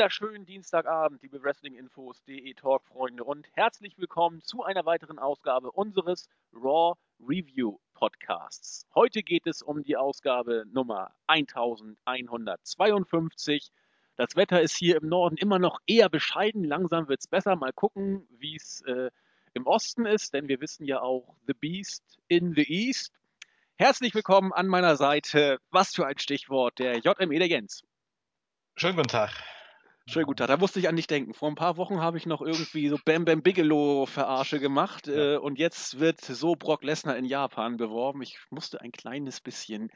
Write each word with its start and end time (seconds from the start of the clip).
wunderschönen 0.00 0.46
Dienstagabend, 0.46 1.20
liebe 1.20 1.42
Wrestling-Infos.de 1.42 2.54
Talk-Freunde 2.54 3.22
und 3.22 3.46
herzlich 3.52 3.98
willkommen 3.98 4.40
zu 4.40 4.64
einer 4.64 4.86
weiteren 4.86 5.18
Ausgabe 5.18 5.72
unseres 5.72 6.26
Raw 6.54 6.94
Review 7.20 7.76
Podcasts. 7.92 8.86
Heute 8.94 9.22
geht 9.22 9.46
es 9.46 9.60
um 9.60 9.82
die 9.82 9.98
Ausgabe 9.98 10.64
Nummer 10.72 11.14
1152. 11.26 13.70
Das 14.16 14.36
Wetter 14.36 14.62
ist 14.62 14.74
hier 14.74 14.96
im 14.96 15.06
Norden 15.06 15.36
immer 15.36 15.58
noch 15.58 15.80
eher 15.86 16.08
bescheiden, 16.08 16.64
langsam 16.64 17.06
wird 17.08 17.20
es 17.20 17.26
besser. 17.26 17.54
Mal 17.56 17.74
gucken, 17.74 18.26
wie 18.30 18.56
es 18.56 18.80
äh, 18.86 19.10
im 19.52 19.66
Osten 19.66 20.06
ist, 20.06 20.32
denn 20.32 20.48
wir 20.48 20.62
wissen 20.62 20.86
ja 20.86 21.02
auch 21.02 21.36
The 21.46 21.52
Beast 21.52 22.18
in 22.26 22.54
the 22.54 22.62
East. 22.62 23.12
Herzlich 23.76 24.14
willkommen 24.14 24.54
an 24.54 24.66
meiner 24.66 24.96
Seite. 24.96 25.58
Was 25.70 25.94
für 25.94 26.06
ein 26.06 26.16
Stichwort, 26.16 26.78
der 26.78 27.00
JME 27.00 27.38
der 27.38 27.48
Jens. 27.48 27.82
Schönen 28.76 28.96
guten 28.96 29.08
Tag. 29.08 29.59
Schönen 30.10 30.26
guten 30.26 30.38
Tag. 30.38 30.48
Da 30.48 30.56
musste 30.56 30.80
ich 30.80 30.88
an 30.88 30.96
dich 30.96 31.06
denken. 31.06 31.34
Vor 31.34 31.48
ein 31.48 31.54
paar 31.54 31.76
Wochen 31.76 32.00
habe 32.00 32.18
ich 32.18 32.26
noch 32.26 32.40
irgendwie 32.42 32.88
so 32.88 32.98
Bam 33.04 33.24
Bam 33.24 33.42
Bigelow 33.42 34.06
Verarsche 34.06 34.58
gemacht 34.58 35.06
ja. 35.06 35.34
äh, 35.34 35.36
und 35.36 35.56
jetzt 35.56 36.00
wird 36.00 36.20
so 36.20 36.56
Brock 36.56 36.82
Lesnar 36.82 37.16
in 37.16 37.24
Japan 37.24 37.76
beworben. 37.76 38.20
Ich 38.20 38.36
musste 38.50 38.80
ein 38.80 38.90
kleines 38.90 39.40
bisschen 39.40 39.90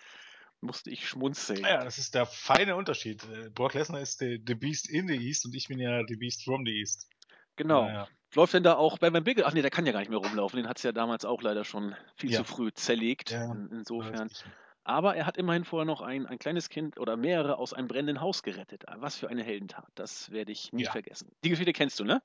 musste 0.60 0.90
ich 0.90 1.08
schmunzeln. 1.08 1.62
Ja, 1.62 1.82
das 1.82 1.98
ist 1.98 2.14
der 2.14 2.26
feine 2.26 2.76
Unterschied. 2.76 3.24
Äh, 3.24 3.50
Brock 3.50 3.74
Lesnar 3.74 4.00
ist 4.00 4.20
the, 4.20 4.40
the 4.46 4.54
Beast 4.54 4.88
in 4.88 5.08
the 5.08 5.16
East 5.16 5.46
und 5.46 5.54
ich 5.56 5.66
bin 5.66 5.80
ja 5.80 6.02
the 6.06 6.14
Beast 6.14 6.44
from 6.44 6.64
the 6.64 6.72
East. 6.72 7.08
Genau. 7.56 7.86
Ja, 7.86 8.08
Läuft 8.34 8.54
denn 8.54 8.62
da 8.62 8.74
auch 8.74 8.98
Bam 8.98 9.14
Bam 9.14 9.24
Bigelow? 9.24 9.48
Ach 9.48 9.52
nee, 9.52 9.62
der 9.62 9.70
kann 9.70 9.84
ja 9.84 9.90
gar 9.90 9.98
nicht 9.98 10.10
mehr 10.10 10.18
rumlaufen. 10.18 10.58
Den 10.58 10.68
hat 10.68 10.76
es 10.76 10.84
ja 10.84 10.92
damals 10.92 11.24
auch 11.24 11.42
leider 11.42 11.64
schon 11.64 11.96
viel 12.16 12.32
zu 12.32 12.44
früh 12.44 12.72
zerlegt. 12.72 13.32
insofern. 13.32 14.28
Richtig. 14.28 14.44
Aber 14.84 15.16
er 15.16 15.24
hat 15.24 15.38
immerhin 15.38 15.64
vorher 15.64 15.86
noch 15.86 16.02
ein, 16.02 16.26
ein 16.26 16.38
kleines 16.38 16.68
Kind 16.68 16.98
oder 16.98 17.16
mehrere 17.16 17.56
aus 17.56 17.72
einem 17.72 17.88
brennenden 17.88 18.20
Haus 18.20 18.42
gerettet. 18.42 18.84
Was 18.96 19.16
für 19.16 19.28
eine 19.30 19.42
Heldentat. 19.42 19.88
Das 19.94 20.30
werde 20.30 20.52
ich 20.52 20.72
nie 20.72 20.84
ja. 20.84 20.92
vergessen. 20.92 21.34
Die 21.42 21.48
Geschichte 21.48 21.72
kennst 21.72 21.98
du, 22.00 22.04
ne? 22.04 22.22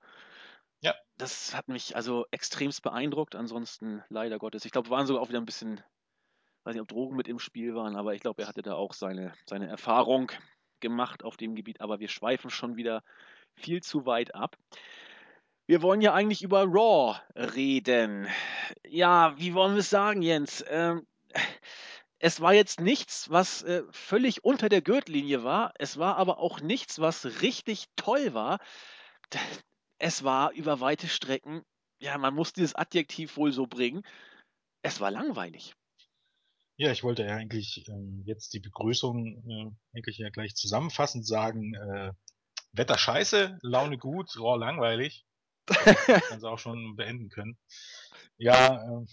Ja. 0.81 0.93
Das 1.17 1.55
hat 1.55 1.69
mich 1.69 1.95
also 1.95 2.25
extremst 2.31 2.81
beeindruckt. 2.83 3.35
Ansonsten, 3.35 4.03
leider 4.09 4.39
Gottes. 4.39 4.65
Ich 4.65 4.73
glaube, 4.73 4.89
waren 4.89 5.05
sogar 5.05 5.21
auch 5.21 5.29
wieder 5.29 5.39
ein 5.39 5.45
bisschen, 5.45 5.81
weiß 6.65 6.73
nicht, 6.73 6.81
ob 6.81 6.89
Drogen 6.89 7.15
mit 7.15 7.29
im 7.29 7.39
Spiel 7.39 7.75
waren, 7.75 7.95
aber 7.95 8.13
ich 8.13 8.21
glaube, 8.21 8.41
er 8.41 8.47
hatte 8.49 8.61
da 8.61 8.73
auch 8.73 8.93
seine, 8.93 9.33
seine 9.45 9.67
Erfahrung 9.67 10.31
gemacht 10.81 11.23
auf 11.23 11.37
dem 11.37 11.55
Gebiet. 11.55 11.79
Aber 11.79 11.99
wir 12.01 12.09
schweifen 12.09 12.49
schon 12.49 12.75
wieder 12.75 13.03
viel 13.55 13.81
zu 13.81 14.05
weit 14.05 14.35
ab. 14.35 14.57
Wir 15.65 15.81
wollen 15.81 16.01
ja 16.01 16.13
eigentlich 16.13 16.41
über 16.41 16.63
Raw 16.63 17.21
reden. 17.35 18.27
Ja, 18.85 19.37
wie 19.37 19.53
wollen 19.53 19.75
wir 19.75 19.79
es 19.79 19.89
sagen, 19.89 20.21
Jens? 20.21 20.65
Ähm, 20.67 21.05
es 22.19 22.41
war 22.41 22.53
jetzt 22.53 22.81
nichts, 22.81 23.29
was 23.29 23.63
äh, 23.63 23.83
völlig 23.91 24.43
unter 24.43 24.69
der 24.69 24.81
Gürtellinie 24.81 25.43
war. 25.43 25.73
Es 25.79 25.97
war 25.97 26.17
aber 26.17 26.39
auch 26.39 26.59
nichts, 26.59 26.99
was 26.99 27.41
richtig 27.41 27.85
toll 27.95 28.33
war. 28.33 28.59
Es 29.97 30.23
war 30.23 30.51
über 30.53 30.79
weite 30.79 31.07
Strecken, 31.07 31.63
ja, 32.01 32.17
man 32.17 32.33
muss 32.33 32.53
dieses 32.53 32.75
Adjektiv 32.75 33.37
wohl 33.37 33.51
so 33.51 33.67
bringen. 33.67 34.03
Es 34.81 34.99
war 34.99 35.11
langweilig. 35.11 35.73
Ja, 36.77 36.91
ich 36.91 37.03
wollte 37.03 37.23
ja 37.23 37.35
eigentlich 37.35 37.85
ähm, 37.89 38.23
jetzt 38.25 38.53
die 38.53 38.61
Begrüßung 38.61 39.43
äh, 39.49 39.97
eigentlich 39.97 40.17
ja 40.17 40.29
gleich 40.29 40.55
zusammenfassend 40.55 41.27
sagen, 41.27 41.73
äh, 41.75 42.13
Wetter 42.71 42.97
scheiße, 42.97 43.59
Laune 43.61 43.97
gut, 43.97 44.29
Raw 44.37 44.57
langweilig. 44.57 45.25
Kann 45.65 46.39
sie 46.39 46.49
auch 46.49 46.59
schon 46.59 46.95
beenden 46.95 47.29
können. 47.29 47.57
Ja, 48.37 48.81
äh, 48.81 49.05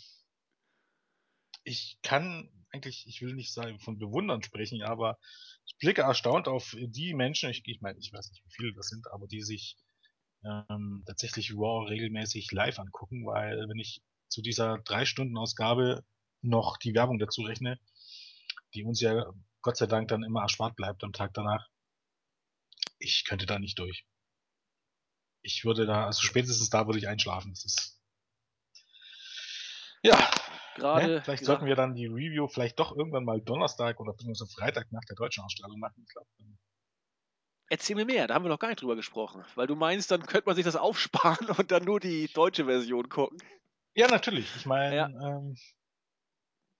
ich 1.64 1.98
kann 2.02 2.48
eigentlich, 2.77 3.06
ich 3.06 3.22
will 3.22 3.34
nicht 3.34 3.52
sagen 3.52 3.78
von 3.78 3.98
bewundern 3.98 4.42
sprechen, 4.42 4.82
aber 4.82 5.19
ich 5.64 5.77
blicke 5.78 6.02
erstaunt 6.02 6.48
auf 6.48 6.77
die 6.78 7.14
Menschen, 7.14 7.50
ich, 7.50 7.62
ich 7.64 7.80
meine, 7.80 7.98
ich 7.98 8.12
weiß 8.12 8.30
nicht, 8.30 8.44
wie 8.44 8.52
viele 8.55 8.72
das 8.74 8.88
sind, 8.88 9.06
aber 9.12 9.27
die 9.27 9.42
sich 9.42 9.77
ähm, 10.44 11.02
tatsächlich 11.06 11.54
Raw 11.54 11.88
regelmäßig 11.88 12.52
live 12.52 12.78
angucken, 12.78 13.24
weil 13.27 13.69
wenn 13.69 13.78
ich 13.78 14.02
zu 14.28 14.42
dieser 14.42 14.78
drei 14.78 15.04
Stunden 15.04 15.37
Ausgabe 15.38 16.04
noch 16.42 16.76
die 16.76 16.94
Werbung 16.94 17.19
dazu 17.19 17.42
rechne, 17.42 17.78
die 18.75 18.84
uns 18.84 19.00
ja 19.00 19.25
Gott 19.62 19.76
sei 19.76 19.87
Dank 19.87 20.08
dann 20.08 20.22
immer 20.22 20.43
erspart 20.43 20.76
bleibt 20.76 21.03
am 21.03 21.12
Tag 21.12 21.32
danach, 21.34 21.66
ich 22.98 23.25
könnte 23.25 23.47
da 23.47 23.58
nicht 23.58 23.78
durch. 23.78 24.04
Ich 25.43 25.64
würde 25.64 25.87
da, 25.87 26.06
also 26.06 26.22
spätestens 26.22 26.70
da 26.70 26.87
würde 26.87 26.98
ich 26.98 27.08
einschlafen. 27.08 27.53
Das 27.53 27.64
ist 27.64 28.00
ja, 30.03 30.31
gerade. 30.76 31.22
Vielleicht 31.22 31.44
sollten 31.44 31.66
wir 31.66 31.75
dann 31.75 31.94
die 31.94 32.06
Review 32.06 32.47
vielleicht 32.47 32.78
doch 32.78 32.97
irgendwann 32.97 33.25
mal 33.25 33.41
Donnerstag 33.41 33.98
oder 33.98 34.12
beziehungsweise 34.12 34.50
Freitag 34.53 34.92
nach 34.92 35.04
der 35.09 35.16
deutschen 35.16 35.42
Ausstrahlung 35.42 35.81
machen. 35.81 36.04
Ich 36.06 36.12
glaub, 36.12 36.26
Erzähl 37.69 37.97
mir 37.97 38.04
mehr, 38.04 38.28
da 38.28 38.34
haben 38.34 38.44
wir 38.44 38.48
noch 38.48 38.60
gar 38.60 38.69
nicht 38.69 38.81
drüber 38.81 38.94
gesprochen. 38.94 39.44
Weil 39.56 39.66
du 39.66 39.75
meinst, 39.75 40.10
dann 40.10 40.22
könnte 40.22 40.47
man 40.47 40.54
sich 40.54 40.64
das 40.64 40.76
aufsparen 40.76 41.48
und 41.50 41.70
dann 41.70 41.84
nur 41.84 41.98
die 41.98 42.28
deutsche 42.32 42.66
Version 42.66 43.09
gucken. 43.09 43.38
Ja, 43.94 44.09
natürlich. 44.09 44.54
Ich 44.56 44.66
meine, 44.66 44.94
ja. 44.94 45.09
ähm, 45.09 45.56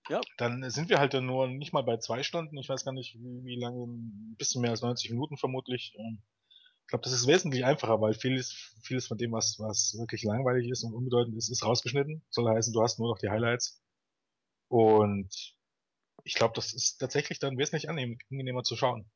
ja. 0.09 0.21
dann 0.37 0.69
sind 0.71 0.89
wir 0.89 0.99
halt 0.99 1.15
dann 1.15 1.27
nur 1.27 1.49
nicht 1.49 1.73
mal 1.73 1.83
bei 1.83 1.97
zwei 1.97 2.23
Stunden. 2.23 2.57
Ich 2.59 2.69
weiß 2.69 2.85
gar 2.85 2.93
nicht, 2.93 3.17
wie, 3.17 3.45
wie 3.45 3.59
lange, 3.59 3.85
ein 3.85 4.37
bisschen 4.39 4.63
mehr 4.63 4.71
als 4.71 4.83
90 4.83 5.11
Minuten 5.11 5.37
vermutlich. 5.37 5.95
Ähm, 5.99 6.23
ich 6.83 6.89
glaube, 6.89 7.03
das 7.03 7.13
ist 7.13 7.27
wesentlich 7.27 7.65
einfacher, 7.65 8.01
weil 8.01 8.15
vieles, 8.15 8.53
vieles 8.81 9.09
von 9.09 9.19
dem, 9.19 9.33
was, 9.33 9.59
was 9.59 9.97
wirklich 9.99 10.23
langweilig 10.23 10.71
ist 10.71 10.85
und 10.85 10.95
unbedeutend 10.95 11.37
ist, 11.37 11.49
ist 11.49 11.65
rausgeschnitten. 11.65 12.23
Soll 12.31 12.49
heißen, 12.49 12.73
du 12.73 12.81
hast 12.81 13.01
nur 13.01 13.09
noch 13.09 13.19
die 13.19 13.29
Highlights. 13.29 13.83
Und 14.69 15.55
ich 16.25 16.35
glaube, 16.35 16.55
das 16.55 16.73
ist 16.75 16.99
tatsächlich 16.99 17.39
dann 17.39 17.59
wesentlich 17.59 17.89
angenehmer 17.89 18.63
zu 18.63 18.77
schauen. 18.77 19.09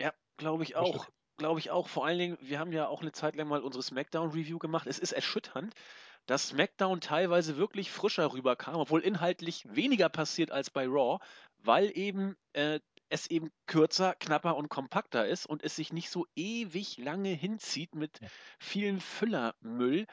Ja, 0.00 0.12
glaube 0.36 0.62
ich 0.62 0.76
auch. 0.76 1.08
Glaube 1.38 1.60
ich 1.60 1.70
auch. 1.70 1.88
Vor 1.88 2.06
allen 2.06 2.18
Dingen, 2.18 2.38
wir 2.40 2.58
haben 2.58 2.72
ja 2.72 2.88
auch 2.88 3.02
eine 3.02 3.12
Zeit 3.12 3.36
lang 3.36 3.48
mal 3.48 3.60
unsere 3.60 3.82
Smackdown-Review 3.82 4.58
gemacht. 4.58 4.86
Es 4.86 4.98
ist 4.98 5.12
erschütternd, 5.12 5.74
dass 6.26 6.48
Smackdown 6.48 7.00
teilweise 7.00 7.56
wirklich 7.56 7.90
frischer 7.90 8.32
rüberkam, 8.32 8.76
obwohl 8.76 9.00
inhaltlich 9.00 9.64
weniger 9.68 10.08
passiert 10.08 10.50
als 10.50 10.70
bei 10.70 10.86
Raw, 10.86 11.18
weil 11.58 11.90
eben 11.96 12.36
äh, 12.52 12.80
es 13.08 13.28
eben 13.28 13.50
kürzer, 13.66 14.14
knapper 14.14 14.56
und 14.56 14.68
kompakter 14.68 15.26
ist 15.26 15.46
und 15.46 15.62
es 15.62 15.76
sich 15.76 15.92
nicht 15.92 16.10
so 16.10 16.26
ewig 16.34 16.98
lange 16.98 17.30
hinzieht 17.30 17.94
mit 17.94 18.18
vielen 18.58 19.00
Füllermüll. 19.00 20.06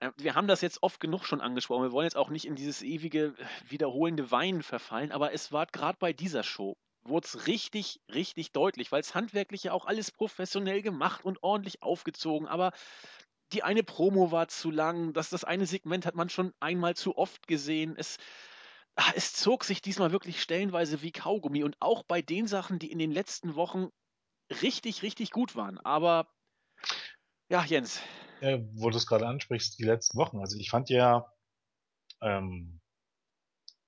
Äh, 0.00 0.12
wir 0.16 0.34
haben 0.34 0.48
das 0.48 0.60
jetzt 0.60 0.82
oft 0.82 1.00
genug 1.00 1.24
schon 1.24 1.40
angesprochen. 1.40 1.84
Wir 1.84 1.92
wollen 1.92 2.06
jetzt 2.06 2.16
auch 2.16 2.30
nicht 2.30 2.46
in 2.46 2.56
dieses 2.56 2.82
ewige, 2.82 3.34
äh, 3.38 3.70
wiederholende 3.70 4.30
Weinen 4.30 4.62
verfallen, 4.62 5.12
aber 5.12 5.32
es 5.32 5.52
war 5.52 5.66
gerade 5.66 5.98
bei 5.98 6.12
dieser 6.12 6.42
Show, 6.42 6.76
wurde 7.02 7.26
es 7.26 7.46
richtig, 7.46 8.00
richtig 8.12 8.52
deutlich, 8.52 8.92
weil 8.92 9.00
es 9.00 9.14
handwerklich 9.14 9.64
ja 9.64 9.72
auch 9.72 9.86
alles 9.86 10.10
professionell 10.10 10.82
gemacht 10.82 11.24
und 11.24 11.42
ordentlich 11.42 11.82
aufgezogen, 11.82 12.48
aber 12.48 12.72
die 13.52 13.62
eine 13.62 13.82
Promo 13.82 14.30
war 14.30 14.48
zu 14.48 14.70
lang, 14.70 15.12
das, 15.14 15.30
das 15.30 15.44
eine 15.44 15.66
Segment 15.66 16.04
hat 16.04 16.14
man 16.14 16.28
schon 16.28 16.52
einmal 16.60 16.94
zu 16.96 17.16
oft 17.16 17.46
gesehen. 17.46 17.94
Es, 17.96 18.18
ah, 18.96 19.12
es 19.14 19.32
zog 19.32 19.64
sich 19.64 19.80
diesmal 19.80 20.12
wirklich 20.12 20.42
stellenweise 20.42 21.00
wie 21.00 21.12
Kaugummi 21.12 21.64
und 21.64 21.76
auch 21.80 22.02
bei 22.02 22.20
den 22.20 22.46
Sachen, 22.46 22.78
die 22.78 22.92
in 22.92 22.98
den 22.98 23.10
letzten 23.10 23.54
Wochen 23.54 23.88
richtig, 24.60 25.02
richtig 25.02 25.30
gut 25.30 25.56
waren. 25.56 25.78
Aber 25.78 26.28
ja, 27.48 27.64
Jens, 27.64 28.02
äh, 28.40 28.58
wo 28.74 28.90
du 28.90 28.96
es 28.96 29.06
gerade 29.06 29.26
ansprichst, 29.26 29.78
die 29.78 29.84
letzten 29.84 30.18
Wochen. 30.18 30.38
Also 30.38 30.56
ich 30.58 30.70
fand 30.70 30.90
ja 30.90 31.32
ähm, 32.20 32.80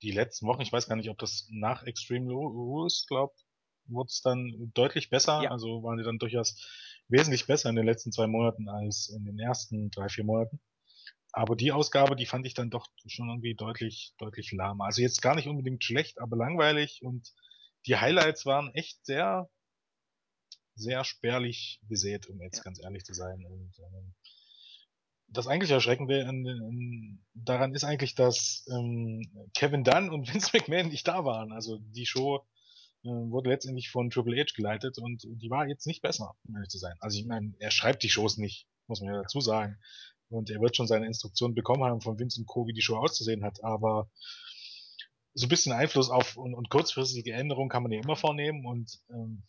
die 0.03 0.13
letzten 0.13 0.47
Wochen, 0.47 0.63
ich 0.63 0.73
weiß 0.73 0.89
gar 0.89 0.97
nicht, 0.97 1.11
ob 1.11 1.19
das 1.19 1.49
nach 1.51 1.83
Extreme 1.85 2.33
Rules, 2.33 3.07
glaube 3.09 3.35
wurde 3.91 4.09
es 4.09 4.21
dann 4.23 4.71
deutlich 4.75 5.11
besser. 5.11 5.43
Ja. 5.43 5.51
Also 5.51 5.83
waren 5.83 5.99
die 5.99 6.05
dann 6.05 6.19
durchaus 6.19 6.57
wesentlich 7.09 7.47
besser 7.47 7.71
in 7.71 7.77
den 7.77 7.87
letzten 7.87 8.13
zwei 8.13 8.27
Monaten 8.27 8.69
als 8.69 9.09
in 9.09 9.25
den 9.25 9.39
ersten 9.39 9.91
drei, 9.91 10.09
vier 10.09 10.25
Monaten. 10.25 10.61
Aber 11.33 11.55
die 11.55 11.73
Ausgabe, 11.73 12.17
die 12.17 12.27
fand 12.27 12.47
ich 12.47 12.55
dann 12.55 12.71
doch 12.71 12.89
schon 13.07 13.29
irgendwie 13.29 13.55
deutlich, 13.55 14.15
deutlich 14.19 14.51
lahmer. 14.53 14.87
Also 14.87 15.03
jetzt 15.03 15.23
gar 15.23 15.35
nicht 15.35 15.49
unbedingt 15.49 15.85
schlecht, 15.85 16.21
aber 16.21 16.37
langweilig 16.37 17.03
und 17.03 17.33
die 17.87 17.97
Highlights 17.97 18.47
waren 18.47 18.75
echt 18.75 19.05
sehr, 19.07 19.49
sehr 20.75 21.05
spärlich 21.05 21.81
besät, 21.83 22.29
um 22.29 22.41
jetzt 22.43 22.59
ja. 22.59 22.63
ganz 22.65 22.83
ehrlich 22.83 23.05
zu 23.05 23.15
sein. 23.15 23.45
Und 23.45 23.73
ähm, 23.79 24.15
das 25.33 25.47
eigentlich 25.47 25.71
Erschreckende 25.71 26.27
an, 26.27 26.47
an, 26.47 27.25
daran 27.35 27.75
ist 27.75 27.85
eigentlich, 27.85 28.15
dass 28.15 28.67
ähm, 28.71 29.23
Kevin 29.55 29.85
Dunn 29.85 30.11
und 30.11 30.29
Vince 30.33 30.51
McMahon 30.53 30.89
nicht 30.89 31.07
da 31.07 31.25
waren. 31.25 31.53
Also 31.53 31.79
die 31.79 32.07
Show 32.07 32.45
äh, 33.05 33.09
wurde 33.09 33.51
letztendlich 33.51 33.91
von 33.91 34.11
Triple 34.11 34.41
H 34.41 34.53
geleitet 34.57 34.99
und 34.99 35.23
die 35.25 35.51
war 35.51 35.67
jetzt 35.67 35.87
nicht 35.87 36.03
besser, 36.03 36.35
um 36.47 36.57
ehrlich 36.57 36.71
zu 36.71 36.79
sein. 36.79 36.95
Also 37.01 37.19
ich 37.19 37.27
meine, 37.27 37.55
er 37.59 37.71
schreibt 37.71 38.03
die 38.03 38.11
Shows 38.11 38.37
nicht, 38.37 38.67
muss 38.87 39.01
man 39.01 39.15
ja 39.15 39.23
dazu 39.23 39.41
sagen. 39.41 39.79
Und 40.29 40.51
er 40.51 40.61
wird 40.61 40.77
schon 40.77 40.87
seine 40.87 41.07
Instruktionen 41.07 41.55
bekommen 41.55 41.85
haben 41.85 42.01
von 42.01 42.19
Vince 42.19 42.41
und 42.41 42.47
Co., 42.47 42.67
wie 42.67 42.73
die 42.73 42.83
Show 42.83 42.97
auszusehen 42.97 43.45
hat, 43.45 43.65
aber 43.65 44.09
so 45.35 45.47
ein 45.47 45.49
bisschen 45.49 45.73
Einfluss 45.73 46.11
auf 46.11 46.37
und, 46.37 46.55
und 46.55 46.71
kurzfristige 46.71 47.33
Änderungen 47.33 47.69
kann 47.69 47.83
man 47.83 47.93
ja 47.93 48.01
immer 48.01 48.17
vornehmen 48.17 48.67
und 48.67 49.01
ähm, 49.11 49.43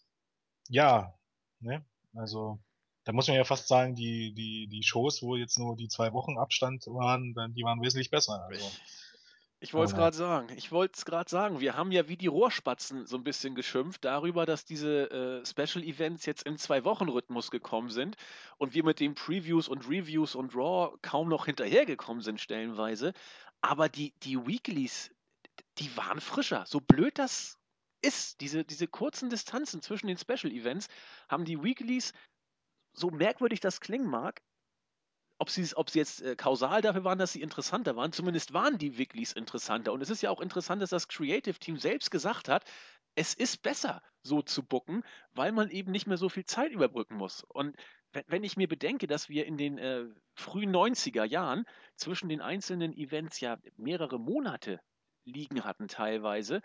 ja, 0.70 1.14
ne, 1.60 1.86
also 2.14 2.60
da 3.04 3.12
muss 3.14 3.28
man 3.28 3.38
ja 3.38 3.44
fast 3.44 3.68
sagen, 3.68 3.96
die, 3.96 4.34
die, 4.34 4.68
die 4.68 4.84
Shows, 4.84 5.22
wo 5.22 5.36
jetzt 5.36 5.58
nur 5.58 5.76
die 5.76 5.88
zwei 5.88 6.14
Wochen 6.14 6.38
Abstand 6.38 6.86
waren, 6.88 7.34
die 7.54 7.64
waren 7.64 7.82
wesentlich 7.82 8.12
besser. 8.12 8.46
Also, 8.48 8.72
Ich 9.60 9.74
wollte 9.74 9.92
es 9.92 9.96
gerade 9.96 10.16
sagen. 10.16 10.50
Ich 10.56 10.72
wollte 10.72 10.98
es 10.98 11.06
gerade 11.06 11.30
sagen. 11.30 11.60
Wir 11.60 11.76
haben 11.76 11.92
ja 11.92 12.08
wie 12.08 12.18
die 12.18 12.28
Rohrspatzen 12.28 13.06
so 13.06 13.16
ein 13.16 13.24
bisschen 13.24 13.56
geschimpft 13.56 14.06
darüber, 14.06 14.46
dass 14.46 14.66
diese 14.66 15.10
äh, 15.12 15.46
Special 15.46 15.84
Events 15.84 16.26
jetzt 16.26 16.44
im 16.48 16.58
Zwei-Wochen-Rhythmus 16.58 17.52
gekommen 17.52 17.90
sind 17.90 18.16
und 18.58 18.74
wir 18.74 18.84
mit 18.84 19.00
den 19.00 19.16
Previews 19.16 19.68
und 19.68 19.88
Reviews 19.88 20.36
und 20.36 20.56
Raw 20.56 20.96
kaum 21.02 21.30
noch 21.30 21.46
hinterhergekommen 21.46 22.22
sind, 22.22 22.40
stellenweise. 22.40 23.14
Aber 23.62 23.90
die, 23.90 24.14
die 24.24 24.48
Weeklies, 24.48 25.12
die 25.78 25.96
waren 25.96 26.22
frischer. 26.22 26.66
So 26.68 26.80
blöd 26.80 27.18
das 27.20 27.60
ist, 28.02 28.42
diese, 28.42 28.64
diese 28.64 28.88
kurzen 28.88 29.30
Distanzen 29.30 29.82
zwischen 29.82 30.08
den 30.08 30.18
Special 30.18 30.52
Events, 30.52 30.88
haben 31.30 31.46
die 31.46 31.62
Weeklies, 31.62 32.14
so 32.94 33.10
merkwürdig 33.10 33.60
das 33.60 33.82
klingen 33.82 34.10
mag, 34.10 34.42
ob 35.38 35.50
sie, 35.50 35.68
ob 35.76 35.90
sie 35.90 36.00
jetzt 36.00 36.22
äh, 36.22 36.36
kausal 36.36 36.82
dafür 36.82 37.04
waren, 37.04 37.18
dass 37.18 37.34
sie 37.34 37.42
interessanter 37.42 37.96
waren, 37.96 38.12
zumindest 38.12 38.54
waren 38.54 38.78
die 38.78 38.98
Weeklies 39.00 39.34
interessanter. 39.34 39.92
Und 39.92 40.02
es 40.02 40.12
ist 40.12 40.22
ja 40.22 40.30
auch 40.30 40.40
interessant, 40.40 40.82
dass 40.84 40.92
das 40.92 41.08
Creative 41.08 41.58
Team 41.58 41.78
selbst 41.78 42.12
gesagt 42.12 42.48
hat, 42.48 42.64
es 43.16 43.34
ist 43.34 43.62
besser, 43.64 44.02
so 44.22 44.42
zu 44.42 44.64
bucken, 44.64 45.04
weil 45.34 45.52
man 45.52 45.70
eben 45.70 45.92
nicht 45.92 46.06
mehr 46.06 46.18
so 46.18 46.30
viel 46.30 46.46
Zeit 46.46 46.72
überbrücken 46.72 47.16
muss. 47.16 47.44
Und 47.44 47.76
wenn, 48.14 48.24
wenn 48.28 48.44
ich 48.44 48.56
mir 48.56 48.68
bedenke, 48.68 49.08
dass 49.08 49.30
wir 49.30 49.46
in 49.46 49.58
den 49.58 49.78
äh, 49.80 50.06
frühen 50.36 50.72
90er 50.72 51.26
Jahren 51.26 51.66
zwischen 51.96 52.30
den 52.30 52.42
einzelnen 52.42 52.94
Events 52.94 53.40
ja 53.40 53.58
mehrere 53.78 54.20
Monate 54.20 54.80
liegen 55.26 55.64
hatten 55.64 55.88
teilweise, 55.88 56.62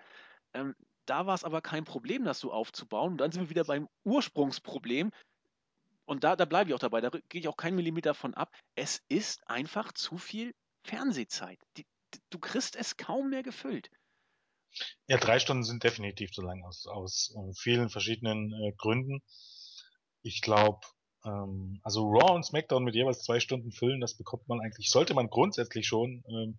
ähm, 0.52 0.74
da 1.06 1.26
war 1.26 1.34
es 1.34 1.44
aber 1.44 1.62
kein 1.62 1.84
Problem, 1.84 2.24
das 2.24 2.40
so 2.40 2.52
aufzubauen. 2.52 3.12
Und 3.12 3.18
dann 3.18 3.32
sind 3.32 3.42
wir 3.42 3.50
wieder 3.50 3.64
beim 3.64 3.88
Ursprungsproblem, 4.04 5.12
und 6.06 6.24
da, 6.24 6.36
da 6.36 6.44
bleibe 6.44 6.70
ich 6.70 6.74
auch 6.74 6.80
dabei, 6.80 7.00
da 7.00 7.10
gehe 7.10 7.40
ich 7.40 7.48
auch 7.48 7.56
keinen 7.56 7.76
Millimeter 7.76 8.14
von 8.14 8.34
ab. 8.34 8.54
Es 8.74 9.02
ist 9.08 9.48
einfach 9.48 9.92
zu 9.92 10.18
viel 10.18 10.54
Fernsehzeit. 10.84 11.58
Die, 11.76 11.86
du 12.30 12.38
kriegst 12.38 12.76
es 12.76 12.96
kaum 12.96 13.30
mehr 13.30 13.42
gefüllt. 13.42 13.90
Ja, 15.08 15.16
drei 15.16 15.38
Stunden 15.38 15.64
sind 15.64 15.84
definitiv 15.84 16.30
zu 16.32 16.42
lang 16.42 16.62
aus, 16.64 16.86
aus 16.86 17.34
äh, 17.36 17.52
vielen 17.54 17.88
verschiedenen 17.88 18.52
äh, 18.52 18.72
Gründen. 18.76 19.22
Ich 20.22 20.42
glaube, 20.42 20.80
ähm, 21.24 21.80
also 21.82 22.08
Raw 22.08 22.34
und 22.34 22.44
SmackDown 22.44 22.84
mit 22.84 22.94
jeweils 22.94 23.22
zwei 23.22 23.40
Stunden 23.40 23.72
füllen, 23.72 24.00
das 24.00 24.16
bekommt 24.16 24.48
man 24.48 24.60
eigentlich, 24.60 24.90
sollte 24.90 25.14
man 25.14 25.28
grundsätzlich 25.28 25.86
schon 25.86 26.24
ähm, 26.28 26.58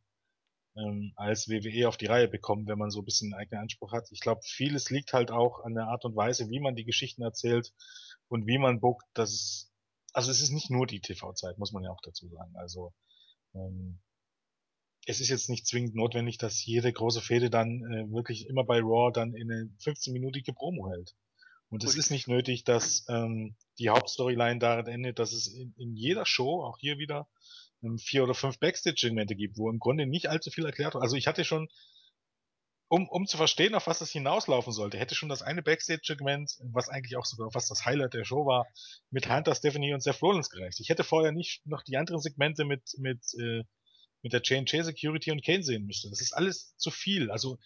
ähm, 0.77 1.13
als 1.15 1.49
WWE 1.49 1.87
auf 1.87 1.97
die 1.97 2.05
Reihe 2.05 2.27
bekommen, 2.27 2.67
wenn 2.67 2.77
man 2.77 2.91
so 2.91 2.99
ein 3.01 3.05
bisschen 3.05 3.33
einen 3.33 3.41
eigenen 3.41 3.63
Anspruch 3.63 3.91
hat. 3.91 4.11
Ich 4.11 4.19
glaube, 4.19 4.41
vieles 4.43 4.89
liegt 4.89 5.13
halt 5.13 5.31
auch 5.31 5.63
an 5.63 5.73
der 5.73 5.87
Art 5.87 6.05
und 6.05 6.15
Weise, 6.15 6.49
wie 6.49 6.59
man 6.59 6.75
die 6.75 6.85
Geschichten 6.85 7.21
erzählt 7.21 7.73
und 8.27 8.45
wie 8.47 8.57
man 8.57 8.79
bookt, 8.79 9.05
dass 9.13 9.31
es, 9.31 9.73
also 10.13 10.31
es 10.31 10.41
ist 10.41 10.51
nicht 10.51 10.69
nur 10.69 10.87
die 10.87 11.01
TV-Zeit, 11.01 11.57
muss 11.57 11.71
man 11.71 11.83
ja 11.83 11.91
auch 11.91 12.01
dazu 12.03 12.27
sagen. 12.29 12.55
Also 12.55 12.93
ähm, 13.53 13.99
es 15.05 15.21
ist 15.21 15.29
jetzt 15.29 15.49
nicht 15.49 15.65
zwingend 15.65 15.95
notwendig, 15.95 16.37
dass 16.37 16.65
jede 16.65 16.91
große 16.91 17.21
Fehde 17.21 17.49
dann 17.49 17.81
äh, 17.91 18.11
wirklich 18.11 18.47
immer 18.47 18.63
bei 18.63 18.79
Raw 18.79 19.11
dann 19.11 19.33
in 19.33 19.51
eine 19.51 19.69
15-minütige 19.81 20.53
Promo 20.53 20.89
hält. 20.89 21.15
Und 21.69 21.83
es 21.83 21.95
ist 21.95 22.11
nicht 22.11 22.27
nötig, 22.27 22.63
dass 22.63 23.05
ähm, 23.09 23.55
die 23.77 23.89
Hauptstoryline 23.89 24.59
darin 24.59 24.87
endet, 24.87 25.19
dass 25.19 25.33
es 25.33 25.47
in, 25.47 25.73
in 25.77 25.95
jeder 25.95 26.25
Show, 26.25 26.63
auch 26.63 26.77
hier 26.77 26.97
wieder, 26.97 27.27
vier 27.97 28.23
oder 28.23 28.33
fünf 28.33 28.59
Backstage-Segmente 28.59 29.35
gibt, 29.35 29.57
wo 29.57 29.69
im 29.69 29.79
Grunde 29.79 30.07
nicht 30.07 30.27
allzu 30.27 30.49
viel 30.49 30.65
erklärt 30.65 30.93
wird. 30.93 31.03
Also 31.03 31.15
ich 31.15 31.27
hatte 31.27 31.45
schon 31.45 31.69
um, 32.89 33.07
um 33.09 33.27
zu 33.27 33.37
verstehen, 33.37 33.75
auf 33.75 33.87
was 33.87 33.99
das 33.99 34.11
hinauslaufen 34.11 34.71
sollte, 34.71 34.97
hätte 34.97 35.15
schon 35.15 35.29
das 35.29 35.41
eine 35.41 35.61
Backstage-Segment, 35.61 36.57
was 36.71 36.89
eigentlich 36.89 37.17
auch 37.17 37.25
sogar 37.25 37.53
was 37.53 37.67
das 37.67 37.85
Highlight 37.85 38.13
der 38.13 38.23
Show 38.23 38.45
war, 38.45 38.65
mit 39.09 39.29
Hunter, 39.29 39.53
Stephanie 39.55 39.93
und 39.93 40.01
Seth 40.01 40.21
Rollins 40.21 40.49
gereicht. 40.49 40.79
Ich 40.79 40.89
hätte 40.89 41.03
vorher 41.03 41.31
nicht 41.31 41.65
noch 41.65 41.83
die 41.83 41.97
anderen 41.97 42.21
Segmente 42.21 42.63
mit, 42.63 42.83
mit, 42.97 43.21
äh, 43.39 43.63
mit 44.21 44.33
der 44.33 44.41
J&J 44.41 44.85
Security 44.85 45.31
und 45.31 45.43
Kane 45.43 45.63
sehen 45.63 45.85
müssen. 45.85 46.09
Das 46.11 46.21
ist 46.21 46.33
alles 46.33 46.75
zu 46.77 46.89
viel. 46.89 47.29
Also, 47.29 47.57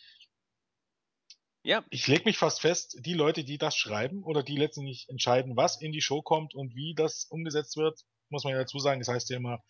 ja. 1.64 1.86
ich 1.92 2.08
leg 2.08 2.26
mich 2.26 2.38
fast 2.38 2.62
fest, 2.62 2.98
die 3.02 3.14
Leute, 3.14 3.44
die 3.44 3.60
das 3.60 3.76
schreiben 3.76 4.24
oder 4.24 4.42
die 4.42 4.58
letztendlich 4.58 5.08
entscheiden, 5.08 5.56
was 5.56 5.80
in 5.80 5.92
die 5.92 6.02
Show 6.02 6.24
kommt 6.24 6.56
und 6.56 6.74
wie 6.74 6.96
das 6.96 7.26
umgesetzt 7.26 7.78
wird, 7.78 8.00
muss 8.30 8.44
man 8.44 8.54
ja 8.54 8.60
dazu 8.60 8.80
sagen, 8.80 9.00
das 9.00 9.10
heißt 9.10 9.30
ja 9.30 9.38
immer, 9.38 9.62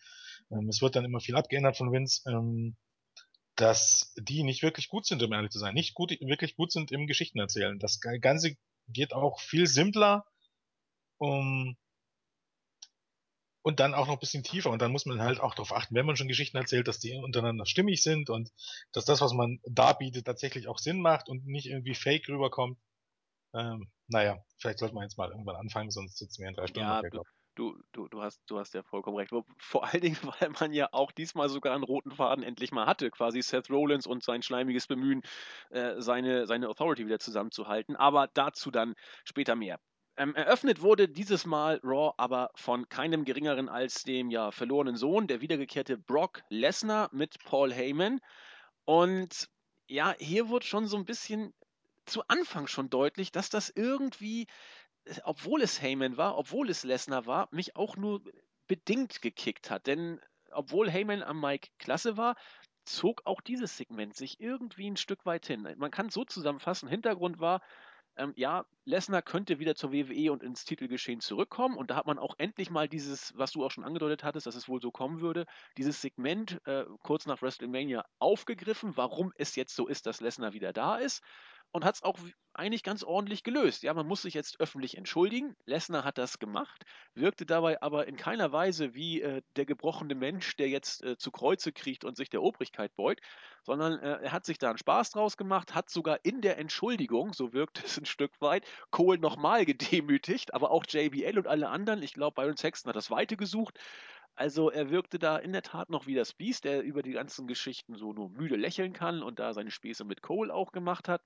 ähm, 0.50 0.68
es 0.68 0.82
wird 0.82 0.96
dann 0.96 1.04
immer 1.04 1.20
viel 1.20 1.36
abgeändert 1.36 1.76
von 1.76 1.92
Vince, 1.92 2.22
ähm, 2.28 2.76
dass 3.56 4.12
die 4.16 4.42
nicht 4.42 4.62
wirklich 4.62 4.88
gut 4.88 5.06
sind, 5.06 5.22
um 5.22 5.32
ehrlich 5.32 5.50
zu 5.50 5.58
sein. 5.58 5.74
Nicht 5.74 5.94
gut, 5.94 6.10
wirklich 6.20 6.56
gut 6.56 6.72
sind 6.72 6.90
im 6.90 7.06
Geschichtenerzählen. 7.06 7.78
Das 7.78 8.00
Ganze 8.00 8.56
geht 8.88 9.12
auch 9.12 9.40
viel 9.40 9.66
simpler 9.66 10.24
um, 11.18 11.76
und 13.62 13.78
dann 13.78 13.94
auch 13.94 14.06
noch 14.06 14.14
ein 14.14 14.20
bisschen 14.20 14.42
tiefer. 14.42 14.70
Und 14.70 14.82
dann 14.82 14.92
muss 14.92 15.06
man 15.06 15.20
halt 15.22 15.40
auch 15.40 15.54
darauf 15.54 15.72
achten, 15.72 15.94
wenn 15.94 16.06
man 16.06 16.16
schon 16.16 16.28
Geschichten 16.28 16.56
erzählt, 16.56 16.88
dass 16.88 16.98
die 16.98 17.14
untereinander 17.14 17.66
stimmig 17.66 18.02
sind 18.02 18.28
und 18.28 18.50
dass 18.92 19.04
das, 19.04 19.20
was 19.20 19.32
man 19.32 19.60
darbietet, 19.64 20.26
tatsächlich 20.26 20.68
auch 20.68 20.78
Sinn 20.78 21.00
macht 21.00 21.28
und 21.28 21.46
nicht 21.46 21.66
irgendwie 21.66 21.94
fake 21.94 22.28
rüberkommt. 22.28 22.78
Ähm, 23.54 23.90
naja, 24.08 24.42
vielleicht 24.58 24.78
sollte 24.78 24.94
man 24.94 25.04
jetzt 25.04 25.18
mal 25.18 25.30
irgendwann 25.30 25.56
anfangen, 25.56 25.90
sonst 25.90 26.18
sitzen 26.18 26.42
wir 26.42 26.48
in 26.48 26.54
drei 26.54 26.66
Stunden. 26.66 26.88
Ja, 26.88 27.02
Du, 27.54 27.78
du, 27.92 28.08
du, 28.08 28.22
hast, 28.22 28.40
du 28.46 28.58
hast 28.58 28.72
ja 28.72 28.82
vollkommen 28.82 29.16
recht. 29.18 29.32
Vor 29.58 29.84
allen 29.84 30.00
Dingen, 30.00 30.16
weil 30.40 30.50
man 30.60 30.72
ja 30.72 30.88
auch 30.92 31.12
diesmal 31.12 31.48
sogar 31.48 31.74
einen 31.74 31.84
roten 31.84 32.10
Faden 32.10 32.42
endlich 32.44 32.72
mal 32.72 32.86
hatte. 32.86 33.10
Quasi 33.10 33.42
Seth 33.42 33.68
Rollins 33.70 34.06
und 34.06 34.22
sein 34.22 34.42
schleimiges 34.42 34.86
Bemühen, 34.86 35.22
äh, 35.70 36.00
seine, 36.00 36.46
seine 36.46 36.68
Authority 36.68 37.04
wieder 37.06 37.18
zusammenzuhalten. 37.18 37.96
Aber 37.96 38.28
dazu 38.32 38.70
dann 38.70 38.94
später 39.24 39.54
mehr. 39.54 39.80
Ähm, 40.16 40.34
eröffnet 40.34 40.82
wurde 40.82 41.08
dieses 41.08 41.46
Mal 41.46 41.80
Raw 41.82 42.12
aber 42.18 42.50
von 42.54 42.88
keinem 42.88 43.24
geringeren 43.24 43.68
als 43.68 44.02
dem 44.02 44.30
ja 44.30 44.50
verlorenen 44.50 44.96
Sohn, 44.96 45.26
der 45.26 45.40
wiedergekehrte 45.40 45.96
Brock 45.96 46.42
Lesnar 46.48 47.08
mit 47.12 47.38
Paul 47.44 47.72
Heyman. 47.72 48.20
Und 48.84 49.48
ja, 49.88 50.14
hier 50.18 50.48
wurde 50.48 50.66
schon 50.66 50.86
so 50.86 50.96
ein 50.96 51.04
bisschen 51.06 51.54
zu 52.06 52.22
Anfang 52.28 52.66
schon 52.66 52.90
deutlich, 52.90 53.32
dass 53.32 53.48
das 53.48 53.70
irgendwie 53.70 54.46
obwohl 55.24 55.62
es 55.62 55.80
Heyman 55.80 56.16
war, 56.16 56.38
obwohl 56.38 56.70
es 56.70 56.84
Lesnar 56.84 57.26
war, 57.26 57.48
mich 57.50 57.76
auch 57.76 57.96
nur 57.96 58.22
bedingt 58.66 59.22
gekickt 59.22 59.70
hat. 59.70 59.86
Denn 59.86 60.20
obwohl 60.50 60.90
Heyman 60.90 61.22
am 61.22 61.40
Mike 61.40 61.70
klasse 61.78 62.16
war, 62.16 62.36
zog 62.84 63.22
auch 63.24 63.40
dieses 63.40 63.76
Segment 63.76 64.16
sich 64.16 64.40
irgendwie 64.40 64.90
ein 64.90 64.96
Stück 64.96 65.24
weit 65.24 65.46
hin. 65.46 65.68
Man 65.76 65.90
kann 65.90 66.06
es 66.06 66.14
so 66.14 66.24
zusammenfassen, 66.24 66.88
Hintergrund 66.88 67.38
war, 67.38 67.60
ähm, 68.16 68.32
ja, 68.36 68.66
Lesnar 68.84 69.22
könnte 69.22 69.58
wieder 69.58 69.74
zur 69.74 69.92
WWE 69.92 70.32
und 70.32 70.42
ins 70.42 70.64
Titelgeschehen 70.64 71.20
zurückkommen 71.20 71.76
und 71.76 71.90
da 71.90 71.96
hat 71.96 72.06
man 72.06 72.18
auch 72.18 72.34
endlich 72.38 72.68
mal 72.68 72.88
dieses, 72.88 73.32
was 73.36 73.52
du 73.52 73.64
auch 73.64 73.70
schon 73.70 73.84
angedeutet 73.84 74.22
hattest, 74.22 74.46
dass 74.46 74.54
es 74.54 74.68
wohl 74.68 74.82
so 74.82 74.90
kommen 74.90 75.20
würde, 75.20 75.46
dieses 75.78 76.02
Segment 76.02 76.60
äh, 76.66 76.84
kurz 77.02 77.26
nach 77.26 77.40
WrestleMania 77.40 78.04
aufgegriffen, 78.18 78.96
warum 78.96 79.32
es 79.36 79.56
jetzt 79.56 79.74
so 79.74 79.86
ist, 79.86 80.06
dass 80.06 80.20
Lesnar 80.20 80.52
wieder 80.52 80.72
da 80.72 80.96
ist 80.96 81.22
und 81.72 81.84
hat 81.84 81.96
es 81.96 82.02
auch 82.02 82.18
eigentlich 82.54 82.82
ganz 82.82 83.02
ordentlich 83.02 83.42
gelöst. 83.42 83.82
Ja, 83.82 83.94
man 83.94 84.06
muss 84.06 84.22
sich 84.22 84.34
jetzt 84.34 84.60
öffentlich 84.60 84.98
entschuldigen. 84.98 85.56
Lesnar 85.64 86.04
hat 86.04 86.18
das 86.18 86.38
gemacht, 86.38 86.84
wirkte 87.14 87.46
dabei 87.46 87.80
aber 87.80 88.06
in 88.06 88.16
keiner 88.16 88.52
Weise 88.52 88.94
wie 88.94 89.22
äh, 89.22 89.42
der 89.56 89.64
gebrochene 89.64 90.14
Mensch, 90.14 90.54
der 90.56 90.68
jetzt 90.68 91.02
äh, 91.02 91.16
zu 91.16 91.30
Kreuze 91.30 91.72
kriecht 91.72 92.04
und 92.04 92.16
sich 92.16 92.28
der 92.28 92.42
Obrigkeit 92.42 92.94
beugt, 92.94 93.22
sondern 93.62 93.98
äh, 94.00 94.22
er 94.22 94.32
hat 94.32 94.44
sich 94.44 94.58
da 94.58 94.68
einen 94.68 94.78
Spaß 94.78 95.10
draus 95.12 95.36
gemacht, 95.38 95.74
hat 95.74 95.88
sogar 95.88 96.24
in 96.24 96.42
der 96.42 96.58
Entschuldigung, 96.58 97.32
so 97.32 97.52
wirkt 97.54 97.82
es 97.84 97.96
ein 97.98 98.06
Stück 98.06 98.38
weit, 98.40 98.66
Cole 98.90 99.18
nochmal 99.18 99.64
gedemütigt, 99.64 100.52
aber 100.52 100.70
auch 100.70 100.84
JBL 100.86 101.38
und 101.38 101.46
alle 101.46 101.70
anderen. 101.70 102.02
Ich 102.02 102.12
glaube, 102.12 102.34
Byron 102.34 102.56
Sexton 102.56 102.90
hat 102.90 102.96
das 102.96 103.10
Weite 103.10 103.36
gesucht. 103.36 103.78
Also 104.34 104.70
er 104.70 104.90
wirkte 104.90 105.18
da 105.18 105.36
in 105.36 105.52
der 105.52 105.62
Tat 105.62 105.90
noch 105.90 106.06
wie 106.06 106.14
das 106.14 106.32
Biest, 106.32 106.64
der 106.64 106.82
über 106.82 107.02
die 107.02 107.12
ganzen 107.12 107.46
Geschichten 107.46 107.96
so 107.96 108.12
nur 108.12 108.30
müde 108.30 108.56
lächeln 108.56 108.92
kann 108.92 109.22
und 109.22 109.38
da 109.38 109.52
seine 109.52 109.70
Späße 109.70 110.04
mit 110.04 110.22
Cole 110.22 110.52
auch 110.52 110.72
gemacht 110.72 111.08
hat. 111.08 111.22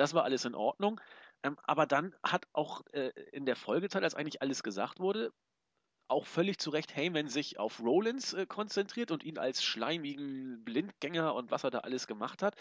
Das 0.00 0.14
war 0.14 0.24
alles 0.24 0.46
in 0.46 0.54
Ordnung. 0.54 0.98
Ähm, 1.42 1.58
aber 1.62 1.84
dann 1.84 2.14
hat 2.22 2.46
auch 2.54 2.80
äh, 2.92 3.10
in 3.32 3.44
der 3.44 3.54
Folgezeit, 3.54 4.02
als 4.02 4.14
eigentlich 4.14 4.40
alles 4.40 4.62
gesagt 4.62 4.98
wurde, 4.98 5.30
auch 6.08 6.24
völlig 6.24 6.58
zu 6.58 6.70
Recht 6.70 6.96
Heyman 6.96 7.28
sich 7.28 7.58
auf 7.58 7.80
Rollins 7.80 8.32
äh, 8.32 8.46
konzentriert 8.46 9.10
und 9.10 9.22
ihn 9.22 9.36
als 9.36 9.62
schleimigen 9.62 10.64
Blindgänger 10.64 11.34
und 11.34 11.50
was 11.50 11.64
er 11.64 11.70
da 11.70 11.80
alles 11.80 12.06
gemacht 12.06 12.42
hat. 12.42 12.54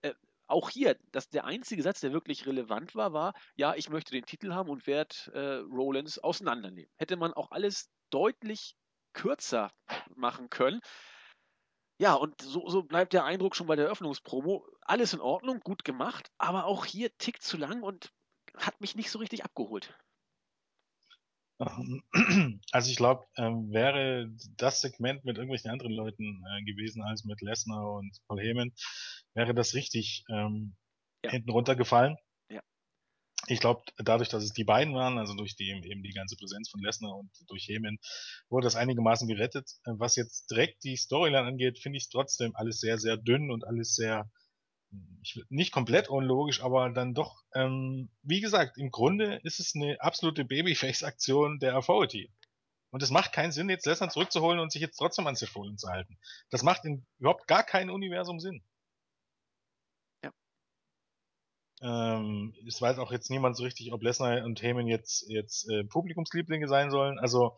Äh, 0.00 0.14
auch 0.46 0.70
hier, 0.70 0.96
das, 1.12 1.28
der 1.28 1.44
einzige 1.44 1.82
Satz, 1.82 2.00
der 2.00 2.14
wirklich 2.14 2.46
relevant 2.46 2.94
war, 2.94 3.12
war, 3.12 3.34
ja, 3.54 3.74
ich 3.74 3.90
möchte 3.90 4.12
den 4.12 4.24
Titel 4.24 4.54
haben 4.54 4.70
und 4.70 4.86
werde 4.86 5.14
äh, 5.34 5.56
Rollins 5.70 6.18
auseinandernehmen. 6.18 6.90
Hätte 6.96 7.18
man 7.18 7.34
auch 7.34 7.50
alles 7.50 7.90
deutlich 8.08 8.76
kürzer 9.12 9.70
machen 10.16 10.48
können. 10.48 10.80
Ja, 11.98 12.14
und 12.14 12.40
so, 12.40 12.68
so 12.68 12.82
bleibt 12.82 13.12
der 13.12 13.24
Eindruck 13.24 13.56
schon 13.56 13.66
bei 13.66 13.74
der 13.74 13.86
Eröffnungspromo. 13.86 14.64
Alles 14.82 15.12
in 15.12 15.20
Ordnung, 15.20 15.60
gut 15.60 15.84
gemacht, 15.84 16.30
aber 16.38 16.64
auch 16.64 16.84
hier 16.84 17.16
tickt 17.18 17.42
zu 17.42 17.56
lang 17.56 17.82
und 17.82 18.12
hat 18.56 18.80
mich 18.80 18.94
nicht 18.94 19.10
so 19.10 19.18
richtig 19.18 19.44
abgeholt. 19.44 19.92
Ähm, 21.60 22.02
also 22.70 22.90
ich 22.90 22.96
glaube, 22.96 23.26
ähm, 23.36 23.72
wäre 23.72 24.30
das 24.56 24.80
Segment 24.80 25.24
mit 25.24 25.38
irgendwelchen 25.38 25.72
anderen 25.72 25.92
Leuten 25.92 26.44
äh, 26.46 26.62
gewesen 26.62 27.02
als 27.02 27.24
mit 27.24 27.40
Lesnar 27.40 27.94
und 27.94 28.16
Paul 28.28 28.40
Heyman, 28.40 28.72
wäre 29.34 29.54
das 29.54 29.74
richtig 29.74 30.24
ähm, 30.30 30.76
ja. 31.24 31.32
hinten 31.32 31.50
runtergefallen. 31.50 32.16
Ich 33.50 33.60
glaube, 33.60 33.82
dadurch, 33.96 34.28
dass 34.28 34.44
es 34.44 34.52
die 34.52 34.64
beiden 34.64 34.94
waren, 34.94 35.16
also 35.16 35.34
durch 35.34 35.56
die 35.56 35.70
eben 35.70 36.02
die 36.02 36.12
ganze 36.12 36.36
Präsenz 36.36 36.68
von 36.68 36.82
Lesnar 36.82 37.16
und 37.16 37.30
durch 37.48 37.66
Heyman, 37.66 37.98
wurde 38.50 38.66
das 38.66 38.76
einigermaßen 38.76 39.26
gerettet. 39.26 39.70
Was 39.84 40.16
jetzt 40.16 40.50
direkt 40.50 40.84
die 40.84 40.96
Storyline 40.96 41.46
angeht, 41.46 41.78
finde 41.78 41.96
ich 41.96 42.10
trotzdem 42.10 42.54
alles 42.54 42.78
sehr, 42.78 42.98
sehr 42.98 43.16
dünn 43.16 43.50
und 43.50 43.66
alles 43.66 43.94
sehr, 43.94 44.30
ich, 45.22 45.42
nicht 45.48 45.72
komplett 45.72 46.08
unlogisch, 46.08 46.62
aber 46.62 46.90
dann 46.90 47.14
doch, 47.14 47.42
ähm, 47.54 48.10
wie 48.22 48.40
gesagt, 48.40 48.76
im 48.76 48.90
Grunde 48.90 49.40
ist 49.44 49.60
es 49.60 49.74
eine 49.74 49.98
absolute 50.00 50.44
Babyface-Aktion 50.44 51.58
der 51.58 51.76
Authority. 51.76 52.30
Und 52.90 53.02
es 53.02 53.10
macht 53.10 53.32
keinen 53.32 53.52
Sinn, 53.52 53.70
jetzt 53.70 53.86
Lesnar 53.86 54.10
zurückzuholen 54.10 54.60
und 54.60 54.72
sich 54.72 54.82
jetzt 54.82 54.96
trotzdem 54.96 55.26
an 55.26 55.36
Seth 55.36 55.54
Rollins 55.54 55.80
zu 55.80 55.88
halten. 55.88 56.18
Das 56.50 56.62
macht 56.62 56.84
in 56.84 57.06
überhaupt 57.18 57.46
gar 57.46 57.62
kein 57.62 57.90
Universum 57.90 58.40
Sinn. 58.40 58.62
Ähm, 61.82 62.54
es 62.66 62.80
weiß 62.80 62.98
auch 62.98 63.12
jetzt 63.12 63.30
niemand 63.30 63.56
so 63.56 63.64
richtig, 63.64 63.92
ob 63.92 64.02
Lesnar 64.02 64.44
und 64.44 64.62
Heyman 64.62 64.86
jetzt, 64.86 65.28
jetzt 65.28 65.68
äh, 65.70 65.84
Publikumslieblinge 65.84 66.68
sein 66.68 66.90
sollen. 66.90 67.18
Also 67.18 67.56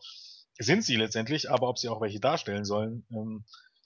sind 0.59 0.83
sie 0.83 0.95
letztendlich, 0.95 1.49
aber 1.49 1.67
ob 1.69 1.79
sie 1.79 1.89
auch 1.89 2.01
welche 2.01 2.19
darstellen 2.19 2.65
sollen, 2.65 3.05
ähm, 3.11 3.45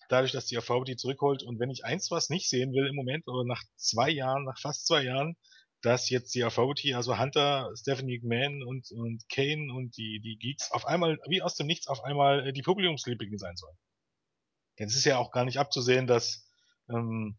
dadurch, 0.10 0.32
dass 0.32 0.46
die 0.46 0.58
AV 0.58 0.84
die 0.84 0.98
zurückholt. 0.98 1.44
Und 1.44 1.60
wenn 1.60 1.70
ich 1.70 1.86
eins 1.86 2.12
was 2.12 2.30
nicht 2.30 2.50
sehen 2.50 2.74
will 2.74 2.88
im 2.88 2.96
Moment, 2.96 3.28
oder 3.28 3.46
nach 3.46 3.62
zwei 3.78 4.10
Jahren, 4.10 4.44
nach 4.44 4.60
fast 4.60 4.88
zwei 4.88 5.04
Jahren, 5.04 5.36
dass 5.82 6.10
jetzt 6.10 6.34
die 6.34 6.44
AVT, 6.44 6.94
also 6.96 7.18
Hunter, 7.20 7.72
Stephanie 7.76 8.20
McMahon 8.20 8.64
und, 8.64 8.92
und 8.92 9.24
Kane 9.30 9.72
und 9.74 9.96
die, 9.98 10.20
die 10.20 10.38
Geeks 10.38 10.72
auf 10.72 10.86
einmal, 10.86 11.20
wie 11.28 11.42
aus 11.42 11.56
dem 11.56 11.68
Nichts, 11.68 11.88
auf 11.88 12.04
einmal 12.04 12.48
äh, 12.48 12.54
die 12.54 12.64
Publikumslieblinge 12.64 13.38
sein 13.38 13.56
sollen. 13.56 13.78
Denn 14.80 14.88
es 14.88 14.96
ist 14.96 15.06
ja 15.06 15.18
auch 15.18 15.32
gar 15.32 15.46
nicht 15.46 15.60
abzusehen, 15.60 16.08
dass 16.08 16.50
ähm, 16.90 17.38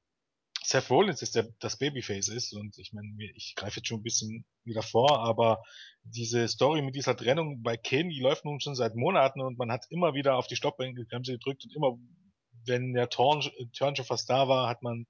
Seth 0.66 0.90
Rollins 0.90 1.22
ist 1.22 1.36
der, 1.36 1.48
das 1.60 1.78
Babyface 1.78 2.26
ist 2.26 2.52
und 2.52 2.76
ich 2.78 2.92
meine, 2.92 3.08
ich 3.36 3.54
greife 3.54 3.76
jetzt 3.76 3.86
schon 3.86 4.00
ein 4.00 4.02
bisschen 4.02 4.44
wieder 4.64 4.82
vor, 4.82 5.20
aber 5.20 5.62
diese 6.02 6.48
Story 6.48 6.82
mit 6.82 6.96
dieser 6.96 7.16
Trennung 7.16 7.62
bei 7.62 7.76
Kane, 7.76 8.08
die 8.08 8.18
läuft 8.18 8.44
nun 8.44 8.58
schon 8.58 8.74
seit 8.74 8.96
Monaten 8.96 9.40
und 9.40 9.58
man 9.58 9.70
hat 9.70 9.86
immer 9.90 10.14
wieder 10.14 10.36
auf 10.36 10.48
die 10.48 10.56
Stoppbremse 10.56 11.04
gedrückt 11.04 11.64
und 11.64 11.76
immer, 11.76 11.96
wenn 12.64 12.94
der 12.94 13.08
Turn, 13.08 13.48
Turn 13.74 13.94
schon 13.94 14.04
fast 14.04 14.28
da 14.28 14.48
war, 14.48 14.68
hat 14.68 14.82
man 14.82 15.06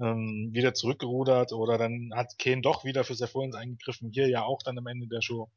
ähm, 0.00 0.50
wieder 0.52 0.74
zurückgerudert 0.74 1.52
oder 1.52 1.78
dann 1.78 2.10
hat 2.16 2.36
Kane 2.40 2.62
doch 2.62 2.84
wieder 2.84 3.04
für 3.04 3.14
Seth 3.14 3.32
Rollins 3.32 3.54
eingegriffen, 3.54 4.10
hier 4.10 4.28
ja 4.28 4.42
auch 4.42 4.60
dann 4.64 4.76
am 4.76 4.88
Ende 4.88 5.06
der 5.06 5.22
Show. 5.22 5.52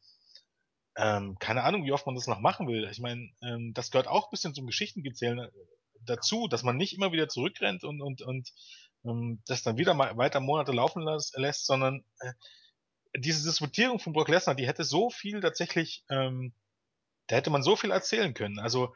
Ähm, 0.95 1.37
keine 1.39 1.63
Ahnung, 1.63 1.85
wie 1.85 1.91
oft 1.91 2.05
man 2.05 2.13
das 2.13 2.27
noch 2.27 2.39
machen 2.39 2.67
will. 2.67 2.87
Ich 2.91 2.99
meine, 2.99 3.31
ähm, 3.41 3.71
das 3.73 3.89
gehört 3.89 4.07
auch 4.07 4.27
ein 4.27 4.31
bisschen 4.31 4.53
zum 4.53 4.67
Geschichtengezählen 4.67 5.39
äh, 5.39 5.49
dazu, 6.01 6.47
dass 6.47 6.61
man 6.61 6.77
nicht 6.77 6.93
immer 6.93 7.11
wieder 7.11 7.29
zurückrennt 7.29 7.83
und, 7.83 7.99
und, 7.99 8.21
und 8.21 8.51
ähm, 9.05 9.41
das 9.47 9.63
dann 9.63 9.77
wieder 9.77 9.93
mal 9.93 10.17
weiter 10.17 10.39
Monate 10.39 10.71
laufen 10.71 11.03
lässt, 11.35 11.65
sondern 11.65 12.03
äh, 12.19 12.33
diese 13.17 13.47
Diskutierung 13.47 13.99
von 13.99 14.13
Brock 14.13 14.29
Lesnar, 14.29 14.55
die 14.55 14.67
hätte 14.67 14.83
so 14.83 15.09
viel 15.09 15.41
tatsächlich, 15.41 16.03
ähm, 16.09 16.53
da 17.27 17.35
hätte 17.35 17.49
man 17.49 17.63
so 17.63 17.75
viel 17.75 17.91
erzählen 17.91 18.33
können. 18.33 18.59
Also 18.59 18.93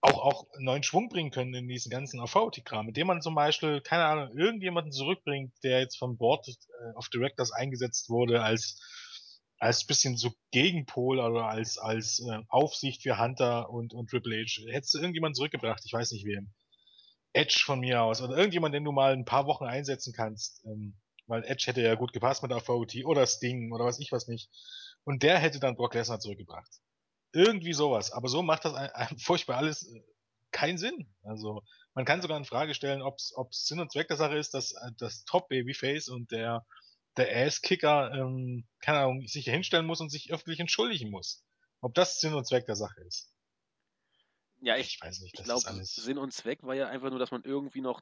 auch, 0.00 0.18
auch 0.18 0.46
neuen 0.58 0.82
Schwung 0.84 1.08
bringen 1.08 1.30
können 1.30 1.54
in 1.54 1.68
diesen 1.68 1.90
ganzen 1.90 2.20
AV-Kram, 2.20 2.86
mit 2.86 2.96
dem 2.96 3.08
man 3.08 3.20
zum 3.20 3.34
Beispiel, 3.34 3.80
keine 3.80 4.04
Ahnung, 4.04 4.36
irgendjemanden 4.36 4.92
zurückbringt, 4.92 5.52
der 5.64 5.80
jetzt 5.80 5.98
vom 5.98 6.16
Board 6.16 6.46
äh, 6.48 6.96
of 6.96 7.08
Directors 7.08 7.52
eingesetzt 7.52 8.08
wurde 8.08 8.42
als 8.42 8.80
als 9.60 9.84
bisschen 9.84 10.16
so 10.16 10.32
Gegenpol 10.52 11.18
oder 11.18 11.46
als 11.48 11.78
als 11.78 12.20
äh, 12.20 12.38
Aufsicht 12.48 13.02
für 13.02 13.18
Hunter 13.18 13.70
und 13.70 13.92
und 13.92 14.08
Triple 14.08 14.44
H. 14.44 14.62
Hättest 14.70 14.94
du 14.94 14.98
irgendjemanden 14.98 15.34
zurückgebracht, 15.34 15.82
ich 15.84 15.92
weiß 15.92 16.12
nicht 16.12 16.24
wem. 16.26 16.52
Edge 17.38 17.62
von 17.64 17.80
mir 17.80 18.02
aus 18.02 18.20
oder 18.20 18.36
irgendjemand, 18.36 18.74
den 18.74 18.84
du 18.84 18.92
mal 18.92 19.12
ein 19.12 19.24
paar 19.24 19.46
Wochen 19.46 19.64
einsetzen 19.64 20.12
kannst. 20.12 20.64
Ähm, 20.64 20.96
weil 21.26 21.44
Edge 21.44 21.64
hätte 21.66 21.82
ja 21.82 21.94
gut 21.94 22.12
gepasst 22.12 22.42
mit 22.42 22.50
der 22.50 22.60
VOT 22.60 23.04
oder 23.04 23.26
Sting 23.26 23.72
oder 23.72 23.84
was 23.84 24.00
ich 24.00 24.10
was 24.12 24.26
nicht. 24.26 24.50
Und 25.04 25.22
der 25.22 25.38
hätte 25.38 25.60
dann 25.60 25.76
Brock 25.76 25.94
Lesnar 25.94 26.20
zurückgebracht. 26.20 26.70
Irgendwie 27.32 27.74
sowas. 27.74 28.10
Aber 28.12 28.28
so 28.28 28.42
macht 28.42 28.64
das 28.64 28.74
ein, 28.74 28.90
ein 28.90 29.18
furchtbar 29.18 29.58
alles 29.58 29.86
äh, 29.86 30.02
keinen 30.50 30.78
Sinn. 30.78 31.14
Also 31.22 31.62
man 31.94 32.04
kann 32.04 32.22
sogar 32.22 32.38
in 32.38 32.44
Frage 32.44 32.74
stellen, 32.74 33.02
ob 33.02 33.18
es 33.18 33.32
Sinn 33.66 33.80
und 33.80 33.92
Zweck 33.92 34.08
der 34.08 34.16
Sache 34.16 34.36
ist, 34.36 34.54
dass 34.54 34.72
äh, 34.72 34.90
das 34.98 35.24
Top 35.24 35.48
Babyface 35.48 36.08
und 36.08 36.32
der 36.32 36.66
der 37.18 37.46
Ass-Kicker, 37.46 38.12
ähm, 38.14 38.64
keine 38.80 39.00
Ahnung, 39.00 39.26
sich 39.26 39.44
hinstellen 39.46 39.86
muss 39.86 40.00
und 40.00 40.08
sich 40.08 40.32
öffentlich 40.32 40.60
entschuldigen 40.60 41.10
muss. 41.10 41.44
Ob 41.80 41.94
das 41.94 42.20
Sinn 42.20 42.34
und 42.34 42.46
Zweck 42.46 42.66
der 42.66 42.76
Sache 42.76 43.00
ist. 43.02 43.32
Ja, 44.60 44.76
ich, 44.76 44.94
ich 44.94 45.00
weiß 45.02 45.20
nicht. 45.20 45.38
Ich 45.38 45.44
glaube, 45.44 45.62
Sinn 45.84 46.18
und 46.18 46.32
Zweck 46.32 46.62
war 46.62 46.74
ja 46.74 46.88
einfach 46.88 47.10
nur, 47.10 47.18
dass 47.18 47.30
man 47.30 47.42
irgendwie 47.44 47.80
noch. 47.80 48.00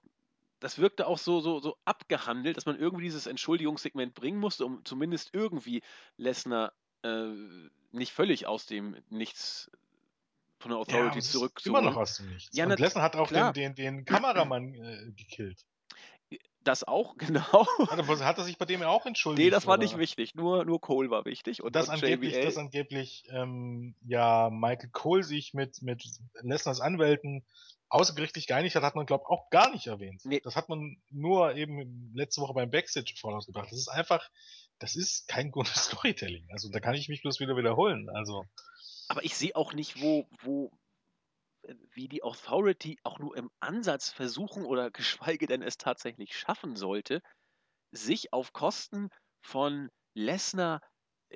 Das 0.58 0.78
wirkte 0.78 1.06
auch 1.06 1.18
so, 1.18 1.40
so, 1.40 1.60
so 1.60 1.76
abgehandelt, 1.84 2.56
dass 2.56 2.64
man 2.64 2.78
irgendwie 2.78 3.04
dieses 3.04 3.26
Entschuldigungssegment 3.26 4.14
bringen 4.14 4.38
musste, 4.38 4.64
um 4.64 4.82
zumindest 4.86 5.34
irgendwie 5.34 5.82
Lesnar 6.16 6.72
äh, 7.02 7.28
nicht 7.92 8.12
völlig 8.12 8.46
aus 8.46 8.64
dem 8.64 8.96
Nichts 9.10 9.70
von 10.58 10.70
der 10.70 10.78
Authority 10.78 11.18
ja, 11.18 11.24
zurückzuholen. 11.24 11.84
Immer 11.84 11.90
noch 11.90 12.00
aus 12.00 12.16
dem 12.16 12.30
Nichts. 12.30 12.56
Ja, 12.56 12.64
und 12.64 12.78
Lesnar 12.78 13.04
hat 13.04 13.16
auch 13.16 13.28
den, 13.28 13.52
den, 13.52 13.74
den 13.74 14.04
Kameramann 14.06 14.74
äh, 14.74 15.12
gekillt. 15.12 15.66
Das 16.66 16.82
auch, 16.82 17.16
genau. 17.18 17.66
Hat, 17.88 18.08
hat 18.08 18.38
er 18.38 18.44
sich 18.44 18.58
bei 18.58 18.64
dem 18.64 18.80
ja 18.80 18.88
auch 18.88 19.06
entschuldigt? 19.06 19.44
Nee, 19.44 19.50
das 19.50 19.66
war 19.66 19.74
oder? 19.74 19.84
nicht 19.84 19.98
wichtig. 19.98 20.34
Nur, 20.34 20.64
nur 20.64 20.80
Cole 20.80 21.10
war 21.10 21.24
wichtig. 21.24 21.62
Und 21.62 21.76
das, 21.76 21.88
angeblich, 21.88 22.32
JBL. 22.32 22.44
das 22.44 22.56
angeblich, 22.56 23.24
ähm, 23.30 23.94
ja, 24.04 24.50
Michael 24.50 24.90
Cole 24.90 25.22
sich 25.22 25.54
mit, 25.54 25.80
mit 25.80 26.04
Lesners 26.42 26.80
Anwälten 26.80 27.44
außergerichtlich 27.88 28.48
geeinigt 28.48 28.74
hat, 28.74 28.82
hat 28.82 28.96
man, 28.96 29.06
glaube 29.06 29.22
ich, 29.24 29.30
auch 29.30 29.48
gar 29.50 29.70
nicht 29.70 29.86
erwähnt. 29.86 30.22
Nee. 30.24 30.40
Das 30.42 30.56
hat 30.56 30.68
man 30.68 30.96
nur 31.10 31.54
eben 31.54 32.12
letzte 32.14 32.40
Woche 32.40 32.54
beim 32.54 32.70
Backstage 32.70 33.14
vorausgebracht. 33.16 33.70
Das 33.70 33.78
ist 33.78 33.88
einfach, 33.88 34.28
das 34.80 34.96
ist 34.96 35.28
kein 35.28 35.52
gutes 35.52 35.74
Storytelling. 35.84 36.48
Also 36.50 36.68
da 36.68 36.80
kann 36.80 36.94
ich 36.94 37.08
mich 37.08 37.22
bloß 37.22 37.38
wieder 37.38 37.56
wiederholen. 37.56 38.08
Also. 38.10 38.44
Aber 39.06 39.24
ich 39.24 39.36
sehe 39.36 39.54
auch 39.54 39.72
nicht, 39.72 40.02
wo, 40.02 40.26
wo, 40.42 40.72
wie 41.92 42.08
die 42.08 42.22
Authority 42.22 42.98
auch 43.02 43.18
nur 43.18 43.36
im 43.36 43.50
Ansatz 43.60 44.10
versuchen 44.10 44.64
oder 44.64 44.90
geschweige 44.92 45.46
denn 45.46 45.62
es 45.62 45.78
tatsächlich 45.78 46.36
schaffen 46.36 46.76
sollte, 46.76 47.22
sich 47.92 48.32
auf 48.32 48.52
Kosten 48.52 49.10
von 49.40 49.90
Lesnar 50.14 50.80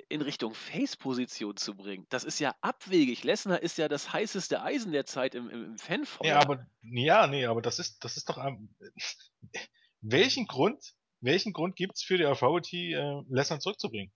in 0.09 0.23
Richtung 0.23 0.55
Face-Position 0.55 1.57
zu 1.57 1.75
bringen. 1.75 2.07
Das 2.11 2.25
ist 2.25 2.39
ja 2.39 2.55
abwegig. 2.61 3.25
Lesnar 3.25 3.61
ist 3.63 3.77
ja 3.79 3.89
das 3.89 4.13
heißeste 4.13 4.63
Eisen 4.63 4.93
der 4.93 5.05
Zeit 5.05 5.35
im, 5.35 5.51
im, 5.51 5.65
im 5.65 5.79
Fanfeuer. 5.79 6.29
Ja, 6.29 6.41
aber 6.41 6.67
ja, 6.83 7.27
nee, 7.27 7.45
aber 7.47 7.61
das 7.61 7.79
ist, 7.79 8.05
das 8.05 8.17
ist 8.17 8.29
doch 8.29 8.39
ähm, 8.39 8.75
welchen 10.01 10.47
Grund, 10.47 10.95
welchen 11.21 11.53
Grund 11.53 11.77
gibt's 11.77 12.03
für 12.03 12.19
die 12.19 12.27
Authority, 12.27 12.93
äh, 12.95 13.23
Lesnar 13.29 13.61
zurückzubringen? 13.61 14.13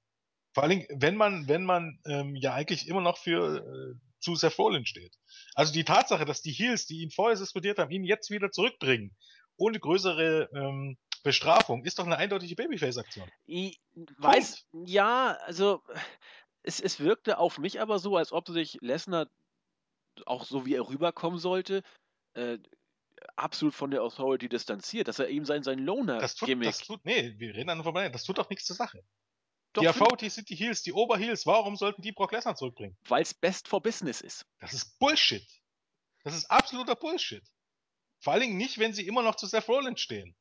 Vor 0.54 0.62
allem, 0.62 0.86
wenn 0.90 1.16
man, 1.16 1.48
wenn 1.48 1.64
man 1.64 1.98
ähm, 2.06 2.36
ja 2.36 2.54
eigentlich 2.54 2.86
immer 2.86 3.00
noch 3.00 3.18
für 3.18 3.58
äh, 3.58 3.98
zu 4.24 4.34
Seth 4.34 4.58
Rollins 4.58 4.88
steht. 4.88 5.14
Also 5.54 5.72
die 5.72 5.84
Tatsache, 5.84 6.24
dass 6.24 6.42
die 6.42 6.52
Heels, 6.52 6.86
die 6.86 7.02
ihn 7.02 7.10
vorher 7.10 7.36
suspendiert 7.36 7.78
haben, 7.78 7.90
ihn 7.90 8.04
jetzt 8.04 8.30
wieder 8.30 8.50
zurückbringen, 8.50 9.14
ohne 9.56 9.78
größere 9.78 10.48
ähm, 10.54 10.96
Bestrafung, 11.22 11.84
ist 11.84 11.98
doch 11.98 12.06
eine 12.06 12.16
eindeutige 12.16 12.56
Babyface-Aktion. 12.56 13.30
Ich 13.46 13.80
weiß, 14.18 14.64
Punkt. 14.70 14.90
ja, 14.90 15.38
also 15.44 15.82
es, 16.62 16.80
es 16.80 16.98
wirkte 16.98 17.38
auf 17.38 17.58
mich 17.58 17.80
aber 17.80 17.98
so, 17.98 18.16
als 18.16 18.32
ob 18.32 18.48
sich 18.48 18.78
Lesnar, 18.80 19.28
auch 20.26 20.44
so 20.44 20.66
wie 20.66 20.74
er 20.74 20.88
rüberkommen 20.88 21.38
sollte, 21.38 21.82
äh, 22.34 22.58
absolut 23.36 23.74
von 23.74 23.90
der 23.90 24.02
Authority 24.02 24.48
distanziert, 24.48 25.08
dass 25.08 25.18
er 25.18 25.28
eben 25.28 25.44
sein, 25.44 25.62
sein 25.62 25.78
Loner-Gimmick... 25.78 26.66
Das, 26.66 26.78
das 26.78 26.86
tut, 26.86 27.04
nee, 27.04 27.34
wir 27.38 27.54
reden 27.54 27.70
an 27.70 27.82
vorbei, 27.82 28.08
das 28.08 28.24
tut 28.24 28.38
doch 28.38 28.50
nichts 28.50 28.64
zur 28.64 28.76
Sache. 28.76 29.02
Doch, 29.74 29.82
die 29.82 29.88
AVT 29.88 30.30
sind 30.30 30.48
die 30.48 30.54
Heels, 30.54 30.82
die 30.82 30.92
Oberheels. 30.92 31.46
Warum 31.46 31.76
sollten 31.76 32.00
die 32.00 32.12
Brock 32.12 32.32
Lesnar 32.32 32.54
zurückbringen? 32.54 32.96
Weil 33.08 33.22
es 33.22 33.34
best 33.34 33.68
for 33.68 33.82
business 33.82 34.20
ist. 34.20 34.46
Das 34.60 34.72
ist 34.72 34.98
Bullshit. 34.98 35.46
Das 36.22 36.34
ist 36.34 36.50
absoluter 36.50 36.94
Bullshit. 36.94 37.44
Vor 38.20 38.32
allen 38.32 38.42
Dingen 38.42 38.56
nicht, 38.56 38.78
wenn 38.78 38.94
sie 38.94 39.06
immer 39.06 39.22
noch 39.22 39.34
zu 39.34 39.46
Seth 39.46 39.68
Rollins 39.68 40.00
stehen. 40.00 40.34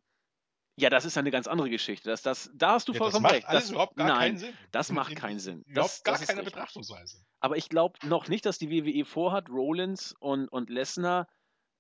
Ja, 0.76 0.90
das 0.90 1.06
ist 1.06 1.18
eine 1.18 1.30
ganz 1.30 1.48
andere 1.48 1.70
Geschichte. 1.70 2.10
Das, 2.10 2.22
das, 2.22 2.50
da 2.54 2.74
hast 2.74 2.88
du 2.88 2.94
ja, 2.94 3.00
vollkommen 3.00 3.24
das 3.24 3.34
recht. 3.34 3.48
Alles 3.48 3.64
das 3.64 3.72
überhaupt 3.72 3.96
gar 3.96 4.08
nein, 4.08 4.18
keinen 4.18 4.38
Sinn. 4.38 4.58
Das 4.72 4.92
macht 4.92 5.16
keinen 5.16 5.40
Sinn. 5.40 5.64
Überhaupt 5.68 6.02
das, 6.04 6.04
gar 6.04 6.20
keine 6.20 6.44
Betrachtungsweise. 6.44 7.18
Aber 7.42 7.58
ich 7.58 7.70
glaube 7.70 8.00
noch 8.08 8.28
nicht, 8.28 8.46
dass 8.46 8.58
die 8.58 8.70
WWE 8.70 9.06
vorhat, 9.06 9.50
Rollins 9.50 10.16
und, 10.20 10.48
und 10.48 10.70
Lesnar 10.70 11.28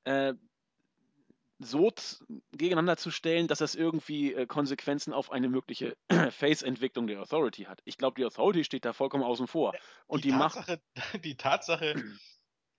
äh, 0.03 0.33
so 1.63 1.91
gegeneinander 2.51 2.97
zu 2.97 3.11
stellen, 3.11 3.47
dass 3.47 3.59
das 3.59 3.75
irgendwie 3.75 4.33
äh, 4.33 4.45
Konsequenzen 4.45 5.13
auf 5.13 5.31
eine 5.31 5.49
mögliche 5.49 5.95
Face-Entwicklung 6.31 7.07
der 7.07 7.21
Authority 7.21 7.63
hat. 7.63 7.81
Ich 7.85 7.97
glaube, 7.97 8.15
die 8.19 8.25
Authority 8.25 8.63
steht 8.63 8.85
da 8.85 8.93
vollkommen 8.93 9.23
außen 9.23 9.47
vor. 9.47 9.73
Und 10.07 10.23
die, 10.23 10.31
die 10.31 10.37
Tatsache, 10.37 10.81
macht. 10.95 11.23
Die 11.25 11.37
Tatsache, 11.37 11.95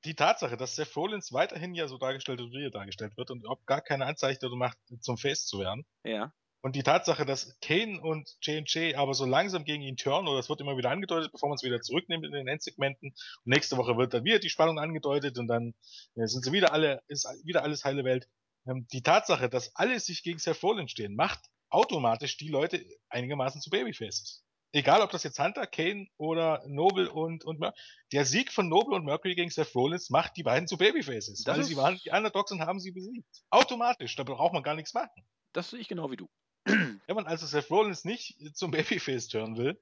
die 0.04 0.14
Tatsache, 0.14 0.56
dass 0.56 0.76
Seth 0.76 0.94
Rollins 0.96 1.32
weiterhin 1.32 1.74
ja 1.74 1.88
so 1.88 1.98
dargestellt 1.98 2.38
wird, 2.38 2.52
wie 2.52 2.64
er 2.64 2.70
dargestellt 2.70 3.16
wird 3.16 3.30
und 3.30 3.40
überhaupt 3.40 3.66
gar 3.66 3.80
keine 3.80 4.06
Anzeichen 4.06 4.58
macht, 4.58 4.76
zum 5.00 5.16
Face 5.16 5.46
zu 5.46 5.60
werden. 5.60 5.86
Ja. 6.04 6.32
Und 6.64 6.76
die 6.76 6.82
Tatsache, 6.82 7.26
dass 7.26 7.58
Kane 7.60 8.00
und 8.00 8.38
J&J 8.40 8.96
aber 8.96 9.12
so 9.12 9.26
langsam 9.26 9.64
gegen 9.64 9.82
ihn 9.82 9.98
turnen, 9.98 10.28
oder 10.28 10.38
es 10.38 10.48
wird 10.48 10.62
immer 10.62 10.78
wieder 10.78 10.90
angedeutet, 10.90 11.30
bevor 11.30 11.50
man 11.50 11.56
es 11.56 11.62
wieder 11.62 11.82
zurücknimmt 11.82 12.24
in 12.24 12.32
den 12.32 12.48
Endsegmenten. 12.48 13.10
Und 13.10 13.46
nächste 13.46 13.76
Woche 13.76 13.98
wird 13.98 14.14
dann 14.14 14.24
wieder 14.24 14.38
die 14.38 14.48
Spannung 14.48 14.78
angedeutet 14.78 15.38
und 15.38 15.46
dann 15.46 15.74
ja, 16.14 16.26
sind 16.26 16.42
sie 16.42 16.52
wieder 16.52 16.72
alle, 16.72 17.02
ist 17.06 17.28
wieder 17.44 17.64
alles 17.64 17.84
heile 17.84 18.04
Welt. 18.04 18.28
Ähm, 18.66 18.87
die 18.92 19.02
Tatsache, 19.02 19.49
dass 19.49 19.75
alle 19.76 19.99
sich 20.00 20.23
gegen 20.23 20.38
Seth 20.38 20.62
Rollins 20.62 20.90
stehen, 20.92 21.14
macht 21.16 21.40
automatisch 21.71 22.37
die 22.37 22.49
Leute 22.49 22.85
einigermaßen 23.09 23.61
zu 23.61 23.71
Babyfaces. 23.71 24.44
egal 24.73 25.02
ob 25.02 25.11
das 25.11 25.23
jetzt 25.23 25.38
Hunter, 25.38 25.66
Kane 25.66 26.06
oder 26.16 26.62
Noble 26.66 27.11
und, 27.11 27.44
und 27.44 27.61
Mer 27.61 27.75
der 28.12 28.25
Sieg 28.25 28.50
von 28.52 28.68
Noble 28.68 28.97
und 28.97 29.04
Mercury 29.04 29.35
gegen 29.37 29.50
Seth 29.50 29.75
Rollins 29.75 30.11
macht 30.11 30.37
die 30.37 30.42
beiden 30.42 30.66
zu 30.66 30.76
Babyfaces, 30.76 31.42
Das 31.44 31.54
weil 31.54 31.61
ist- 31.62 31.68
sie 31.68 31.76
waren 31.76 31.97
die 32.04 32.11
Underdogs 32.11 32.50
und 32.52 32.61
haben 32.61 32.80
sie 32.80 32.90
besiegt. 32.92 33.26
Automatisch, 33.50 34.16
da 34.16 34.25
braucht 34.25 34.52
man 34.52 34.62
gar 34.64 34.75
nichts 34.75 34.92
machen. 34.94 35.11
Das 35.52 35.71
sehe 35.71 35.78
ich 35.80 35.88
genau 35.88 36.11
wie 36.11 36.16
du. 36.16 36.28
Wenn 36.66 37.14
man 37.16 37.26
also 37.26 37.47
Seth 37.47 37.71
Rollins 37.71 38.04
nicht 38.04 38.37
zum 38.56 38.71
Babyface 38.73 39.28
turnen 39.28 39.56
will 39.56 39.80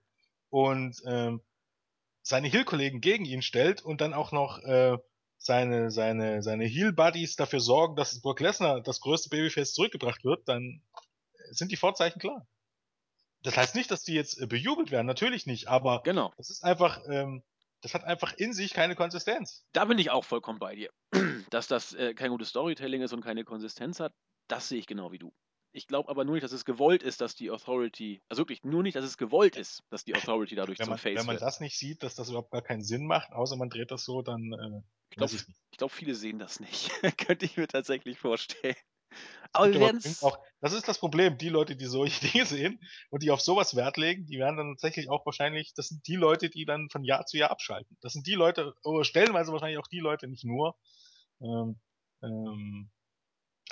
und 0.50 1.00
ähm, 1.06 1.40
seine 2.22 2.48
Heel-Kollegen 2.48 3.00
gegen 3.00 3.24
ihn 3.24 3.42
stellt 3.42 3.82
und 3.82 4.00
dann 4.00 4.12
auch 4.14 4.30
noch 4.32 4.58
äh, 4.60 4.96
seine, 5.44 5.90
seine, 5.90 6.42
seine 6.42 6.64
Heel-Buddies 6.64 7.36
dafür 7.36 7.60
sorgen, 7.60 7.96
dass 7.96 8.20
Brock 8.20 8.40
Lesnar 8.40 8.80
das 8.80 9.00
größte 9.00 9.28
Babyface 9.28 9.74
zurückgebracht 9.74 10.24
wird, 10.24 10.48
dann 10.48 10.82
sind 11.50 11.72
die 11.72 11.76
Vorzeichen 11.76 12.20
klar. 12.20 12.46
Das 13.42 13.56
heißt 13.56 13.74
nicht, 13.74 13.90
dass 13.90 14.04
die 14.04 14.14
jetzt 14.14 14.40
äh, 14.40 14.46
bejubelt 14.46 14.90
werden, 14.90 15.06
natürlich 15.06 15.46
nicht, 15.46 15.68
aber 15.68 16.02
Genau. 16.04 16.32
das 16.36 16.48
ist 16.50 16.62
einfach, 16.62 17.00
ähm, 17.08 17.42
das 17.80 17.94
hat 17.94 18.04
einfach 18.04 18.32
in 18.34 18.52
sich 18.52 18.72
keine 18.72 18.94
Konsistenz. 18.94 19.66
Da 19.72 19.84
bin 19.84 19.98
ich 19.98 20.10
auch 20.10 20.24
vollkommen 20.24 20.60
bei 20.60 20.76
dir. 20.76 20.90
Dass 21.50 21.66
das 21.66 21.92
äh, 21.92 22.14
kein 22.14 22.30
gutes 22.30 22.50
Storytelling 22.50 23.02
ist 23.02 23.12
und 23.12 23.22
keine 23.22 23.44
Konsistenz 23.44 23.98
hat, 23.98 24.12
das 24.46 24.68
sehe 24.68 24.78
ich 24.78 24.86
genau 24.86 25.10
wie 25.10 25.18
du. 25.18 25.32
Ich 25.72 25.86
glaube 25.86 26.10
aber 26.10 26.24
nur 26.24 26.34
nicht, 26.34 26.44
dass 26.44 26.52
es 26.52 26.64
gewollt 26.64 27.02
ist, 27.02 27.20
dass 27.20 27.34
die 27.34 27.50
Authority, 27.50 28.22
also 28.28 28.42
wirklich 28.42 28.62
nur 28.62 28.82
nicht, 28.82 28.94
dass 28.94 29.04
es 29.04 29.16
gewollt 29.16 29.56
ist, 29.56 29.82
dass 29.88 30.04
die 30.04 30.14
Authority 30.14 30.54
dadurch 30.54 30.78
Wenn 30.78 30.84
zum 30.84 30.92
man, 30.92 30.98
Face 30.98 31.18
wenn 31.18 31.26
man 31.26 31.34
wird. 31.36 31.42
das 31.42 31.60
nicht 31.60 31.78
sieht, 31.78 32.02
dass 32.02 32.14
das 32.14 32.28
überhaupt 32.28 32.50
gar 32.50 32.62
keinen 32.62 32.82
Sinn 32.82 33.06
macht, 33.06 33.32
außer 33.32 33.56
man 33.56 33.70
dreht 33.70 33.90
das 33.90 34.04
so, 34.04 34.20
dann 34.20 34.52
äh, 34.52 34.82
Ich 35.10 35.16
glaube, 35.16 35.36
glaub, 35.76 35.90
viele 35.90 36.14
sehen 36.14 36.38
das 36.38 36.60
nicht. 36.60 36.90
Könnte 37.26 37.46
ich 37.46 37.56
mir 37.56 37.68
tatsächlich 37.68 38.18
vorstellen. 38.18 38.76
Aber 39.52 39.72
wir 39.72 39.80
werden 39.80 40.00
auch, 40.22 40.38
das 40.60 40.72
ist 40.72 40.88
das 40.88 40.98
Problem, 40.98 41.36
die 41.36 41.48
Leute, 41.48 41.76
die 41.76 41.86
solche 41.86 42.20
Dinge 42.32 42.46
sehen 42.46 42.80
und 43.10 43.22
die 43.22 43.30
auf 43.30 43.40
sowas 43.40 43.76
Wert 43.76 43.96
legen, 43.96 44.26
die 44.26 44.38
werden 44.38 44.56
dann 44.56 44.72
tatsächlich 44.72 45.10
auch 45.10 45.24
wahrscheinlich, 45.26 45.74
das 45.74 45.88
sind 45.88 46.06
die 46.06 46.16
Leute, 46.16 46.48
die 46.50 46.64
dann 46.64 46.88
von 46.90 47.04
Jahr 47.04 47.26
zu 47.26 47.36
Jahr 47.36 47.50
abschalten. 47.50 47.96
Das 48.00 48.12
sind 48.12 48.26
die 48.26 48.34
Leute, 48.34 48.74
oder 48.82 49.04
stellenweise 49.04 49.52
wahrscheinlich 49.52 49.78
auch 49.78 49.88
die 49.88 50.00
Leute, 50.00 50.28
nicht 50.28 50.44
nur. 50.44 50.76
Ähm, 51.40 51.80
ähm, 52.22 52.90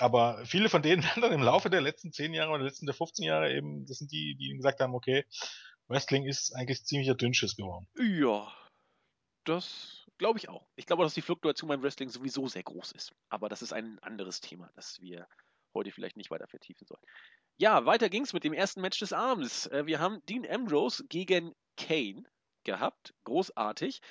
aber 0.01 0.45
viele 0.45 0.69
von 0.69 0.81
denen 0.81 1.03
werden 1.03 1.21
dann 1.21 1.33
im 1.33 1.43
Laufe 1.43 1.69
der 1.69 1.81
letzten 1.81 2.11
10 2.11 2.33
Jahre 2.33 2.51
oder 2.51 2.63
letzten 2.63 2.85
der 2.85 2.95
15 2.95 3.25
Jahre 3.25 3.53
eben, 3.53 3.85
das 3.85 3.97
sind 3.97 4.11
die, 4.11 4.35
die 4.35 4.55
gesagt 4.55 4.79
haben, 4.79 4.95
okay, 4.95 5.25
Wrestling 5.87 6.25
ist 6.25 6.55
eigentlich 6.55 6.83
ziemlicher 6.85 7.15
Dünnschiss 7.15 7.55
geworden. 7.55 7.87
Ja, 7.97 8.53
das 9.45 10.05
glaube 10.17 10.39
ich 10.39 10.49
auch. 10.49 10.67
Ich 10.75 10.85
glaube 10.85 11.01
auch, 11.01 11.05
dass 11.05 11.13
die 11.13 11.21
Fluktuation 11.21 11.67
beim 11.67 11.83
Wrestling 11.83 12.09
sowieso 12.09 12.47
sehr 12.47 12.63
groß 12.63 12.91
ist. 12.93 13.13
Aber 13.29 13.49
das 13.49 13.61
ist 13.61 13.73
ein 13.73 13.99
anderes 13.99 14.39
Thema, 14.39 14.71
das 14.75 15.01
wir 15.01 15.27
heute 15.73 15.91
vielleicht 15.91 16.17
nicht 16.17 16.31
weiter 16.31 16.47
vertiefen 16.47 16.85
sollen. 16.87 17.01
Ja, 17.57 17.85
weiter 17.85 18.09
ging's 18.09 18.33
mit 18.33 18.43
dem 18.43 18.53
ersten 18.53 18.81
Match 18.81 18.99
des 18.99 19.13
Abends. 19.13 19.67
Äh, 19.67 19.85
Wir 19.85 19.99
haben 19.99 20.25
Dean 20.27 20.47
Ambrose 20.49 21.05
gegen 21.07 21.53
Kane 21.77 22.23
gehabt. 22.63 23.13
Großartig. 23.23 24.01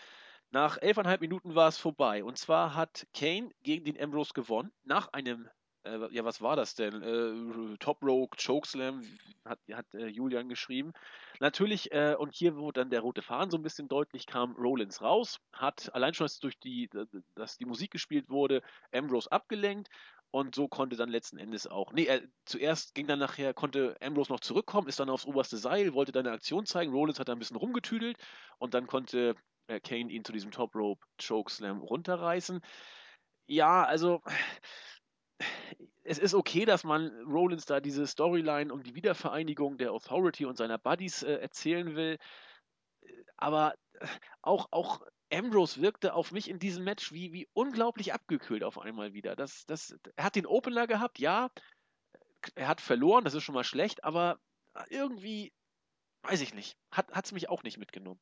Nach 0.50 0.78
elfeinhalb 0.78 1.20
Minuten 1.20 1.54
war 1.54 1.68
es 1.68 1.78
vorbei. 1.78 2.24
Und 2.24 2.38
zwar 2.38 2.74
hat 2.74 3.06
Kane 3.14 3.50
gegen 3.62 3.84
den 3.84 4.00
Ambrose 4.00 4.32
gewonnen. 4.34 4.72
Nach 4.84 5.12
einem, 5.12 5.48
äh, 5.84 6.12
ja, 6.12 6.24
was 6.24 6.40
war 6.40 6.56
das 6.56 6.74
denn? 6.74 7.02
Äh, 7.02 7.76
Top 7.78 8.02
Rope, 8.02 8.36
Chokeslam, 8.36 9.02
hat, 9.44 9.58
hat 9.72 9.86
äh, 9.94 10.06
Julian 10.06 10.48
geschrieben. 10.48 10.92
Natürlich, 11.40 11.92
äh, 11.92 12.14
und 12.18 12.34
hier, 12.34 12.56
wo 12.56 12.70
dann 12.72 12.90
der 12.90 13.00
rote 13.00 13.22
Faden 13.22 13.50
so 13.50 13.56
ein 13.56 13.62
bisschen 13.62 13.88
deutlich 13.88 14.26
kam, 14.26 14.52
Rollins 14.56 15.00
raus, 15.00 15.40
hat 15.52 15.94
allein 15.94 16.14
schon, 16.14 16.26
dass 16.26 16.38
durch 16.38 16.58
die, 16.58 16.90
dass 17.34 17.56
die 17.56 17.64
Musik 17.64 17.90
gespielt 17.90 18.28
wurde, 18.28 18.62
Ambrose 18.92 19.30
abgelenkt. 19.32 19.88
Und 20.32 20.54
so 20.54 20.68
konnte 20.68 20.94
dann 20.94 21.08
letzten 21.08 21.38
Endes 21.38 21.66
auch. 21.66 21.92
Nee, 21.92 22.04
er, 22.04 22.20
zuerst 22.44 22.94
ging 22.94 23.08
dann 23.08 23.18
nachher, 23.18 23.52
konnte 23.52 23.96
Ambrose 24.00 24.30
noch 24.30 24.38
zurückkommen, 24.38 24.86
ist 24.86 25.00
dann 25.00 25.10
aufs 25.10 25.26
oberste 25.26 25.56
Seil, 25.56 25.92
wollte 25.92 26.12
dann 26.12 26.24
eine 26.24 26.36
Aktion 26.36 26.66
zeigen. 26.66 26.92
Rollins 26.92 27.18
hat 27.18 27.28
da 27.28 27.32
ein 27.32 27.40
bisschen 27.40 27.56
rumgetüdelt 27.56 28.16
und 28.58 28.74
dann 28.74 28.86
konnte 28.86 29.34
äh, 29.66 29.80
Kane 29.80 30.12
ihn 30.12 30.24
zu 30.24 30.32
diesem 30.32 30.52
Top 30.52 30.76
Rope 30.76 31.04
Chokeslam 31.20 31.80
runterreißen. 31.80 32.60
Ja, 33.48 33.82
also 33.82 34.22
es 36.04 36.18
ist 36.18 36.34
okay, 36.34 36.64
dass 36.64 36.84
man 36.84 37.10
Rollins 37.24 37.66
da 37.66 37.80
diese 37.80 38.06
Storyline 38.06 38.72
um 38.72 38.82
die 38.82 38.94
Wiedervereinigung 38.94 39.78
der 39.78 39.92
Authority 39.92 40.44
und 40.44 40.56
seiner 40.56 40.78
Buddies 40.78 41.22
äh, 41.22 41.34
erzählen 41.34 41.94
will. 41.94 42.18
Aber 43.36 43.74
äh, 44.00 44.06
auch, 44.42 44.68
auch 44.70 45.02
Ambrose 45.32 45.80
wirkte 45.80 46.14
auf 46.14 46.32
mich 46.32 46.50
in 46.50 46.58
diesem 46.58 46.84
Match 46.84 47.12
wie, 47.12 47.32
wie 47.32 47.48
unglaublich 47.52 48.12
abgekühlt 48.12 48.64
auf 48.64 48.78
einmal 48.78 49.12
wieder. 49.12 49.36
Das, 49.36 49.64
das, 49.66 49.96
er 50.16 50.24
hat 50.24 50.36
den 50.36 50.46
Opener 50.46 50.86
gehabt, 50.86 51.18
ja. 51.18 51.50
Er 52.54 52.68
hat 52.68 52.80
verloren, 52.80 53.24
das 53.24 53.34
ist 53.34 53.44
schon 53.44 53.54
mal 53.54 53.64
schlecht, 53.64 54.02
aber 54.02 54.40
irgendwie, 54.88 55.52
weiß 56.22 56.40
ich 56.40 56.54
nicht, 56.54 56.76
hat 56.90 57.24
es 57.24 57.32
mich 57.32 57.50
auch 57.50 57.62
nicht 57.62 57.76
mitgenommen. 57.76 58.20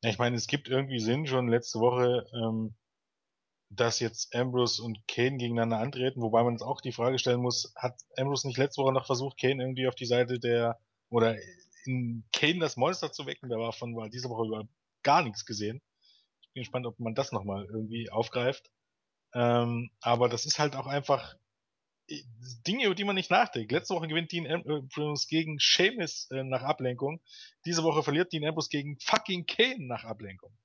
Ich 0.00 0.18
meine, 0.18 0.36
es 0.36 0.46
gibt 0.46 0.68
irgendwie 0.68 1.00
Sinn 1.00 1.26
schon 1.26 1.48
letzte 1.48 1.80
Woche, 1.80 2.26
ähm, 2.32 2.74
dass 3.68 4.00
jetzt 4.00 4.34
Ambrose 4.34 4.82
und 4.82 5.06
Kane 5.08 5.38
gegeneinander 5.38 5.78
antreten, 5.78 6.22
wobei 6.22 6.42
man 6.42 6.54
jetzt 6.54 6.62
auch 6.62 6.80
die 6.80 6.92
Frage 6.92 7.18
stellen 7.18 7.40
muss, 7.40 7.72
hat 7.76 8.00
Ambrose 8.16 8.46
nicht 8.46 8.58
letzte 8.58 8.82
Woche 8.82 8.92
noch 8.92 9.06
versucht, 9.06 9.38
Kane 9.38 9.62
irgendwie 9.62 9.88
auf 9.88 9.94
die 9.94 10.06
Seite 10.06 10.38
der, 10.38 10.78
oder 11.08 11.36
in 11.84 12.24
Kane 12.32 12.58
das 12.58 12.76
Monster 12.76 13.12
zu 13.12 13.26
wecken, 13.26 13.48
da 13.48 13.56
war 13.56 13.72
von 13.72 13.96
war 13.96 14.08
diese 14.08 14.28
Woche 14.28 14.46
über 14.46 14.68
gar 15.02 15.22
nichts 15.22 15.46
gesehen. 15.46 15.82
Ich 16.40 16.52
bin 16.52 16.62
gespannt, 16.62 16.86
ob 16.86 16.98
man 16.98 17.14
das 17.14 17.32
nochmal 17.32 17.64
irgendwie 17.66 18.10
aufgreift. 18.10 18.70
Ähm, 19.34 19.90
aber 20.00 20.28
das 20.28 20.46
ist 20.46 20.58
halt 20.58 20.76
auch 20.76 20.86
einfach 20.86 21.36
äh, 22.08 22.22
Dinge, 22.66 22.86
über 22.86 22.94
die 22.94 23.04
man 23.04 23.14
nicht 23.14 23.30
nachdenkt. 23.30 23.72
Letzte 23.72 23.94
Woche 23.94 24.08
gewinnt 24.08 24.32
Dean 24.32 24.46
Ambrose 24.46 25.26
gegen 25.28 25.60
Sheamus 25.60 26.28
äh, 26.30 26.42
nach 26.42 26.62
Ablenkung. 26.62 27.20
Diese 27.64 27.82
Woche 27.82 28.02
verliert 28.02 28.32
Dean 28.32 28.44
Ambrose 28.44 28.68
gegen 28.70 28.98
fucking 29.00 29.46
Kane 29.46 29.86
nach 29.86 30.04
Ablenkung. 30.04 30.56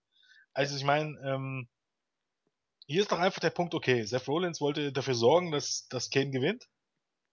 Also 0.53 0.75
ich 0.75 0.83
meine, 0.83 1.19
ähm, 1.23 1.69
hier 2.87 3.01
ist 3.01 3.11
doch 3.11 3.19
einfach 3.19 3.39
der 3.39 3.49
Punkt, 3.49 3.73
okay, 3.73 4.03
Seth 4.03 4.27
Rollins 4.27 4.61
wollte 4.61 4.91
dafür 4.91 5.15
sorgen, 5.15 5.51
dass, 5.51 5.87
dass 5.89 6.09
Kane 6.09 6.31
gewinnt. 6.31 6.67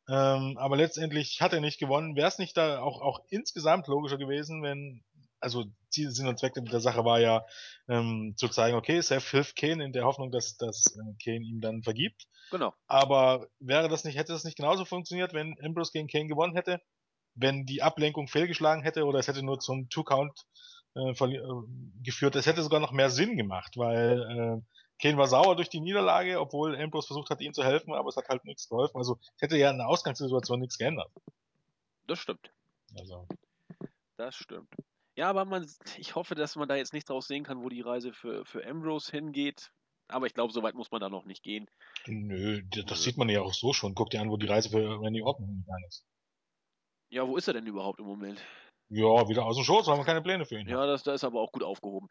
Ähm, 0.09 0.57
aber 0.57 0.77
letztendlich 0.77 1.41
hat 1.41 1.53
er 1.53 1.61
nicht 1.61 1.79
gewonnen. 1.79 2.17
Wäre 2.17 2.29
es 2.29 2.39
nicht 2.39 2.57
da 2.57 2.81
auch, 2.81 3.03
auch 3.03 3.21
insgesamt 3.29 3.87
logischer 3.89 4.17
gewesen, 4.17 4.63
wenn, 4.63 5.05
also 5.41 5.65
Ziel, 5.91 6.11
Sinn 6.11 6.27
und 6.27 6.39
Zweck 6.39 6.55
der 6.55 6.81
Sache 6.81 7.05
war 7.05 7.21
ja, 7.21 7.45
ähm, 7.89 8.35
zu 8.37 8.49
zeigen, 8.49 8.77
okay, 8.77 9.01
Seth 9.01 9.25
hilft 9.25 9.57
Kane 9.57 9.85
in 9.85 9.93
der 9.93 10.05
Hoffnung, 10.05 10.31
dass, 10.31 10.57
dass 10.57 10.97
äh, 10.97 11.15
Kane 11.23 11.45
ihm 11.45 11.61
dann 11.61 11.83
vergibt. 11.83 12.27
Genau. 12.51 12.73
Aber 12.87 13.49
wäre 13.59 13.89
das 13.89 14.05
nicht, 14.05 14.17
hätte 14.17 14.33
das 14.33 14.45
nicht 14.45 14.57
genauso 14.57 14.87
funktioniert, 14.87 15.35
wenn 15.35 15.57
Ambrose 15.63 15.93
gegen 15.93 16.09
Kane 16.09 16.27
gewonnen 16.27 16.55
hätte? 16.55 16.81
Wenn 17.35 17.67
die 17.67 17.83
Ablenkung 17.83 18.29
fehlgeschlagen 18.29 18.83
hätte 18.83 19.05
oder 19.05 19.19
es 19.19 19.29
hätte 19.29 19.43
nur 19.43 19.61
zum 19.61 19.89
Two-Count 19.91 20.33
äh, 20.97 21.11
äh, 21.11 21.43
geführt, 22.03 22.35
es 22.37 22.47
hätte 22.47 22.63
sogar 22.63 22.81
noch 22.81 22.93
mehr 22.93 23.11
Sinn 23.11 23.37
gemacht, 23.37 23.77
weil 23.77 24.23
äh, 24.23 24.78
Kane 25.01 25.17
war 25.17 25.29
sauer 25.29 25.57
durch 25.57 25.69
die 25.69 25.81
Niederlage, 25.81 26.41
obwohl 26.41 26.81
Ambrose 26.81 27.07
versucht 27.07 27.31
hat, 27.31 27.41
ihm 27.41 27.55
zu 27.55 27.65
helfen, 27.65 27.95
aber 27.95 28.09
es 28.09 28.17
hat 28.17 28.29
halt 28.29 28.45
nichts 28.45 28.69
geholfen. 28.69 28.97
Also 28.97 29.19
hätte 29.39 29.57
ja 29.57 29.71
in 29.71 29.79
der 29.79 29.89
Ausgangssituation 29.89 30.61
nichts 30.61 30.79
geändert. 30.79 31.11
Das 32.07 32.19
stimmt. 32.19 32.51
Also, 32.99 33.27
Das 34.17 34.35
stimmt. 34.35 34.69
Ja, 35.15 35.31
aber 35.31 35.45
man, 35.45 35.69
ich 35.99 36.15
hoffe, 36.15 36.35
dass 36.35 36.57
man 36.57 36.69
da 36.69 36.77
jetzt 36.77 36.93
nicht 36.93 37.09
draus 37.09 37.27
sehen 37.29 37.45
kann, 37.45 37.63
wo 37.63 37.69
die 37.69 37.81
Reise 37.81 38.13
für, 38.13 38.45
für 38.45 38.67
Ambrose 38.67 39.11
hingeht. 39.11 39.73
Aber 40.09 40.27
ich 40.27 40.35
glaube, 40.35 40.53
so 40.53 40.63
weit 40.63 40.75
muss 40.75 40.91
man 40.91 41.01
da 41.01 41.09
noch 41.11 41.27
nicht 41.27 41.43
gehen. 41.43 41.69
nö, 42.07 42.63
das 42.87 43.03
sieht 43.03 43.19
man 43.19 43.29
ja 43.29 43.43
auch 43.43 43.53
so 43.53 43.73
schon. 43.73 43.95
Guck 43.95 44.11
dir 44.11 44.21
an, 44.23 44.31
wo 44.31 44.37
die 44.37 44.47
Reise 44.47 44.71
für 44.71 45.01
Randy 45.01 45.23
Orton 45.23 45.47
hingegangen 45.47 45.85
ist. 45.87 46.07
Ja, 47.11 47.27
wo 47.27 47.37
ist 47.37 47.47
er 47.49 47.55
denn 47.55 47.67
überhaupt 47.67 48.01
im 48.01 48.07
Moment? 48.07 48.41
Ja, 48.91 49.29
wieder 49.29 49.45
aus 49.45 49.57
dem 49.57 49.65
Schoß, 49.65 49.87
weil 49.87 49.97
man 49.97 50.07
keine 50.07 50.23
Pläne 50.23 50.47
für 50.47 50.59
ihn. 50.59 50.69
Ja, 50.69 50.87
das, 50.87 51.03
da 51.03 51.13
ist 51.13 51.25
aber 51.25 51.41
auch 51.41 51.53
gut 51.53 51.63
aufgehoben. 51.63 52.09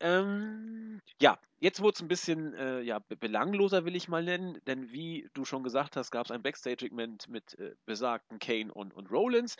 Ähm, 0.00 1.00
ja, 1.20 1.38
jetzt 1.60 1.82
wurde 1.82 1.94
es 1.96 2.00
ein 2.00 2.08
bisschen 2.08 2.54
äh, 2.54 2.80
ja, 2.80 3.00
be- 3.00 3.16
belangloser, 3.16 3.84
will 3.84 3.96
ich 3.96 4.08
mal 4.08 4.22
nennen, 4.22 4.60
denn 4.66 4.92
wie 4.92 5.28
du 5.34 5.44
schon 5.44 5.64
gesagt 5.64 5.96
hast, 5.96 6.10
gab 6.10 6.26
es 6.26 6.30
ein 6.30 6.42
Backstage-Segment 6.42 7.28
mit 7.28 7.58
äh, 7.58 7.74
besagten 7.84 8.38
Kane 8.38 8.72
und, 8.72 8.94
und 8.94 9.10
Rollins, 9.10 9.56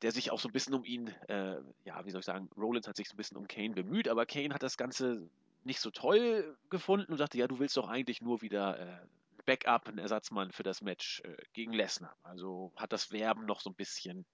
der 0.00 0.10
sich 0.10 0.30
auch 0.30 0.40
so 0.40 0.48
ein 0.48 0.52
bisschen 0.52 0.74
um 0.74 0.84
ihn, 0.84 1.08
äh, 1.28 1.58
ja, 1.84 2.04
wie 2.04 2.10
soll 2.10 2.20
ich 2.20 2.26
sagen, 2.26 2.48
Rollins 2.56 2.88
hat 2.88 2.96
sich 2.96 3.08
so 3.08 3.14
ein 3.14 3.18
bisschen 3.18 3.36
um 3.36 3.46
Kane 3.46 3.74
bemüht, 3.74 4.08
aber 4.08 4.26
Kane 4.26 4.54
hat 4.54 4.62
das 4.62 4.76
Ganze 4.76 5.28
nicht 5.64 5.80
so 5.80 5.90
toll 5.90 6.56
gefunden 6.70 7.12
und 7.12 7.18
sagte, 7.18 7.38
ja, 7.38 7.46
du 7.46 7.58
willst 7.58 7.76
doch 7.76 7.88
eigentlich 7.88 8.20
nur 8.20 8.42
wieder 8.42 8.78
äh, 8.78 9.06
Backup, 9.44 9.86
einen 9.88 9.98
Ersatzmann 9.98 10.50
für 10.50 10.62
das 10.64 10.80
Match 10.82 11.20
äh, 11.24 11.36
gegen 11.52 11.72
Lesnar. 11.72 12.16
Also 12.22 12.72
hat 12.76 12.92
das 12.92 13.12
Werben 13.12 13.44
noch 13.44 13.60
so 13.60 13.70
ein 13.70 13.76
bisschen 13.76 14.24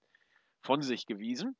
von 0.61 0.81
sich 0.81 1.05
gewiesen. 1.05 1.55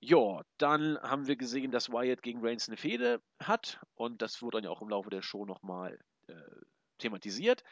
Ja, 0.00 0.42
dann 0.58 0.98
haben 1.00 1.28
wir 1.28 1.36
gesehen, 1.36 1.70
dass 1.70 1.90
Wyatt 1.90 2.22
gegen 2.22 2.44
Reigns 2.44 2.68
eine 2.68 2.76
Fehde 2.76 3.22
hat 3.40 3.80
und 3.94 4.20
das 4.20 4.42
wurde 4.42 4.56
dann 4.56 4.64
ja 4.64 4.70
auch 4.70 4.82
im 4.82 4.88
Laufe 4.88 5.10
der 5.10 5.22
Show 5.22 5.44
nochmal 5.44 5.98
äh, 6.26 6.34
thematisiert. 6.98 7.62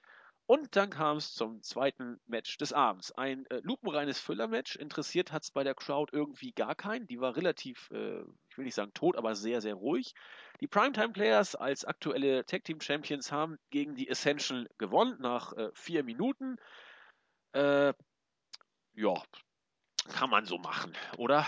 Und 0.51 0.75
dann 0.75 0.91
kam 0.91 1.17
es 1.17 1.33
zum 1.33 1.63
zweiten 1.63 2.21
Match 2.27 2.59
des 2.59 2.73
Abends. 2.73 3.13
Ein 3.13 3.47
äh, 3.51 3.61
lupenreines 3.63 4.19
Füller-Match. 4.19 4.75
Interessiert 4.75 5.31
hat 5.31 5.45
es 5.45 5.53
bei 5.53 5.63
der 5.63 5.77
Crowd 5.77 6.11
irgendwie 6.13 6.51
gar 6.51 6.75
keinen. 6.75 7.07
Die 7.07 7.21
war 7.21 7.37
relativ, 7.37 7.89
äh, 7.93 8.23
ich 8.49 8.59
will 8.59 8.65
nicht 8.65 8.75
sagen 8.75 8.93
tot, 8.93 9.17
aber 9.17 9.37
sehr, 9.37 9.61
sehr 9.61 9.75
ruhig. 9.75 10.13
Die 10.61 10.67
Primetime 10.67 11.13
Players 11.13 11.55
als 11.55 11.85
aktuelle 11.85 12.45
Tag 12.47 12.65
Team 12.65 12.81
Champions 12.81 13.31
haben 13.31 13.59
gegen 13.71 13.95
die 13.95 14.09
Essential 14.09 14.69
gewonnen 14.77 15.19
nach 15.21 15.53
äh, 15.53 15.71
vier 15.73 16.03
Minuten. 16.03 16.57
Äh, 17.53 17.93
ja, 18.95 19.23
Kann 20.09 20.31
man 20.31 20.47
so 20.47 20.59
machen, 20.59 20.97
oder? 21.17 21.47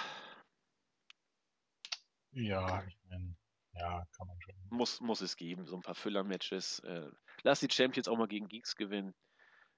Ja, 2.32 2.84
ich 2.86 2.98
meine, 3.08 3.34
ja, 3.74 4.04
kann 4.16 4.26
man 4.26 4.40
schon. 4.40 4.54
Muss, 4.70 5.00
muss 5.00 5.20
es 5.20 5.36
geben, 5.36 5.66
so 5.66 5.76
ein 5.76 5.82
paar 5.82 5.94
Füller-Matches. 5.94 6.80
Äh, 6.80 7.10
lass 7.42 7.60
die 7.60 7.70
Champions 7.70 8.08
auch 8.08 8.16
mal 8.16 8.28
gegen 8.28 8.48
Geeks 8.48 8.76
gewinnen. 8.76 9.14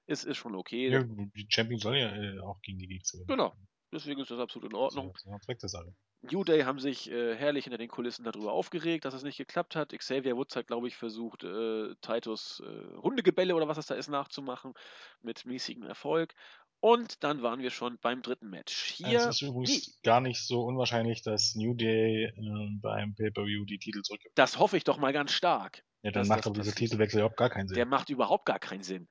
Es 0.07 0.23
ist 0.23 0.37
schon 0.37 0.55
okay. 0.55 0.89
Ja, 0.89 1.03
die 1.03 1.47
Champions 1.49 1.83
sollen 1.83 1.99
ja 1.99 2.15
äh, 2.15 2.39
auch 2.39 2.61
gegen 2.61 2.77
die 2.77 2.87
Geeks 2.87 3.11
gewinnen. 3.11 3.27
Genau. 3.27 3.55
Deswegen 3.91 4.21
ist 4.21 4.31
das 4.31 4.39
absolut 4.39 4.71
in 4.71 4.77
Ordnung. 4.77 5.13
Das 5.13 5.23
ja 5.25 5.39
Zweck 5.39 5.59
der 5.59 5.69
Sache. 5.69 5.95
New 6.31 6.43
Day 6.43 6.63
haben 6.63 6.79
sich 6.79 7.09
äh, 7.11 7.35
herrlich 7.35 7.65
hinter 7.65 7.77
den 7.77 7.89
Kulissen 7.89 8.23
darüber 8.23 8.51
aufgeregt, 8.51 9.05
dass 9.05 9.13
es 9.13 9.23
nicht 9.23 9.37
geklappt 9.37 9.75
hat. 9.75 9.97
Xavier 9.97 10.35
Woods 10.35 10.55
hat, 10.55 10.67
glaube 10.67 10.87
ich, 10.87 10.95
versucht, 10.95 11.43
äh, 11.43 11.93
Titus 12.01 12.61
äh, 12.65 12.97
Hundegebälle 12.97 13.55
oder 13.55 13.67
was 13.67 13.77
das 13.77 13.87
da 13.87 13.95
ist 13.95 14.09
nachzumachen, 14.09 14.73
mit 15.21 15.45
mäßigem 15.45 15.83
Erfolg. 15.83 16.33
Und 16.79 17.23
dann 17.23 17.41
waren 17.41 17.61
wir 17.61 17.71
schon 17.71 17.97
beim 17.99 18.21
dritten 18.21 18.49
Match. 18.49 18.93
Hier, 18.93 19.19
es 19.19 19.25
ist 19.25 19.41
übrigens 19.41 19.87
nee, 19.87 19.93
gar 20.03 20.21
nicht 20.21 20.45
so 20.45 20.63
unwahrscheinlich, 20.63 21.23
dass 21.23 21.55
New 21.55 21.73
Day 21.73 22.25
äh, 22.25 22.79
beim 22.81 23.15
Pay-Per-View 23.15 23.65
die 23.65 23.79
Titel 23.79 24.01
zurückgibt. 24.01 24.37
das 24.37 24.59
hoffe 24.59 24.77
ich 24.77 24.83
doch 24.83 24.97
mal 24.97 25.13
ganz 25.13 25.31
stark. 25.31 25.83
Ja, 26.03 26.11
dann 26.11 26.27
macht 26.27 26.39
das 26.39 26.45
doch 26.45 26.51
dieser 26.53 26.71
passiert. 26.71 26.77
Titelwechsel 26.77 27.19
überhaupt 27.19 27.37
gar 27.37 27.49
keinen 27.49 27.67
Sinn. 27.67 27.75
Der 27.75 27.87
macht 27.87 28.09
überhaupt 28.09 28.45
gar 28.45 28.59
keinen 28.59 28.83
Sinn. 28.83 29.07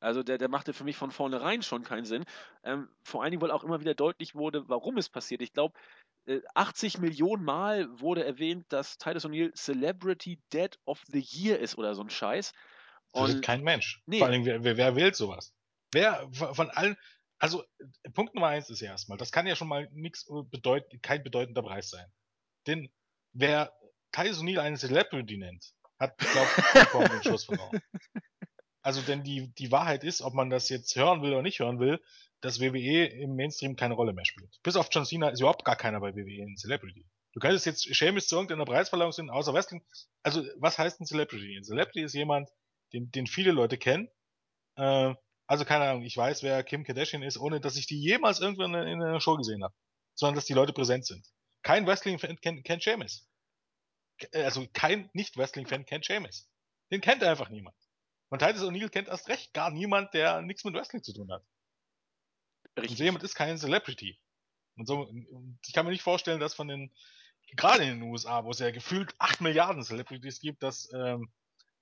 Also 0.00 0.22
der, 0.22 0.38
der 0.38 0.48
machte 0.48 0.72
für 0.72 0.84
mich 0.84 0.96
von 0.96 1.10
vornherein 1.10 1.62
schon 1.62 1.82
keinen 1.82 2.04
Sinn. 2.04 2.24
Ähm, 2.62 2.88
vor 3.02 3.22
allen 3.22 3.32
Dingen, 3.32 3.42
weil 3.42 3.50
auch 3.50 3.64
immer 3.64 3.80
wieder 3.80 3.94
deutlich 3.94 4.34
wurde, 4.34 4.68
warum 4.68 4.96
es 4.96 5.08
passiert. 5.08 5.42
Ich 5.42 5.52
glaube, 5.52 5.78
äh, 6.26 6.40
80 6.54 6.98
Millionen 6.98 7.44
Mal 7.44 7.88
wurde 8.00 8.24
erwähnt, 8.24 8.66
dass 8.68 8.98
Titus 8.98 9.26
O'Neill 9.26 9.52
Celebrity 9.54 10.40
Dead 10.52 10.78
of 10.84 11.02
the 11.08 11.20
Year 11.20 11.58
ist 11.58 11.76
oder 11.76 11.94
so 11.94 12.02
ein 12.02 12.10
Scheiß. 12.10 12.52
das 13.12 13.28
will 13.28 13.34
Und 13.36 13.42
kein 13.42 13.62
Mensch. 13.62 14.02
Nee. 14.06 14.18
Vor 14.18 14.28
allem, 14.28 14.44
wer, 14.44 14.62
wer, 14.62 14.76
wer 14.76 14.96
will 14.96 15.12
sowas? 15.14 15.52
Wer 15.92 16.28
von 16.32 16.70
allen, 16.70 16.96
also 17.38 17.64
äh, 17.78 18.10
Punkt 18.10 18.34
Nummer 18.34 18.48
eins 18.48 18.70
ist 18.70 18.80
ja 18.80 18.90
erstmal, 18.90 19.18
das 19.18 19.32
kann 19.32 19.46
ja 19.46 19.56
schon 19.56 19.68
mal 19.68 19.88
nichts 19.92 20.26
bedeut, 20.50 20.84
kein 21.02 21.22
bedeutender 21.22 21.62
Preis 21.62 21.90
sein. 21.90 22.06
Denn 22.66 22.90
wer 23.32 23.72
Titus 24.12 24.40
O'Neill 24.40 24.60
einen 24.60 24.76
Celebrity 24.76 25.38
nennt, 25.38 25.74
hat, 25.98 26.16
glaube 26.18 27.06
ich, 27.06 27.10
den 27.10 27.22
Schuss 27.22 27.44
verloren. 27.44 27.80
Also 28.80 29.02
denn 29.02 29.22
die, 29.22 29.52
die 29.54 29.70
Wahrheit 29.70 30.02
ist, 30.02 30.22
ob 30.22 30.32
man 30.32 30.48
das 30.48 30.70
jetzt 30.70 30.96
hören 30.96 31.20
will 31.20 31.32
oder 31.32 31.42
nicht 31.42 31.58
hören 31.58 31.78
will, 31.78 32.00
dass 32.40 32.60
WWE 32.60 33.06
im 33.06 33.34
Mainstream 33.36 33.76
keine 33.76 33.92
Rolle 33.92 34.14
mehr 34.14 34.24
spielt. 34.24 34.58
Bis 34.62 34.76
auf 34.76 34.88
John 34.90 35.04
Cena 35.04 35.28
ist 35.28 35.40
überhaupt 35.40 35.64
gar 35.64 35.76
keiner 35.76 36.00
bei 36.00 36.14
WWE 36.14 36.42
ein 36.42 36.56
Celebrity. 36.56 37.04
Du 37.32 37.40
könntest 37.40 37.66
jetzt 37.66 37.94
Sheamus 37.94 38.28
zu 38.28 38.36
irgendeiner 38.36 38.64
Preisverleihung 38.64 39.12
sind, 39.12 39.28
außer 39.30 39.52
Wrestling. 39.52 39.84
Also, 40.22 40.42
was 40.56 40.78
heißt 40.78 41.00
ein 41.00 41.06
Celebrity? 41.06 41.56
Ein 41.56 41.64
Celebrity 41.64 42.02
ist 42.02 42.14
jemand, 42.14 42.48
den, 42.92 43.10
den 43.10 43.26
viele 43.26 43.52
Leute 43.52 43.76
kennen. 43.76 44.08
Äh, 44.76 45.14
also, 45.48 45.64
keine 45.64 45.84
Ahnung, 45.90 46.04
ich 46.04 46.16
weiß, 46.16 46.42
wer 46.44 46.62
Kim 46.62 46.84
Kardashian 46.84 47.22
ist, 47.22 47.38
ohne 47.38 47.60
dass 47.60 47.76
ich 47.76 47.86
die 47.86 48.00
jemals 48.00 48.38
irgendwo 48.40 48.62
in, 48.62 48.74
in 48.74 49.02
einer 49.02 49.20
Show 49.20 49.36
gesehen 49.36 49.64
habe. 49.64 49.74
Sondern, 50.14 50.36
dass 50.36 50.44
die 50.46 50.52
Leute 50.52 50.72
präsent 50.72 51.06
sind. 51.06 51.26
Kein 51.62 51.86
Wrestling-Fan 51.86 52.40
kennt, 52.40 52.64
kennt 52.64 52.82
Sheamus. 52.84 53.28
Ke- 54.18 54.32
äh, 54.32 54.44
Also, 54.44 54.66
kein 54.72 55.10
Nicht-Wrestling-Fan 55.14 55.86
kennt 55.86 56.06
Sheamus. 56.06 56.48
Den 56.92 57.00
kennt 57.00 57.24
einfach 57.24 57.48
niemand. 57.50 57.76
Und 58.30 58.40
Titus 58.40 58.62
O'Neill 58.62 58.90
kennt 58.90 59.08
erst 59.08 59.28
recht 59.28 59.52
gar 59.54 59.70
niemand, 59.70 60.12
der 60.14 60.42
nichts 60.42 60.64
mit 60.64 60.74
Wrestling 60.74 61.02
zu 61.02 61.12
tun 61.12 61.30
hat. 61.32 61.42
Und 62.76 62.82
richtig. 62.82 62.98
so 62.98 63.04
jemand 63.04 63.24
ist 63.24 63.34
kein 63.34 63.58
Celebrity. 63.58 64.20
Und 64.76 64.86
so, 64.86 65.00
und 65.00 65.58
ich 65.66 65.72
kann 65.72 65.86
mir 65.86 65.92
nicht 65.92 66.02
vorstellen, 66.02 66.40
dass 66.40 66.54
von 66.54 66.68
den, 66.68 66.92
gerade 67.56 67.84
in 67.84 68.00
den 68.00 68.02
USA, 68.02 68.44
wo 68.44 68.50
es 68.50 68.58
ja 68.58 68.70
gefühlt 68.70 69.14
8 69.18 69.40
Milliarden 69.40 69.82
Celebrities 69.82 70.40
gibt, 70.40 70.62
dass 70.62 70.92
ähm, 70.92 71.32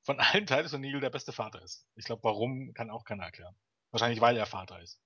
von 0.07 0.21
allen 0.21 0.47
Titus 0.47 0.73
O'Neill 0.73 1.01
der 1.01 1.11
beste 1.11 1.33
Vater 1.33 1.61
ist. 1.63 1.85
Ich 1.97 2.05
glaube, 2.05 2.23
warum, 2.23 2.73
kann 2.75 2.91
auch 2.91 3.05
keiner 3.05 3.25
erklären. 3.25 3.57
Wahrscheinlich, 3.91 4.21
weil 4.21 4.37
er 4.37 4.47
Vater 4.47 4.81
ist. 4.81 5.01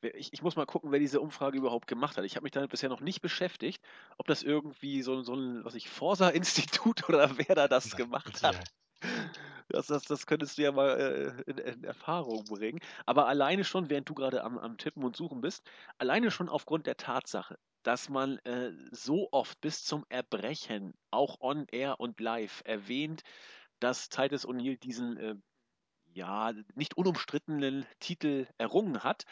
Ich, 0.00 0.32
ich 0.32 0.42
muss 0.42 0.56
mal 0.56 0.64
gucken, 0.64 0.90
wer 0.90 0.98
diese 0.98 1.20
Umfrage 1.20 1.58
überhaupt 1.58 1.86
gemacht 1.86 2.16
hat. 2.16 2.24
Ich 2.24 2.36
habe 2.36 2.44
mich 2.44 2.52
damit 2.52 2.70
bisher 2.70 2.88
noch 2.88 3.00
nicht 3.00 3.20
beschäftigt, 3.20 3.82
ob 4.16 4.26
das 4.26 4.42
irgendwie 4.42 5.02
so, 5.02 5.22
so 5.22 5.34
ein, 5.34 5.64
was 5.64 5.74
ich, 5.74 5.90
Forsa-Institut 5.90 7.08
oder 7.10 7.36
wer 7.36 7.54
da 7.54 7.68
das 7.68 7.90
Na, 7.90 7.96
gemacht 7.98 8.42
hat. 8.42 8.64
Das, 9.68 9.88
das, 9.88 10.04
das 10.04 10.26
könntest 10.26 10.56
du 10.56 10.62
ja 10.62 10.72
mal 10.72 10.98
äh, 11.46 11.50
in, 11.50 11.58
in 11.58 11.84
Erfahrung 11.84 12.44
bringen. 12.44 12.80
Aber 13.04 13.26
alleine 13.26 13.64
schon, 13.64 13.90
während 13.90 14.08
du 14.08 14.14
gerade 14.14 14.44
am, 14.44 14.56
am 14.58 14.78
Tippen 14.78 15.04
und 15.04 15.14
Suchen 15.14 15.42
bist, 15.42 15.68
alleine 15.98 16.30
schon 16.30 16.48
aufgrund 16.48 16.86
der 16.86 16.96
Tatsache, 16.96 17.58
dass 17.86 18.08
man 18.08 18.38
äh, 18.38 18.72
so 18.90 19.28
oft 19.30 19.60
bis 19.60 19.84
zum 19.84 20.04
Erbrechen, 20.08 20.92
auch 21.12 21.40
on 21.40 21.66
air 21.70 22.00
und 22.00 22.18
live, 22.18 22.62
erwähnt, 22.64 23.22
dass 23.78 24.08
Titus 24.08 24.44
O'Neill 24.44 24.76
diesen 24.76 25.16
äh, 25.18 25.36
ja 26.12 26.52
nicht 26.74 26.96
unumstrittenen 26.96 27.86
Titel 28.00 28.48
errungen 28.58 29.04
hat, 29.04 29.24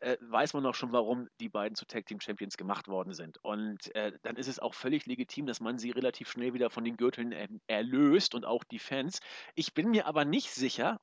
äh, 0.00 0.18
weiß 0.20 0.52
man 0.52 0.66
auch 0.66 0.74
schon, 0.74 0.92
warum 0.92 1.28
die 1.40 1.48
beiden 1.48 1.74
zu 1.74 1.86
Tag 1.86 2.04
Team 2.04 2.20
Champions 2.20 2.58
gemacht 2.58 2.86
worden 2.86 3.14
sind. 3.14 3.38
Und 3.42 3.94
äh, 3.94 4.12
dann 4.22 4.36
ist 4.36 4.48
es 4.48 4.58
auch 4.58 4.74
völlig 4.74 5.06
legitim, 5.06 5.46
dass 5.46 5.60
man 5.60 5.78
sie 5.78 5.90
relativ 5.90 6.30
schnell 6.30 6.52
wieder 6.52 6.68
von 6.68 6.84
den 6.84 6.98
Gürteln 6.98 7.32
ähm, 7.32 7.62
erlöst 7.66 8.34
und 8.34 8.44
auch 8.44 8.64
die 8.64 8.78
Fans. 8.78 9.20
Ich 9.54 9.72
bin 9.72 9.88
mir 9.88 10.06
aber 10.06 10.26
nicht 10.26 10.50
sicher, 10.50 11.00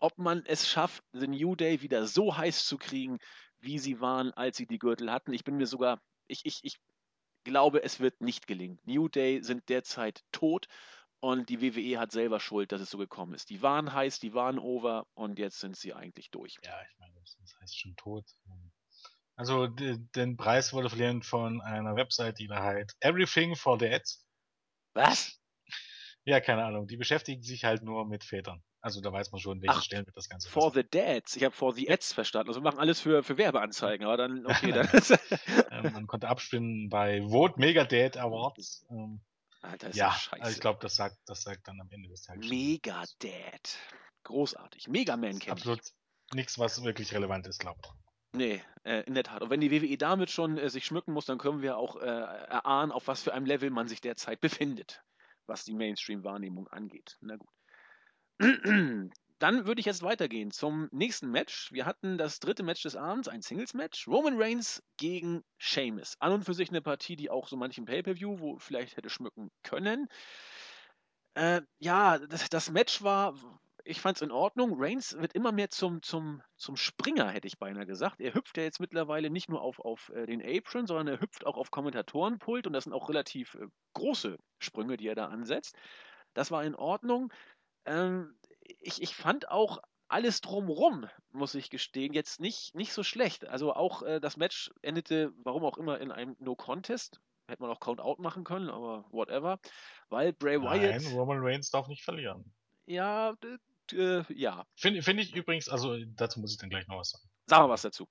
ob 0.00 0.18
man 0.18 0.42
es 0.46 0.68
schafft, 0.68 1.04
The 1.12 1.28
New 1.28 1.54
Day 1.54 1.80
wieder 1.80 2.06
so 2.08 2.36
heiß 2.36 2.66
zu 2.66 2.76
kriegen, 2.76 3.18
wie 3.60 3.78
sie 3.78 4.00
waren, 4.00 4.32
als 4.32 4.56
sie 4.56 4.66
die 4.66 4.80
Gürtel 4.80 5.12
hatten. 5.12 5.32
Ich 5.32 5.44
bin 5.44 5.56
mir 5.56 5.66
sogar, 5.66 6.00
ich, 6.26 6.44
ich, 6.44 6.60
ich 6.62 6.78
glaube, 7.44 7.82
es 7.82 8.00
wird 8.00 8.20
nicht 8.20 8.46
gelingen. 8.46 8.78
New 8.84 9.08
Day 9.08 9.42
sind 9.42 9.68
derzeit 9.68 10.24
tot 10.32 10.66
und 11.20 11.48
die 11.48 11.60
WWE 11.62 11.98
hat 11.98 12.12
selber 12.12 12.40
Schuld, 12.40 12.72
dass 12.72 12.80
es 12.80 12.90
so 12.90 12.98
gekommen 12.98 13.34
ist. 13.34 13.50
Die 13.50 13.62
waren 13.62 13.92
heiß, 13.92 14.20
die 14.20 14.34
waren 14.34 14.58
over 14.58 15.06
und 15.14 15.38
jetzt 15.38 15.60
sind 15.60 15.76
sie 15.76 15.94
eigentlich 15.94 16.30
durch. 16.30 16.58
Ja, 16.62 16.80
ich 16.82 16.98
meine, 16.98 17.14
das 17.14 17.36
heißt 17.60 17.78
schon 17.78 17.96
tot. 17.96 18.24
Also, 19.36 19.66
den 19.66 20.36
Preis 20.36 20.72
wurde 20.72 20.90
verliehen 20.90 21.22
von 21.22 21.60
einer 21.60 21.96
Website, 21.96 22.38
die 22.38 22.46
da 22.46 22.62
heißt 22.62 22.96
Everything 23.00 23.56
for 23.56 23.78
Dads. 23.78 24.24
Was? 24.94 25.40
Ja, 26.24 26.40
keine 26.40 26.64
Ahnung. 26.64 26.86
Die 26.86 26.96
beschäftigen 26.96 27.42
sich 27.42 27.64
halt 27.64 27.82
nur 27.82 28.06
mit 28.06 28.24
Vätern. 28.24 28.62
Also, 28.80 29.00
da 29.00 29.12
weiß 29.12 29.32
man 29.32 29.40
schon, 29.40 29.60
welchen 29.62 29.76
Ach, 29.78 29.82
Stellen 29.82 30.06
wird 30.06 30.16
das 30.16 30.28
Ganze 30.28 30.48
For 30.48 30.70
passen. 30.72 30.82
the 30.90 30.98
Dads. 30.98 31.36
Ich 31.36 31.44
habe 31.44 31.54
For 31.54 31.72
the 31.74 31.90
Ads 31.90 32.12
verstanden. 32.12 32.48
Also 32.48 32.60
wir 32.60 32.64
machen 32.64 32.78
alles 32.78 33.00
für, 33.00 33.22
für 33.22 33.36
Werbeanzeigen, 33.38 34.06
aber 34.06 34.16
dann, 34.16 34.46
okay, 34.46 34.72
dann. 34.72 34.88
Ähm, 35.70 35.92
man 35.92 36.06
konnte 36.06 36.28
abstimmen 36.28 36.88
bei 36.88 37.20
Vote 37.22 37.54
Mega 37.58 37.84
Dad 37.84 38.16
Awards. 38.16 38.86
Ähm, 38.90 39.20
Alter, 39.62 39.88
ist 39.88 39.96
ja, 39.96 40.12
scheiße. 40.12 40.42
also 40.42 40.54
ich 40.54 40.60
glaube, 40.60 40.78
das 40.82 40.94
sagt, 40.96 41.16
das 41.26 41.42
sagt 41.42 41.66
dann 41.68 41.80
am 41.80 41.88
Ende 41.90 42.08
des 42.08 42.22
Tages. 42.22 42.48
Mega 42.48 43.02
Dad. 43.18 43.78
Großartig. 44.24 44.88
Mega 44.88 45.16
Man 45.16 45.38
kennt 45.38 45.52
absolut 45.52 45.80
nichts, 46.32 46.58
was 46.58 46.82
wirklich 46.84 47.12
relevant 47.14 47.46
ist, 47.46 47.60
glaube 47.60 47.80
ich. 47.82 47.90
Nee, 48.32 48.62
äh, 48.84 49.02
in 49.02 49.14
der 49.14 49.24
Tat. 49.24 49.42
Und 49.42 49.50
wenn 49.50 49.60
die 49.60 49.70
WWE 49.70 49.96
damit 49.96 50.30
schon 50.30 50.58
äh, 50.58 50.68
sich 50.68 50.84
schmücken 50.84 51.12
muss, 51.12 51.26
dann 51.26 51.38
können 51.38 51.62
wir 51.62 51.76
auch 51.78 51.96
äh, 51.96 52.04
erahnen, 52.04 52.92
auf 52.92 53.06
was 53.06 53.22
für 53.22 53.32
einem 53.32 53.46
Level 53.46 53.70
man 53.70 53.86
sich 53.88 54.00
derzeit 54.00 54.40
befindet, 54.40 55.02
was 55.46 55.64
die 55.64 55.74
Mainstream-Wahrnehmung 55.74 56.68
angeht. 56.68 57.16
Na 57.20 57.36
gut. 57.36 57.50
Dann 59.38 59.66
würde 59.66 59.80
ich 59.80 59.86
jetzt 59.86 60.02
weitergehen 60.02 60.50
zum 60.50 60.88
nächsten 60.92 61.30
Match. 61.30 61.72
Wir 61.72 61.86
hatten 61.86 62.18
das 62.18 62.40
dritte 62.40 62.62
Match 62.62 62.82
des 62.82 62.96
Abends, 62.96 63.28
ein 63.28 63.42
Singles-Match. 63.42 64.06
Roman 64.08 64.40
Reigns 64.40 64.82
gegen 64.96 65.42
Sheamus. 65.58 66.16
An 66.20 66.32
und 66.32 66.44
für 66.44 66.54
sich 66.54 66.70
eine 66.70 66.80
Partie, 66.80 67.16
die 67.16 67.30
auch 67.30 67.48
so 67.48 67.56
manchen 67.56 67.84
Pay-Per-View, 67.84 68.38
wo 68.38 68.58
vielleicht 68.58 68.96
hätte 68.96 69.10
schmücken 69.10 69.50
können. 69.62 70.08
Äh, 71.34 71.62
ja, 71.78 72.18
das, 72.18 72.48
das 72.48 72.70
Match 72.70 73.02
war, 73.02 73.34
ich 73.84 74.00
fand 74.00 74.16
es 74.16 74.22
in 74.22 74.30
Ordnung. 74.30 74.72
Reigns 74.76 75.16
wird 75.18 75.34
immer 75.34 75.52
mehr 75.52 75.68
zum, 75.70 76.02
zum, 76.02 76.42
zum 76.56 76.76
Springer, 76.76 77.28
hätte 77.30 77.46
ich 77.46 77.58
beinahe 77.58 77.86
gesagt. 77.86 78.20
Er 78.20 78.34
hüpft 78.34 78.56
ja 78.56 78.62
jetzt 78.62 78.80
mittlerweile 78.80 79.30
nicht 79.30 79.48
nur 79.48 79.60
auf, 79.60 79.78
auf 79.78 80.10
äh, 80.14 80.26
den 80.26 80.42
Apron, 80.42 80.86
sondern 80.86 81.08
er 81.08 81.20
hüpft 81.20 81.46
auch 81.46 81.56
auf 81.56 81.70
Kommentatorenpult 81.70 82.66
und 82.66 82.72
das 82.72 82.84
sind 82.84 82.94
auch 82.94 83.08
relativ 83.08 83.54
äh, 83.54 83.66
große 83.92 84.38
Sprünge, 84.58 84.96
die 84.96 85.06
er 85.06 85.14
da 85.14 85.26
ansetzt. 85.26 85.76
Das 86.32 86.50
war 86.50 86.64
in 86.64 86.74
Ordnung. 86.74 87.32
Ähm, 87.84 88.34
ich, 88.80 89.02
ich 89.02 89.14
fand 89.14 89.50
auch 89.50 89.78
alles 90.08 90.40
drumrum, 90.40 91.06
muss 91.32 91.54
ich 91.54 91.70
gestehen, 91.70 92.14
jetzt 92.14 92.40
nicht, 92.40 92.74
nicht 92.74 92.92
so 92.92 93.02
schlecht. 93.02 93.46
Also 93.46 93.74
auch 93.74 94.02
äh, 94.02 94.20
das 94.20 94.36
Match 94.36 94.70
endete, 94.80 95.32
warum 95.42 95.64
auch 95.64 95.76
immer, 95.76 96.00
in 96.00 96.10
einem 96.10 96.36
No-Contest. 96.38 97.20
Hätte 97.46 97.60
man 97.60 97.70
auch 97.70 97.80
Count-Out 97.80 98.20
machen 98.20 98.44
können, 98.44 98.70
aber 98.70 99.04
whatever. 99.10 99.58
Weil 100.08 100.32
Bray 100.32 100.58
Wyatt. 100.62 101.02
Nein, 101.02 101.12
Roman 101.14 101.40
Reigns 101.40 101.68
darf 101.68 101.88
nicht 101.88 102.02
verlieren. 102.02 102.54
Ja, 102.86 103.34
äh, 103.92 104.24
ja. 104.32 104.66
Finde 104.76 105.02
finde 105.02 105.22
ich 105.22 105.34
übrigens, 105.34 105.68
also 105.68 105.96
dazu 106.16 106.40
muss 106.40 106.52
ich 106.52 106.58
dann 106.58 106.70
gleich 106.70 106.86
noch 106.86 106.98
was 106.98 107.10
sagen. 107.10 107.28
Sag 107.46 107.58
mal 107.60 107.68
was 107.68 107.82
dazu. 107.82 108.08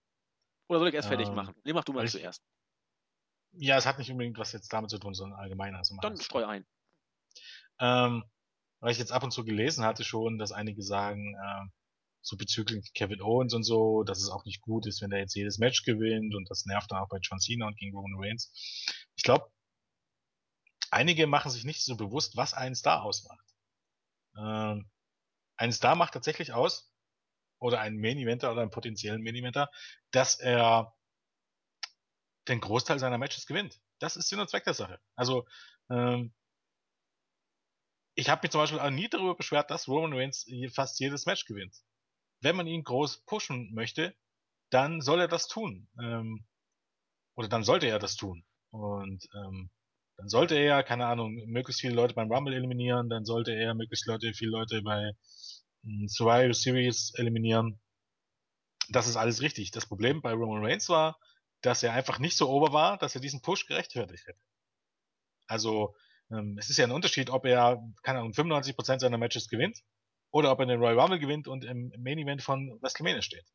Oder 0.70 0.80
soll 0.80 0.88
ich 0.90 0.94
erst 0.96 1.08
fertig 1.10 1.28
Ähm, 1.28 1.36
machen? 1.36 1.56
Nee, 1.64 1.74
mach 1.74 1.84
du 1.84 1.94
mal 1.94 2.00
weil 2.00 2.06
ich- 2.06 2.12
zuerst. 2.12 2.42
Ja, 3.56 3.78
es 3.78 3.86
hat 3.86 4.00
nicht 4.00 4.10
unbedingt 4.10 4.38
was 4.38 4.52
jetzt 4.52 4.72
damit 4.74 4.90
zu 4.90 4.98
tun, 4.98 5.14
sondern 5.14 5.40
allgemein. 5.40 5.76
Also 5.76 5.96
Dann 6.02 6.18
streu 6.20 6.46
ein. 6.46 6.66
Ähm, 7.80 8.24
weil 8.80 8.92
ich 8.92 8.98
jetzt 8.98 9.12
ab 9.12 9.24
und 9.24 9.32
zu 9.32 9.46
gelesen 9.46 9.86
hatte 9.86 10.04
schon, 10.04 10.38
dass 10.40 10.52
einige 10.52 10.82
sagen, 10.82 11.36
ähm, 11.44 11.72
so 12.22 12.36
bezüglich 12.38 12.94
Kevin 12.94 13.22
Owens 13.22 13.54
und 13.54 13.64
so, 13.64 14.04
dass 14.04 14.20
es 14.22 14.30
auch 14.30 14.46
nicht 14.46 14.62
gut 14.62 14.86
ist, 14.88 15.02
wenn 15.02 15.12
er 15.12 15.20
jetzt 15.20 15.36
jedes 15.36 15.58
Match 15.60 15.84
gewinnt 15.84 16.34
und 16.34 16.50
das 16.50 16.66
nervt 16.66 16.90
dann 16.92 17.00
auch 17.00 17.10
bei 17.10 17.18
John 17.22 17.40
Cena 17.40 17.68
und 17.68 17.78
gegen 17.78 17.96
Roman 17.96 18.16
Reigns. 18.24 18.52
Ich 19.16 19.24
glaube, 19.24 19.52
einige 20.90 21.28
machen 21.28 21.52
sich 21.52 21.64
nicht 21.66 21.84
so 21.84 21.96
bewusst, 21.96 22.36
was 22.38 22.54
einen 22.54 22.76
Star 22.76 23.04
ausmacht. 23.04 23.46
Ähm, 24.38 24.90
ein 25.58 25.72
Star 25.72 25.96
macht 25.96 26.13
tatsächlich 26.13 26.54
aus, 26.54 26.94
oder 27.63 27.80
einen 27.80 27.98
Main 27.98 28.18
Eventer 28.18 28.52
oder 28.52 28.62
einen 28.62 28.72
potenziellen 28.72 29.24
Main 29.24 29.36
Eventer, 29.36 29.72
dass 30.12 30.38
er 30.38 30.94
den 32.50 32.60
Großteil 32.60 33.00
seiner 33.00 33.18
Matches 33.18 33.46
gewinnt. 33.46 33.80
Das 34.00 34.18
ist 34.18 34.28
Sinn 34.28 34.42
und 34.42 34.50
Zweck 34.50 34.66
der 34.66 34.74
Sache. 34.74 35.00
Also, 35.16 35.48
ähm, 35.89 36.34
ich 38.16 38.30
habe 38.30 38.42
mich 38.44 38.52
zum 38.52 38.60
Beispiel 38.60 38.82
auch 38.82 38.89
nie 38.89 39.08
darüber 39.08 39.36
beschwert, 39.36 39.72
dass 39.72 39.88
Roman 39.88 40.12
Reigns 40.13 40.46
fast 40.74 41.00
jedes 41.00 41.26
Match 41.26 41.46
gewinnt. 41.46 41.74
Wenn 42.42 42.58
man 42.58 42.68
ihn 42.68 42.84
groß 42.84 43.24
pushen 43.24 43.74
möchte, 43.74 44.13
dann 44.70 45.00
soll 45.00 45.22
er 45.22 45.30
das 45.30 45.48
tun. 45.48 45.88
Ähm, 45.98 46.46
oder 47.36 47.48
dann 47.48 47.63
sollte 47.63 47.88
er 47.88 47.98
das 47.98 48.18
tun. 48.18 48.46
Und 48.72 49.26
ähm, 49.34 49.72
dann 50.24 50.30
sollte 50.30 50.56
er, 50.56 50.84
keine 50.84 51.08
Ahnung, 51.08 51.36
möglichst 51.48 51.82
viele 51.82 51.96
Leute 51.96 52.14
beim 52.14 52.32
Rumble 52.32 52.54
eliminieren, 52.54 53.10
dann 53.10 53.26
sollte 53.26 53.52
er 53.52 53.74
möglichst 53.74 54.08
Leute, 54.08 54.34
viele 54.34 54.52
Leute 54.52 54.82
bei 54.82 55.12
äh, 55.84 56.08
Survivor 56.08 56.54
Series 56.54 57.12
eliminieren. 57.16 57.82
Das 58.88 59.10
ist 59.10 59.18
alles 59.18 59.42
richtig. 59.42 59.72
Das 59.72 59.86
Problem 59.86 60.22
bei 60.22 60.32
Roman 60.32 60.64
Reigns 60.64 60.88
war, 60.88 61.20
dass 61.60 61.84
er 61.84 61.92
einfach 61.92 62.20
nicht 62.20 62.38
so 62.38 62.48
over 62.48 62.72
war, 62.72 62.98
dass 62.98 63.16
er 63.16 63.20
diesen 63.20 63.42
Push 63.42 63.68
gerechtfertigt 63.68 64.26
hätte. 64.26 64.40
Also, 65.48 65.94
ähm, 66.32 66.56
es 66.58 66.70
ist 66.70 66.78
ja 66.78 66.86
ein 66.86 66.92
Unterschied, 66.92 67.30
ob 67.30 67.46
er, 67.46 67.84
keine 68.04 68.20
Ahnung, 68.20 68.32
95% 68.32 69.00
seiner 69.00 69.18
Matches 69.18 69.50
gewinnt 69.50 69.82
oder 70.32 70.54
ob 70.54 70.60
er 70.62 70.68
den 70.68 70.80
Royal 70.80 70.98
Rumble 71.02 71.20
gewinnt 71.20 71.50
und 71.50 71.66
im 71.66 71.92
Main 71.98 72.20
Event 72.20 72.42
von 72.42 72.80
WrestleMania 72.82 73.22
steht. 73.22 73.46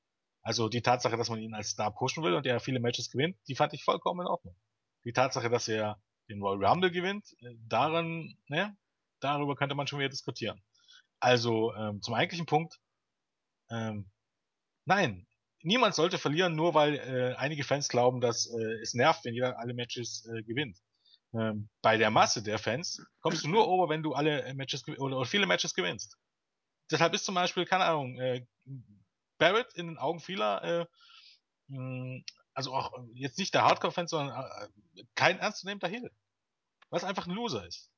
Also 0.43 0.69
die 0.69 0.83
Tatsache, 0.83 1.17
dass 1.17 1.31
man 1.31 1.41
ihn 1.41 1.55
als 1.55 1.71
Star 1.71 1.95
pushen 1.95 2.23
will 2.23 2.35
und 2.35 2.45
er 2.45 2.61
viele 2.61 2.79
Matches 2.79 3.11
gewinnt, 3.11 3.39
die 3.49 3.55
fand 3.55 3.73
ich 3.73 3.85
vollkommen 3.85 4.21
in 4.21 4.27
Ordnung. 4.27 4.55
Die 5.05 5.15
Tatsache, 5.15 5.49
dass 5.49 5.67
er 5.69 5.99
den 6.29 6.43
Royal 6.43 6.65
Rumble 6.65 6.91
gewinnt, 6.91 7.35
äh, 7.41 7.55
daran, 7.69 8.37
ne, 8.49 8.77
darüber 9.21 9.57
könnte 9.57 9.75
man 9.75 9.87
schon 9.87 9.99
wieder 9.99 10.09
diskutieren. 10.09 10.63
Also 11.21 11.75
ähm, 11.75 12.01
zum 12.03 12.15
eigentlichen 12.15 12.47
Punkt, 12.47 12.79
ähm, 13.71 14.11
nein, 14.85 15.27
niemand 15.63 15.95
sollte 15.95 16.19
verlieren, 16.19 16.55
nur 16.55 16.75
weil 16.75 16.95
äh, 16.97 17.35
einige 17.37 17.65
Fans 17.65 17.89
glauben, 17.89 18.21
dass 18.21 18.47
äh, 18.47 18.81
es 18.81 18.95
nervt, 18.95 19.25
wenn 19.25 19.35
jeder 19.35 19.59
alle 19.59 19.75
Matches 19.75 20.27
äh, 20.27 20.43
gewinnt. 20.43 20.79
Ähm, 21.35 21.69
bei 21.83 21.97
der 21.97 22.11
Masse 22.11 22.43
der 22.43 22.59
Fans 22.59 23.05
kommst 23.21 23.45
du 23.45 23.49
nur 23.49 23.69
over, 23.69 23.89
wenn 23.89 24.03
du 24.03 24.15
alle 24.15 24.55
Matches 24.55 24.87
oder, 24.89 25.19
oder 25.19 25.27
viele 25.27 25.47
Matches 25.47 25.75
gewinnst. 25.75 26.17
Deshalb 26.91 27.13
ist 27.13 27.25
zum 27.25 27.35
Beispiel, 27.35 27.67
keine 27.67 27.85
Ahnung, 27.85 28.19
äh, 28.19 28.47
Barrett 29.39 29.75
in 29.75 29.89
den 29.89 29.99
Augen 29.99 30.21
vieler, 30.21 30.63
äh, 30.65 32.23
also 32.59 32.75
auch 32.75 32.93
jetzt 33.15 33.39
nicht 33.39 33.55
der 33.55 33.63
Hardcore-Fan, 33.63 34.09
sondern 34.09 34.37
äh, 34.97 35.05
kein 35.15 35.39
ernstzunehmender 35.39 35.87
Heel. 35.87 36.11
Was 36.91 37.05
einfach 37.05 37.29
ein 37.29 37.33
Loser 37.33 37.65
ist. 37.65 37.89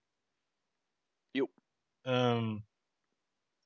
Jo. 1.32 1.48
Ähm, 2.04 2.66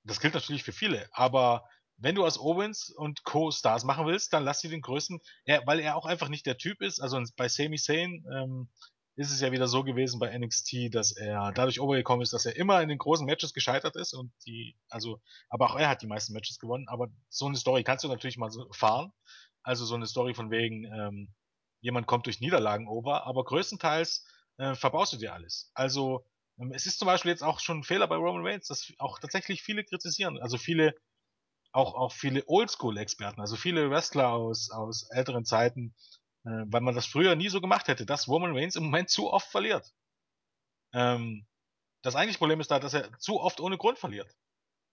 das 0.04 0.20
gilt 0.20 0.34
natürlich 0.34 0.62
für 0.62 0.70
viele, 0.70 1.08
aber 1.10 1.68
wenn 1.96 2.14
du 2.14 2.24
aus 2.24 2.38
Owens 2.38 2.90
und 2.90 3.24
Co-Stars 3.24 3.82
machen 3.82 4.06
willst, 4.06 4.32
dann 4.32 4.44
lass 4.44 4.60
sie 4.60 4.68
den 4.68 4.82
größten, 4.82 5.20
er, 5.44 5.66
weil 5.66 5.80
er 5.80 5.96
auch 5.96 6.06
einfach 6.06 6.28
nicht 6.28 6.46
der 6.46 6.58
Typ 6.58 6.80
ist. 6.80 7.00
Also 7.00 7.20
bei 7.36 7.48
Sami 7.48 7.76
Zayn 7.76 8.24
ähm, 8.32 8.68
ist 9.16 9.32
es 9.32 9.40
ja 9.40 9.50
wieder 9.50 9.66
so 9.66 9.82
gewesen 9.82 10.20
bei 10.20 10.36
NXT, 10.36 10.94
dass 10.94 11.10
er 11.10 11.50
dadurch 11.52 11.80
overgekommen 11.80 12.22
ist, 12.22 12.32
dass 12.32 12.46
er 12.46 12.54
immer 12.54 12.80
in 12.82 12.88
den 12.88 12.98
großen 12.98 13.26
Matches 13.26 13.52
gescheitert 13.52 13.96
ist 13.96 14.12
und 14.12 14.32
die, 14.46 14.76
also, 14.88 15.20
aber 15.48 15.70
auch 15.70 15.76
er 15.76 15.88
hat 15.88 16.02
die 16.02 16.06
meisten 16.06 16.32
Matches 16.32 16.60
gewonnen. 16.60 16.86
Aber 16.86 17.08
so 17.28 17.46
eine 17.46 17.56
Story 17.56 17.82
kannst 17.82 18.04
du 18.04 18.08
natürlich 18.08 18.36
mal 18.36 18.50
so 18.50 18.68
fahren. 18.72 19.12
Also 19.64 19.84
so 19.86 19.96
eine 19.96 20.06
Story 20.06 20.34
von 20.34 20.50
wegen, 20.52 20.84
ähm, 20.84 21.34
jemand 21.80 22.06
kommt 22.06 22.26
durch 22.26 22.40
Niederlagen 22.40 22.88
over, 22.88 23.26
aber 23.26 23.44
größtenteils 23.44 24.26
äh, 24.58 24.74
verbaust 24.74 25.14
du 25.14 25.16
dir 25.18 25.34
alles. 25.34 25.70
Also 25.74 26.26
ähm, 26.58 26.72
es 26.72 26.86
ist 26.86 26.98
zum 27.00 27.06
Beispiel 27.06 27.30
jetzt 27.32 27.42
auch 27.42 27.60
schon 27.60 27.80
ein 27.80 27.84
Fehler 27.84 28.06
bei 28.06 28.16
Roman 28.16 28.46
Reigns, 28.46 28.68
dass 28.68 28.92
auch 28.98 29.18
tatsächlich 29.18 29.62
viele 29.62 29.84
kritisieren. 29.84 30.38
Also 30.40 30.58
viele 30.58 30.94
auch, 31.72 31.94
auch 31.94 32.12
viele 32.12 32.44
Oldschool-Experten, 32.46 33.40
also 33.40 33.56
viele 33.56 33.90
Wrestler 33.90 34.30
aus, 34.30 34.70
aus 34.70 35.10
älteren 35.10 35.44
Zeiten, 35.44 35.94
äh, 36.44 36.50
weil 36.66 36.80
man 36.82 36.94
das 36.94 37.06
früher 37.06 37.36
nie 37.36 37.48
so 37.48 37.60
gemacht 37.60 37.88
hätte, 37.88 38.06
dass 38.06 38.28
Roman 38.28 38.56
Reigns 38.56 38.76
im 38.76 38.84
Moment 38.84 39.10
zu 39.10 39.32
oft 39.32 39.48
verliert. 39.50 39.92
Ähm, 40.94 41.46
das 42.02 42.16
eigentliche 42.16 42.38
Problem 42.38 42.60
ist 42.60 42.70
da, 42.70 42.80
dass 42.80 42.94
er 42.94 43.18
zu 43.18 43.40
oft 43.40 43.60
ohne 43.60 43.78
Grund 43.78 43.98
verliert. 43.98 44.34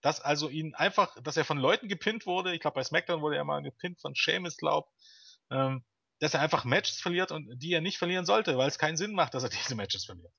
Dass 0.01 0.19
also 0.19 0.49
ihn 0.49 0.73
einfach, 0.73 1.15
dass 1.21 1.37
er 1.37 1.45
von 1.45 1.57
Leuten 1.57 1.87
gepinnt 1.87 2.25
wurde, 2.25 2.53
ich 2.53 2.61
glaube 2.61 2.75
bei 2.75 2.83
SmackDown 2.83 3.21
wurde 3.21 3.37
er 3.37 3.43
mal 3.43 3.61
gepinnt 3.61 3.99
von 4.01 4.15
Sheamus, 4.15 4.57
glaub, 4.57 4.91
ähm, 5.51 5.83
dass 6.19 6.33
er 6.33 6.41
einfach 6.41 6.65
Matches 6.65 6.99
verliert 6.99 7.31
und 7.31 7.59
die 7.59 7.73
er 7.73 7.81
nicht 7.81 7.97
verlieren 7.97 8.25
sollte, 8.25 8.57
weil 8.57 8.67
es 8.67 8.79
keinen 8.79 8.97
Sinn 8.97 9.13
macht, 9.13 9.33
dass 9.33 9.43
er 9.43 9.49
diese 9.49 9.75
Matches 9.75 10.05
verliert. 10.05 10.33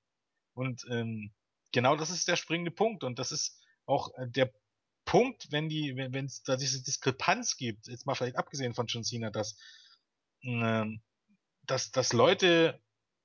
Und 0.55 0.85
ähm, 0.91 1.33
genau 1.73 1.97
das 1.97 2.11
ist 2.11 2.29
der 2.29 2.37
springende 2.37 2.71
Punkt 2.71 3.05
und 3.05 3.19
das 3.19 3.33
ist 3.33 3.59
auch 3.87 4.13
äh, 4.17 4.29
der 4.29 4.53
Punkt, 5.05 5.51
wenn 5.51 5.69
die, 5.69 5.97
wenn 5.97 6.27
es 6.27 6.43
da 6.43 6.57
diese 6.57 6.83
Diskrepanz 6.83 7.57
gibt, 7.57 7.89
jetzt 7.89 8.07
mal 8.07 8.15
vielleicht 8.15 8.37
abgesehen 8.37 8.75
von 8.75 8.87
John 8.87 9.05
Cena, 9.05 9.31
dass, 9.31 9.57
ähm, 10.43 11.03
dass, 11.65 11.91
dass 11.91 12.13
Leute 12.13 12.81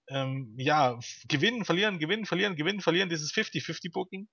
ähm, 0.08 0.56
ja 0.58 1.00
gewinnen, 1.28 1.66
verlieren, 1.66 2.00
gewinnen, 2.00 2.26
verlieren, 2.26 2.56
gewinnen, 2.56 2.82
verlieren, 2.82 3.10
dieses 3.10 3.32
50-50-Booking. 3.34 4.28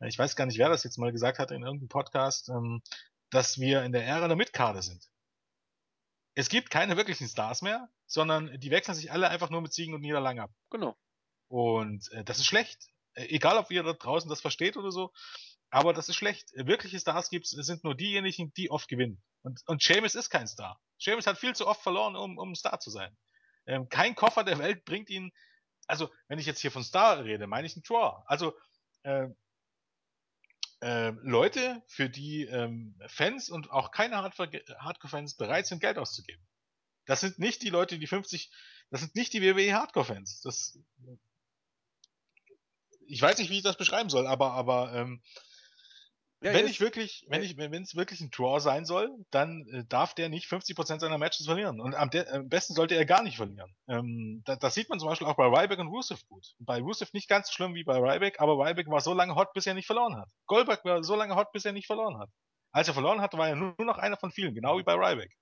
Ich 0.00 0.18
weiß 0.18 0.36
gar 0.36 0.46
nicht, 0.46 0.58
wer 0.58 0.68
das 0.68 0.84
jetzt 0.84 0.98
mal 0.98 1.12
gesagt 1.12 1.38
hat 1.38 1.50
in 1.50 1.62
irgendeinem 1.62 1.88
Podcast, 1.88 2.48
ähm, 2.48 2.82
dass 3.30 3.58
wir 3.58 3.82
in 3.84 3.92
der 3.92 4.04
Ära 4.04 4.28
der 4.28 4.36
Mitkarte 4.36 4.82
sind. 4.82 5.08
Es 6.34 6.48
gibt 6.48 6.70
keine 6.70 6.96
wirklichen 6.96 7.28
Stars 7.28 7.62
mehr, 7.62 7.88
sondern 8.06 8.58
die 8.58 8.70
wechseln 8.70 8.94
sich 8.94 9.12
alle 9.12 9.28
einfach 9.28 9.50
nur 9.50 9.60
mit 9.60 9.72
Siegen 9.72 9.94
und 9.94 10.00
Niederlagen 10.00 10.40
ab. 10.40 10.50
Genau. 10.70 10.96
Und 11.48 12.10
äh, 12.12 12.24
das 12.24 12.38
ist 12.38 12.46
schlecht. 12.46 12.88
Äh, 13.14 13.26
egal, 13.26 13.56
ob 13.56 13.70
ihr 13.70 13.82
da 13.82 13.92
draußen 13.92 14.28
das 14.28 14.40
versteht 14.40 14.76
oder 14.76 14.90
so, 14.90 15.12
aber 15.70 15.92
das 15.92 16.08
ist 16.08 16.16
schlecht. 16.16 16.50
Wirkliche 16.54 16.98
Stars 17.00 17.30
gibt's, 17.30 17.50
sind 17.50 17.84
nur 17.84 17.94
diejenigen, 17.94 18.52
die 18.54 18.70
oft 18.70 18.88
gewinnen. 18.88 19.22
Und, 19.42 19.60
und 19.66 19.82
Seamus 19.82 20.14
ist 20.14 20.30
kein 20.30 20.46
Star. 20.46 20.80
Seamus 20.98 21.26
hat 21.26 21.38
viel 21.38 21.54
zu 21.54 21.66
oft 21.66 21.82
verloren, 21.82 22.16
um, 22.16 22.38
um 22.38 22.52
ein 22.52 22.54
Star 22.54 22.78
zu 22.80 22.90
sein. 22.90 23.16
Ähm, 23.66 23.88
kein 23.88 24.14
Koffer 24.14 24.44
der 24.44 24.58
Welt 24.58 24.84
bringt 24.84 25.10
ihn, 25.10 25.32
also 25.86 26.10
wenn 26.28 26.38
ich 26.38 26.46
jetzt 26.46 26.60
hier 26.60 26.70
von 26.70 26.84
Star 26.84 27.24
rede, 27.24 27.46
meine 27.46 27.66
ich 27.66 27.74
einen 27.76 27.82
Draw. 27.82 28.22
Also 28.26 28.54
äh, 29.02 29.28
äh, 30.84 31.14
Leute, 31.22 31.82
für 31.86 32.10
die 32.10 32.42
ähm, 32.42 32.94
Fans 33.06 33.48
und 33.48 33.70
auch 33.70 33.90
keine 33.90 34.16
Hardcore-Fans 34.16 35.34
bereit 35.36 35.66
sind, 35.66 35.80
Geld 35.80 35.96
auszugeben. 35.96 36.46
Das 37.06 37.20
sind 37.20 37.38
nicht 37.38 37.62
die 37.62 37.70
Leute, 37.70 37.98
die 37.98 38.06
50, 38.06 38.50
das 38.90 39.00
sind 39.00 39.14
nicht 39.14 39.32
die 39.32 39.40
WWE 39.40 39.72
Hardcore-Fans. 39.72 40.42
Das, 40.42 40.78
ich 43.06 43.22
weiß 43.22 43.38
nicht, 43.38 43.48
wie 43.50 43.56
ich 43.56 43.62
das 43.62 43.78
beschreiben 43.78 44.10
soll, 44.10 44.26
aber, 44.26 44.52
aber 44.52 44.92
ähm, 44.92 45.22
ja, 46.44 46.52
wenn 46.52 46.66
ich 46.66 46.78
wirklich, 46.80 47.24
wenn 47.28 47.42
ich, 47.42 47.56
wenn 47.56 47.82
es 47.82 47.96
wirklich 47.96 48.20
ein 48.20 48.30
Draw 48.30 48.60
sein 48.60 48.84
soll, 48.84 49.10
dann 49.30 49.66
äh, 49.68 49.84
darf 49.88 50.14
der 50.14 50.28
nicht 50.28 50.46
50% 50.46 51.00
seiner 51.00 51.16
Matches 51.16 51.46
verlieren. 51.46 51.80
Und 51.80 51.94
am, 51.94 52.10
am 52.32 52.48
besten 52.50 52.74
sollte 52.74 52.94
er 52.96 53.06
gar 53.06 53.22
nicht 53.22 53.38
verlieren. 53.38 53.74
Ähm, 53.88 54.42
da, 54.44 54.54
das 54.56 54.74
sieht 54.74 54.90
man 54.90 55.00
zum 55.00 55.08
Beispiel 55.08 55.26
auch 55.26 55.36
bei 55.36 55.46
Ryback 55.46 55.78
und 55.78 55.88
Rusev 55.88 56.22
gut. 56.28 56.54
Bei 56.58 56.80
Rusev 56.80 57.14
nicht 57.14 57.30
ganz 57.30 57.48
so 57.48 57.54
schlimm 57.54 57.74
wie 57.74 57.82
bei 57.82 57.96
Ryback, 57.96 58.40
aber 58.40 58.58
Ryback 58.58 58.88
war 58.88 59.00
so 59.00 59.14
lange 59.14 59.34
hot, 59.34 59.54
bis 59.54 59.66
er 59.66 59.72
nicht 59.72 59.86
verloren 59.86 60.16
hat. 60.16 60.28
Goldberg 60.46 60.84
war 60.84 61.02
so 61.02 61.16
lange 61.16 61.34
hot, 61.34 61.50
bis 61.52 61.64
er 61.64 61.72
nicht 61.72 61.86
verloren 61.86 62.18
hat. 62.18 62.28
Als 62.72 62.88
er 62.88 62.94
verloren 62.94 63.22
hatte, 63.22 63.38
war 63.38 63.48
er 63.48 63.56
nur, 63.56 63.74
nur 63.78 63.86
noch 63.86 63.96
einer 63.96 64.18
von 64.18 64.30
vielen, 64.30 64.54
genau 64.54 64.76
wie 64.76 64.82
bei 64.82 64.94
Ryback. 64.94 65.34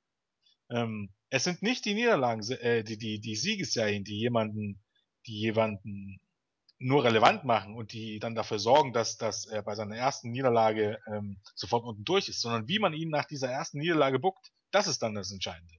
Ähm, 0.70 1.10
es 1.30 1.42
sind 1.42 1.62
nicht 1.62 1.84
die 1.84 1.94
Niederlagen, 1.94 2.48
äh, 2.52 2.84
die, 2.84 2.96
die, 2.96 3.18
die 3.20 3.34
Siegesserien, 3.34 4.04
die 4.04 4.20
jemanden, 4.20 4.80
die 5.26 5.40
jemanden 5.40 6.20
nur 6.82 7.04
relevant 7.04 7.44
machen 7.44 7.74
und 7.74 7.92
die 7.92 8.18
dann 8.18 8.34
dafür 8.34 8.58
sorgen, 8.58 8.92
dass, 8.92 9.16
dass 9.16 9.46
er 9.46 9.62
bei 9.62 9.74
seiner 9.74 9.96
ersten 9.96 10.30
Niederlage 10.30 10.98
ähm, 11.06 11.40
sofort 11.54 11.84
unten 11.84 12.04
durch 12.04 12.28
ist, 12.28 12.40
sondern 12.40 12.68
wie 12.68 12.78
man 12.78 12.92
ihn 12.92 13.08
nach 13.08 13.24
dieser 13.24 13.48
ersten 13.48 13.78
Niederlage 13.78 14.18
buckt, 14.18 14.52
das 14.70 14.86
ist 14.86 15.02
dann 15.02 15.14
das 15.14 15.30
Entscheidende. 15.30 15.74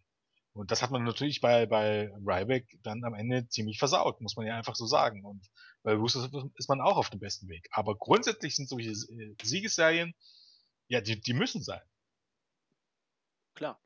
Und 0.54 0.70
das 0.70 0.82
hat 0.82 0.92
man 0.92 1.04
natürlich 1.04 1.42
bei, 1.42 1.66
bei 1.66 2.12
Ryback 2.24 2.78
dann 2.84 3.04
am 3.04 3.16
Ende 3.16 3.48
ziemlich 3.50 3.80
versaut, 3.80 4.22
muss 4.22 4.36
man 4.36 4.46
ja 4.46 4.56
einfach 4.56 4.76
so 4.76 4.86
sagen. 4.86 5.26
Und 5.26 5.50
bei 5.82 5.94
Rusev 5.94 6.32
ist 6.56 6.70
man 6.70 6.80
auch 6.80 6.98
auf 6.98 7.10
dem 7.10 7.20
besten 7.20 7.50
Weg. 7.50 7.68
Aber 7.72 7.96
grundsätzlich 7.98 8.56
sind 8.56 8.70
solche 8.70 8.92
äh, 8.92 9.36
Siegesserien, 9.42 10.14
ja, 10.88 11.02
die, 11.02 11.20
die 11.20 11.34
müssen 11.34 11.64
sein. 11.64 11.82
Klar. 13.56 13.82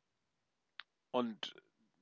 Und 1.11 1.55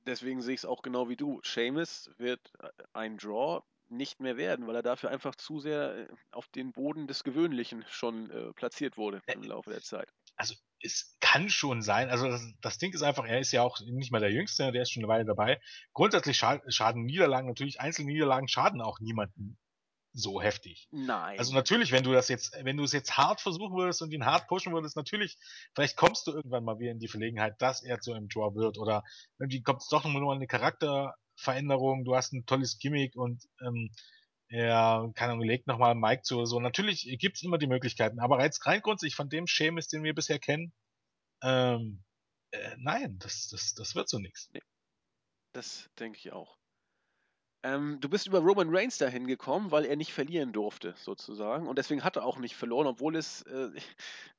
deswegen 0.04 0.42
sehe 0.42 0.54
ich 0.54 0.60
es 0.60 0.64
auch 0.64 0.82
genau 0.82 1.08
wie 1.08 1.16
du. 1.16 1.40
Seamus 1.44 2.10
wird 2.18 2.52
äh, 2.58 2.68
ein 2.92 3.18
Draw 3.18 3.62
nicht 3.88 4.20
mehr 4.20 4.36
werden, 4.36 4.66
weil 4.66 4.76
er 4.76 4.82
dafür 4.82 5.10
einfach 5.10 5.34
zu 5.34 5.60
sehr 5.60 5.96
äh, 5.96 6.08
auf 6.32 6.48
den 6.48 6.72
Boden 6.72 7.06
des 7.06 7.24
Gewöhnlichen 7.24 7.84
schon 7.88 8.30
äh, 8.30 8.52
platziert 8.52 8.96
wurde 8.96 9.20
im 9.26 9.42
Laufe 9.42 9.70
der 9.70 9.82
Zeit. 9.82 10.08
Also 10.36 10.54
es 10.80 11.16
kann 11.20 11.48
schon 11.48 11.82
sein, 11.82 12.10
also 12.10 12.28
das, 12.28 12.42
das 12.60 12.78
Ding 12.78 12.92
ist 12.92 13.02
einfach, 13.02 13.24
er 13.24 13.40
ist 13.40 13.52
ja 13.52 13.62
auch 13.62 13.80
nicht 13.80 14.12
mal 14.12 14.20
der 14.20 14.32
Jüngste, 14.32 14.70
der 14.72 14.82
ist 14.82 14.92
schon 14.92 15.02
eine 15.02 15.08
Weile 15.08 15.24
dabei. 15.24 15.60
Grundsätzlich 15.94 16.36
schaden 16.36 17.04
Niederlagen 17.04 17.48
natürlich, 17.48 17.80
einzelne 17.80 18.12
Niederlagen 18.12 18.48
schaden 18.48 18.82
auch 18.82 19.00
niemanden 19.00 19.58
so 20.16 20.40
heftig. 20.40 20.88
Nein. 20.90 21.38
Also 21.38 21.54
natürlich, 21.54 21.92
wenn 21.92 22.02
du 22.02 22.12
das 22.12 22.28
jetzt, 22.28 22.56
wenn 22.62 22.78
du 22.78 22.84
es 22.84 22.92
jetzt 22.92 23.18
hart 23.18 23.40
versuchen 23.40 23.76
würdest 23.76 24.00
und 24.00 24.12
ihn 24.12 24.24
hart 24.24 24.48
pushen 24.48 24.72
würdest, 24.72 24.96
natürlich, 24.96 25.36
vielleicht 25.74 25.96
kommst 25.96 26.26
du 26.26 26.32
irgendwann 26.32 26.64
mal 26.64 26.78
wieder 26.78 26.92
in 26.92 26.98
die 26.98 27.08
Verlegenheit, 27.08 27.60
dass 27.60 27.82
er 27.82 28.00
zu 28.00 28.14
einem 28.14 28.28
Draw 28.28 28.54
wird 28.54 28.78
oder 28.78 29.04
irgendwie 29.38 29.62
kommt 29.62 29.82
es 29.82 29.88
doch 29.88 30.04
nur 30.04 30.20
mal 30.22 30.34
eine 30.34 30.46
Charakterveränderung, 31.36 32.04
du 32.04 32.16
hast 32.16 32.32
ein 32.32 32.46
tolles 32.46 32.78
Gimmick 32.78 33.16
und 33.16 33.44
ähm, 33.60 33.90
er, 34.48 35.10
keine 35.14 35.32
Ahnung, 35.32 35.44
legt 35.46 35.66
nochmal 35.66 35.94
Mike 35.94 36.22
zu 36.22 36.36
oder 36.36 36.46
so. 36.46 36.60
Natürlich 36.60 37.16
gibt's 37.20 37.42
immer 37.42 37.58
die 37.58 37.66
Möglichkeiten, 37.66 38.20
aber 38.20 38.42
jetzt 38.42 38.64
rein 38.66 38.80
grundsätzlich 38.80 39.16
von 39.16 39.28
dem 39.28 39.46
Schemes, 39.46 39.88
den 39.88 40.02
wir 40.04 40.14
bisher 40.14 40.38
kennen, 40.38 40.72
Ähm, 41.42 42.04
äh, 42.52 42.76
nein, 42.78 43.18
das, 43.20 43.48
das, 43.48 43.74
das 43.74 43.94
wird 43.94 44.08
so 44.08 44.18
nichts. 44.18 44.50
Nee, 44.52 44.62
das 45.52 45.90
denke 45.98 46.18
ich 46.18 46.32
auch. 46.32 46.58
Ähm, 47.64 47.98
du 48.00 48.08
bist 48.08 48.26
über 48.26 48.38
Roman 48.40 48.68
Reigns 48.70 48.98
dahin 48.98 49.26
gekommen, 49.26 49.70
weil 49.72 49.84
er 49.86 49.96
nicht 49.96 50.12
verlieren 50.12 50.52
durfte, 50.52 50.94
sozusagen. 50.98 51.66
Und 51.66 51.78
deswegen 51.78 52.04
hat 52.04 52.16
er 52.16 52.24
auch 52.24 52.38
nicht 52.38 52.54
verloren, 52.56 52.86
obwohl 52.86 53.16
es. 53.16 53.42
Äh, 53.42 53.70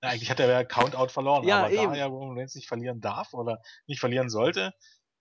eigentlich 0.01 0.29
hat 0.29 0.39
er 0.39 0.47
ja 0.49 0.63
Countout 0.63 1.09
verloren, 1.09 1.43
ja, 1.45 1.59
aber 1.59 1.71
eben. 1.71 1.93
da 1.93 1.97
ja 1.97 2.05
Roman 2.05 2.37
Reigns 2.37 2.55
nicht 2.55 2.67
verlieren 2.67 3.01
darf 3.01 3.33
oder 3.33 3.61
nicht 3.85 3.99
verlieren 3.99 4.29
sollte, 4.29 4.73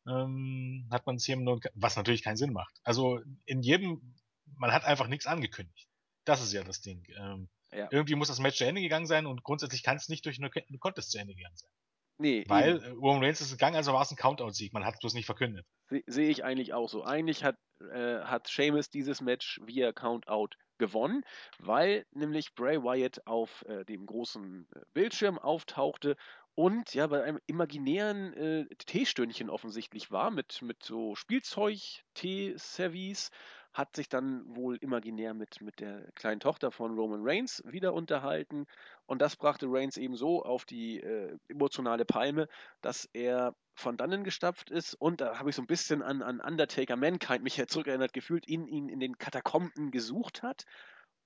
ähm, 0.09 0.89
hat 0.91 1.07
man 1.07 1.17
es 1.17 1.25
hier 1.25 1.37
nur, 1.37 1.61
was 1.75 1.97
natürlich 1.97 2.23
keinen 2.23 2.37
Sinn 2.37 2.53
macht. 2.53 2.75
Also 2.85 3.21
in 3.45 3.63
jedem, 3.63 4.15
man 4.57 4.73
hat 4.73 4.85
einfach 4.85 5.09
nichts 5.09 5.27
angekündigt. 5.27 5.89
Das 6.25 6.43
ist 6.43 6.53
ja 6.53 6.63
das 6.65 6.81
Ding. 6.81 7.05
Ähm, 7.19 7.49
ja. 7.73 7.89
Irgendwie 7.91 8.15
muss 8.15 8.29
das 8.29 8.39
Match 8.39 8.59
zu 8.59 8.67
Ende 8.67 8.81
gegangen 8.81 9.07
sein 9.07 9.27
und 9.27 9.43
grundsätzlich 9.43 9.83
kann 9.83 9.97
es 9.97 10.09
nicht 10.09 10.25
durch 10.25 10.39
eine, 10.39 10.51
eine 10.53 10.79
Contest 10.79 11.11
zu 11.11 11.19
Ende 11.19 11.35
gegangen 11.35 11.57
sein. 11.57 11.71
Nee, 12.19 12.45
Weil 12.49 12.77
eben. 12.77 12.99
Roman 12.99 13.23
Reigns 13.23 13.41
ist 13.41 13.51
gegangen, 13.51 13.77
also 13.77 13.93
war 13.93 14.03
es 14.03 14.11
ein 14.11 14.17
Countout-Sieg. 14.17 14.73
Man 14.73 14.85
hat 14.85 14.95
es 14.95 15.01
bloß 15.01 15.15
nicht 15.15 15.27
verkündet. 15.27 15.67
Sehe 16.07 16.31
ich 16.31 16.45
eigentlich 16.45 16.73
auch 16.73 16.89
so. 16.89 17.05
Eigentlich 17.05 17.45
hat, 17.45 17.57
äh, 17.93 18.21
hat 18.21 18.49
Sheamus 18.49 18.89
dieses 18.89 19.21
Match 19.21 19.61
via 19.67 19.93
Countout 19.93 20.57
gewonnen, 20.79 21.23
weil 21.59 22.07
nämlich 22.13 22.55
Bray 22.55 22.83
Wyatt 22.83 23.27
auf 23.27 23.65
äh, 23.67 23.85
dem 23.85 24.07
großen 24.07 24.67
äh, 24.75 24.81
Bildschirm 24.95 25.39
auftauchte 25.39 26.17
und 26.57 26.93
ja 26.95 27.07
bei 27.07 27.23
einem 27.23 27.39
imaginären 27.47 28.33
äh, 28.33 28.67
Teestündchen 28.77 29.51
offensichtlich 29.51 30.11
war 30.11 30.31
mit, 30.31 30.63
mit 30.63 30.83
so 30.83 31.15
Spielzeug-Tee-Service 31.15 33.31
hat 33.75 33.95
sich 33.95 34.09
dann 34.09 34.43
wohl 34.57 34.79
imaginär 34.79 35.35
mit, 35.35 35.61
mit 35.61 35.81
der 35.81 36.11
kleinen 36.13 36.41
Tochter 36.41 36.73
von 36.73 36.95
Roman 36.95 37.21
Reigns 37.23 37.63
wieder 37.67 37.93
unterhalten. 37.93 38.65
Und 39.05 39.21
das 39.21 39.37
brachte 39.37 39.67
Reigns 39.69 39.99
eben 39.99 40.17
so 40.17 40.43
auf 40.43 40.65
die 40.65 41.01
äh, 41.01 41.37
emotionale 41.49 42.07
Palme, 42.07 42.49
dass 42.81 43.07
er 43.13 43.55
von 43.75 43.99
dannen 43.99 44.25
gestapft 44.25 44.71
ist. 44.71 44.95
Und 44.95 45.21
da 45.21 45.39
habe 45.39 45.51
ich 45.51 45.57
so 45.57 45.63
ein 45.63 45.67
bisschen 45.67 46.03
an, 46.03 46.23
an 46.23 46.41
Undertaker 46.41 46.97
Mankind 46.97 47.43
mich 47.43 47.59
ja 47.59 47.67
zurückerinnert 47.67 48.15
gefühlt, 48.15 48.49
ihn, 48.49 48.67
ihn 48.67 48.89
in 48.89 48.99
den 48.99 49.19
Katakomben 49.19 49.91
gesucht 49.91 50.43
hat 50.43 50.65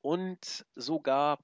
und 0.03 0.67
sogar 0.75 1.39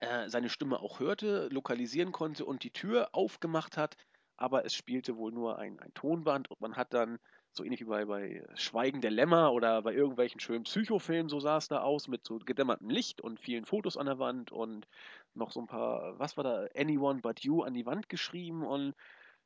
äh, 0.00 0.28
seine 0.28 0.48
Stimme 0.48 0.80
auch 0.80 1.00
hörte, 1.00 1.48
lokalisieren 1.48 2.12
konnte 2.12 2.44
und 2.44 2.62
die 2.62 2.72
Tür 2.72 3.08
aufgemacht 3.12 3.76
hat. 3.76 3.96
Aber 4.36 4.64
es 4.64 4.74
spielte 4.74 5.16
wohl 5.16 5.32
nur 5.32 5.58
ein, 5.58 5.80
ein 5.80 5.92
Tonband 5.94 6.50
und 6.50 6.60
man 6.60 6.76
hat 6.76 6.94
dann 6.94 7.18
so 7.52 7.64
ähnlich 7.64 7.80
wie 7.80 7.86
bei, 7.86 8.04
bei 8.04 8.44
Schweigen 8.54 9.00
der 9.00 9.10
Lämmer 9.10 9.52
oder 9.52 9.82
bei 9.82 9.92
irgendwelchen 9.92 10.40
schönen 10.40 10.64
Psychofilmen, 10.64 11.28
so 11.28 11.40
sah 11.40 11.56
es 11.56 11.68
da 11.68 11.80
aus, 11.80 12.06
mit 12.06 12.24
so 12.24 12.38
gedämmertem 12.38 12.88
Licht 12.88 13.20
und 13.20 13.40
vielen 13.40 13.64
Fotos 13.64 13.96
an 13.96 14.06
der 14.06 14.18
Wand 14.18 14.52
und 14.52 14.86
noch 15.34 15.50
so 15.50 15.60
ein 15.60 15.66
paar, 15.66 16.18
was 16.18 16.36
war 16.36 16.44
da, 16.44 16.66
Anyone 16.76 17.20
But 17.20 17.40
You 17.40 17.62
an 17.62 17.74
die 17.74 17.86
Wand 17.86 18.08
geschrieben 18.08 18.64
und 18.64 18.94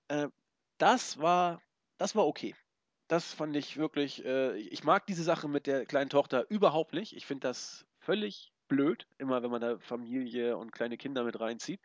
äh, 0.09 0.29
das 0.79 1.19
war, 1.19 1.63
das 1.99 2.15
war 2.15 2.27
okay. 2.27 2.55
Das 3.09 3.33
fand 3.33 3.57
ich 3.57 3.77
wirklich, 3.77 4.25
äh, 4.25 4.57
ich 4.59 4.85
mag 4.85 5.07
diese 5.07 5.23
Sache 5.23 5.49
mit 5.49 5.67
der 5.67 5.87
kleinen 5.87 6.11
Tochter 6.11 6.51
überhaupt 6.51 6.93
nicht. 6.93 7.17
Ich 7.17 7.27
finde 7.27 7.49
das 7.49 7.87
völlig 7.99 8.53
blöd, 8.69 9.07
immer 9.19 9.43
wenn 9.43 9.51
man 9.51 9.61
da 9.61 9.79
Familie 9.79 10.57
und 10.57 10.73
kleine 10.73 10.97
Kinder 10.97 11.25
mit 11.25 11.39
reinzieht. 11.41 11.81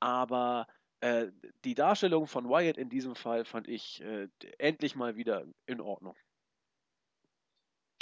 Aber 0.00 0.66
äh, 1.00 1.26
die 1.64 1.74
Darstellung 1.74 2.26
von 2.26 2.48
Wyatt 2.48 2.78
in 2.78 2.88
diesem 2.88 3.14
Fall 3.14 3.44
fand 3.44 3.68
ich 3.68 4.00
äh, 4.02 4.28
endlich 4.58 4.96
mal 4.96 5.16
wieder 5.16 5.44
in 5.66 5.80
Ordnung. 5.80 6.16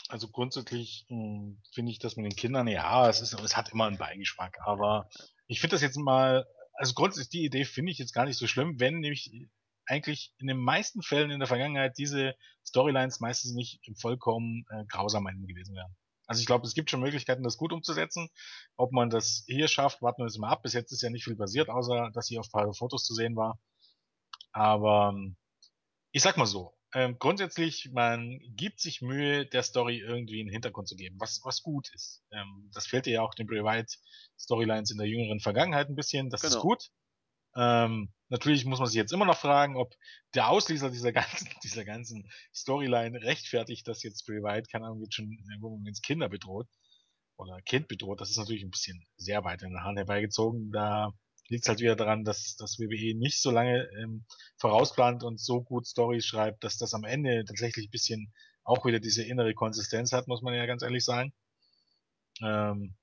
Also 0.08 0.28
grundsätzlich 0.28 1.06
hm, 1.08 1.60
finde 1.72 1.90
ich 1.90 1.98
das 1.98 2.16
mit 2.16 2.26
den 2.26 2.36
Kindern, 2.36 2.68
ja, 2.68 3.08
es, 3.08 3.20
ist, 3.20 3.32
es 3.32 3.56
hat 3.56 3.72
immer 3.72 3.86
einen 3.86 3.98
Beigeschmack, 3.98 4.58
aber 4.64 5.08
ich 5.46 5.60
finde 5.60 5.74
das 5.74 5.82
jetzt 5.82 5.96
mal, 5.96 6.46
also 6.74 6.94
grundsätzlich 6.94 7.30
die 7.30 7.44
Idee 7.44 7.64
finde 7.64 7.92
ich 7.92 7.98
jetzt 7.98 8.12
gar 8.12 8.26
nicht 8.26 8.36
so 8.36 8.46
schlimm, 8.46 8.78
wenn 8.78 9.00
nämlich 9.00 9.32
eigentlich 9.86 10.32
in 10.38 10.46
den 10.46 10.58
meisten 10.58 11.02
Fällen 11.02 11.30
in 11.30 11.40
der 11.40 11.48
Vergangenheit 11.48 11.98
diese 11.98 12.34
Storylines 12.64 13.20
meistens 13.20 13.52
nicht 13.54 13.80
vollkommen 13.96 14.64
äh, 14.70 14.84
grausam 14.86 15.24
gewesen 15.24 15.74
wären. 15.74 15.96
Also 16.26 16.40
ich 16.40 16.46
glaube, 16.46 16.66
es 16.66 16.74
gibt 16.74 16.90
schon 16.90 17.00
Möglichkeiten, 17.00 17.42
das 17.42 17.56
gut 17.56 17.72
umzusetzen. 17.72 18.28
Ob 18.76 18.92
man 18.92 19.10
das 19.10 19.44
hier 19.46 19.68
schafft, 19.68 20.02
warten 20.02 20.22
wir 20.22 20.26
jetzt 20.26 20.38
mal 20.38 20.50
ab. 20.50 20.62
Bis 20.62 20.72
jetzt 20.72 20.92
ist 20.92 21.02
ja 21.02 21.10
nicht 21.10 21.24
viel 21.24 21.36
passiert, 21.36 21.68
außer 21.68 22.10
dass 22.12 22.28
hier 22.28 22.40
auf 22.40 22.46
ein 22.46 22.52
paar 22.52 22.74
Fotos 22.74 23.04
zu 23.04 23.14
sehen 23.14 23.36
war. 23.36 23.58
Aber 24.52 25.12
ähm, 25.14 25.36
ich 26.12 26.22
sag 26.22 26.36
mal 26.36 26.46
so, 26.46 26.74
ähm, 26.94 27.16
grundsätzlich, 27.18 27.90
man 27.92 28.38
gibt 28.54 28.80
sich 28.80 29.00
Mühe, 29.00 29.46
der 29.46 29.62
Story 29.62 29.98
irgendwie 29.98 30.40
einen 30.40 30.50
Hintergrund 30.50 30.88
zu 30.88 30.94
geben, 30.94 31.16
was, 31.18 31.40
was 31.42 31.62
gut 31.62 31.88
ist. 31.94 32.22
Ähm, 32.30 32.70
das 32.74 32.86
fehlte 32.86 33.10
ja 33.10 33.22
auch 33.22 33.34
den 33.34 33.48
Wyatt 33.48 33.98
Storylines 34.38 34.90
in 34.90 34.98
der 34.98 35.06
jüngeren 35.06 35.40
Vergangenheit 35.40 35.88
ein 35.88 35.94
bisschen. 35.94 36.28
Das 36.28 36.42
genau. 36.42 36.56
ist 36.56 36.60
gut. 36.60 36.90
Ähm, 37.56 38.12
natürlich 38.28 38.64
muss 38.64 38.78
man 38.78 38.88
sich 38.88 38.96
jetzt 38.96 39.12
immer 39.12 39.26
noch 39.26 39.38
fragen, 39.38 39.76
ob 39.76 39.94
der 40.34 40.48
Auslöser 40.48 40.90
dieser 40.90 41.12
ganzen, 41.12 41.48
dieser 41.64 41.84
ganzen 41.84 42.30
Storyline 42.54 43.22
rechtfertigt, 43.22 43.86
dass 43.88 44.02
jetzt 44.02 44.26
Bray 44.26 44.42
Wyatt, 44.42 44.70
keine 44.70 44.86
Ahnung, 44.86 45.02
jetzt 45.02 45.14
schon 45.14 45.38
ins 45.86 46.02
Kinder 46.02 46.28
bedroht 46.28 46.68
oder 47.36 47.60
Kind 47.62 47.88
bedroht. 47.88 48.20
Das 48.20 48.30
ist 48.30 48.38
natürlich 48.38 48.64
ein 48.64 48.70
bisschen 48.70 49.06
sehr 49.16 49.44
weit 49.44 49.62
in 49.62 49.70
den 49.70 49.82
Haaren 49.82 49.96
herbeigezogen. 49.96 50.70
Da 50.72 51.12
liegt 51.48 51.64
es 51.64 51.68
halt 51.68 51.80
wieder 51.80 51.96
daran, 51.96 52.24
dass 52.24 52.56
das 52.56 52.78
WWE 52.78 53.18
nicht 53.18 53.40
so 53.40 53.50
lange 53.50 53.88
ähm, 54.00 54.24
vorausplant 54.56 55.22
und 55.24 55.40
so 55.40 55.62
gut 55.62 55.86
Stories 55.86 56.24
schreibt, 56.24 56.64
dass 56.64 56.78
das 56.78 56.94
am 56.94 57.04
Ende 57.04 57.44
tatsächlich 57.44 57.88
ein 57.88 57.90
bisschen 57.90 58.32
auch 58.64 58.86
wieder 58.86 59.00
diese 59.00 59.24
innere 59.24 59.54
Konsistenz 59.54 60.12
hat, 60.12 60.28
muss 60.28 60.42
man 60.42 60.54
ja 60.54 60.66
ganz 60.66 60.82
ehrlich 60.82 61.04
sagen. 61.04 61.32
Ähm, 62.40 62.96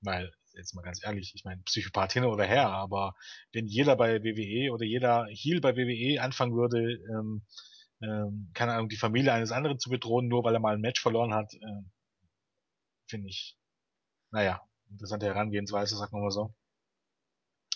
weil 0.00 0.32
jetzt 0.54 0.74
mal 0.74 0.82
ganz 0.82 1.04
ehrlich, 1.04 1.32
ich 1.34 1.44
meine, 1.44 1.62
Psychopath 1.62 2.12
hin 2.12 2.24
oder 2.24 2.44
her, 2.44 2.68
aber 2.68 3.14
wenn 3.52 3.66
jeder 3.66 3.96
bei 3.96 4.22
WWE 4.22 4.72
oder 4.72 4.84
jeder 4.84 5.26
Heel 5.30 5.60
bei 5.60 5.76
WWE 5.76 6.20
anfangen 6.20 6.54
würde, 6.54 6.94
ähm, 7.10 7.44
ähm, 8.02 8.50
keine 8.54 8.74
Ahnung, 8.74 8.88
die 8.88 8.96
Familie 8.96 9.32
eines 9.32 9.52
anderen 9.52 9.78
zu 9.78 9.90
bedrohen, 9.90 10.28
nur 10.28 10.44
weil 10.44 10.54
er 10.54 10.60
mal 10.60 10.74
ein 10.74 10.80
Match 10.80 11.00
verloren 11.00 11.34
hat, 11.34 11.52
äh, 11.54 11.82
finde 13.08 13.28
ich, 13.28 13.56
naja, 14.30 14.62
interessante 14.90 15.26
Herangehensweise, 15.26 15.96
sagen 15.96 16.12
wir 16.12 16.22
mal 16.22 16.30
so. 16.30 16.54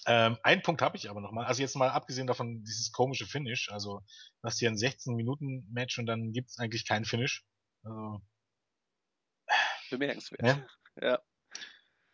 Ähm, 0.07 0.37
einen 0.43 0.63
Punkt 0.63 0.83
habe 0.83 0.97
ich 0.97 1.09
aber 1.09 1.21
nochmal, 1.21 1.47
also 1.47 1.63
jetzt 1.63 1.77
mal 1.77 1.91
abgesehen 1.91 2.27
davon, 2.27 2.63
dieses 2.65 2.91
komische 2.91 3.27
Finish, 3.27 3.71
also 3.71 4.01
du 4.01 4.43
hast 4.43 4.59
hier 4.59 4.69
ein 4.69 4.77
16-Minuten-Match 4.77 5.99
und 5.99 6.07
dann 6.07 6.33
gibt 6.33 6.51
es 6.51 6.59
eigentlich 6.59 6.87
kein 6.87 7.05
Finish. 7.05 7.45
Also, 7.85 8.21
Bemerkenswert. 9.91 10.43
Ne? 10.43 10.67
Ja. 11.01 11.21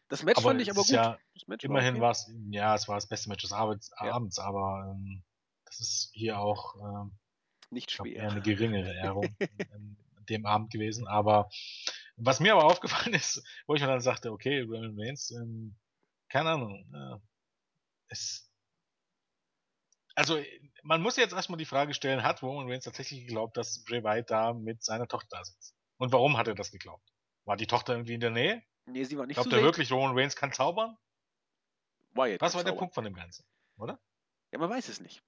Das 0.09 0.23
Match 0.23 0.39
aber 0.39 0.51
fand 0.51 0.61
ich 0.63 0.71
aber 0.71 0.83
gut. 0.83 0.91
Ja, 0.91 1.19
immerhin 1.61 1.95
okay. 1.95 2.01
war 2.01 2.11
es, 2.13 2.31
ja, 2.51 2.75
es 2.75 2.89
war 2.89 2.97
das 2.97 3.09
beste 3.09 3.29
Match 3.29 3.43
des 3.43 3.53
Abends, 3.53 3.91
ja. 4.01 4.13
Abends 4.13 4.39
aber 4.39 4.91
ähm, 4.91 5.23
das 5.67 5.81
ist 5.81 6.11
hier 6.15 6.39
auch 6.39 6.77
ähm, 6.77 7.19
nicht 7.71 7.91
schwer. 7.91 8.17
Eher 8.17 8.31
eine 8.31 8.41
geringere 8.41 8.95
Ehrung 9.03 9.37
an 9.75 9.97
dem 10.29 10.47
Abend 10.47 10.71
gewesen. 10.71 11.07
Aber 11.07 11.51
was 12.17 12.41
mir 12.41 12.55
aber 12.55 12.65
aufgefallen 12.65 13.15
ist, 13.15 13.43
wo 13.67 13.75
ich 13.75 13.81
mir 13.81 13.89
dann 13.89 14.01
sagte, 14.01 14.33
okay, 14.33 14.63
Roman 14.63 14.99
Reigns, 14.99 15.31
ähm, 15.31 15.77
keine 16.31 16.51
Ahnung, 16.51 16.91
äh, 16.95 17.19
es, 18.09 18.51
also 20.15 20.43
man 20.83 21.03
muss 21.03 21.17
jetzt 21.17 21.35
erstmal 21.35 21.59
die 21.59 21.65
Frage 21.65 21.95
stellen, 21.95 22.23
hat 22.23 22.43
Roman 22.43 22.69
Reigns 22.69 22.85
tatsächlich 22.85 23.27
geglaubt, 23.27 23.57
dass 23.57 23.85
Bray 23.85 24.03
Wyatt 24.03 24.31
da 24.31 24.55
mit 24.55 24.83
seiner 24.83 25.07
Tochter 25.07 25.37
da 25.37 25.45
sitzt? 25.45 25.77
Und 25.99 26.13
warum 26.13 26.39
hat 26.39 26.49
er 26.49 26.55
das 26.55 26.71
geglaubt? 26.71 27.07
War 27.45 27.57
die 27.57 27.67
Tochter 27.67 27.93
irgendwie 27.93 28.15
in 28.15 28.21
der 28.21 28.31
Nähe? 28.31 28.63
Nee, 28.89 29.05
sie 29.05 29.19
war 29.19 29.27
nicht 29.27 29.37
Glaubt 29.37 29.53
er 29.53 29.63
wirklich, 29.63 29.93
Roman 29.93 30.17
Reigns 30.17 30.37
kann 30.37 30.53
zaubern? 30.53 30.97
Wyatt 32.13 32.41
Was 32.41 32.55
war 32.55 32.65
der 32.65 32.73
Punkt 32.73 32.95
von 32.95 33.05
dem 33.05 33.15
Ganzen, 33.15 33.45
oder? 33.77 33.99
Ja, 34.53 34.59
man 34.59 34.71
weiß 34.71 34.89
es 34.89 35.01
nicht. 35.01 35.23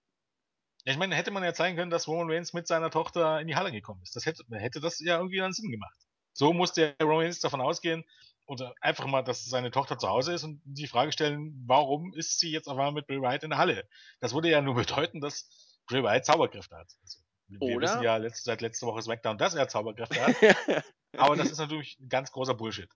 Ja, 0.84 0.92
ich 0.92 0.98
meine, 0.98 1.14
hätte 1.14 1.30
man 1.30 1.44
ja 1.44 1.52
zeigen 1.52 1.76
können, 1.76 1.90
dass 1.90 2.08
Roman 2.08 2.30
Reigns 2.30 2.52
mit 2.52 2.66
seiner 2.66 2.90
Tochter 2.90 3.40
in 3.40 3.48
die 3.48 3.56
Halle 3.56 3.70
gekommen 3.70 4.02
ist. 4.02 4.16
Das 4.16 4.24
hätte, 4.24 4.44
hätte 4.50 4.80
das 4.80 4.98
ja 5.00 5.18
irgendwie 5.18 5.42
einen 5.42 5.52
Sinn 5.52 5.70
gemacht. 5.70 5.98
So 6.32 6.52
musste 6.52 6.94
der 6.98 7.06
Roman 7.06 7.24
Reigns 7.24 7.40
davon 7.40 7.60
ausgehen, 7.60 8.04
oder 8.50 8.74
einfach 8.80 9.06
mal, 9.06 9.22
dass 9.22 9.44
seine 9.44 9.70
Tochter 9.70 9.96
zu 9.96 10.08
Hause 10.08 10.32
ist 10.32 10.42
und 10.42 10.60
die 10.64 10.88
Frage 10.88 11.12
stellen, 11.12 11.62
warum 11.66 12.12
ist 12.14 12.40
sie 12.40 12.50
jetzt 12.50 12.66
auf 12.66 12.76
einmal 12.76 12.90
mit 12.90 13.06
Bray 13.06 13.22
Wyatt 13.22 13.44
in 13.44 13.50
der 13.50 13.60
Halle? 13.60 13.88
Das 14.18 14.34
würde 14.34 14.50
ja 14.50 14.60
nur 14.60 14.74
bedeuten, 14.86 15.20
dass 15.20 15.48
Bray 15.86 16.02
Wyatt 16.02 16.26
Zauberkräfte 16.26 16.76
hat. 16.76 16.88
Also, 17.00 17.20
wir 17.46 17.76
oder? 17.76 17.86
wissen 17.86 18.02
ja 18.02 18.16
letzt, 18.16 18.42
seit 18.42 18.60
letzter 18.60 18.88
Woche 18.88 19.02
SmackDown, 19.02 19.38
dass 19.38 19.54
er 19.54 19.68
Zauberkräfte 19.68 20.20
hat. 20.20 20.84
aber 21.16 21.36
das 21.36 21.52
ist 21.52 21.58
natürlich 21.58 21.96
ein 22.00 22.08
ganz 22.08 22.32
großer 22.32 22.54
Bullshit. 22.54 22.90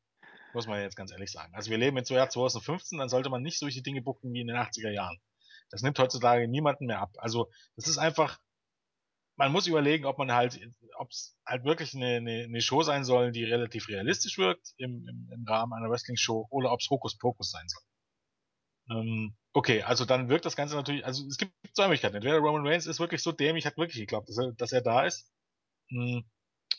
Muss 0.55 0.67
man 0.69 0.81
jetzt 0.81 0.97
ganz 0.97 1.11
ehrlich 1.11 1.33
sagen. 1.33 1.55
Also 1.55 1.71
wir 1.71 1.79
leben 1.79 1.97
im 1.97 2.05
Jahr 2.05 2.31
2015, 2.31 2.99
dann 2.99 3.09
sollte 3.09 3.29
man 3.29 3.43
nicht 3.43 3.59
solche 3.59 3.83
Dinge 3.83 4.03
bucken 4.03 4.33
wie 4.33 4.41
in 4.41 4.47
den 4.47 4.57
80er 4.57 4.91
Jahren. 4.91 5.19
Das 5.71 5.83
nimmt 5.83 5.99
heutzutage 5.99 6.47
niemanden 6.47 6.87
mehr 6.87 7.01
ab. 7.01 7.11
Also 7.19 7.51
das 7.75 7.89
ist 7.89 7.99
einfach, 7.99 8.39
man 9.37 9.51
muss 9.51 9.67
überlegen, 9.67 10.05
ob 10.05 10.19
man 10.19 10.33
halt, 10.33 10.61
ob 10.97 11.11
es 11.11 11.37
halt 11.45 11.65
wirklich 11.65 11.95
eine, 11.95 12.17
eine, 12.17 12.45
eine 12.45 12.61
Show 12.61 12.83
sein 12.83 13.05
soll, 13.05 13.33
die 13.33 13.43
relativ 13.43 13.89
realistisch 13.89 14.39
wirkt 14.39 14.75
im, 14.77 15.07
im, 15.09 15.29
im 15.33 15.45
Rahmen 15.45 15.73
einer 15.73 15.91
Wrestling-Show 15.91 16.47
oder 16.51 16.71
ob 16.71 16.81
es 16.81 16.89
Hokuspokus 16.89 17.51
sein 17.51 17.67
soll. 17.69 17.83
Ähm, 18.91 19.35
okay, 19.53 19.83
also 19.83 20.05
dann 20.05 20.29
wirkt 20.29 20.45
das 20.45 20.57
Ganze 20.57 20.77
natürlich, 20.77 21.05
also 21.05 21.27
es 21.27 21.39
gibt 21.39 21.53
zwei 21.73 21.89
Möglichkeiten. 21.89 22.17
Entweder 22.17 22.39
Roman 22.39 22.67
Reigns 22.67 22.87
ist 22.87 23.01
wirklich 23.01 23.23
so 23.23 23.33
dämlich, 23.33 23.67
hat 23.67 23.77
wirklich 23.77 23.99
geglaubt, 23.99 24.29
dass 24.29 24.39
er, 24.39 24.53
dass 24.53 24.73
er 24.73 24.83
da 24.83 25.05
ist. 25.05 25.33
Hm, 25.89 26.25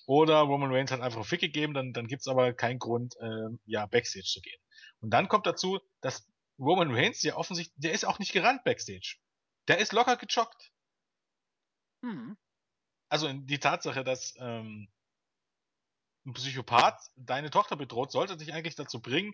oder 0.06 0.40
Roman 0.40 0.72
Reigns 0.72 0.92
hat 0.92 1.02
einfach 1.02 1.18
einen 1.18 1.26
Fick 1.26 1.42
gegeben, 1.42 1.74
dann, 1.74 1.94
dann 1.94 2.08
gibt's 2.08 2.28
aber 2.28 2.54
keinen 2.54 2.80
Grund, 2.80 3.16
äh, 3.20 3.50
ja, 3.66 3.86
Backstage 3.86 4.26
zu 4.26 4.42
gehen. 4.42 4.60
Und 5.00 5.12
dann 5.12 5.28
kommt 5.28 5.46
dazu, 5.46 5.80
dass 6.02 6.28
Roman 6.60 6.94
Reigns 6.94 7.22
ja 7.24 7.36
offensichtlich, 7.36 7.76
der 7.78 7.94
ist 7.94 8.06
auch 8.06 8.20
nicht 8.20 8.34
gerannt 8.34 8.64
Backstage. 8.64 9.18
Der 9.68 9.80
ist 9.80 9.94
locker 9.94 10.16
gejoggt. 10.18 10.72
Mhm. 12.02 12.38
Also 13.10 13.32
die 13.32 13.60
Tatsache, 13.60 14.04
dass 14.04 14.36
ähm, 14.40 14.92
ein 16.26 16.34
Psychopath 16.34 17.12
deine 17.16 17.50
Tochter 17.50 17.76
bedroht, 17.76 18.12
sollte 18.12 18.38
dich 18.38 18.54
eigentlich 18.54 18.76
dazu 18.76 19.02
bringen, 19.02 19.34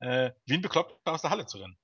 äh, 0.00 0.32
wie 0.46 0.54
ein 0.54 0.62
Bekloppter 0.62 1.12
aus 1.12 1.22
der 1.22 1.30
Halle 1.30 1.46
zu 1.46 1.58
rennen. 1.58 1.78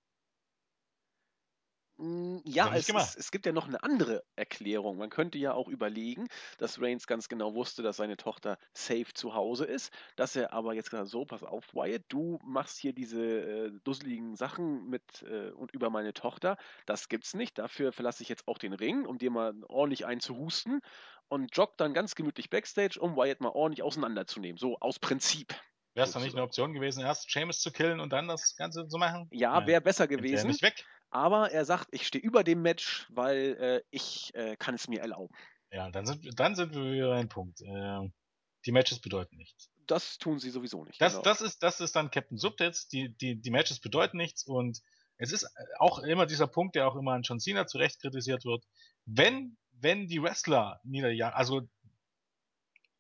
Hm, 1.97 2.43
ja, 2.45 2.75
es, 2.75 2.89
es, 2.89 3.17
es, 3.17 3.31
gibt 3.31 3.47
ja 3.47 3.53
noch 3.53 3.69
eine 3.69 3.83
andere 3.85 4.25
Erklärung. 4.35 4.99
Man 4.99 5.11
könnte 5.11 5.39
ja 5.39 5.53
auch 5.53 5.69
überlegen, 5.69 6.27
dass 6.59 6.81
Reigns 6.81 7.07
ganz 7.07 7.29
genau 7.29 7.55
wusste, 7.55 7.83
dass 7.83 7.99
seine 7.99 8.17
Tochter 8.17 8.59
safe 8.73 9.15
zu 9.15 9.35
Hause 9.35 9.65
ist, 9.65 9.93
dass 10.17 10.35
er 10.35 10.53
aber 10.53 10.75
jetzt 10.75 10.91
gesagt 10.91 11.09
so, 11.09 11.25
pass 11.25 11.45
auf, 11.45 11.73
Wyatt, 11.73 12.03
du 12.09 12.41
machst 12.45 12.79
hier 12.79 12.95
diese 12.95 13.21
äh, 13.23 13.71
dusseligen 13.85 14.35
Sachen 14.35 14.89
mit 14.89 15.23
äh, 15.23 15.51
und 15.51 15.73
über 15.73 15.89
meine 15.89 16.13
Tochter. 16.13 16.57
Das 16.85 17.09
gibt's 17.09 17.33
nicht. 17.35 17.59
Dafür 17.59 17.93
verlasse 17.93 18.25
ich 18.25 18.29
jetzt 18.29 18.49
auch 18.49 18.59
den 18.59 18.73
Ring, 18.73 19.07
um 19.07 19.19
dir 19.19 19.31
mal 19.31 19.55
ordentlich 19.69 20.05
einzuhusten 20.05 20.81
und 21.29 21.57
joggt 21.57 21.81
dann 21.81 21.95
ganz 21.95 22.17
gemütlich 22.17 22.51
Backstage, 22.51 22.99
um 22.99 23.17
Wyatt 23.17 23.41
mal 23.41 23.51
ordentlich 23.51 23.85
auseinanderzunehmen. 23.85 24.59
So 24.59 24.79
aus 24.81 24.99
Prinzip. 24.99 25.55
Wäre 25.95 26.09
es 26.09 26.13
dann 26.13 26.25
nicht 26.25 26.35
eine 26.35 26.43
Option 26.43 26.73
gewesen, 26.73 27.05
erst 27.05 27.31
Seamus 27.31 27.61
zu 27.61 27.71
killen 27.71 28.01
und 28.01 28.13
dann 28.13 28.27
das 28.27 28.57
Ganze 28.57 28.89
zu 28.89 28.99
machen? 28.99 29.29
Ja, 29.31 29.65
wäre 29.65 29.81
besser 29.81 30.09
gewesen. 30.09 30.49
Nicht 30.49 30.63
weg. 30.63 30.85
Aber 31.15 31.53
er 31.53 31.65
sagt, 31.65 31.87
ich 31.93 32.09
stehe 32.09 32.25
über 32.25 32.43
dem 32.43 32.61
Match, 32.61 33.07
weil 33.09 33.57
äh, 33.61 33.83
ich 33.93 34.35
äh, 34.35 34.57
kann 34.57 34.75
es 34.75 34.89
mir 34.89 35.01
erlauben. 35.01 35.33
Ja, 35.71 35.89
dann 35.89 36.07
sind, 36.07 36.41
dann 36.41 36.57
sind 36.57 36.75
wir 36.75 36.93
wieder 36.93 37.15
ein 37.15 37.29
Punkt. 37.29 37.61
Äh, 37.61 38.11
die 38.67 38.73
Matches 38.73 38.99
bedeuten 38.99 39.37
nichts. 39.37 39.71
Das 39.87 40.19
tun 40.19 40.41
sie 40.41 40.51
sowieso 40.51 40.85
nicht. 40.85 41.01
Das, 41.01 41.13
genau. 41.13 41.23
das, 41.23 41.41
ist, 41.41 41.63
das 41.63 41.81
ist 41.81 41.95
dann 41.95 42.11
Captain 42.11 42.37
Subtits. 42.37 42.89
Die, 42.89 43.17
die, 43.17 43.41
die 43.41 43.51
Matches 43.53 43.79
bedeuten 43.79 44.17
nichts 44.17 44.45
und 44.45 44.83
es 45.17 45.31
ist 45.31 45.49
auch 45.79 46.01
immer 46.01 46.27
dieser 46.27 46.49
Punkt, 46.49 46.75
der 46.75 46.89
auch 46.89 46.97
immer 46.97 47.13
an 47.13 47.23
John 47.23 47.39
Cena 47.39 47.69
zurecht 47.69 48.01
kritisiert 48.01 48.45
wird. 48.45 48.65
Wenn, 49.07 49.57
wenn 49.71 50.09
die 50.09 50.21
Wrestler 50.21 50.81
niederjagen, 50.83 51.37
also 51.37 51.63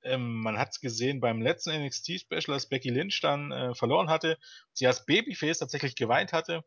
ähm, 0.04 0.40
man 0.40 0.56
hat 0.56 0.70
es 0.70 0.80
gesehen 0.80 1.18
beim 1.18 1.42
letzten 1.42 1.72
NXT-Special, 1.84 2.54
als 2.54 2.68
Becky 2.68 2.90
Lynch 2.90 3.20
dann 3.22 3.50
äh, 3.50 3.74
verloren 3.74 4.08
hatte, 4.08 4.38
sie 4.72 4.86
als 4.86 5.04
Babyface 5.04 5.58
tatsächlich 5.58 5.96
geweint 5.96 6.32
hatte 6.32 6.62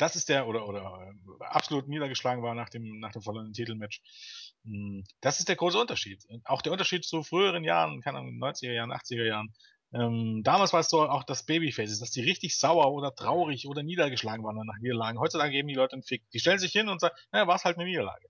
das 0.00 0.16
ist 0.16 0.28
der, 0.28 0.46
oder, 0.46 0.66
oder 0.66 0.80
äh, 0.80 1.44
absolut 1.44 1.88
niedergeschlagen 1.88 2.42
war 2.42 2.54
nach 2.54 2.68
dem, 2.68 2.98
nach 3.00 3.12
dem 3.12 3.22
verlorenen 3.22 3.52
Titelmatch. 3.52 4.00
Hm, 4.64 5.04
das 5.20 5.38
ist 5.38 5.48
der 5.48 5.56
große 5.56 5.78
Unterschied. 5.78 6.24
Auch 6.44 6.62
der 6.62 6.72
Unterschied 6.72 7.04
zu 7.04 7.22
früheren 7.22 7.64
Jahren, 7.64 8.00
keine 8.00 8.18
Ahnung, 8.18 8.38
90er 8.42 8.72
Jahren, 8.72 8.92
80er 8.92 9.26
Jahren. 9.26 9.52
Ähm, 9.92 10.42
damals 10.44 10.72
war 10.72 10.80
es 10.80 10.88
so 10.88 11.02
auch 11.02 11.24
das 11.24 11.44
Babyfaces, 11.44 11.98
dass 11.98 12.10
die 12.12 12.22
richtig 12.22 12.56
sauer 12.56 12.92
oder 12.92 13.14
traurig 13.14 13.66
oder 13.66 13.82
niedergeschlagen 13.82 14.44
waren 14.44 14.64
nach 14.64 14.78
Niederlagen. 14.80 15.18
Heutzutage 15.18 15.50
geben 15.50 15.68
die 15.68 15.74
Leute 15.74 15.94
einen 15.94 16.02
Fick. 16.02 16.28
Die 16.30 16.38
stellen 16.38 16.58
sich 16.58 16.72
hin 16.72 16.88
und 16.88 17.00
sagen, 17.00 17.14
naja, 17.32 17.46
war 17.46 17.56
es 17.56 17.64
halt 17.64 17.76
eine 17.76 17.86
Niederlage. 17.86 18.28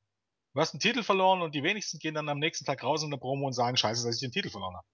Du 0.54 0.60
hast 0.60 0.74
einen 0.74 0.80
Titel 0.80 1.02
verloren 1.02 1.42
und 1.42 1.54
die 1.54 1.62
wenigsten 1.62 1.98
gehen 1.98 2.14
dann 2.14 2.28
am 2.28 2.38
nächsten 2.38 2.64
Tag 2.64 2.82
raus 2.82 3.04
in 3.04 3.10
der 3.10 3.18
Promo 3.18 3.46
und 3.46 3.52
sagen, 3.52 3.76
scheiße, 3.76 4.04
dass 4.04 4.16
ich 4.16 4.20
den 4.20 4.32
Titel 4.32 4.50
verloren 4.50 4.74
habe. 4.76 4.86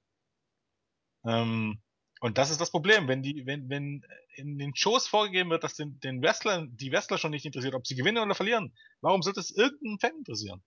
Ähm, 1.25 1.83
und 2.27 2.39
das 2.39 2.51
ist 2.51 2.61
das 2.61 2.73
Problem, 2.73 3.07
wenn 3.07 3.23
die, 3.23 3.47
wenn, 3.47 3.71
wenn 3.71 4.05
in 4.35 4.59
den 4.59 4.75
Shows 4.75 5.07
vorgegeben 5.07 5.49
wird, 5.51 5.63
dass 5.63 5.77
den, 5.77 6.01
den 6.01 6.21
Wrestlern, 6.21 6.77
die 6.77 6.91
Wrestler 6.91 7.19
schon 7.19 7.31
nicht 7.31 7.47
interessiert, 7.47 7.77
ob 7.77 7.87
sie 7.87 7.95
gewinnen 7.95 8.19
oder 8.19 8.35
verlieren, 8.35 8.77
warum 9.01 9.23
sollte 9.23 9.39
es 9.39 9.53
irgendeinen 9.53 10.01
Fan 10.01 10.19
interessieren? 10.19 10.61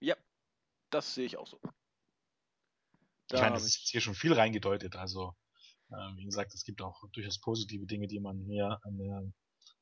Ja, 0.00 0.14
das 0.90 1.14
sehe 1.14 1.24
ich 1.24 1.38
auch 1.38 1.46
so. 1.46 1.58
Da 3.28 3.36
ich 3.36 3.40
meine, 3.40 3.54
das 3.54 3.64
ist 3.64 3.78
jetzt 3.78 3.88
hier 3.92 4.02
schon 4.02 4.14
viel 4.14 4.34
reingedeutet, 4.34 4.94
also 4.94 5.34
äh, 5.88 6.16
wie 6.16 6.26
gesagt, 6.26 6.52
es 6.52 6.64
gibt 6.64 6.82
auch 6.82 7.02
durchaus 7.12 7.40
positive 7.40 7.86
Dinge, 7.86 8.06
die 8.06 8.20
man 8.20 8.44
hier 8.44 8.78
an 8.82 8.98
der 8.98 9.32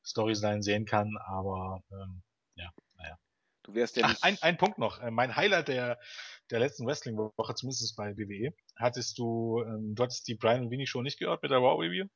Storyline 0.05 0.63
sehen 0.63 0.85
kann, 0.85 1.17
aber 1.17 1.83
ähm, 1.91 2.23
ja. 2.55 2.71
Du 3.63 3.75
wärst 3.75 3.95
ja 3.95 4.03
Ach, 4.05 4.15
ein, 4.21 4.37
ein 4.41 4.57
Punkt 4.57 4.77
noch. 4.77 4.99
Äh, 4.99 5.11
mein 5.11 5.35
Highlight 5.35 5.67
der, 5.67 5.99
der 6.49 6.59
letzten 6.59 6.85
Wrestling-Woche, 6.85 7.53
zumindest 7.55 7.95
bei 7.95 8.17
WWE, 8.17 8.53
hattest 8.75 9.17
du, 9.17 9.63
ähm, 9.65 9.93
du 9.95 10.03
hattest 10.03 10.27
die 10.27 10.35
Brian 10.35 10.61
und 10.61 10.71
Winnie 10.71 10.87
Show 10.87 11.01
nicht 11.01 11.19
gehört 11.19 11.43
mit 11.43 11.51
der 11.51 11.59
Raw 11.59 11.79
Review? 11.83 12.07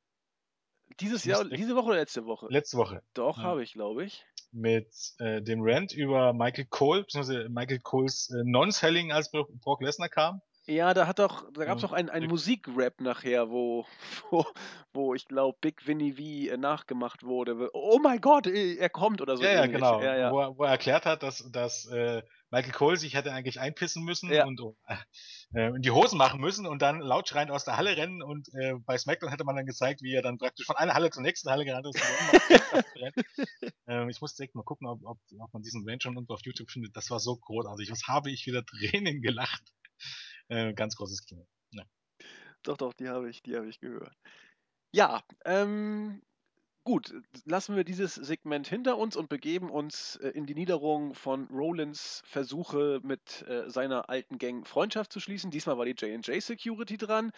Dieses 1.00 1.24
Jahr, 1.24 1.44
diese 1.44 1.74
Woche 1.74 1.86
oder 1.86 1.96
letzte 1.96 2.24
Woche? 2.26 2.46
Letzte 2.48 2.76
Woche. 2.76 3.02
Doch, 3.14 3.38
ja. 3.38 3.44
habe 3.44 3.62
ich, 3.62 3.72
glaube 3.72 4.04
ich. 4.04 4.24
Mit 4.52 4.88
äh, 5.18 5.42
dem 5.42 5.60
Rant 5.62 5.92
über 5.92 6.32
Michael 6.32 6.66
Cole, 6.66 7.02
beziehungsweise 7.02 7.48
Michael 7.48 7.80
Coles 7.80 8.30
äh, 8.30 8.42
Non-Selling, 8.44 9.12
als 9.12 9.30
Brock 9.30 9.82
Lesnar 9.82 10.08
kam. 10.08 10.40
Ja, 10.68 10.94
da 10.94 11.06
hat 11.06 11.20
doch, 11.20 11.50
da 11.52 11.64
gab 11.64 11.78
es 11.78 11.84
auch 11.84 11.92
einen, 11.92 12.10
einen 12.10 12.28
Musikrap 12.28 13.00
nachher, 13.00 13.50
wo, 13.50 13.86
wo, 14.30 14.44
wo 14.92 15.14
ich 15.14 15.28
glaube, 15.28 15.56
Big 15.60 15.86
Winnie 15.86 16.14
V 16.14 16.54
äh, 16.54 16.56
nachgemacht 16.56 17.22
wurde. 17.22 17.70
Oh 17.72 18.00
mein 18.02 18.20
Gott, 18.20 18.48
äh, 18.48 18.74
er 18.74 18.90
kommt 18.90 19.20
oder 19.20 19.36
so. 19.36 19.44
Ja, 19.44 19.52
ja, 19.52 19.66
genau. 19.66 20.02
Ja, 20.02 20.16
ja. 20.16 20.32
Wo, 20.32 20.40
er, 20.40 20.58
wo 20.58 20.64
er 20.64 20.70
erklärt 20.70 21.06
hat, 21.06 21.22
dass, 21.22 21.48
dass 21.52 21.86
äh, 21.86 22.22
Michael 22.50 22.72
Cole 22.72 22.96
sich 22.96 23.14
hätte 23.14 23.32
eigentlich 23.32 23.60
einpissen 23.60 24.02
müssen 24.02 24.32
ja. 24.32 24.44
und 24.44 24.60
äh, 25.54 25.68
in 25.68 25.82
die 25.82 25.92
Hosen 25.92 26.18
machen 26.18 26.40
müssen 26.40 26.66
und 26.66 26.82
dann 26.82 27.00
laut 27.00 27.28
schreiend 27.28 27.52
aus 27.52 27.64
der 27.64 27.76
Halle 27.76 27.96
rennen. 27.96 28.20
Und 28.20 28.48
äh, 28.54 28.74
bei 28.84 28.98
SmackDown 28.98 29.30
hätte 29.30 29.44
man 29.44 29.54
dann 29.54 29.66
gezeigt, 29.66 30.02
wie 30.02 30.14
er 30.14 30.22
dann 30.22 30.38
praktisch 30.38 30.66
von 30.66 30.76
einer 30.76 30.94
Halle 30.94 31.10
zur 31.10 31.22
nächsten 31.22 31.48
Halle 31.48 31.64
gerannt 31.64 31.86
ist. 31.86 32.00
äh, 33.86 34.10
ich 34.10 34.20
muss 34.20 34.34
direkt 34.34 34.56
mal 34.56 34.64
gucken, 34.64 34.88
ob, 34.88 35.00
ob, 35.04 35.18
ob 35.38 35.52
man 35.52 35.62
diesen 35.62 35.88
Range 35.88 36.00
schon 36.00 36.14
irgendwo 36.14 36.34
auf 36.34 36.44
YouTube 36.44 36.70
findet. 36.70 36.96
Das 36.96 37.08
war 37.10 37.20
so 37.20 37.36
großartig. 37.36 37.88
Was 37.92 38.08
habe 38.08 38.32
ich 38.32 38.46
wieder 38.46 38.64
Tränen 38.64 39.22
gelacht. 39.22 39.62
Äh, 40.48 40.72
ganz 40.74 40.96
großes 40.96 41.24
Kino. 41.24 41.46
Ja. 41.72 41.84
Doch, 42.62 42.76
doch, 42.76 42.92
die 42.94 43.08
habe 43.08 43.28
ich, 43.30 43.42
die 43.42 43.56
habe 43.56 43.68
ich 43.68 43.80
gehört. 43.80 44.16
Ja, 44.92 45.22
ähm, 45.44 46.22
Gut, 46.86 47.12
lassen 47.46 47.74
wir 47.74 47.82
dieses 47.82 48.14
Segment 48.14 48.68
hinter 48.68 48.96
uns 48.96 49.16
und 49.16 49.28
begeben 49.28 49.70
uns 49.70 50.14
äh, 50.22 50.28
in 50.28 50.46
die 50.46 50.54
Niederung 50.54 51.14
von 51.14 51.48
Rollins 51.48 52.22
Versuche 52.26 53.00
mit 53.02 53.42
äh, 53.48 53.68
seiner 53.68 54.08
alten 54.08 54.38
Gang 54.38 54.64
Freundschaft 54.68 55.12
zu 55.12 55.18
schließen. 55.18 55.50
Diesmal 55.50 55.78
war 55.78 55.84
die 55.84 55.96
J&J 55.98 56.40
Security 56.40 56.96
dran. 56.96 57.32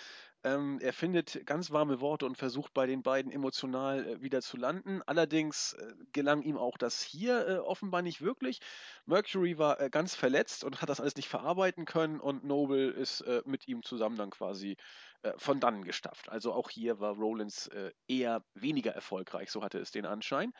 Ähm, 0.45 0.78
er 0.80 0.93
findet 0.93 1.45
ganz 1.47 1.70
warme 1.70 2.01
Worte 2.01 2.24
und 2.24 2.39
versucht 2.39 2.72
bei 2.72 2.86
den 2.86 3.03
beiden 3.03 3.32
emotional 3.32 4.07
äh, 4.07 4.22
wieder 4.22 4.41
zu 4.41 4.57
landen. 4.57 5.03
Allerdings 5.07 5.72
äh, 5.72 5.95
gelang 6.12 6.43
ihm 6.43 6.57
auch 6.57 6.78
das 6.78 7.03
hier 7.03 7.47
äh, 7.49 7.59
offenbar 7.59 8.03
nicht 8.03 8.20
wirklich. 8.20 8.61
Mercury 9.07 9.59
war 9.59 9.80
äh, 9.80 9.91
ganz 9.91 10.14
verletzt 10.14 10.62
und 10.64 10.80
hat 10.80 10.89
das 10.89 11.01
alles 11.01 11.16
nicht 11.16 11.28
verarbeiten 11.28 11.84
können 11.86 12.20
und 12.20 12.45
Noble 12.45 12.91
ist 12.91 13.24
mit 13.45 13.66
ihm 13.68 13.82
zusammen 13.82 14.16
dann 14.16 14.30
quasi 14.30 14.76
äh, 15.22 15.32
von 15.36 15.59
dannen 15.59 15.84
gestafft. 15.84 16.28
Also 16.28 16.53
auch 16.53 16.70
hier 16.70 17.01
war 17.01 17.14
Rollins 17.16 17.66
äh, 17.68 17.91
eher 18.07 18.45
weniger 18.55 18.93
erfolgreich, 18.93 19.51
so 19.51 19.62
hatte 19.64 19.78
es 19.78 19.91
den 19.91 20.07
Anschein. 20.07 20.53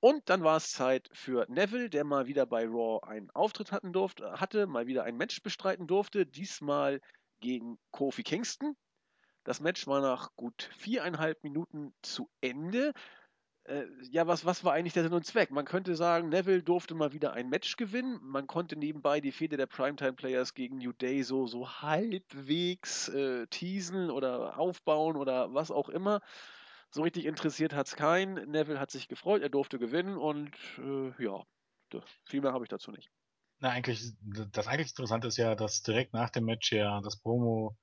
Und 0.00 0.28
dann 0.28 0.42
war 0.42 0.56
es 0.56 0.72
Zeit 0.72 1.08
für 1.12 1.46
Neville, 1.48 1.88
der 1.88 2.02
mal 2.02 2.26
wieder 2.26 2.44
bei 2.44 2.64
Raw 2.66 2.98
einen 3.06 3.30
Auftritt 3.30 3.70
hatten 3.70 3.92
durfte, 3.92 4.40
hatte, 4.40 4.66
mal 4.66 4.88
wieder 4.88 5.04
ein 5.04 5.16
Match 5.16 5.40
bestreiten 5.42 5.86
durfte, 5.86 6.26
diesmal 6.26 7.00
gegen 7.40 7.78
Kofi 7.92 8.24
Kingston. 8.24 8.74
Das 9.44 9.60
Match 9.60 9.86
war 9.86 10.00
nach 10.00 10.30
gut 10.36 10.70
viereinhalb 10.76 11.42
Minuten 11.42 11.92
zu 12.02 12.28
Ende 12.40 12.92
äh, 13.64 13.84
ja, 14.10 14.26
was, 14.26 14.44
was 14.44 14.64
war 14.64 14.72
eigentlich 14.72 14.92
der 14.92 15.04
Sinn 15.04 15.12
und 15.12 15.24
Zweck? 15.24 15.50
Man 15.50 15.64
könnte 15.64 15.94
sagen, 15.94 16.28
Neville 16.30 16.62
durfte 16.62 16.94
mal 16.94 17.12
wieder 17.12 17.32
ein 17.32 17.48
Match 17.48 17.76
gewinnen. 17.76 18.18
Man 18.22 18.46
konnte 18.46 18.76
nebenbei 18.76 19.20
die 19.20 19.32
Fehde 19.32 19.56
der 19.56 19.66
Primetime-Players 19.66 20.54
gegen 20.54 20.78
New 20.78 20.92
Day 20.92 21.22
so, 21.22 21.46
so 21.46 21.68
halbwegs 21.68 23.08
äh, 23.08 23.46
teasen 23.46 24.10
oder 24.10 24.58
aufbauen 24.58 25.16
oder 25.16 25.54
was 25.54 25.70
auch 25.70 25.88
immer. 25.88 26.20
So 26.90 27.02
richtig 27.02 27.24
interessiert 27.24 27.72
hat 27.72 27.86
es 27.86 27.94
keinen. 27.94 28.50
Neville 28.50 28.80
hat 28.80 28.90
sich 28.90 29.08
gefreut, 29.08 29.42
er 29.42 29.48
durfte 29.48 29.78
gewinnen 29.78 30.16
und 30.16 30.50
äh, 30.78 31.24
ja, 31.24 31.44
viel 32.24 32.40
mehr 32.40 32.52
habe 32.52 32.64
ich 32.64 32.68
dazu 32.68 32.90
nicht. 32.90 33.10
Na, 33.60 33.70
eigentlich, 33.70 34.12
das 34.50 34.66
eigentlich 34.66 34.90
Interessante 34.90 35.28
ist 35.28 35.36
ja, 35.36 35.54
dass 35.54 35.82
direkt 35.82 36.12
nach 36.14 36.30
dem 36.30 36.44
Match 36.44 36.72
ja 36.72 37.00
das 37.00 37.16
Promo, 37.16 37.76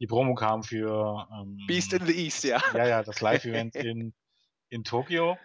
die 0.00 0.06
Promo 0.06 0.34
kam 0.34 0.62
für 0.62 1.26
ähm, 1.32 1.58
Beast 1.66 1.92
in 1.92 2.06
the 2.06 2.12
East, 2.12 2.44
ja. 2.44 2.62
Ja, 2.74 2.86
ja, 2.86 3.02
das 3.02 3.20
Live-Event 3.20 3.76
in 3.76 4.14
in 4.68 4.84
Tokio. 4.84 5.38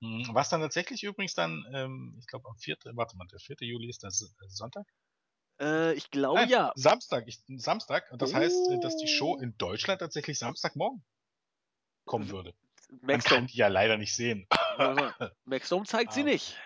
Hm, 0.00 0.28
was 0.32 0.48
dann 0.48 0.60
tatsächlich 0.60 1.04
übrigens 1.04 1.34
dann, 1.34 1.64
ähm, 1.72 2.16
ich 2.18 2.26
glaube 2.26 2.48
am 2.48 2.56
4., 2.56 2.76
warte 2.94 3.16
mal, 3.16 3.26
der 3.28 3.38
4. 3.38 3.56
Juli 3.60 3.88
ist 3.88 4.02
das 4.02 4.22
äh, 4.22 4.48
Sonntag? 4.48 4.86
Äh, 5.60 5.94
ich 5.94 6.10
glaube 6.10 6.40
Nein, 6.40 6.48
ja. 6.48 6.72
Samstag, 6.74 7.28
ich, 7.28 7.40
Samstag. 7.56 8.08
Das 8.18 8.32
oh. 8.32 8.36
heißt, 8.36 8.56
dass 8.82 8.96
die 8.96 9.06
Show 9.06 9.38
in 9.38 9.56
Deutschland 9.58 10.00
tatsächlich 10.00 10.38
Samstagmorgen 10.38 11.04
kommen 12.04 12.30
würde. 12.30 12.54
Max 13.00 13.06
Man 13.06 13.20
kann 13.20 13.46
die 13.46 13.56
ja 13.56 13.68
leider 13.68 13.96
nicht 13.96 14.14
sehen. 14.14 14.46
Maxdome 15.44 15.86
zeigt 15.86 16.12
sie 16.12 16.24
nicht. 16.24 16.58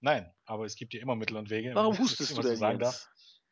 Nein, 0.00 0.32
aber 0.46 0.64
es 0.64 0.74
gibt 0.74 0.94
ja 0.94 1.00
immer 1.00 1.14
Mittel 1.14 1.36
und 1.36 1.50
Wege. 1.50 1.74
Warum 1.74 1.96
hustest 1.98 2.36
du 2.36 2.42
denn 2.42 2.56
sagen 2.56 2.80
jetzt? 2.80 3.08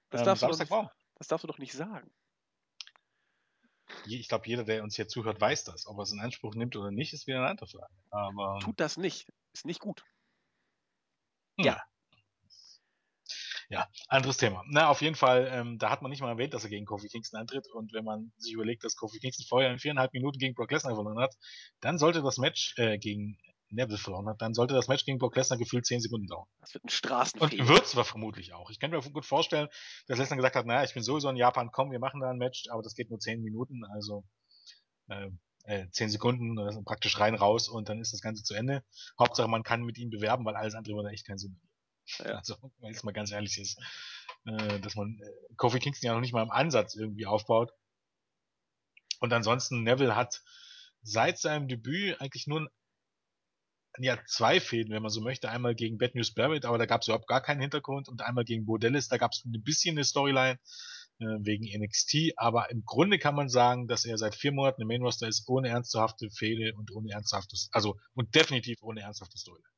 Das, 0.09 0.23
ähm, 0.23 0.25
darfst 0.25 0.41
Samstagmorgen. 0.41 0.91
Das 1.17 1.29
darfst 1.29 1.45
du 1.45 1.47
doch 1.47 1.59
nicht 1.59 1.73
sagen 1.73 2.11
ich 4.07 4.29
glaube, 4.29 4.47
jeder, 4.47 4.65
der 4.65 4.83
uns 4.83 4.97
hier 4.97 5.09
zuhört, 5.09 5.41
weiß 5.41 5.65
das. 5.65 5.87
Ob 5.87 5.99
er 5.99 6.03
es 6.03 6.13
in 6.13 6.21
Anspruch 6.21 6.55
nimmt 6.55 6.77
oder 6.77 6.91
nicht, 6.91 7.13
ist 7.13 7.27
wieder 7.27 7.39
eine 7.39 7.49
andere 7.49 7.69
Frage. 7.69 7.93
Aber 8.11 8.59
Tut 8.61 8.81
das 8.81 8.97
nicht. 8.97 9.29
Ist 9.53 9.67
nicht 9.67 9.81
gut. 9.81 10.03
Hm. 11.59 11.67
Ja. 11.67 11.83
Ja, 13.73 13.89
anderes 14.09 14.37
Thema. 14.37 14.65
Na, 14.67 14.89
auf 14.89 15.01
jeden 15.01 15.15
Fall, 15.15 15.49
ähm, 15.53 15.79
da 15.79 15.91
hat 15.91 16.03
man 16.03 16.11
nicht 16.11 16.21
mal 16.21 16.31
erwähnt, 16.31 16.55
dass 16.55 16.65
er 16.65 16.71
gegen 16.71 16.87
Kofi 16.87 17.09
Kingston 17.09 17.39
antritt. 17.39 17.69
Und 17.73 17.93
wenn 17.93 18.05
man 18.05 18.33
sich 18.37 18.53
überlegt, 18.53 18.83
dass 18.83 18.97
Kofi 18.97 19.21
Kingston 19.21 19.47
vorher 19.47 19.71
in 19.71 19.79
viereinhalb 19.79 20.13
Minuten 20.13 20.41
gegen 20.41 20.55
Brock 20.55 20.73
Lesnar 20.73 20.97
verloren 20.97 21.21
hat, 21.21 21.37
dann 21.81 21.97
sollte 21.97 22.21
das 22.21 22.39
Match 22.39 22.75
äh, 22.79 22.99
gegen 22.99 23.39
Neville 23.71 23.99
verloren 23.99 24.29
hat, 24.29 24.41
dann 24.43 24.55
sollte 24.55 24.75
das 24.75 24.89
Match 24.89 25.05
gegen 25.05 25.19
Brock 25.19 25.37
Lesnar 25.37 25.59
gefühlt 25.59 25.87
10 25.87 26.01
Sekunden 26.01 26.27
dauern. 26.27 26.47
Das 26.61 26.75
wird 26.75 26.85
ein 26.85 26.89
Straßenfehler. 26.89 27.63
Und 27.63 27.69
wird 27.69 27.85
es 27.85 27.93
vermutlich 27.93 28.53
auch. 28.53 28.71
Ich 28.71 28.81
kann 28.81 28.91
mir 28.91 29.01
gut 29.01 29.27
vorstellen, 29.27 29.69
dass 30.07 30.19
Lesnar 30.19 30.37
gesagt 30.37 30.57
hat, 30.57 30.67
naja, 30.67 30.85
ich 30.85 30.95
bin 30.95 31.03
sowieso 31.03 31.29
in 31.29 31.37
Japan, 31.37 31.71
komm, 31.73 31.91
wir 31.91 31.99
machen 31.99 32.21
da 32.21 32.31
ein 32.31 32.39
Match, 32.39 32.65
aber 32.71 32.83
das 32.83 32.95
geht 32.95 33.11
nur 33.11 33.19
10 33.19 33.43
Minuten, 33.43 33.85
also 33.85 34.25
äh, 35.09 35.31
äh, 35.65 35.89
10 35.91 36.11
Sekunden, 36.11 36.59
also 36.59 36.83
praktisch 36.83 37.19
rein, 37.19 37.35
raus 37.35 37.69
und 37.69 37.89
dann 37.89 38.01
ist 38.01 38.13
das 38.13 38.23
Ganze 38.23 38.43
zu 38.43 38.55
Ende. 38.55 38.83
Hauptsache, 39.19 39.49
man 39.49 39.63
kann 39.63 39.83
mit 39.83 39.99
ihm 39.99 40.11
bewerben, 40.11 40.45
weil 40.45 40.57
alles 40.57 40.75
andere 40.75 40.97
würde 40.97 41.11
echt 41.11 41.27
keinen 41.27 41.39
Sinn 41.39 41.53
machen. 41.53 41.71
Ja. 42.19 42.39
Also, 42.39 42.57
wenn 42.79 42.93
es 42.93 43.03
mal 43.05 43.13
ganz 43.13 43.31
ehrlich 43.31 43.59
ist, 43.59 43.79
äh, 44.47 44.81
dass 44.81 44.95
man 44.95 45.21
äh, 45.23 45.55
Kofi 45.57 45.79
Kingston 45.79 46.09
ja 46.09 46.15
noch 46.15 46.21
nicht 46.21 46.33
mal 46.33 46.43
im 46.43 46.51
Ansatz 46.51 46.95
irgendwie 46.95 47.27
aufbaut. 47.27 47.71
Und 49.21 49.33
ansonsten, 49.33 49.83
Neville 49.83 50.17
hat 50.17 50.43
seit 51.03 51.39
seinem 51.39 51.69
Debüt 51.69 52.21
eigentlich 52.21 52.47
nur 52.47 52.71
ja, 53.99 54.19
zwei 54.27 54.61
Fäden, 54.61 54.93
wenn 54.93 55.03
man 55.03 55.11
so 55.11 55.21
möchte. 55.21 55.51
Einmal 55.51 55.75
gegen 55.75 55.99
Bad 55.99 56.15
News 56.15 56.33
Barrett, 56.33 56.65
aber 56.65 56.79
da 56.79 56.87
gab 56.87 57.03
es 57.03 57.09
überhaupt 57.09 57.27
gar 57.27 57.41
keinen 57.41 57.61
Hintergrund. 57.61 58.09
Und 58.09 58.23
einmal 58.23 58.45
gegen 58.45 58.67
Bordellis, 58.67 59.09
da 59.09 59.19
gab 59.19 59.33
es 59.33 59.45
ein 59.45 59.63
bisschen 59.63 59.97
eine 59.97 60.05
Storyline 60.05 60.59
äh, 61.19 61.25
wegen 61.41 61.65
NXT. 61.65 62.33
Aber 62.37 62.71
im 62.71 62.85
Grunde 62.85 63.19
kann 63.19 63.35
man 63.35 63.49
sagen, 63.49 63.89
dass 63.89 64.05
er 64.05 64.19
seit 64.19 64.35
vier 64.35 64.53
Monaten 64.53 64.83
im 64.83 64.89
Main 64.89 65.03
Roster 65.03 65.29
ist, 65.29 65.49
ohne 65.49 65.69
ernsthafte 65.69 66.31
Fäde 66.31 66.75
und 66.77 66.93
ohne 66.93 67.11
ernsthaftes, 67.11 67.69
also 67.73 67.97
und 68.15 68.35
definitiv 68.35 68.79
ohne 68.83 69.01
ernsthafte 69.01 69.39
Storyline. 69.39 69.69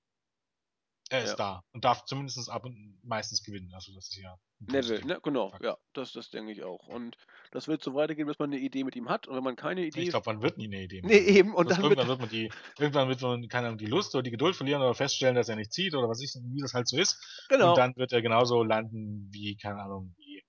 Er 1.13 1.25
ist 1.25 1.31
ja. 1.31 1.37
da 1.37 1.65
und 1.73 1.85
darf 1.85 2.07
zumindest 2.07 2.49
ab 2.49 2.65
und 2.65 2.99
meistens 3.03 3.43
gewinnen. 3.43 3.71
Also 3.75 3.93
das 3.93 4.09
ist 4.09 4.17
ja. 4.17 4.35
Neville, 4.61 5.05
ne, 5.05 5.21
genau, 5.23 5.51
Fakt. 5.51 5.63
ja, 5.63 5.77
das, 5.93 6.13
das 6.13 6.31
denke 6.31 6.53
ich 6.53 6.63
auch. 6.63 6.87
Und 6.87 7.19
das 7.51 7.69
wird 7.69 7.83
so 7.83 7.95
weitergehen, 7.95 8.27
bis 8.27 8.39
man 8.39 8.51
eine 8.51 8.59
Idee 8.59 8.83
mit 8.83 8.97
ihm 8.97 9.11
hat. 9.11 9.29
Und 9.29 9.37
wenn 9.37 9.45
man 9.45 9.55
keine 9.55 9.85
Idee. 9.85 10.01
Ich 10.01 10.09
glaube, 10.09 10.33
man 10.33 10.43
wird 10.43 10.57
nie 10.57 10.69
eine 10.69 10.83
Idee. 10.83 11.03
Nee, 11.05 11.19
eben. 11.19 11.55
Und 11.55 11.71
dann 11.71 11.83
irgendwann 11.83 12.09
wird, 12.09 12.21
man 12.21 12.31
die, 12.31 12.51
irgendwann 12.79 13.09
wird 13.09 13.21
man, 13.21 13.47
keine 13.49 13.67
Ahnung, 13.67 13.79
die 13.79 13.87
Lust 13.87 14.15
oder 14.15 14.23
die 14.23 14.31
Geduld 14.31 14.57
verlieren 14.57 14.81
oder 14.81 14.95
feststellen, 14.95 15.35
dass 15.35 15.51
er 15.51 15.57
nicht 15.57 15.75
zieht 15.75 15.95
oder 15.95 16.09
was 16.09 16.23
ich, 16.23 16.35
wie 16.35 16.61
das 16.63 16.73
halt 16.73 16.89
so 16.89 16.97
ist. 16.97 17.47
Genau. 17.51 17.71
Und 17.71 17.79
dann 17.79 17.95
wird 17.97 18.13
er 18.13 18.23
genauso 18.23 18.63
landen 18.63 19.29
wie, 19.33 19.57
keine 19.59 19.83
Ahnung, 19.83 20.15
wie. 20.17 20.43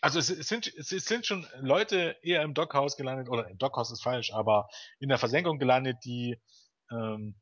Also 0.00 0.18
es, 0.18 0.30
es 0.30 0.48
sind, 0.48 0.66
es 0.78 0.88
sind 0.88 1.26
schon 1.26 1.46
Leute 1.60 2.16
eher 2.22 2.40
im 2.40 2.54
Dockhaus 2.54 2.96
gelandet, 2.96 3.28
oder 3.28 3.50
im 3.50 3.58
Dockhaus 3.58 3.90
ist 3.90 4.02
falsch, 4.02 4.32
aber 4.32 4.70
in 4.98 5.10
der 5.10 5.18
Versenkung 5.18 5.58
gelandet, 5.58 5.98
die 6.06 6.40
ähm, 6.90 7.34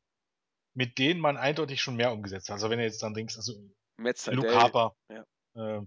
mit 0.79 0.97
denen 0.97 1.19
man 1.19 1.35
eindeutig 1.35 1.81
schon 1.81 1.97
mehr 1.97 2.13
umgesetzt 2.13 2.47
hat. 2.47 2.53
Also 2.53 2.69
wenn 2.69 2.79
ihr 2.79 2.85
jetzt 2.85 3.03
dann 3.03 3.13
denkst, 3.13 3.35
also 3.35 3.51
Metzadel, 3.97 4.39
Luke 4.39 4.55
Harper, 4.55 4.95
ja. 5.09 5.25
äh, 5.55 5.81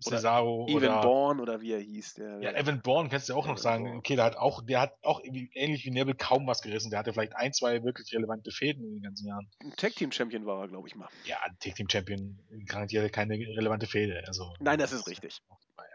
Cesaro 0.00 0.64
oder 0.64 0.86
Evan 0.86 1.02
Bourne 1.02 1.42
oder 1.42 1.60
wie 1.60 1.72
er 1.72 1.80
hieß. 1.80 2.14
Der, 2.14 2.40
ja, 2.40 2.52
Evan 2.52 2.80
Bourne 2.80 3.10
kannst 3.10 3.28
du 3.28 3.34
auch 3.34 3.44
Evan 3.44 3.50
noch 3.50 3.58
sagen. 3.58 3.84
Bourne. 3.84 3.98
Okay, 3.98 4.16
der 4.16 4.24
hat 4.24 4.36
auch, 4.36 4.64
der 4.64 4.80
hat 4.80 4.94
auch 5.02 5.20
ähnlich 5.22 5.84
wie 5.84 5.90
Neville 5.90 6.16
kaum 6.16 6.46
was 6.46 6.62
gerissen. 6.62 6.88
Der 6.88 6.98
hatte 6.98 7.12
vielleicht 7.12 7.36
ein, 7.36 7.52
zwei 7.52 7.84
wirklich 7.84 8.10
relevante 8.14 8.52
Fäden 8.52 8.86
in 8.86 8.94
den 8.94 9.02
ganzen 9.02 9.26
Jahren. 9.26 9.50
Ein 9.60 9.76
Tag 9.76 9.94
Team 9.96 10.10
Champion 10.10 10.46
war 10.46 10.62
er, 10.62 10.68
glaube 10.68 10.88
ich 10.88 10.96
mal. 10.96 11.10
Ja, 11.26 11.36
ein 11.44 11.54
Tag 11.58 11.74
Team 11.74 11.90
Champion 11.90 12.38
garantiert 12.64 13.12
keine 13.12 13.34
relevante 13.34 13.86
Fäde. 13.86 14.24
Also, 14.26 14.54
Nein, 14.60 14.78
das 14.78 14.92
ist 14.92 15.06
richtig. 15.06 15.42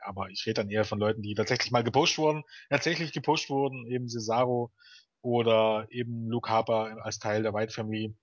Aber 0.03 0.29
ich 0.29 0.45
rede 0.45 0.61
dann 0.61 0.69
eher 0.69 0.85
von 0.85 0.99
Leuten, 0.99 1.23
die 1.23 1.33
tatsächlich 1.33 1.71
mal 1.71 1.83
gepusht 1.83 2.19
wurden, 2.19 2.43
tatsächlich 2.69 3.13
gepusht 3.13 3.49
wurden, 3.49 3.87
eben 3.87 4.07
Cesaro 4.07 4.71
oder 5.22 5.88
eben 5.89 6.28
Luke 6.28 6.49
Harper 6.49 6.97
als 7.03 7.20
Teil 7.20 7.43
der 7.43 7.53
White 7.53 7.74
Family. 7.74 8.15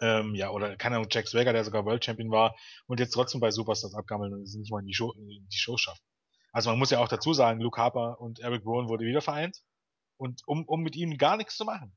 Ähm, 0.00 0.34
ja, 0.34 0.50
oder 0.50 0.76
keine 0.76 0.96
Ahnung, 0.96 1.08
Jack 1.10 1.26
Swagger, 1.26 1.52
der 1.52 1.64
sogar 1.64 1.84
World 1.84 2.04
Champion 2.04 2.30
war 2.30 2.54
und 2.86 3.00
jetzt 3.00 3.10
trotzdem 3.10 3.40
bei 3.40 3.50
Superstars 3.50 3.94
abgammelt 3.94 4.32
und 4.32 4.42
nicht 4.42 4.70
mal 4.70 4.80
in 4.80 4.86
die 4.86 4.94
Show, 4.94 5.12
in 5.12 5.26
die 5.26 5.58
Show 5.58 5.76
schafft. 5.76 6.02
Also 6.52 6.70
man 6.70 6.78
muss 6.78 6.90
ja 6.90 7.00
auch 7.00 7.08
dazu 7.08 7.34
sagen, 7.34 7.60
Luke 7.60 7.80
Harper 7.80 8.20
und 8.20 8.38
Eric 8.40 8.64
Rowan 8.64 8.88
wurde 8.88 9.04
wieder 9.04 9.20
vereint 9.20 9.58
und 10.16 10.42
um, 10.46 10.64
um 10.64 10.82
mit 10.82 10.96
ihnen 10.96 11.18
gar 11.18 11.36
nichts 11.36 11.56
zu 11.56 11.64
machen. 11.64 11.96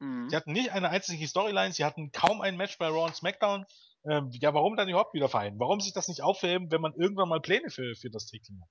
Mhm. 0.00 0.28
Sie 0.28 0.36
hatten 0.36 0.52
nicht 0.52 0.72
eine 0.72 0.90
einzige 0.90 1.26
Storyline, 1.26 1.72
sie 1.72 1.84
hatten 1.84 2.10
kaum 2.10 2.40
ein 2.40 2.56
Match 2.56 2.78
bei 2.78 2.88
Raw 2.88 3.04
und 3.04 3.14
SmackDown. 3.14 3.64
Ähm, 4.08 4.30
ja, 4.32 4.52
warum 4.54 4.76
dann 4.76 4.88
überhaupt 4.88 5.14
wieder 5.14 5.28
vereinen? 5.28 5.58
Warum 5.58 5.80
sich 5.80 5.92
das 5.92 6.08
nicht 6.08 6.22
aufheben, 6.22 6.70
wenn 6.70 6.80
man 6.80 6.94
irgendwann 6.94 7.28
mal 7.28 7.40
Pläne 7.40 7.70
für, 7.70 7.94
für 7.94 8.10
das 8.10 8.26
Team 8.26 8.60
hat? 8.60 8.68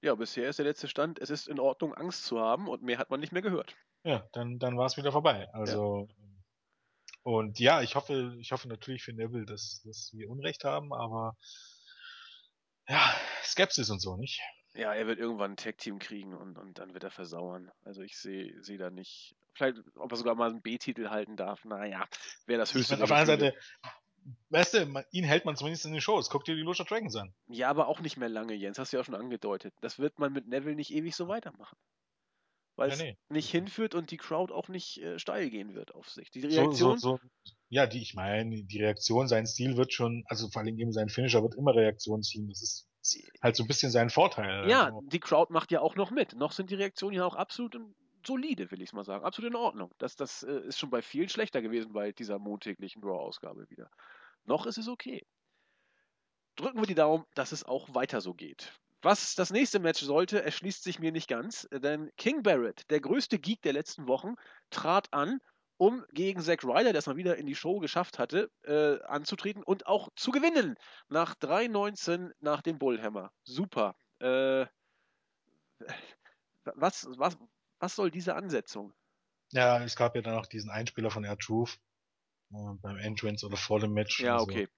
Ja, 0.00 0.14
bisher 0.14 0.48
ist 0.48 0.58
der 0.58 0.66
letzte 0.66 0.88
Stand, 0.88 1.18
es 1.18 1.30
ist 1.30 1.48
in 1.48 1.58
Ordnung, 1.58 1.94
Angst 1.94 2.24
zu 2.24 2.38
haben 2.40 2.68
und 2.68 2.82
mehr 2.82 2.98
hat 2.98 3.10
man 3.10 3.20
nicht 3.20 3.32
mehr 3.32 3.42
gehört. 3.42 3.74
Ja, 4.04 4.28
dann, 4.32 4.58
dann 4.58 4.76
war 4.76 4.86
es 4.86 4.96
wieder 4.96 5.10
vorbei. 5.10 5.48
Also, 5.52 6.08
ja. 6.08 6.14
und 7.24 7.58
ja, 7.58 7.82
ich 7.82 7.96
hoffe, 7.96 8.36
ich 8.38 8.52
hoffe 8.52 8.68
natürlich 8.68 9.02
für 9.02 9.12
Neville, 9.12 9.44
dass, 9.44 9.82
dass 9.84 10.10
wir 10.14 10.30
Unrecht 10.30 10.64
haben, 10.64 10.92
aber 10.92 11.36
ja, 12.88 13.14
Skepsis 13.42 13.90
und 13.90 14.00
so, 14.00 14.16
nicht? 14.16 14.40
Ja, 14.74 14.94
er 14.94 15.06
wird 15.08 15.18
irgendwann 15.18 15.52
ein 15.52 15.56
Tag-Team 15.56 15.98
kriegen 15.98 16.34
und, 16.34 16.56
und 16.56 16.78
dann 16.78 16.94
wird 16.94 17.02
er 17.02 17.10
versauern. 17.10 17.70
Also 17.82 18.02
ich 18.02 18.16
sehe 18.16 18.54
seh 18.62 18.76
da 18.76 18.90
nicht. 18.90 19.34
Vielleicht, 19.54 19.78
ob 19.96 20.12
er 20.12 20.16
sogar 20.16 20.36
mal 20.36 20.50
einen 20.50 20.62
B-Titel 20.62 21.08
halten 21.08 21.36
darf. 21.36 21.64
Naja, 21.64 22.06
wäre 22.46 22.60
das 22.60 22.74
höchste. 22.74 22.94
Ich 22.94 23.00
mein, 23.00 23.02
auf 23.02 23.08
der 23.08 23.18
anderen 23.18 23.40
Seite, 23.40 23.58
weißt 24.50 24.74
du, 24.74 25.04
ihn 25.10 25.24
hält 25.24 25.44
man 25.44 25.56
zumindest 25.56 25.86
in 25.86 25.92
den 25.92 26.00
Shows. 26.00 26.30
Guck 26.30 26.44
dir 26.44 26.54
die 26.54 26.62
Lucha 26.62 26.84
Dragons 26.84 27.16
an. 27.16 27.34
Ja, 27.48 27.68
aber 27.68 27.88
auch 27.88 28.00
nicht 28.00 28.16
mehr 28.16 28.28
lange, 28.28 28.54
Jens. 28.54 28.78
Hast 28.78 28.92
du 28.92 28.96
ja 28.96 29.00
auch 29.00 29.06
schon 29.06 29.14
angedeutet. 29.14 29.74
Das 29.80 29.98
wird 29.98 30.18
man 30.18 30.32
mit 30.32 30.48
Neville 30.48 30.76
nicht 30.76 30.92
ewig 30.92 31.14
so 31.14 31.28
weitermachen. 31.28 31.76
Weil 32.76 32.90
ja, 32.90 32.94
es 32.94 33.00
nee. 33.00 33.18
nicht 33.28 33.50
hinführt 33.50 33.96
und 33.96 34.12
die 34.12 34.16
Crowd 34.16 34.54
auch 34.54 34.68
nicht 34.68 34.98
äh, 34.98 35.18
steil 35.18 35.50
gehen 35.50 35.74
wird 35.74 35.94
auf 35.94 36.08
sich. 36.08 36.30
Die 36.30 36.40
Reaktion. 36.42 36.96
So, 36.98 37.16
so, 37.16 37.20
so, 37.44 37.52
ja, 37.70 37.88
die, 37.88 38.00
ich 38.00 38.14
meine, 38.14 38.62
die 38.62 38.80
Reaktion, 38.80 39.26
sein 39.26 39.46
Stil 39.46 39.76
wird 39.76 39.92
schon, 39.92 40.24
also 40.28 40.48
vor 40.48 40.62
allem 40.62 40.78
eben 40.78 40.92
sein 40.92 41.08
Finisher 41.08 41.42
wird 41.42 41.56
immer 41.56 41.74
Reaktion 41.74 42.22
ziehen. 42.22 42.48
Das 42.48 42.62
ist 42.62 42.88
halt 43.42 43.56
so 43.56 43.64
ein 43.64 43.66
bisschen 43.66 43.90
sein 43.90 44.10
Vorteil. 44.10 44.68
Ja, 44.70 44.84
also. 44.84 45.02
die 45.10 45.18
Crowd 45.18 45.52
macht 45.52 45.72
ja 45.72 45.80
auch 45.80 45.96
noch 45.96 46.12
mit. 46.12 46.34
Noch 46.34 46.52
sind 46.52 46.70
die 46.70 46.76
Reaktionen 46.76 47.16
ja 47.16 47.24
auch 47.24 47.34
absolut 47.34 47.76
solide, 48.24 48.70
will 48.70 48.82
ich 48.82 48.92
mal 48.92 49.04
sagen. 49.04 49.24
Absolut 49.24 49.50
in 49.50 49.56
Ordnung. 49.56 49.90
Das, 49.98 50.14
das 50.14 50.44
äh, 50.44 50.60
ist 50.60 50.78
schon 50.78 50.90
bei 50.90 51.02
vielen 51.02 51.28
schlechter 51.28 51.62
gewesen 51.62 51.92
bei 51.92 52.12
dieser 52.12 52.38
montäglichen 52.38 53.02
Raw-Ausgabe 53.02 53.68
wieder. 53.70 53.90
Noch 54.48 54.64
ist 54.64 54.78
es 54.78 54.88
okay. 54.88 55.26
Drücken 56.56 56.80
wir 56.80 56.86
die 56.86 56.94
Daumen, 56.94 57.26
dass 57.34 57.52
es 57.52 57.64
auch 57.64 57.94
weiter 57.94 58.22
so 58.22 58.32
geht. 58.32 58.72
Was 59.02 59.34
das 59.34 59.50
nächste 59.50 59.78
Match 59.78 60.00
sollte, 60.00 60.42
erschließt 60.42 60.82
sich 60.82 60.98
mir 60.98 61.12
nicht 61.12 61.28
ganz, 61.28 61.68
denn 61.70 62.10
King 62.16 62.42
Barrett, 62.42 62.90
der 62.90 63.00
größte 63.00 63.38
Geek 63.38 63.60
der 63.60 63.74
letzten 63.74 64.08
Wochen, 64.08 64.36
trat 64.70 65.12
an, 65.12 65.38
um 65.76 66.02
gegen 66.12 66.40
Zack 66.40 66.64
Ryder, 66.64 66.92
der 66.92 66.98
es 66.98 67.06
mal 67.06 67.16
wieder 67.16 67.36
in 67.36 67.46
die 67.46 67.54
Show 67.54 67.78
geschafft 67.78 68.18
hatte, 68.18 68.50
äh, 68.64 68.98
anzutreten 69.04 69.62
und 69.62 69.86
auch 69.86 70.08
zu 70.16 70.30
gewinnen. 70.30 70.76
Nach 71.08 71.34
3.19 71.34 72.32
nach 72.40 72.62
dem 72.62 72.78
Bullhammer. 72.78 73.30
Super. 73.44 73.96
Äh, 74.18 74.66
was, 76.64 77.06
was, 77.16 77.36
was 77.78 77.94
soll 77.94 78.10
diese 78.10 78.34
Ansetzung? 78.34 78.94
Ja, 79.52 79.84
es 79.84 79.94
gab 79.94 80.16
ja 80.16 80.22
dann 80.22 80.38
auch 80.38 80.46
diesen 80.46 80.70
Einspieler 80.70 81.10
von 81.10 81.24
Air 81.24 81.38
Truth 81.38 81.78
äh, 82.52 82.74
beim 82.80 82.96
Entrance 82.98 83.46
oder 83.46 83.56
vor 83.56 83.80
dem 83.80 83.92
Match. 83.92 84.20
Ja, 84.20 84.34
also 84.34 84.44
okay. 84.44 84.68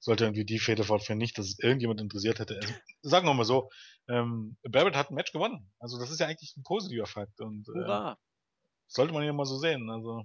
Sollte 0.00 0.24
irgendwie 0.24 0.44
die 0.44 0.60
Fehde 0.60 0.84
fortführen, 0.84 1.18
nicht, 1.18 1.36
dass 1.38 1.46
es 1.46 1.58
irgendjemand 1.58 2.00
interessiert 2.00 2.38
hätte. 2.38 2.56
Also, 2.56 2.72
sagen 3.02 3.26
wir 3.26 3.34
mal 3.34 3.44
so, 3.44 3.68
ähm, 4.08 4.56
Barrett 4.62 4.94
hat 4.94 5.10
ein 5.10 5.14
Match 5.14 5.32
gewonnen. 5.32 5.72
Also 5.80 5.98
das 5.98 6.10
ist 6.10 6.20
ja 6.20 6.26
eigentlich 6.26 6.56
ein 6.56 6.62
positiver 6.62 7.06
Fakt. 7.06 7.40
Und! 7.40 7.68
Äh, 7.68 8.14
sollte 8.86 9.12
man 9.12 9.24
ja 9.24 9.32
mal 9.32 9.44
so 9.44 9.58
sehen. 9.58 9.90
Also 9.90 10.24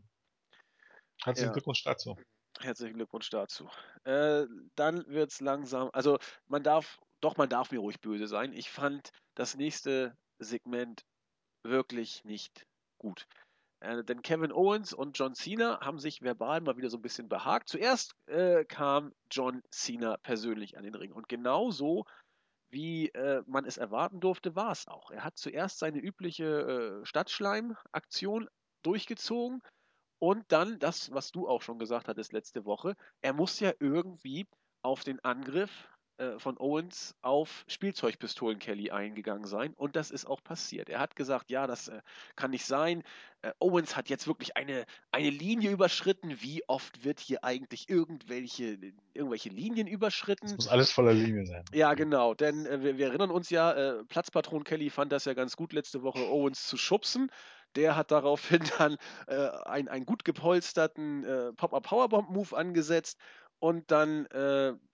herzlichen 1.24 1.50
ja. 1.50 1.54
Glückwunsch 1.54 1.84
dazu. 1.84 2.18
Herzlichen 2.60 2.96
Glückwunsch 2.96 3.30
dazu. 3.30 3.68
Äh, 4.04 4.46
dann 4.76 5.06
wird's 5.08 5.42
langsam, 5.42 5.90
also 5.92 6.20
man 6.48 6.64
darf, 6.64 7.00
doch 7.20 7.36
man 7.38 7.50
darf 7.50 7.72
mir 7.72 7.80
ruhig 7.80 8.00
böse 8.00 8.28
sein. 8.28 8.54
Ich 8.54 8.70
fand 8.70 9.12
das 9.36 9.56
nächste 9.56 10.16
Segment 10.40 11.04
wirklich 11.64 12.24
nicht 12.26 12.68
gut. 13.00 13.28
Äh, 13.84 14.04
denn 14.04 14.22
Kevin 14.22 14.52
Owens 14.52 14.94
und 14.94 15.18
John 15.18 15.36
Cena 15.36 15.80
haben 15.82 16.00
sich 16.00 16.22
verbal 16.22 16.62
mal 16.62 16.78
wieder 16.78 16.90
so 16.90 16.98
ein 16.98 17.02
bisschen 17.02 17.28
behagt. 17.28 17.68
Zuerst 17.68 18.16
äh, 18.28 18.64
kam 18.66 19.14
John 19.30 19.62
Cena 19.72 20.18
persönlich 20.18 20.78
an 20.78 20.84
den 20.84 20.96
Ring. 20.96 21.12
Und 21.12 21.28
genauso 21.28 22.06
wie 22.70 23.10
äh, 23.10 23.44
man 23.46 23.66
es 23.66 23.78
erwarten 23.78 24.20
durfte, 24.20 24.56
war 24.56 24.72
es 24.72 24.88
auch. 24.88 25.12
Er 25.12 25.24
hat 25.24 25.38
zuerst 25.38 25.80
seine 25.80 26.00
übliche 26.00 27.02
äh, 27.02 27.06
Stadtschleim-Aktion 27.06 28.48
durchgezogen 28.84 29.62
und 30.20 30.46
dann 30.52 30.80
das, 30.80 31.12
was 31.12 31.32
du 31.32 31.48
auch 31.48 31.62
schon 31.62 31.78
gesagt 31.78 32.08
hattest 32.08 32.32
letzte 32.32 32.66
Woche. 32.66 32.96
Er 33.22 33.34
muss 33.34 33.60
ja 33.60 33.74
irgendwie 33.80 34.48
auf 34.82 35.04
den 35.04 35.20
Angriff 35.24 35.90
von 36.38 36.58
Owens 36.60 37.16
auf 37.22 37.66
Spielzeugpistolen 37.68 38.60
Kelly 38.60 38.92
eingegangen 38.92 39.46
sein 39.46 39.74
und 39.74 39.96
das 39.96 40.12
ist 40.12 40.26
auch 40.26 40.44
passiert. 40.44 40.90
Er 40.90 41.00
hat 41.00 41.16
gesagt, 41.16 41.50
ja, 41.50 41.68
das 41.68 41.88
äh, 41.88 42.02
kann 42.36 42.52
nicht 42.52 42.66
sein. 42.66 43.04
Äh, 43.42 43.52
Owens 43.60 43.96
hat 43.96 44.10
jetzt 44.10 44.28
wirklich 44.28 44.56
eine, 44.58 44.86
eine 45.12 45.30
Linie 45.30 45.72
überschritten. 45.72 46.42
Wie 46.42 46.68
oft 46.68 47.04
wird 47.04 47.20
hier 47.20 47.44
eigentlich 47.44 47.90
irgendwelche, 47.90 48.78
irgendwelche 49.14 49.50
Linien 49.50 49.88
überschritten? 49.88 50.48
Das 50.48 50.56
muss 50.56 50.68
alles 50.68 50.92
voller 50.92 51.14
Linien 51.14 51.46
sein. 51.46 51.64
Ja, 51.74 51.94
genau, 51.94 52.34
denn 52.34 52.66
äh, 52.66 52.82
wir, 52.82 52.98
wir, 52.98 53.08
erinnern 53.08 53.32
uns 53.32 53.50
ja, 53.50 53.72
äh, 53.72 54.04
Platzpatron 54.06 54.64
Kelly 54.64 54.90
fand 54.90 55.12
das 55.12 55.26
ja 55.26 55.34
ganz 55.34 55.56
gut 55.56 55.74
letzte 55.74 56.04
Woche, 56.04 56.20
Owens 56.30 56.68
zu 56.68 56.78
schubsen. 56.78 57.30
Der 57.76 57.96
hat 57.96 58.12
daraufhin 58.12 58.62
dann 58.78 58.98
äh, 59.28 59.50
einen, 59.66 59.88
einen 59.88 60.06
gut 60.06 60.26
gepolsterten 60.26 61.54
Pop-Up-Powerbomb-Move 61.58 62.56
angesetzt 62.56 63.18
und 63.60 63.92
dann 63.92 64.28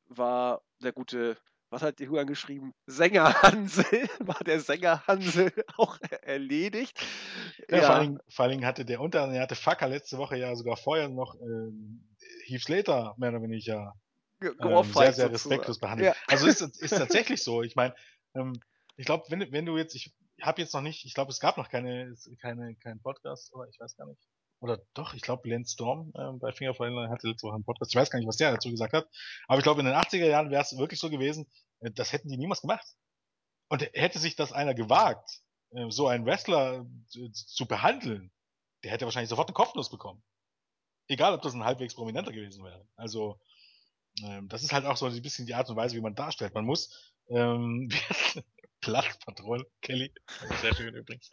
war 0.10 0.62
der 0.82 0.92
gute 0.92 1.38
was 1.72 1.84
hat 1.84 2.00
Julian 2.00 2.28
geschrieben? 2.28 2.74
Sänger 2.88 3.44
Hansel, 3.44 3.86
war 4.20 4.40
der 4.44 4.60
Sänger 4.60 5.06
Hansel 5.06 5.52
auch 5.78 6.00
erledigt. 6.22 7.00
Ja, 7.70 7.78
ja. 7.78 7.86
Vor, 7.86 7.96
allen, 7.96 8.20
vor 8.28 8.44
allen 8.44 8.52
Dingen 8.54 8.66
hatte 8.66 8.86
der 8.86 9.00
unter, 9.00 9.32
er 9.32 9.42
hatte 9.42 9.56
Facker 9.56 9.88
letzte 9.88 10.18
Woche 10.18 10.38
ja 10.38 10.56
sogar 10.56 10.78
vorher 10.78 11.10
noch 11.10 11.36
ähm, 11.36 12.08
Heath 12.46 12.64
Slater 12.64 13.14
mehr 13.18 13.30
oder 13.30 13.42
weniger 13.42 13.94
ähm, 14.42 14.84
sehr, 14.94 15.14
sehr 15.14 15.32
respektlos 15.32 15.80
behandelt. 15.80 16.16
Ja. 16.16 16.22
Also 16.28 16.48
ist, 16.48 16.62
ist 16.82 16.98
tatsächlich 16.98 17.44
so. 17.44 17.62
Ich 17.62 17.76
meine, 17.76 17.94
ähm, 18.34 18.54
ich 18.96 19.06
glaube, 19.06 19.26
wenn, 19.30 19.52
wenn 19.52 19.66
du 19.66 19.78
jetzt, 19.78 19.96
ich 19.96 20.14
habe 20.42 20.62
jetzt 20.62 20.74
noch 20.74 20.82
nicht, 20.82 21.06
ich 21.06 21.14
glaube, 21.14 21.32
es 21.32 21.40
gab 21.40 21.58
noch 21.58 21.70
keine, 21.70 22.16
keine, 22.42 22.76
keinen 22.76 23.02
Podcast, 23.02 23.54
oder 23.54 23.68
ich 23.70 23.80
weiß 23.80 23.96
gar 23.96 24.08
nicht. 24.08 24.22
Oder 24.62 24.80
doch, 24.94 25.14
ich 25.14 25.22
glaube, 25.22 25.50
Lance 25.50 25.74
Storm 25.74 26.12
äh, 26.16 26.32
bei 26.34 26.52
Fingerfall 26.52 27.10
hatte 27.10 27.28
letzte 27.28 27.48
Woche 27.48 27.56
einen 27.56 27.64
Podcast. 27.64 27.92
Ich 27.92 27.96
weiß 27.96 28.10
gar 28.10 28.20
nicht, 28.20 28.28
was 28.28 28.38
der 28.38 28.52
dazu 28.52 28.70
gesagt 28.70 28.94
hat. 28.94 29.08
Aber 29.48 29.58
ich 29.58 29.64
glaube, 29.64 29.80
in 29.80 29.86
den 29.86 29.96
80er 29.96 30.26
Jahren 30.26 30.52
wäre 30.52 30.62
es 30.62 30.78
wirklich 30.78 31.00
so 31.00 31.10
gewesen, 31.10 31.48
äh, 31.80 31.92
das 31.92 32.12
hätten 32.12 32.30
die 32.30 32.38
niemals 32.38 32.62
gemacht. 32.62 32.86
Und 33.70 33.82
hätte 33.94 34.20
sich 34.20 34.36
das 34.36 34.52
einer 34.52 34.74
gewagt, 34.74 35.42
äh, 35.72 35.90
so 35.90 36.08
einen 36.08 36.26
Wrestler 36.26 36.86
äh, 37.16 37.32
zu 37.32 37.68
behandeln, 37.68 38.32
der 38.84 38.92
hätte 38.92 39.06
wahrscheinlich 39.06 39.30
sofort 39.30 39.50
einen 39.50 39.56
Kopfnuss 39.56 39.90
bekommen. 39.90 40.24
Egal, 41.08 41.34
ob 41.34 41.42
das 41.42 41.54
ein 41.54 41.64
halbwegs 41.64 41.96
prominenter 41.96 42.32
gewesen 42.32 42.64
wäre. 42.64 42.86
Also, 42.96 43.40
ähm, 44.24 44.48
das 44.50 44.64
ist 44.64 44.74
halt 44.74 44.86
auch 44.86 44.98
so 44.98 45.06
ein 45.06 45.22
bisschen 45.22 45.46
die 45.46 45.56
Art 45.56 45.70
und 45.70 45.76
Weise, 45.76 45.96
wie 45.96 46.02
man 46.02 46.16
darstellt. 46.16 46.54
Man 46.54 46.66
muss 46.66 47.14
ähm, 47.30 47.90
Plattpatron, 48.82 49.64
Kelly, 49.82 50.14
sehr 50.62 50.74
schön 50.76 50.96
übrigens, 50.96 51.30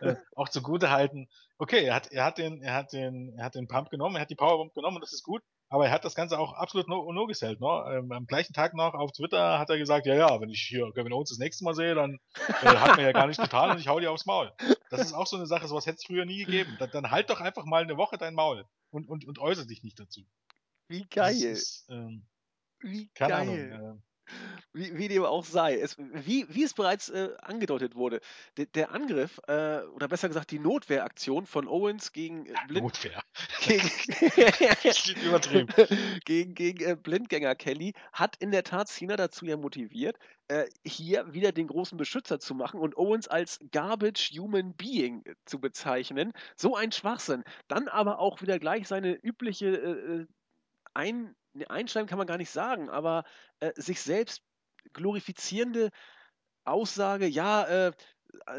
äh, 0.00 0.16
auch 0.34 0.48
zugute 0.48 0.90
halten. 0.90 1.28
Okay, 1.58 1.84
er 1.84 1.94
hat, 1.94 2.10
er 2.12 2.24
hat 2.24 2.38
den, 2.38 2.62
er 2.62 2.74
hat 2.74 2.92
den, 2.92 3.34
er 3.36 3.44
hat 3.44 3.54
den 3.54 3.68
Pump 3.68 3.90
genommen, 3.90 4.16
er 4.16 4.22
hat 4.22 4.30
die 4.30 4.36
Powerbomb 4.36 4.74
genommen 4.74 4.96
und 4.96 5.02
das 5.02 5.12
ist 5.12 5.22
gut. 5.22 5.42
Aber 5.70 5.86
er 5.86 5.92
hat 5.92 6.04
das 6.04 6.14
Ganze 6.14 6.38
auch 6.38 6.54
absolut 6.54 6.88
no, 6.88 7.12
no 7.12 7.26
gesellt. 7.26 7.60
Ne? 7.60 7.84
Ähm, 7.92 8.10
am 8.10 8.26
gleichen 8.26 8.54
Tag 8.54 8.72
noch 8.72 8.94
auf 8.94 9.12
Twitter 9.12 9.58
hat 9.58 9.68
er 9.68 9.76
gesagt, 9.76 10.06
ja, 10.06 10.14
ja, 10.14 10.40
wenn 10.40 10.48
ich 10.48 10.62
hier 10.62 10.90
Kevin 10.94 11.12
Owens 11.12 11.28
das 11.28 11.38
nächste 11.38 11.64
Mal 11.64 11.74
sehe, 11.74 11.94
dann 11.94 12.18
äh, 12.62 12.66
hat 12.66 12.96
mir 12.96 13.02
ja 13.02 13.12
gar 13.12 13.26
nichts 13.26 13.42
getan 13.42 13.72
und 13.72 13.78
ich 13.78 13.88
hau 13.88 14.00
dir 14.00 14.10
aufs 14.10 14.24
Maul. 14.24 14.50
Das 14.90 15.02
ist 15.02 15.12
auch 15.12 15.26
so 15.26 15.36
eine 15.36 15.46
Sache, 15.46 15.68
sowas 15.68 15.84
hätte 15.84 15.96
es 15.96 16.06
früher 16.06 16.24
nie 16.24 16.44
gegeben. 16.44 16.74
Dann, 16.78 16.90
dann 16.90 17.10
halt 17.10 17.28
doch 17.28 17.40
einfach 17.40 17.66
mal 17.66 17.82
eine 17.82 17.98
Woche 17.98 18.16
dein 18.16 18.34
Maul 18.34 18.64
und, 18.90 19.06
und, 19.08 19.26
und 19.26 19.38
äußere 19.38 19.66
dich 19.66 19.82
nicht 19.82 20.00
dazu. 20.00 20.22
Wie 20.88 21.06
geil. 21.06 21.36
Ist, 21.36 21.86
ähm, 21.90 22.26
Wie 22.80 23.08
keine 23.08 23.32
geil. 23.32 23.72
Ahnung. 23.72 23.98
Äh, 23.98 24.02
wie, 24.72 24.96
wie 24.96 25.08
dem 25.08 25.24
auch 25.24 25.44
sei. 25.44 25.78
Es, 25.78 25.96
wie, 25.98 26.46
wie 26.48 26.62
es 26.62 26.74
bereits 26.74 27.08
äh, 27.08 27.30
angedeutet 27.40 27.94
wurde, 27.94 28.20
de, 28.56 28.66
der 28.66 28.92
Angriff, 28.92 29.40
äh, 29.46 29.80
oder 29.94 30.08
besser 30.08 30.28
gesagt 30.28 30.50
die 30.50 30.58
Notwehraktion 30.58 31.46
von 31.46 31.66
Owens 31.68 32.12
gegen 32.12 32.46
äh, 32.46 32.54
Blind 32.66 32.84
Notwehr. 32.84 33.22
Gegen, 33.60 33.88
übertrieben. 35.26 35.68
gegen, 36.24 36.54
gegen 36.54 36.84
äh, 36.84 36.96
Blindgänger 36.96 37.54
Kelly 37.54 37.94
hat 38.12 38.36
in 38.36 38.50
der 38.50 38.64
Tat 38.64 38.88
Cena 38.88 39.16
dazu 39.16 39.44
ja 39.46 39.56
motiviert, 39.56 40.18
äh, 40.48 40.66
hier 40.84 41.32
wieder 41.32 41.52
den 41.52 41.66
großen 41.66 41.98
Beschützer 41.98 42.38
zu 42.38 42.54
machen 42.54 42.80
und 42.80 42.96
Owens 42.96 43.28
als 43.28 43.58
Garbage 43.72 44.30
Human 44.38 44.74
Being 44.74 45.22
äh, 45.24 45.34
zu 45.44 45.60
bezeichnen. 45.60 46.32
So 46.56 46.76
ein 46.76 46.92
Schwachsinn. 46.92 47.44
Dann 47.68 47.88
aber 47.88 48.18
auch 48.18 48.40
wieder 48.40 48.58
gleich 48.58 48.88
seine 48.88 49.14
übliche 49.14 50.26
ein 50.94 51.34
einschreiben 51.66 52.08
kann 52.08 52.18
man 52.18 52.26
gar 52.26 52.38
nicht 52.38 52.50
sagen, 52.50 52.88
aber 52.90 53.24
äh, 53.60 53.72
sich 53.76 54.00
selbst 54.00 54.42
glorifizierende 54.92 55.90
Aussage, 56.64 57.26
ja, 57.26 57.64
äh, 57.64 57.92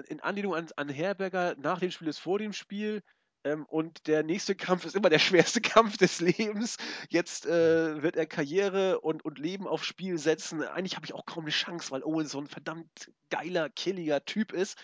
in 0.07 0.19
Anlehnung 0.19 0.55
an, 0.55 0.67
an 0.75 0.89
Herberger, 0.89 1.55
nach 1.57 1.79
dem 1.79 1.91
Spiel 1.91 2.07
ist 2.07 2.19
vor 2.19 2.39
dem 2.39 2.53
Spiel. 2.53 3.03
Ähm, 3.45 3.65
und 3.67 4.07
der 4.07 4.23
nächste 4.23 4.55
Kampf 4.55 4.85
ist 4.85 4.95
immer 4.95 5.09
der 5.09 5.19
schwerste 5.19 5.61
Kampf 5.61 5.97
des 5.97 6.19
Lebens. 6.19 6.77
Jetzt 7.09 7.45
äh, 7.45 8.01
wird 8.01 8.15
er 8.15 8.25
Karriere 8.25 8.99
und, 8.99 9.23
und 9.23 9.39
Leben 9.39 9.67
aufs 9.67 9.85
Spiel 9.85 10.17
setzen. 10.17 10.63
Eigentlich 10.63 10.95
habe 10.95 11.05
ich 11.05 11.13
auch 11.13 11.25
kaum 11.25 11.43
eine 11.45 11.51
Chance, 11.51 11.91
weil 11.91 12.03
Owen 12.03 12.27
so 12.27 12.39
ein 12.39 12.47
verdammt 12.47 13.11
geiler, 13.29 13.69
killiger 13.69 14.25
Typ 14.25 14.51
ist. 14.51 14.77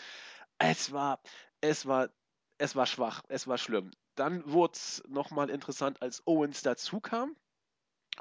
Es 0.58 0.92
war, 0.94 1.22
es 1.62 1.86
war, 1.86 2.10
es 2.58 2.76
war 2.76 2.86
schwach, 2.86 3.24
es 3.28 3.48
war 3.48 3.58
schlimm. 3.58 3.92
Dann 4.16 4.50
wurde 4.50 4.74
es 4.76 5.04
nochmal 5.08 5.50
interessant, 5.50 6.02
als 6.02 6.26
Owens 6.26 6.62
dazu 6.62 7.02
kam 7.02 7.36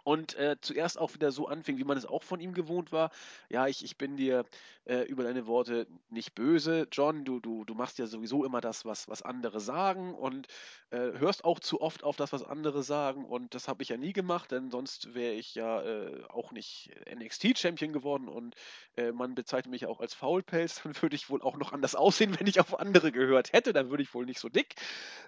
und 0.03 0.35
äh, 0.35 0.57
zuerst 0.61 0.99
auch 0.99 1.15
wieder 1.15 1.31
so 1.31 1.47
anfing, 1.47 1.79
wie 1.79 1.85
man 1.85 1.97
es 1.97 2.07
auch 2.07 2.23
von 2.23 2.41
ihm 2.41 2.55
gewohnt 2.55 2.93
war. 2.93 3.11
Ja, 3.49 3.67
ich, 3.67 3.85
ich 3.85 3.97
bin 3.97 4.17
dir 4.17 4.45
äh, 4.85 5.03
über 5.03 5.23
deine 5.23 5.47
Worte 5.47 5.87
nicht 6.11 6.35
böse, 6.35 6.89
John. 6.91 7.25
Du, 7.25 7.41
du, 7.41 7.65
du 7.65 7.75
machst 7.75 7.99
ja 7.99 8.07
sowieso 8.07 8.45
immer 8.45 8.61
das, 8.61 8.85
was, 8.85 9.09
was 9.09 9.23
andere 9.23 9.61
sagen 9.61 10.15
und 10.15 10.49
äh, 10.91 11.19
hörst 11.19 11.45
auch 11.45 11.61
zu 11.61 11.81
oft 11.81 12.05
auf 12.05 12.17
das, 12.17 12.33
was 12.33 12.43
andere 12.43 12.83
sagen. 12.83 13.25
Und 13.25 13.55
das 13.55 13.69
habe 13.69 13.83
ich 13.83 13.89
ja 13.91 13.97
nie 13.97 14.13
gemacht, 14.13 14.51
denn 14.51 14.71
sonst 14.71 15.15
wäre 15.15 15.35
ich 15.35 15.55
ja 15.55 15.83
äh, 15.83 16.25
auch 16.29 16.53
nicht 16.53 16.91
NXT-Champion 17.15 17.93
geworden 17.93 18.29
und 18.29 18.55
äh, 18.97 19.13
man 19.13 19.35
bezeichnet 19.35 19.71
mich 19.71 19.87
auch 19.87 20.01
als 20.01 20.15
Faulpelz. 20.15 20.83
Dann 20.85 21.01
würde 21.01 21.17
ich 21.17 21.31
wohl 21.31 21.43
auch 21.43 21.57
noch 21.57 21.73
anders 21.73 21.95
aussehen, 21.95 22.37
wenn 22.39 22.47
ich 22.47 22.61
auf 22.61 22.79
andere 22.79 23.13
gehört 23.13 23.53
hätte. 23.53 23.73
Dann 23.73 23.91
würde 23.91 24.03
ich 24.03 24.15
wohl 24.15 24.27
nicht 24.27 24.41
so 24.41 24.49
dick. 24.49 24.75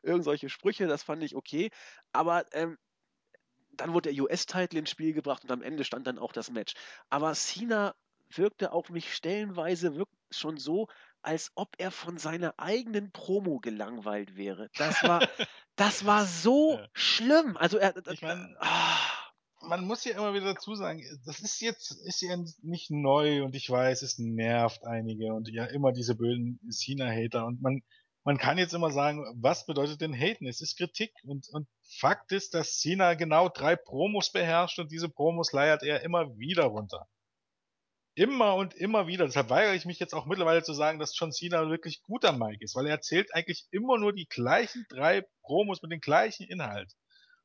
Irgend 0.03 0.25
solche 0.25 0.49
Sprüche, 0.49 0.87
das 0.87 1.03
fand 1.03 1.23
ich 1.23 1.35
okay. 1.35 1.71
Aber 2.13 2.45
ähm, 2.53 2.79
dann 3.77 3.93
wurde 3.93 4.13
der 4.13 4.23
US-Titel 4.23 4.77
ins 4.79 4.91
Spiel 4.91 5.13
gebracht 5.13 5.45
und 5.45 5.53
am 5.53 5.63
Ende 5.63 5.85
stand 5.85 6.07
dann 6.07 6.19
auch 6.19 6.33
das 6.33 6.51
Match. 6.51 6.75
Aber 7.09 7.33
Cena 7.35 7.95
wirkte 8.31 8.73
auf 8.73 8.91
mich 8.91 9.15
stellenweise 9.15 10.07
schon 10.31 10.57
so, 10.59 10.89
als 11.23 11.51
ob 11.55 11.75
er 11.79 11.91
von 11.91 12.19
seiner 12.19 12.55
eigenen 12.57 13.11
Promo 13.11 13.59
gelangweilt 13.59 14.37
wäre. 14.37 14.71
Das 14.77 15.03
war, 15.03 15.21
das 15.77 16.07
war 16.07 16.25
so 16.25 16.75
ja. 16.75 16.89
schlimm. 16.93 17.57
Also 17.57 17.79
er, 17.79 17.95
ich 18.11 18.23
mein, 18.23 18.57
ah. 18.61 18.97
man 19.63 19.85
muss 19.85 20.05
ja 20.05 20.17
immer 20.17 20.35
wieder 20.35 20.55
dazu 20.55 20.75
sagen, 20.75 21.03
das 21.25 21.41
ist 21.41 21.61
jetzt 21.61 21.91
ist 22.07 22.21
ja 22.23 22.37
nicht 22.63 22.91
neu 22.91 23.43
und 23.45 23.55
ich 23.55 23.69
weiß, 23.69 24.03
es 24.03 24.19
nervt 24.19 24.85
einige 24.85 25.33
und 25.35 25.49
ja 25.49 25.65
immer 25.65 25.93
diese 25.93 26.15
bösen 26.15 26.61
Cena-Hater 26.71 27.45
und 27.45 27.61
man 27.61 27.83
man 28.27 28.39
kann 28.39 28.59
jetzt 28.59 28.75
immer 28.75 28.91
sagen, 28.91 29.25
was 29.41 29.67
bedeutet 29.67 30.01
denn 30.01 30.13
Haten? 30.13 30.49
Es 30.49 30.61
ist 30.61 30.77
Kritik 30.77 31.13
und, 31.23 31.49
und 31.53 31.69
Fakt 32.01 32.33
ist, 32.33 32.55
dass 32.55 32.81
Cena 32.81 33.15
genau 33.15 33.49
drei 33.49 33.77
Promos 33.77 34.33
beherrscht 34.33 34.81
und 34.81 34.91
diese 34.91 35.09
Promos 35.09 35.53
leiert 35.53 35.85
er 35.85 36.03
immer 36.03 36.37
wieder 36.37 36.65
runter. 36.65 37.07
Immer 38.17 38.57
und 38.57 38.75
immer 38.75 39.07
wieder. 39.07 39.27
Deshalb 39.27 39.49
weigere 39.49 39.77
ich 39.77 39.85
mich 39.85 40.01
jetzt 40.01 40.13
auch 40.13 40.27
mittlerweile 40.27 40.65
zu 40.65 40.73
sagen, 40.73 40.99
dass 40.99 41.17
John 41.17 41.31
Cena 41.31 41.71
wirklich 41.71 42.03
gut 42.03 42.25
am 42.25 42.41
Mike 42.41 42.65
ist, 42.65 42.75
weil 42.75 42.87
er 42.87 42.97
erzählt 42.97 43.33
eigentlich 43.33 43.69
immer 43.71 43.97
nur 43.97 44.13
die 44.13 44.27
gleichen 44.27 44.85
drei 44.89 45.25
Promos 45.43 45.81
mit 45.83 45.93
dem 45.93 46.01
gleichen 46.01 46.49
Inhalt. 46.49 46.93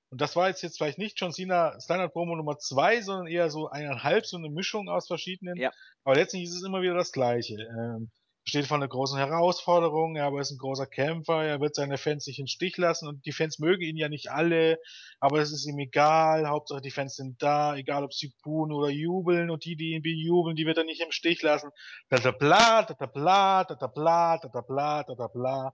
Und 0.10 0.20
das 0.20 0.36
war 0.36 0.48
jetzt, 0.48 0.64
jetzt 0.64 0.78
vielleicht 0.78 0.98
nicht 0.98 1.20
John 1.22 1.32
Cena 1.32 1.80
Standard 1.80 2.12
Promo 2.12 2.36
Nummer 2.36 2.58
zwei, 2.58 3.02
sondern 3.02 3.28
eher 3.28 3.52
so 3.52 3.70
eineinhalb, 3.70 4.26
so 4.26 4.36
eine 4.36 4.50
Mischung 4.50 4.90
aus 4.90 5.06
verschiedenen. 5.06 5.58
Ja. 5.58 5.70
Aber 6.04 6.16
letztendlich 6.16 6.50
ist 6.50 6.56
es 6.56 6.64
immer 6.64 6.82
wieder 6.82 6.96
das 6.96 7.12
Gleiche. 7.12 7.54
Ähm, 7.54 8.10
steht 8.44 8.68
vor 8.68 8.78
einer 8.78 8.88
großen 8.88 9.18
Herausforderung, 9.18 10.18
aber 10.18 10.38
er 10.38 10.42
ist 10.42 10.52
ein 10.52 10.58
großer 10.58 10.88
Kämpfer, 10.88 11.44
er 11.44 11.62
wird 11.62 11.76
seine 11.76 11.98
Fans 11.98 12.26
nicht 12.28 12.40
in 12.40 12.48
Stich 12.48 12.78
lassen 12.78 13.08
und 13.08 13.26
die 13.26 13.32
Fans 13.32 13.60
mögen 13.60 13.84
ihn 13.84 13.98
ja 13.98 14.10
nicht 14.10 14.32
alle, 14.32 14.80
aber 15.20 15.40
es 15.40 15.52
ist 15.52 15.68
ihm 15.68 15.78
egal, 15.80 16.48
Hauptsache 16.48 16.82
die 16.82 16.92
Fans 16.92 17.16
sind 17.16 17.42
da, 17.42 17.76
egal 17.76 18.04
ob 18.04 18.14
sie 18.14 18.34
buhen 18.44 18.72
oder 18.72 18.90
jubeln 18.90 19.52
und 19.52 19.66
die, 19.66 19.76
die 19.76 19.92
ihn 19.92 20.02
bejubeln, 20.02 20.56
die 20.56 20.66
wird 20.66 20.78
er 20.78 20.84
nicht 20.84 21.02
im 21.02 21.12
Stich 21.12 21.42
lassen. 21.44 21.70
Da 22.10 22.18
da 22.18 22.32
bla, 22.32 22.84
da 22.84 22.94
da 22.94 23.06
bla, 23.06 23.64
da 23.64 23.76
da 23.76 23.88
bla, 23.88 24.38
da 24.38 24.50
da 24.50 24.62
bla, 24.62 25.04
da 25.04 25.14
da 25.16 25.28
bla. 25.28 25.74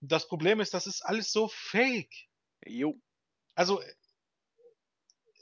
Und 0.00 0.12
das 0.12 0.28
Problem 0.28 0.60
ist, 0.60 0.74
das 0.74 0.86
ist 0.86 1.02
alles 1.02 1.32
so 1.32 1.48
fake. 1.48 2.14
Jo. 2.66 2.94
Also 3.54 3.80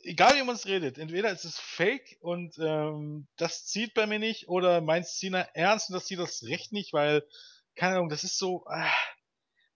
egal 0.07 0.36
wie 0.36 0.42
man 0.44 0.54
es 0.54 0.66
redet, 0.66 0.98
entweder 0.98 1.30
ist 1.30 1.44
es 1.44 1.59
fake 1.59 2.16
und 2.20 2.57
ähm, 2.59 3.26
das 3.36 3.66
zieht 3.66 3.94
bei 3.94 4.07
mir 4.07 4.18
nicht, 4.18 4.48
oder 4.48 4.80
meint 4.80 5.07
Cena 5.07 5.40
ernst 5.54 5.90
und 5.90 5.94
das 5.94 6.07
zieht 6.07 6.18
das 6.18 6.44
recht 6.44 6.72
nicht, 6.72 6.92
weil, 6.92 7.26
keine 7.74 7.96
Ahnung, 7.96 8.09
das 8.09 8.24
ist 8.24 8.38
so, 8.38 8.64
äh, 8.70 8.88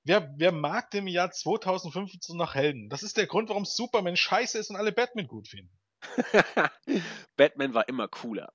wer, 0.05 0.33
wer 0.37 0.53
mag 0.53 0.91
dem 0.91 1.07
Jahr 1.07 1.31
2015 1.31 2.37
noch 2.37 2.55
Helden? 2.55 2.89
Das 2.89 3.03
ist 3.03 3.17
der 3.17 3.27
Grund, 3.27 3.49
warum 3.49 3.65
Superman 3.65 4.17
scheiße 4.17 4.59
ist 4.59 4.71
und 4.71 4.77
alle 4.77 4.93
Batman 4.93 5.27
gut 5.27 5.49
finden. 5.49 5.77
Batman 7.37 7.75
war 7.75 7.89
immer 7.89 8.09
cooler. 8.09 8.53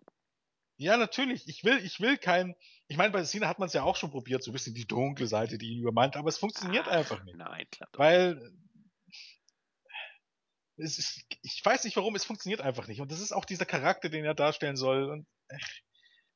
Ja, 0.78 0.98
natürlich. 0.98 1.48
Ich 1.48 1.64
will, 1.64 1.78
ich 1.86 2.02
will 2.02 2.18
kein. 2.18 2.56
Ich 2.88 2.98
meine, 2.98 3.12
bei 3.12 3.24
Cena 3.24 3.48
hat 3.48 3.60
man 3.60 3.68
es 3.68 3.74
ja 3.74 3.84
auch 3.84 3.96
schon 3.96 4.12
probiert, 4.12 4.44
so 4.44 4.52
ein 4.52 4.54
bisschen 4.54 4.74
die 4.74 4.88
dunkle 4.88 5.28
Seite, 5.28 5.58
die 5.58 5.70
ihn 5.70 5.80
übermannt, 5.80 6.18
aber 6.18 6.28
es 6.28 6.38
funktioniert 6.38 6.88
Ach, 6.88 6.94
einfach 6.94 7.24
nicht. 7.24 7.38
Nein, 7.38 7.66
klar. 7.72 7.90
Weil 7.94 8.38
es 8.38 8.65
ist, 10.78 11.26
ich 11.42 11.62
weiß 11.64 11.84
nicht 11.84 11.96
warum, 11.96 12.16
es 12.16 12.26
funktioniert 12.26 12.62
einfach 12.62 12.88
nicht. 12.88 13.02
Und 13.02 13.12
das 13.12 13.22
ist 13.22 13.32
auch 13.32 13.46
dieser 13.46 13.66
Charakter, 13.66 14.10
den 14.10 14.26
er 14.26 14.36
darstellen 14.36 14.76
soll. 14.76 15.10
Und 15.10 15.28
äh, 15.48 15.58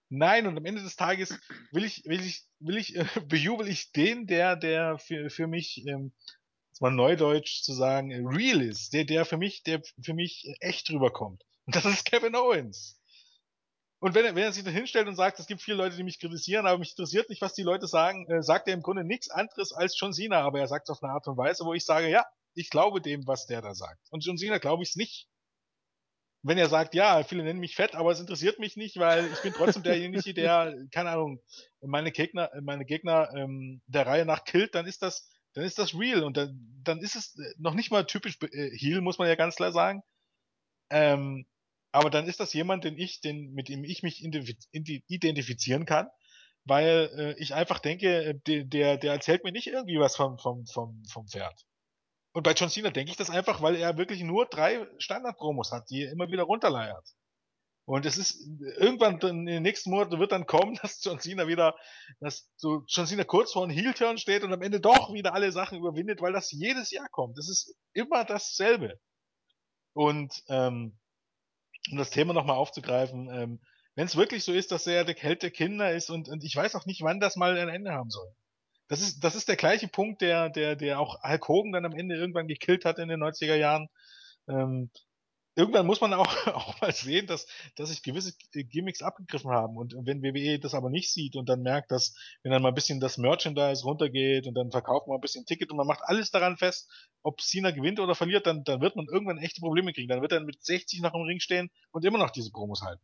nein, 0.10 0.48
und 0.48 0.58
am 0.58 0.66
Ende 0.66 0.82
des 0.82 0.96
Tages 0.96 1.38
will 1.72 1.84
ich, 1.84 2.04
will 2.06 2.22
ich, 2.22 2.46
will 2.60 2.78
ich, 2.78 2.96
äh, 2.96 3.06
bejubel 3.28 3.68
ich 3.68 3.92
den, 3.92 4.28
der, 4.28 4.56
der 4.56 4.98
für, 4.98 5.30
für 5.30 5.48
mich, 5.48 5.86
ähm, 5.88 6.14
mal 6.80 6.92
neudeutsch 6.92 7.62
zu 7.62 7.74
sagen, 7.74 8.28
real 8.28 8.62
ist, 8.62 8.94
der, 8.94 9.04
der 9.04 9.26
für 9.26 9.38
mich, 9.38 9.64
der 9.64 9.82
für 10.02 10.14
mich 10.14 10.50
echt 10.60 10.90
rüberkommt. 10.90 11.44
Und 11.66 11.76
das 11.76 11.86
ist 11.86 12.06
Kevin 12.10 12.36
Owens. 12.36 13.00
Und 14.02 14.16
wenn 14.16 14.24
er, 14.24 14.34
wenn 14.34 14.44
er 14.44 14.54
sich 14.54 14.64
dann 14.64 14.74
hinstellt 14.74 15.08
und 15.08 15.18
sagt, 15.18 15.40
es 15.40 15.48
gibt 15.48 15.62
viele 15.62 15.76
Leute, 15.76 15.98
die 15.98 16.04
mich 16.04 16.20
kritisieren, 16.20 16.66
aber 16.66 16.78
mich 16.78 16.92
interessiert 16.92 17.30
nicht, 17.30 17.42
was 17.42 17.54
die 17.54 17.64
Leute 17.64 17.86
sagen, 17.86 18.26
äh, 18.30 18.42
sagt 18.42 18.70
er 18.70 18.74
im 18.74 18.82
Grunde 18.82 19.04
nichts 19.04 19.30
anderes 19.30 19.74
als 19.74 20.00
John 20.00 20.14
Cena, 20.14 20.42
aber 20.42 20.62
er 20.62 20.68
sagt 20.68 20.88
es 20.88 20.96
auf 20.96 21.04
eine 21.04 21.12
Art 21.12 21.28
und 21.28 21.36
Weise, 21.36 21.66
wo 21.66 21.74
ich 21.74 21.84
sage, 21.84 22.10
ja, 22.10 22.26
ich 22.54 22.70
glaube 22.70 23.02
dem, 23.02 23.28
was 23.28 23.46
der 23.46 23.62
da 23.62 23.74
sagt. 23.74 24.02
Und 24.12 24.26
John 24.26 24.38
Cena 24.38 24.58
glaube 24.58 24.84
ich 24.84 24.90
es 24.90 24.96
nicht. 24.96 25.28
wenn 26.42 26.58
er 26.58 26.70
sagt, 26.70 26.96
ja, 26.96 27.24
viele 27.24 27.44
nennen 27.44 27.60
mich 27.60 27.76
fett, 27.76 27.96
aber 27.96 28.12
es 28.12 28.20
interessiert 28.20 28.60
mich 28.60 28.78
nicht, 28.78 28.98
weil 28.98 29.26
ich 29.32 29.42
bin 29.42 29.54
trotzdem 29.54 29.84
derjenige, 29.84 30.34
der, 30.34 30.74
keine 30.92 31.12
Ahnung, 31.12 31.42
meine 31.82 32.12
Gegner, 32.12 32.50
meine 32.62 32.86
Gegner 32.86 33.30
ähm, 33.36 33.82
der 33.88 34.08
Reihe 34.08 34.26
nach 34.26 34.46
killt, 34.46 34.74
dann 34.76 34.86
ist 34.86 35.02
das, 35.02 35.30
dann 35.54 35.66
ist 35.66 35.80
das 35.80 35.94
real 35.96 36.24
und 36.24 36.38
dann, 36.38 36.82
dann 36.84 37.00
ist 37.00 37.16
es 37.16 37.36
noch 37.58 37.74
nicht 37.74 37.92
mal 37.92 38.06
typisch 38.06 38.38
äh, 38.42 38.72
Heal, 38.78 39.02
muss 39.02 39.18
man 39.18 39.28
ja 39.28 39.36
ganz 39.36 39.56
klar 39.56 39.72
sagen. 39.72 40.02
Ähm, 40.90 41.46
aber 41.92 42.10
dann 42.10 42.28
ist 42.28 42.40
das 42.40 42.54
jemand, 42.54 42.84
den 42.84 42.98
ich, 42.98 43.22
den, 43.22 43.52
mit 43.54 43.68
dem 43.68 43.84
ich 43.84 44.04
mich 44.04 44.24
identifizieren 44.24 45.86
kann, 45.86 46.08
weil 46.66 47.10
äh, 47.18 47.42
ich 47.42 47.54
einfach 47.54 47.80
denke, 47.80 48.24
äh, 48.24 48.40
der, 48.48 48.64
der, 48.64 48.98
der 48.98 49.14
erzählt 49.14 49.44
mir 49.44 49.52
nicht 49.52 49.68
irgendwie 49.68 50.00
was 50.00 50.16
vom, 50.16 50.38
vom, 50.38 50.66
vom, 50.68 51.04
vom 51.06 51.28
Pferd. 51.28 51.66
Und 52.32 52.44
bei 52.44 52.54
John 52.54 52.70
Cena 52.70 52.92
denke 52.92 53.12
ich 53.12 53.18
das 53.18 53.30
einfach, 53.30 53.62
weil 53.62 53.76
er 53.76 53.98
wirklich 53.98 54.22
nur 54.22 54.46
drei 54.46 54.88
Standard-Promos 55.00 55.72
hat, 55.72 55.90
die 55.90 56.04
er 56.04 56.12
immer 56.12 56.30
wieder 56.30 56.44
runterleiert. 56.44 57.06
Und 57.86 58.06
es 58.06 58.18
ist 58.18 58.48
irgendwann 58.78 59.20
in 59.22 59.48
den 59.48 59.64
nächsten 59.64 59.90
Monaten 59.90 60.20
wird 60.20 60.32
dann 60.32 60.46
kommen, 60.46 60.76
dass 60.82 61.04
John 61.04 61.20
Cena 61.20 61.48
wieder, 61.48 61.76
dass 62.20 62.48
so 62.56 62.84
John 62.88 63.08
Cena 63.08 63.24
kurz 63.24 63.52
vor 63.52 63.64
einem 63.64 63.76
Heel-Turn 63.76 64.20
steht 64.20 64.44
und 64.44 64.54
am 64.54 64.62
Ende 64.62 64.80
doch 64.80 65.12
wieder 65.12 65.34
alle 65.34 65.52
Sachen 65.52 65.80
überwindet, 65.80 66.22
weil 66.22 66.32
das 66.34 66.52
jedes 66.52 66.92
Jahr 66.92 67.10
kommt. 67.10 67.38
Das 67.40 67.50
ist 67.50 67.76
immer 67.94 68.26
dasselbe. 68.26 69.00
Und 69.94 70.44
ähm, 70.50 71.00
um 71.92 71.98
das 71.98 72.12
Thema 72.12 72.34
nochmal 72.34 72.58
aufzugreifen, 72.58 73.28
ähm, 73.34 73.60
wenn 73.96 74.06
es 74.06 74.16
wirklich 74.16 74.44
so 74.44 74.54
ist, 74.54 74.72
dass 74.72 74.86
er 74.86 75.04
der 75.04 75.16
Held 75.16 75.42
der 75.42 75.50
Kinder 75.50 75.92
ist 75.92 76.12
und, 76.12 76.30
und 76.30 76.44
ich 76.44 76.56
weiß 76.56 76.76
auch 76.76 76.86
nicht, 76.86 77.02
wann 77.02 77.20
das 77.20 77.38
mal 77.38 77.58
ein 77.58 77.70
Ende 77.70 77.92
haben 77.92 78.12
soll. 78.12 78.32
Das 78.90 79.02
ist, 79.02 79.24
das 79.24 79.36
ist 79.36 79.48
der 79.48 79.56
gleiche 79.56 79.88
Punkt, 79.88 80.22
der, 80.22 80.50
der, 80.50 80.76
der 80.76 81.00
auch 81.00 81.24
Hulk 81.24 81.48
Hogan 81.48 81.72
dann 81.72 81.86
am 81.86 81.94
Ende 81.94 82.16
irgendwann 82.16 82.48
gekillt 82.48 82.86
hat 82.86 82.98
in 82.98 83.08
den 83.08 83.22
90er 83.24 83.56
Jahren. 83.56 83.88
Ähm, 84.48 84.90
irgendwann 85.56 85.86
muss 85.86 86.02
man 86.02 86.14
auch, 86.14 86.28
auch 86.48 86.82
mal 86.82 86.92
sehen, 86.92 87.28
dass, 87.28 87.46
dass 87.76 87.90
sich 87.90 88.02
gewisse 88.02 88.34
Gimmicks 88.52 89.04
abgegriffen 89.04 89.52
haben. 89.52 89.78
Und 89.78 89.94
wenn 90.06 90.24
WWE 90.24 90.58
das 90.60 90.74
aber 90.74 90.90
nicht 90.90 91.14
sieht 91.14 91.36
und 91.36 91.48
dann 91.48 91.62
merkt, 91.62 91.92
dass, 91.92 92.16
wenn 92.42 92.52
dann 92.52 92.64
mal 92.64 92.70
ein 92.70 92.76
bisschen 92.76 93.00
das 93.00 93.20
Merchandise 93.20 93.84
runtergeht 93.84 94.48
und 94.48 94.56
dann 94.56 94.72
verkauft 94.72 95.08
man 95.08 95.18
ein 95.18 95.22
bisschen 95.22 95.46
Ticket 95.46 95.70
und 95.70 95.78
man 95.78 95.88
macht 95.88 96.02
alles 96.04 96.32
daran 96.32 96.58
fest, 96.58 96.90
ob 97.22 97.42
Cena 97.42 97.70
gewinnt 97.70 98.00
oder 98.00 98.16
verliert, 98.16 98.48
dann, 98.48 98.64
dann 98.64 98.82
wird 98.82 98.96
man 98.96 99.06
irgendwann 99.06 99.38
echte 99.38 99.62
Probleme 99.62 99.94
kriegen. 99.94 100.10
Dann 100.10 100.22
wird 100.22 100.32
er 100.32 100.40
mit 100.40 100.64
60 100.64 101.02
noch 101.02 101.14
im 101.14 101.22
Ring 101.22 101.40
stehen 101.40 101.70
und 101.92 102.06
immer 102.06 102.18
noch 102.18 102.32
diese 102.32 102.52
Promos 102.52 102.82
halten. 102.82 103.04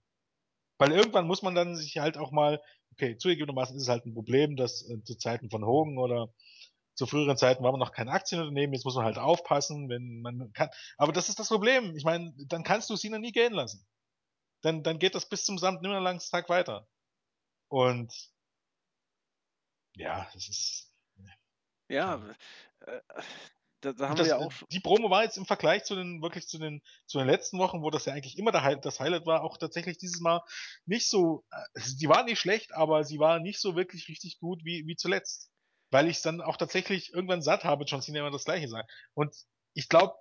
Weil 0.77 0.91
irgendwann 0.91 1.27
muss 1.27 1.41
man 1.41 1.53
dann 1.55 1.75
sich 1.75 1.97
halt 1.99 2.17
auch 2.17 2.31
mal 2.31 2.59
okay, 2.95 3.17
zugegebenermaßen 3.17 3.75
ist 3.75 3.83
es 3.83 3.89
halt 3.89 4.05
ein 4.05 4.13
Problem, 4.13 4.55
dass 4.55 4.89
äh, 4.89 5.03
zu 5.03 5.15
Zeiten 5.17 5.49
von 5.49 5.65
Hogan 5.65 5.97
oder 5.97 6.33
zu 6.95 7.05
früheren 7.05 7.37
Zeiten 7.37 7.63
war 7.63 7.71
man 7.71 7.79
noch 7.79 7.91
kein 7.91 8.07
Aktienunternehmen, 8.07 8.73
jetzt 8.73 8.85
muss 8.85 8.95
man 8.95 9.03
halt 9.03 9.17
aufpassen, 9.17 9.89
wenn 9.89 10.21
man 10.21 10.53
kann. 10.53 10.69
Aber 10.97 11.11
das 11.11 11.27
ist 11.27 11.39
das 11.39 11.49
Problem. 11.49 11.95
Ich 11.97 12.05
meine, 12.05 12.33
dann 12.47 12.63
kannst 12.63 12.89
du 12.89 12.95
Cena 12.95 13.19
nie 13.19 13.33
gehen 13.33 13.53
lassen. 13.53 13.85
Dann, 14.61 14.81
dann 14.81 14.97
geht 14.97 15.13
das 15.13 15.27
bis 15.27 15.43
zum 15.43 15.57
Samtnimmerlangstag 15.57 16.47
weiter. 16.47 16.87
Und 17.67 18.13
ja, 19.97 20.29
das 20.33 20.47
ist. 20.47 20.91
Ja, 21.89 22.23
äh, 22.79 23.01
da, 23.85 23.93
da 23.93 24.09
haben 24.09 24.17
das, 24.17 24.27
wir 24.27 24.37
ja 24.37 24.45
auch 24.45 24.51
Die 24.71 24.79
Promo 24.79 25.09
war 25.09 25.23
jetzt 25.23 25.37
im 25.37 25.45
Vergleich 25.45 25.83
zu 25.83 25.95
den, 25.95 26.21
wirklich 26.21 26.47
zu 26.47 26.57
den, 26.57 26.81
zu 27.05 27.19
den 27.19 27.27
letzten 27.27 27.59
Wochen, 27.59 27.81
wo 27.81 27.89
das 27.89 28.05
ja 28.05 28.13
eigentlich 28.13 28.37
immer 28.37 28.51
das 28.51 28.99
Highlight 28.99 29.25
war, 29.25 29.43
auch 29.43 29.57
tatsächlich 29.57 29.97
dieses 29.97 30.19
Mal 30.19 30.41
nicht 30.85 31.07
so, 31.07 31.45
äh, 31.51 31.79
sie 31.79 32.09
war 32.09 32.23
nicht 32.23 32.39
schlecht, 32.39 32.73
aber 32.73 33.03
sie 33.03 33.19
war 33.19 33.39
nicht 33.39 33.59
so 33.59 33.75
wirklich 33.75 34.07
richtig 34.07 34.39
gut 34.39 34.65
wie, 34.65 34.85
wie 34.87 34.95
zuletzt. 34.95 35.51
Weil 35.91 36.09
ich 36.09 36.17
es 36.17 36.23
dann 36.23 36.41
auch 36.41 36.57
tatsächlich 36.57 37.13
irgendwann 37.13 37.43
satt 37.43 37.63
habe, 37.63 37.85
John 37.85 38.01
Cena 38.01 38.19
immer 38.19 38.31
das 38.31 38.45
gleiche 38.45 38.67
sagen. 38.67 38.87
Und 39.13 39.35
ich 39.73 39.87
glaube, 39.87 40.15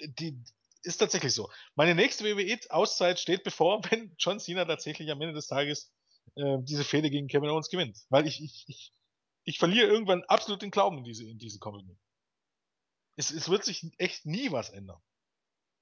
die, 0.00 0.42
ist 0.82 0.98
tatsächlich 0.98 1.32
so. 1.32 1.48
Meine 1.76 1.94
nächste 1.94 2.24
WWE-Auszeit 2.24 3.20
steht 3.20 3.44
bevor, 3.44 3.82
wenn 3.90 4.14
John 4.18 4.40
Cena 4.40 4.64
tatsächlich 4.64 5.10
am 5.10 5.20
Ende 5.20 5.34
des 5.34 5.46
Tages 5.46 5.92
äh, 6.34 6.58
diese 6.62 6.84
Fehde 6.84 7.10
gegen 7.10 7.28
Kevin 7.28 7.50
Owens 7.50 7.70
gewinnt. 7.70 7.98
Weil 8.08 8.26
ich, 8.26 8.42
ich, 8.42 8.64
ich, 8.66 8.92
ich 9.44 9.58
verliere 9.58 9.86
irgendwann 9.86 10.24
absolut 10.24 10.62
den 10.62 10.72
Glauben 10.72 10.98
in 10.98 11.04
diese, 11.04 11.24
in 11.24 11.38
diese 11.38 11.58
Company. 11.58 11.96
Es, 13.18 13.32
es 13.32 13.48
wird 13.48 13.64
sich 13.64 13.84
echt 13.98 14.26
nie 14.26 14.52
was 14.52 14.70
ändern. 14.70 15.02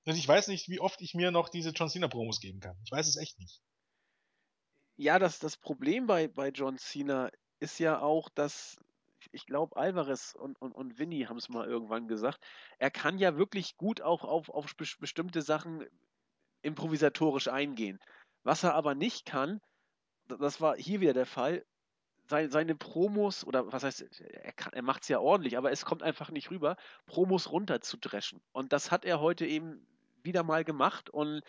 Und 0.06 0.16
ich 0.16 0.26
weiß 0.26 0.48
nicht, 0.48 0.70
wie 0.70 0.80
oft 0.80 1.02
ich 1.02 1.14
mir 1.14 1.30
noch 1.30 1.50
diese 1.50 1.70
John 1.70 1.90
Cena 1.90 2.08
Promos 2.08 2.40
geben 2.40 2.60
kann. 2.60 2.78
Ich 2.84 2.90
weiß 2.90 3.06
es 3.06 3.16
echt 3.16 3.38
nicht. 3.38 3.60
Ja, 4.96 5.18
das, 5.18 5.38
das 5.38 5.58
Problem 5.58 6.06
bei, 6.06 6.28
bei 6.28 6.48
John 6.48 6.78
Cena 6.78 7.30
ist 7.60 7.78
ja 7.78 8.00
auch, 8.00 8.30
dass 8.30 8.78
ich 9.32 9.44
glaube, 9.44 9.76
Alvarez 9.76 10.34
und, 10.34 10.58
und, 10.62 10.72
und 10.72 10.98
Vinny 10.98 11.24
haben 11.24 11.36
es 11.36 11.50
mal 11.50 11.66
irgendwann 11.66 12.08
gesagt, 12.08 12.42
er 12.78 12.90
kann 12.90 13.18
ja 13.18 13.36
wirklich 13.36 13.76
gut 13.76 14.00
auch 14.00 14.24
auf, 14.24 14.48
auf 14.48 14.74
bestimmte 14.76 15.42
Sachen 15.42 15.84
improvisatorisch 16.62 17.48
eingehen. 17.48 17.98
Was 18.44 18.62
er 18.62 18.74
aber 18.74 18.94
nicht 18.94 19.26
kann, 19.26 19.60
das 20.26 20.62
war 20.62 20.76
hier 20.76 21.00
wieder 21.00 21.12
der 21.12 21.26
Fall, 21.26 21.66
seine, 22.28 22.50
seine 22.50 22.74
Promos, 22.74 23.44
oder 23.44 23.72
was 23.72 23.82
heißt, 23.82 24.20
er, 24.20 24.72
er 24.72 24.82
macht 24.82 25.02
es 25.02 25.08
ja 25.08 25.18
ordentlich, 25.18 25.56
aber 25.56 25.70
es 25.70 25.84
kommt 25.84 26.02
einfach 26.02 26.30
nicht 26.30 26.50
rüber, 26.50 26.76
Promos 27.06 27.50
runterzudreschen. 27.50 28.40
Und 28.52 28.72
das 28.72 28.90
hat 28.90 29.04
er 29.04 29.20
heute 29.20 29.46
eben 29.46 29.86
wieder 30.22 30.42
mal 30.42 30.64
gemacht 30.64 31.08
und 31.10 31.42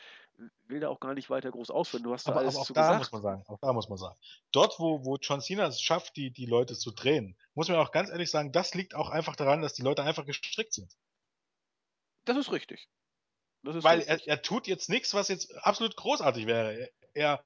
will 0.68 0.80
da 0.80 0.90
auch 0.90 1.00
gar 1.00 1.14
nicht 1.14 1.30
weiter 1.30 1.50
groß 1.50 1.72
ausführen. 1.72 2.04
Du 2.04 2.14
hast 2.14 2.28
da 2.28 2.32
aber, 2.32 2.42
alles 2.42 2.56
aber 2.56 2.62
auch 2.62 2.68
zu 2.68 2.74
da 2.74 2.82
gesagt. 2.82 3.00
muss 3.00 3.12
man 3.12 3.22
sagen, 3.22 3.44
auch 3.48 3.60
da 3.60 3.74
muss 3.74 3.90
man 3.90 3.98
sagen. 3.98 4.16
Dort, 4.52 4.80
wo, 4.80 5.04
wo 5.04 5.18
John 5.18 5.42
Cena 5.42 5.68
es 5.68 5.82
schafft, 5.82 6.16
die, 6.16 6.32
die 6.32 6.46
Leute 6.46 6.76
zu 6.76 6.92
drehen, 6.92 7.36
muss 7.56 7.70
man 7.70 7.78
auch 7.78 7.92
ganz 7.92 8.10
ehrlich 8.10 8.30
sagen, 8.30 8.52
das 8.52 8.76
liegt 8.76 8.94
auch 8.94 9.10
einfach 9.10 9.36
daran, 9.36 9.62
dass 9.62 9.74
die 9.74 9.82
Leute 9.82 10.04
einfach 10.04 10.26
gestrickt 10.26 10.74
sind. 10.74 10.96
Das 12.26 12.38
ist 12.38 12.52
richtig. 12.52 12.88
Das 13.64 13.76
ist 13.76 13.84
Weil 13.84 14.00
richtig. 14.00 14.28
Er, 14.28 14.34
er 14.34 14.42
tut 14.42 14.68
jetzt 14.68 14.90
nichts, 14.90 15.14
was 15.14 15.28
jetzt 15.28 15.56
absolut 15.66 15.96
großartig 15.96 16.46
wäre. 16.46 16.90
Er, 17.14 17.44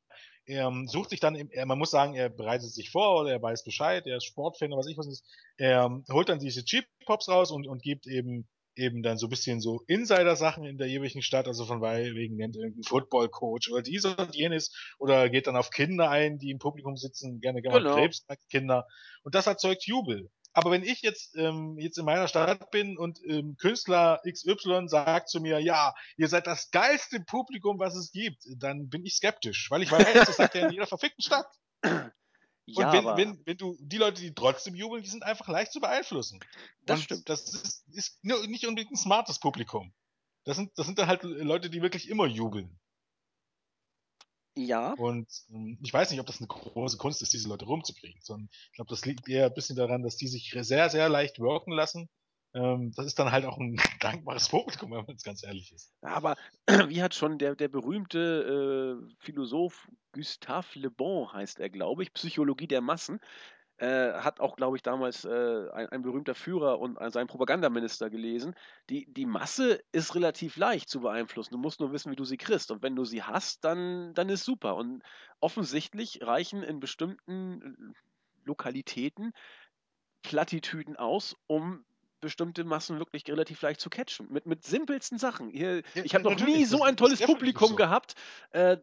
er 0.52 0.68
ähm, 0.68 0.88
sucht 0.88 1.10
sich 1.10 1.20
dann, 1.20 1.36
er, 1.36 1.66
man 1.66 1.78
muss 1.78 1.92
sagen, 1.92 2.14
er 2.14 2.30
bereitet 2.30 2.72
sich 2.72 2.92
vor 2.92 3.22
oder 3.22 3.32
er 3.32 3.42
weiß 3.42 3.64
Bescheid, 3.64 4.06
er 4.06 4.18
ist 4.18 4.26
Sportfan 4.26 4.72
oder 4.72 4.80
was 4.80 4.88
ich 4.88 4.98
was 4.98 5.08
ist. 5.08 5.26
Er 5.58 6.02
holt 6.12 6.30
dann 6.30 6.40
diese 6.40 6.66
Cheap 6.66 6.86
Pops 7.06 7.30
raus 7.30 7.52
und, 7.52 7.68
und 7.68 7.82
gibt 7.82 8.08
eben 8.08 8.48
eben 8.76 9.04
dann 9.04 9.18
so 9.18 9.28
ein 9.28 9.30
bisschen 9.30 9.60
so 9.60 9.84
Insider-Sachen 9.88 10.64
in 10.64 10.78
der 10.78 10.88
jeweiligen 10.88 11.22
Stadt, 11.22 11.46
also 11.48 11.66
von 11.66 11.82
wegen 11.82 12.38
nennt 12.38 12.56
irgendein 12.56 12.84
Football-Coach 12.84 13.70
oder 13.70 13.82
dies 13.82 14.06
und 14.06 14.34
jenes 14.34 14.74
oder 14.98 15.30
geht 15.30 15.48
dann 15.48 15.58
auf 15.58 15.72
Kinder 15.72 16.10
ein, 16.10 16.38
die 16.38 16.52
im 16.52 16.60
Publikum 16.60 16.96
sitzen, 16.96 17.42
gerne 17.42 17.62
gerne 17.62 17.80
genau. 17.80 17.96
Krebskinder 17.96 18.88
und 19.24 19.36
das 19.36 19.48
erzeugt 19.48 19.86
Jubel. 19.86 20.30
Aber 20.54 20.72
wenn 20.72 20.84
ich 20.84 21.02
jetzt 21.02 21.36
ähm, 21.38 21.78
jetzt 21.78 21.98
in 21.98 22.06
meiner 22.06 22.28
Stadt 22.28 22.72
bin 22.72 22.98
und 22.98 23.20
ähm, 23.26 23.56
Künstler 23.58 24.22
XY 24.30 24.88
sagt 24.88 25.30
zu 25.30 25.40
mir, 25.40 25.60
ja, 25.60 25.94
ihr 26.18 26.28
seid 26.28 26.46
das 26.46 26.72
geilste 26.72 27.22
Publikum, 27.22 27.80
was 27.80 27.96
es 27.96 28.12
gibt, 28.12 28.44
dann 28.58 28.90
bin 28.90 29.06
ich 29.06 29.16
skeptisch, 29.16 29.72
weil 29.72 29.82
ich 29.82 29.92
weiß, 29.92 30.26
das 30.26 30.36
sagt 30.36 30.56
er 30.56 30.68
in 30.68 30.74
jeder 30.74 30.88
verfickten 30.88 31.24
Stadt. 31.24 31.48
Ja, 32.68 32.88
und 32.88 32.94
wenn, 32.94 33.08
aber 33.08 33.18
wenn, 33.18 33.46
wenn 33.46 33.58
du 33.58 33.76
die 33.80 33.98
Leute, 33.98 34.22
die 34.22 34.34
trotzdem 34.34 34.76
jubeln, 34.76 35.04
die 35.04 35.10
sind 35.10 35.24
einfach 35.24 35.48
leicht 35.48 35.74
zu 35.74 35.82
beeinflussen. 35.82 36.40
Das 36.86 37.00
und 37.00 37.04
stimmt. 37.04 37.28
Das 37.28 37.52
ist, 37.54 37.84
ist 37.92 38.24
nicht 38.24 38.68
unbedingt 38.68 38.92
ein 38.92 38.98
smartes 38.98 39.40
Publikum. 39.40 39.94
Das 40.46 40.58
sind, 40.58 40.72
das 40.78 40.86
sind 40.86 40.98
dann 41.00 41.08
halt 41.08 41.24
Leute, 41.24 41.70
die 41.70 41.82
wirklich 41.82 42.08
immer 42.08 42.28
jubeln. 42.28 42.80
Ja. 44.56 44.94
Und 44.94 45.28
ähm, 45.50 45.78
ich 45.82 45.94
weiß 45.94 46.12
nicht, 46.12 46.20
ob 46.20 46.26
das 46.26 46.40
eine 46.40 46.48
große 46.48 46.98
Kunst 46.98 47.22
ist, 47.22 47.34
diese 47.34 47.48
Leute 47.48 47.66
rumzukriegen, 47.66 48.20
sondern 48.22 48.50
ich 48.52 48.74
glaube, 48.74 48.90
das 48.90 49.06
liegt 49.06 49.28
eher 49.28 49.46
ein 49.46 49.54
bisschen 49.54 49.76
daran, 49.76 50.04
dass 50.04 50.18
die 50.18 50.28
sich 50.28 50.56
sehr, 50.62 50.90
sehr 50.90 51.10
leicht 51.10 51.40
worken 51.40 51.72
lassen. 51.72 52.10
Ähm, 52.54 52.92
das 52.96 53.06
ist 53.06 53.18
dann 53.18 53.32
halt 53.32 53.46
auch 53.46 53.58
ein 53.58 53.76
dankbares 54.02 54.50
Publikum, 54.50 54.92
wenn 54.92 55.06
man 55.06 55.16
es 55.16 55.24
ganz 55.24 55.44
ehrlich 55.44 55.72
ist. 55.72 55.94
Aber 56.02 56.36
wie 56.90 57.02
hat 57.02 57.16
schon 57.16 57.38
der, 57.38 57.56
der 57.56 57.70
berühmte 57.70 59.00
äh, 59.00 59.16
Philosoph 59.20 59.88
Gustave 60.12 60.68
Le 60.80 60.92
Bon, 60.92 61.32
heißt 61.32 61.60
er, 61.60 61.70
glaube 61.70 62.04
ich, 62.04 62.14
Psychologie 62.14 62.68
der 62.68 62.82
Massen, 62.82 63.22
äh, 63.82 64.14
hat 64.14 64.40
auch, 64.40 64.56
glaube 64.56 64.78
ich, 64.78 64.84
damals 64.84 65.26
äh, 65.26 65.70
ein, 65.74 65.90
ein, 65.90 66.02
berühmter 66.04 66.36
Führer 66.36 66.80
und 66.80 67.00
sein 67.12 67.26
Propagandaminister 67.26 68.12
gelesen. 68.12 68.54
Die, 68.92 69.12
die 69.12 69.26
Masse 69.26 69.82
ist 69.92 70.14
relativ 70.14 70.56
leicht 70.56 70.88
zu 70.88 71.02
beeinflussen. 71.02 71.54
Du 71.54 71.58
musst 71.58 71.80
nur 71.80 71.92
wissen, 71.92 72.12
wie 72.12 72.16
du 72.16 72.24
sie 72.24 72.38
kriegst. 72.38 72.70
Und 72.70 72.84
wenn 72.84 72.96
du 72.96 73.06
sie 73.06 73.24
hast, 73.24 73.64
dann, 73.66 74.14
dann 74.14 74.30
ist 74.30 74.46
super. 74.46 74.76
Und 74.76 75.02
offensichtlich 75.40 76.20
reichen 76.22 76.62
in 76.62 76.80
bestimmten 76.80 77.62
äh, 77.62 78.00
Lokalitäten 78.44 79.34
Plattitüden 80.22 80.96
aus, 80.96 81.36
um 81.48 81.84
bestimmte 82.20 82.64
Massen 82.64 83.00
wirklich 83.00 83.28
relativ 83.28 83.64
leicht 83.64 83.82
zu 83.82 83.90
catchen. 83.90 84.32
Mit, 84.32 84.46
mit 84.46 84.64
simpelsten 84.64 85.18
Sachen. 85.18 85.50
Hier, 85.50 85.78
ja, 85.96 86.04
ich 86.04 86.14
habe 86.14 86.24
noch 86.24 86.40
nie 86.40 86.66
so 86.66 86.84
ein 86.84 86.98
tolles 86.98 87.20
Publikum 87.20 87.70
so. 87.70 87.76
gehabt. 87.76 88.14
Äh, 88.52 88.78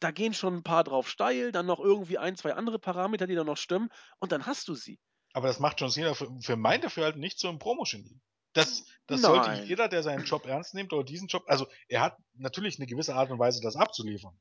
da 0.00 0.10
gehen 0.10 0.34
schon 0.34 0.56
ein 0.56 0.62
paar 0.62 0.84
drauf 0.84 1.08
steil, 1.08 1.52
dann 1.52 1.66
noch 1.66 1.80
irgendwie 1.80 2.18
ein, 2.18 2.36
zwei 2.36 2.54
andere 2.54 2.78
Parameter, 2.78 3.26
die 3.26 3.34
dann 3.34 3.46
noch 3.46 3.56
stimmen, 3.56 3.90
und 4.18 4.32
dann 4.32 4.46
hast 4.46 4.68
du 4.68 4.74
sie. 4.74 4.98
Aber 5.32 5.48
das 5.48 5.60
macht 5.60 5.80
John 5.80 5.90
Cena 5.90 6.14
für, 6.14 6.30
für 6.40 6.56
mein 6.56 6.80
Dafürhalten 6.80 7.20
nicht 7.20 7.38
so 7.38 7.48
im 7.48 7.58
Promo-Genie. 7.58 8.20
Das, 8.54 8.84
das 9.06 9.20
sollte 9.20 9.64
jeder, 9.64 9.86
der 9.86 10.02
seinen 10.02 10.24
Job 10.24 10.46
ernst 10.46 10.72
nimmt 10.72 10.92
oder 10.94 11.04
diesen 11.04 11.28
Job, 11.28 11.44
also 11.46 11.66
er 11.88 12.00
hat 12.00 12.16
natürlich 12.34 12.78
eine 12.78 12.86
gewisse 12.86 13.14
Art 13.14 13.30
und 13.30 13.38
Weise, 13.38 13.60
das 13.60 13.76
abzuliefern. 13.76 14.34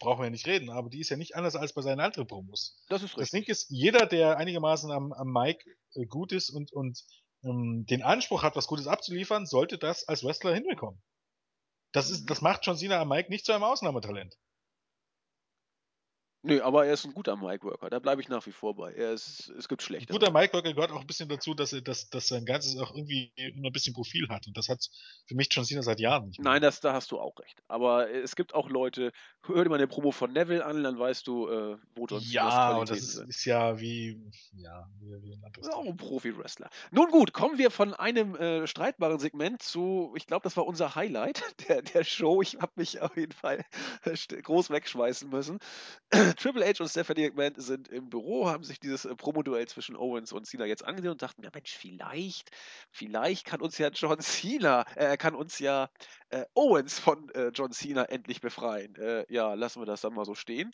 Brauchen 0.00 0.20
wir 0.20 0.24
ja 0.24 0.30
nicht 0.30 0.46
reden, 0.46 0.70
aber 0.70 0.88
die 0.88 0.98
ist 0.98 1.10
ja 1.10 1.16
nicht 1.16 1.36
anders 1.36 1.54
als 1.54 1.72
bei 1.72 1.82
seinen 1.82 2.00
anderen 2.00 2.26
Promos. 2.26 2.82
Das 2.88 3.02
ist 3.02 3.16
richtig. 3.16 3.20
Das 3.20 3.30
Ding 3.30 3.44
ist, 3.44 3.66
jeder, 3.70 4.06
der 4.06 4.38
einigermaßen 4.38 4.90
am, 4.90 5.12
am 5.12 5.30
Mic 5.30 5.62
äh, 5.94 6.06
gut 6.06 6.32
ist 6.32 6.50
und, 6.50 6.72
und 6.72 7.04
ähm, 7.44 7.86
den 7.88 8.02
Anspruch 8.02 8.42
hat, 8.42 8.56
was 8.56 8.66
Gutes 8.66 8.88
abzuliefern, 8.88 9.46
sollte 9.46 9.78
das 9.78 10.08
als 10.08 10.24
Wrestler 10.24 10.54
hinbekommen. 10.54 11.00
Das 11.92 12.10
ist, 12.10 12.26
das 12.26 12.40
macht 12.40 12.66
John 12.66 12.76
Cena 12.76 13.00
am 13.00 13.08
Mike 13.08 13.30
nicht 13.30 13.44
zu 13.44 13.52
einem 13.52 13.64
Ausnahmetalent. 13.64 14.36
Nö, 16.42 16.62
aber 16.62 16.86
er 16.86 16.94
ist 16.94 17.04
ein 17.04 17.12
guter 17.12 17.36
Mic-Worker, 17.36 17.90
da 17.90 17.98
bleibe 17.98 18.22
ich 18.22 18.30
nach 18.30 18.46
wie 18.46 18.52
vor 18.52 18.74
bei. 18.74 18.92
Er 18.92 19.12
ist, 19.12 19.50
es 19.58 19.68
gibt 19.68 19.82
schlechte. 19.82 20.10
Guter 20.10 20.30
Mic-Worker 20.30 20.72
gehört 20.72 20.90
auch 20.90 21.02
ein 21.02 21.06
bisschen 21.06 21.28
dazu, 21.28 21.52
dass 21.52 21.74
er, 21.74 21.82
dass, 21.82 22.08
dass 22.08 22.28
sein 22.28 22.46
ganzes 22.46 22.78
auch 22.78 22.94
irgendwie 22.94 23.30
immer 23.36 23.68
ein 23.68 23.72
bisschen 23.72 23.92
Profil 23.92 24.26
hat. 24.30 24.46
Und 24.46 24.56
das 24.56 24.70
hat 24.70 24.88
für 25.26 25.34
mich 25.34 25.48
John 25.50 25.66
Cena 25.66 25.82
seit 25.82 26.00
Jahren 26.00 26.28
nicht 26.28 26.40
mehr. 26.40 26.52
Nein, 26.52 26.62
das, 26.62 26.80
da 26.80 26.94
hast 26.94 27.10
du 27.10 27.20
auch 27.20 27.38
recht. 27.40 27.62
Aber 27.68 28.10
es 28.10 28.36
gibt 28.36 28.54
auch 28.54 28.70
Leute, 28.70 29.12
hör 29.44 29.64
dir 29.64 29.68
mal 29.68 29.76
eine 29.76 29.86
Promo 29.86 30.12
von 30.12 30.32
Neville 30.32 30.64
an, 30.64 30.82
dann 30.82 30.98
weißt 30.98 31.26
du, 31.26 31.46
äh, 31.46 31.76
wo 31.94 32.06
John 32.06 32.20
Cena 32.22 32.32
Ja, 32.32 32.76
und 32.76 32.88
das 32.88 32.98
ist, 32.98 33.16
ist, 33.16 33.44
ja 33.44 33.78
wie, 33.78 34.18
ja, 34.52 34.88
wie, 34.98 35.22
wie 35.22 35.34
ein 35.34 35.44
anderes. 35.44 35.68
Auch 35.68 35.84
ein 35.84 35.98
Profi-Wrestler. 35.98 36.70
Nun 36.90 37.10
gut, 37.10 37.34
kommen 37.34 37.58
wir 37.58 37.70
von 37.70 37.92
einem 37.92 38.34
äh, 38.36 38.66
streitbaren 38.66 39.18
Segment 39.18 39.60
zu, 39.60 40.14
ich 40.16 40.26
glaube, 40.26 40.44
das 40.44 40.56
war 40.56 40.64
unser 40.64 40.94
Highlight 40.94 41.42
der, 41.68 41.82
der 41.82 42.02
Show. 42.04 42.40
Ich 42.40 42.56
habe 42.60 42.72
mich 42.76 42.98
auf 43.02 43.14
jeden 43.18 43.32
Fall 43.32 43.62
groß 44.42 44.70
wegschmeißen 44.70 45.28
müssen. 45.28 45.58
Triple 46.36 46.64
H 46.64 46.82
und 46.82 46.88
Stephanie 46.88 47.30
McMahon 47.30 47.54
sind 47.56 47.88
im 47.88 48.08
Büro, 48.08 48.48
haben 48.48 48.64
sich 48.64 48.80
dieses 48.80 49.04
äh, 49.04 49.14
Promoduell 49.14 49.66
zwischen 49.68 49.96
Owens 49.96 50.32
und 50.32 50.46
Cena 50.46 50.64
jetzt 50.64 50.84
angesehen 50.84 51.12
und 51.12 51.22
dachten, 51.22 51.42
ja 51.42 51.50
Mensch, 51.52 51.76
vielleicht, 51.76 52.50
vielleicht 52.90 53.46
kann 53.46 53.60
uns 53.60 53.78
ja 53.78 53.88
John 53.88 54.20
Cena, 54.20 54.84
äh, 54.96 55.16
kann 55.16 55.34
uns 55.34 55.58
ja 55.58 55.90
äh, 56.30 56.44
Owens 56.54 56.98
von 56.98 57.28
äh, 57.30 57.50
John 57.54 57.72
Cena 57.72 58.04
endlich 58.04 58.40
befreien. 58.40 58.94
Äh, 58.96 59.24
ja, 59.32 59.54
lassen 59.54 59.80
wir 59.80 59.86
das 59.86 60.00
dann 60.00 60.14
mal 60.14 60.24
so 60.24 60.34
stehen. 60.34 60.72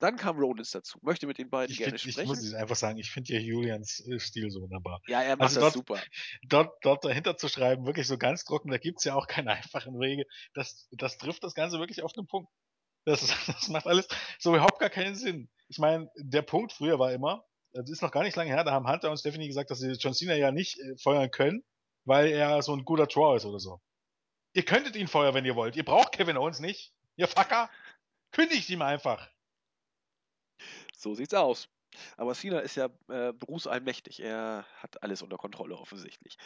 Dann 0.00 0.16
kam 0.16 0.38
Rollins 0.38 0.70
dazu, 0.70 0.98
möchte 1.02 1.26
mit 1.26 1.38
den 1.38 1.50
beiden 1.50 1.72
ich 1.72 1.78
gerne 1.78 1.98
find, 1.98 2.12
sprechen. 2.12 2.32
Ich 2.32 2.40
muss 2.40 2.54
einfach 2.54 2.76
sagen, 2.76 2.98
ich 2.98 3.10
finde 3.10 3.32
ja 3.32 3.40
Julians 3.40 4.00
äh, 4.06 4.20
Stil 4.20 4.50
so 4.50 4.60
wunderbar. 4.60 5.00
Ja, 5.08 5.22
er 5.22 5.36
macht 5.36 5.48
also 5.48 5.60
das 5.60 5.72
dort, 5.72 5.74
super. 5.74 6.02
Dort, 6.48 6.72
dort 6.82 7.04
dahinter 7.04 7.36
zu 7.36 7.48
schreiben, 7.48 7.84
wirklich 7.84 8.06
so 8.06 8.16
ganz 8.16 8.44
trocken, 8.44 8.70
da 8.70 8.78
gibt 8.78 8.98
es 8.98 9.04
ja 9.04 9.14
auch 9.14 9.26
keine 9.26 9.50
einfachen 9.56 9.98
Wege. 9.98 10.24
Das, 10.54 10.88
das 10.92 11.18
trifft 11.18 11.42
das 11.42 11.54
Ganze 11.54 11.78
wirklich 11.78 12.02
auf 12.02 12.12
den 12.12 12.26
Punkt. 12.26 12.48
Das, 13.08 13.26
das 13.46 13.68
macht 13.68 13.86
alles 13.86 14.06
so 14.38 14.50
überhaupt 14.50 14.78
gar 14.78 14.90
keinen 14.90 15.14
Sinn. 15.14 15.48
Ich 15.68 15.78
meine, 15.78 16.10
der 16.16 16.42
Punkt 16.42 16.72
früher 16.72 16.98
war 16.98 17.12
immer, 17.12 17.44
das 17.72 17.90
ist 17.90 18.02
noch 18.02 18.10
gar 18.10 18.22
nicht 18.22 18.36
lange 18.36 18.50
her, 18.50 18.64
da 18.64 18.72
haben 18.72 18.88
Hunter 18.88 19.10
und 19.10 19.18
Stephanie 19.18 19.48
gesagt, 19.48 19.70
dass 19.70 19.78
sie 19.78 19.92
John 19.92 20.14
Cena 20.14 20.34
ja 20.34 20.50
nicht 20.50 20.78
äh, 20.78 20.96
feuern 20.98 21.30
können, 21.30 21.64
weil 22.04 22.28
er 22.28 22.62
so 22.62 22.74
ein 22.74 22.84
guter 22.84 23.06
Draw 23.06 23.36
ist 23.36 23.44
oder 23.44 23.60
so. 23.60 23.80
Ihr 24.54 24.64
könntet 24.64 24.96
ihn 24.96 25.08
feuern, 25.08 25.34
wenn 25.34 25.44
ihr 25.44 25.56
wollt. 25.56 25.76
Ihr 25.76 25.84
braucht 25.84 26.12
Kevin 26.12 26.36
Owens 26.36 26.60
nicht. 26.60 26.92
Ihr 27.16 27.28
Fucker. 27.28 27.70
Kündigt 28.32 28.68
ihm 28.70 28.82
einfach. 28.82 29.30
So 30.96 31.14
sieht's 31.14 31.34
aus. 31.34 31.68
Aber 32.16 32.34
Cena 32.34 32.60
ist 32.60 32.76
ja 32.76 32.86
äh, 33.08 33.32
berufsallmächtig. 33.32 34.20
Er 34.20 34.66
hat 34.76 35.02
alles 35.02 35.22
unter 35.22 35.36
Kontrolle 35.36 35.76
offensichtlich. 35.76 36.36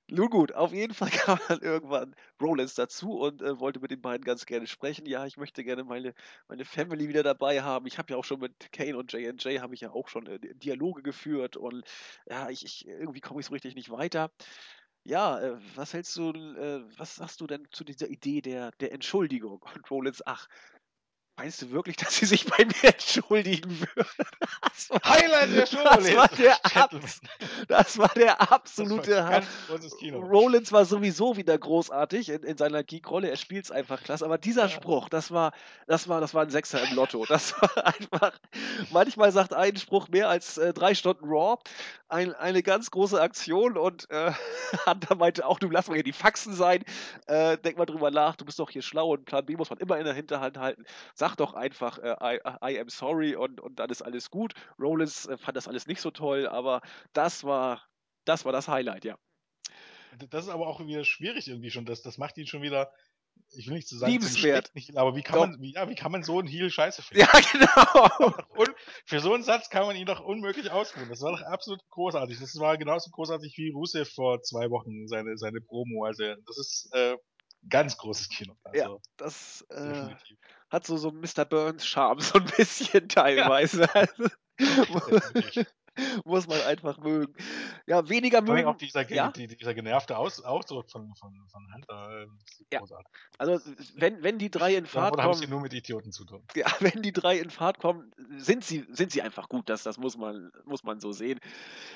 Nun 0.13 0.29
gut, 0.29 0.51
auf 0.53 0.73
jeden 0.73 0.93
Fall 0.93 1.09
kam 1.37 1.39
dann 1.47 1.61
irgendwann 1.61 2.15
Rollins 2.41 2.75
dazu 2.75 3.13
und 3.19 3.41
äh, 3.41 3.59
wollte 3.59 3.79
mit 3.79 3.91
den 3.91 4.01
beiden 4.01 4.23
ganz 4.25 4.45
gerne 4.45 4.67
sprechen. 4.67 5.05
Ja, 5.05 5.25
ich 5.25 5.37
möchte 5.37 5.63
gerne 5.63 5.83
meine, 5.85 6.13
meine 6.49 6.65
Family 6.65 7.07
wieder 7.07 7.23
dabei 7.23 7.61
haben. 7.63 7.87
Ich 7.87 7.97
habe 7.97 8.11
ja 8.13 8.17
auch 8.19 8.25
schon 8.25 8.41
mit 8.41 8.71
Kane 8.73 8.97
und 8.97 9.13
J&J 9.13 9.59
habe 9.61 9.73
ich 9.73 9.81
ja 9.81 9.91
auch 9.91 10.09
schon 10.09 10.27
äh, 10.27 10.39
Dialoge 10.55 11.01
geführt 11.01 11.55
und 11.55 11.85
ja, 12.29 12.49
ich, 12.49 12.65
ich 12.65 12.85
irgendwie 12.87 13.21
komme 13.21 13.39
ich 13.39 13.45
so 13.45 13.53
richtig 13.53 13.75
nicht 13.75 13.89
weiter. 13.89 14.31
Ja, 15.05 15.39
äh, 15.41 15.57
was 15.75 15.93
hältst 15.93 16.15
du, 16.17 16.31
äh, 16.31 16.83
was 16.97 17.15
sagst 17.15 17.41
du 17.41 17.47
denn 17.47 17.67
zu 17.71 17.83
dieser 17.83 18.07
Idee 18.09 18.41
der, 18.41 18.71
der 18.79 18.91
Entschuldigung? 18.93 19.63
Und 19.75 19.89
Rollins, 19.91 20.21
ach, 20.25 20.47
Meinst 21.37 21.61
du 21.61 21.71
wirklich, 21.71 21.95
dass 21.95 22.17
sie 22.17 22.25
sich 22.25 22.45
bei 22.45 22.65
mir 22.65 22.83
entschuldigen 22.93 23.79
würde? 23.79 24.09
Highlight 25.05 25.55
der 25.55 25.65
Show, 25.65 25.83
das 25.83 26.15
war 26.15 26.27
der, 26.27 26.57
das 27.67 27.97
war 27.97 28.09
der 28.09 28.51
absolute 28.51 29.11
das 29.11 29.47
war 29.69 30.19
Rollins 30.19 30.71
war 30.71 30.85
sowieso 30.85 31.37
wieder 31.37 31.57
großartig 31.57 32.29
in, 32.29 32.43
in 32.43 32.57
seiner 32.57 32.83
Geek-Rolle. 32.83 33.29
Er 33.29 33.37
spielt 33.37 33.65
es 33.65 33.71
einfach 33.71 34.03
klasse. 34.03 34.25
Aber 34.25 34.37
dieser 34.37 34.63
ja. 34.63 34.69
Spruch, 34.69 35.09
das 35.09 35.31
war, 35.31 35.53
das 35.87 36.07
war, 36.07 36.19
das 36.19 36.33
war 36.33 36.43
ein 36.43 36.49
Sechser 36.49 36.83
im 36.83 36.95
Lotto. 36.95 37.25
Das 37.25 37.53
war 37.61 37.87
einfach. 37.87 38.37
Manchmal 38.91 39.31
sagt 39.31 39.53
ein 39.53 39.77
Spruch 39.77 40.09
mehr 40.09 40.29
als 40.29 40.57
äh, 40.57 40.73
drei 40.73 40.93
Stunden 40.93 41.25
Raw. 41.25 41.57
Ein, 42.09 42.35
eine 42.35 42.61
ganz 42.61 42.91
große 42.91 43.19
Aktion 43.21 43.77
und 43.77 44.09
äh, 44.11 44.33
Hunter 44.85 45.15
meinte 45.15 45.45
auch, 45.45 45.59
du 45.59 45.69
lass 45.69 45.87
mal 45.87 45.93
hier 45.93 46.03
die 46.03 46.11
Faxen 46.11 46.53
sein. 46.53 46.83
Äh, 47.27 47.57
denk 47.57 47.77
mal 47.77 47.85
drüber 47.85 48.11
nach. 48.11 48.35
Du 48.35 48.43
bist 48.43 48.59
doch 48.59 48.69
hier 48.69 48.81
schlau 48.81 49.13
und 49.13 49.25
Plan 49.25 49.45
B 49.45 49.55
muss 49.55 49.69
man 49.69 49.79
immer 49.79 49.97
in 49.97 50.03
der 50.03 50.13
Hinterhand 50.13 50.57
halten 50.57 50.83
sag 51.21 51.35
doch 51.35 51.53
einfach, 51.53 51.99
äh, 51.99 52.15
I, 52.19 52.39
I, 52.67 52.79
am 52.79 52.89
sorry 52.89 53.35
und, 53.35 53.61
und 53.61 53.77
dann 53.77 53.91
ist 53.91 54.01
alles 54.01 54.31
gut. 54.31 54.55
Rollins 54.79 55.27
äh, 55.27 55.37
fand 55.37 55.55
das 55.55 55.67
alles 55.67 55.85
nicht 55.85 56.01
so 56.01 56.09
toll, 56.09 56.47
aber 56.47 56.81
das 57.13 57.43
war, 57.43 57.85
das 58.25 58.43
war 58.43 58.51
das 58.51 58.67
Highlight, 58.67 59.05
ja. 59.05 59.15
Das 60.29 60.45
ist 60.45 60.49
aber 60.49 60.65
auch 60.65 60.79
wieder 60.79 61.05
schwierig 61.05 61.47
irgendwie 61.47 61.69
schon. 61.69 61.85
Das, 61.85 62.01
das 62.01 62.17
macht 62.17 62.39
ihn 62.39 62.47
schon 62.47 62.63
wieder, 62.63 62.91
ich 63.51 63.67
will 63.67 63.75
nicht 63.75 63.87
zu 63.87 63.95
so 63.95 63.99
sagen, 63.99 64.13
liebenswert. 64.13 64.73
Nicht, 64.73 64.97
aber 64.97 65.15
wie 65.15 65.21
kann, 65.21 65.37
man, 65.37 65.61
wie, 65.61 65.73
ja, 65.73 65.87
wie 65.87 65.95
kann 65.95 66.11
man 66.11 66.23
so 66.23 66.39
einen 66.39 66.47
Heal 66.47 66.71
scheiße 66.71 67.03
finden? 67.03 67.21
Ja, 67.21 67.39
genau. 67.51 68.33
Und 68.57 68.71
für 69.05 69.19
so 69.19 69.35
einen 69.35 69.43
Satz 69.43 69.69
kann 69.69 69.85
man 69.85 69.95
ihn 69.95 70.07
doch 70.07 70.21
unmöglich 70.21 70.71
ausruhen. 70.71 71.07
Das 71.07 71.21
war 71.21 71.33
doch 71.33 71.43
absolut 71.43 71.87
großartig. 71.89 72.39
Das 72.39 72.59
war 72.59 72.79
genauso 72.79 73.11
großartig 73.11 73.55
wie 73.57 73.69
Rusev 73.69 74.11
vor 74.11 74.41
zwei 74.41 74.71
Wochen, 74.71 75.07
seine, 75.07 75.37
seine 75.37 75.61
Promo. 75.61 76.03
Also, 76.03 76.23
das 76.47 76.57
ist, 76.57 76.89
äh, 76.93 77.15
ganz 77.69 77.97
großes 77.97 78.29
Kino. 78.29 78.55
Also, 78.63 78.79
ja, 78.79 78.97
das 79.17 79.61
äh, 79.69 80.15
hat 80.71 80.87
so, 80.87 80.97
so 80.97 81.11
Mr. 81.11 81.45
Burns 81.45 81.85
Charme, 81.85 82.21
so 82.21 82.39
ein 82.39 82.45
bisschen 82.45 83.07
teilweise. 83.09 83.87
Ja. 83.93 85.65
Muss 86.23 86.47
man 86.47 86.61
einfach 86.61 86.97
mögen. 86.99 87.33
Ja, 87.85 88.07
weniger 88.07 88.41
mögen. 88.41 88.65
Auch 88.65 88.77
dieser, 88.77 89.09
ja? 89.11 89.29
dieser 89.31 89.73
genervte 89.73 90.17
Aus 90.17 90.41
Ausdruck 90.41 90.89
von, 90.89 91.13
von, 91.15 91.33
von 91.49 91.73
Hunter. 91.73 92.21
Äh, 92.21 92.27
ja. 92.71 92.81
Also, 93.37 93.59
wenn, 93.95 94.23
wenn 94.23 94.37
die 94.37 94.49
drei 94.49 94.75
in 94.75 94.85
Fahrt 94.85 95.17
ja, 95.17 95.23
kommen. 95.23 95.35
sie 95.35 95.47
nur 95.47 95.59
mit 95.59 95.73
Idioten 95.73 96.13
zu 96.13 96.23
tun. 96.23 96.43
Ja, 96.55 96.67
wenn 96.79 97.01
die 97.01 97.11
drei 97.11 97.37
in 97.37 97.49
Fahrt 97.49 97.79
kommen, 97.79 98.13
sind 98.37 98.63
sie, 98.63 98.85
sind 98.89 99.11
sie 99.11 99.21
einfach 99.21 99.49
gut. 99.49 99.67
Das, 99.69 99.83
das 99.83 99.97
muss, 99.97 100.17
man, 100.17 100.49
muss 100.63 100.83
man 100.83 101.01
so 101.01 101.11
sehen. 101.11 101.39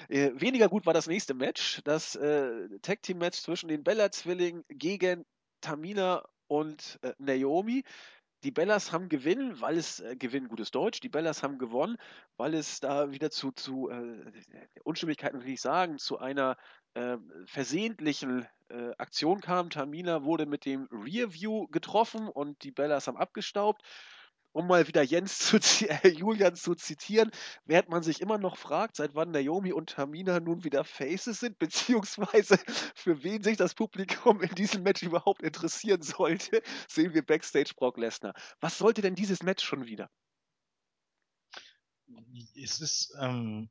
Äh, 0.09 0.31
weniger 0.35 0.67
gut 0.67 0.85
war 0.85 0.93
das 0.93 1.07
nächste 1.07 1.33
Match. 1.33 1.81
Das 1.85 2.15
äh, 2.15 2.67
Tag 2.81 3.01
Team 3.01 3.19
Match 3.19 3.39
zwischen 3.39 3.69
den 3.69 3.83
Bella-Zwillingen 3.83 4.65
gegen 4.67 5.25
Tamina 5.61 6.21
und 6.47 6.99
äh, 7.01 7.13
Naomi. 7.17 7.83
Die 8.45 8.51
Bellas 8.51 8.91
haben 8.91 9.09
gewonnen, 9.09 9.59
weil 9.59 9.75
es 9.75 10.01
äh, 10.01 10.15
Gewinn 10.15 10.47
gutes 10.47 10.69
Deutsch. 10.69 10.99
Die 10.99 11.09
Bellas 11.09 11.41
haben 11.41 11.57
gewonnen, 11.57 11.97
weil 12.37 12.53
es 12.53 12.79
da 12.79 13.11
wieder 13.11 13.31
zu, 13.31 13.51
zu 13.51 13.89
äh, 13.89 14.31
Unstimmigkeiten, 14.83 15.43
will 15.43 15.49
ich 15.49 15.61
sagen, 15.61 15.97
zu 15.97 16.19
einer 16.19 16.55
äh, 16.93 17.17
versehentlichen 17.47 18.45
äh, 18.69 18.91
Aktion 18.99 19.41
kam. 19.41 19.71
Tamina 19.71 20.23
wurde 20.23 20.45
mit 20.45 20.65
dem 20.65 20.87
Rearview 20.91 21.65
getroffen 21.69 22.27
und 22.29 22.61
die 22.63 22.71
Bellas 22.71 23.07
haben 23.07 23.17
abgestaubt 23.17 23.81
um 24.55 24.67
mal 24.67 24.87
wieder 24.87 25.03
Jens 25.03 25.39
zu, 25.39 25.57
äh, 25.89 26.07
Julian 26.07 26.55
zu 26.55 26.75
zitieren, 26.75 27.29
während 27.65 27.89
man 27.89 28.03
sich 28.03 28.21
immer 28.21 28.37
noch 28.37 28.57
fragt, 28.57 28.95
seit 28.95 29.13
wann 29.13 29.31
Naomi 29.31 29.73
und 29.73 29.89
Tamina 29.89 30.39
nun 30.39 30.63
wieder 30.63 30.85
Faces 30.85 31.41
sind, 31.41 31.59
beziehungsweise 31.59 32.57
für 32.95 33.21
wen 33.23 33.43
sich 33.43 33.57
das 33.57 33.75
Publikum 33.75 34.41
in 34.41 34.55
diesem 34.55 34.83
Match 34.83 35.03
überhaupt 35.03 35.43
interessieren 35.43 36.01
sollte, 36.01 36.61
sehen 36.87 37.13
wir 37.13 37.25
Backstage 37.25 37.73
Brock 37.75 37.97
Lesnar. 37.97 38.33
Was 38.61 38.77
sollte 38.77 39.01
denn 39.01 39.15
dieses 39.15 39.43
Match 39.43 39.63
schon 39.63 39.85
wieder? 39.85 40.09
Es 42.55 42.79
ist, 42.79 43.13
ähm, 43.19 43.69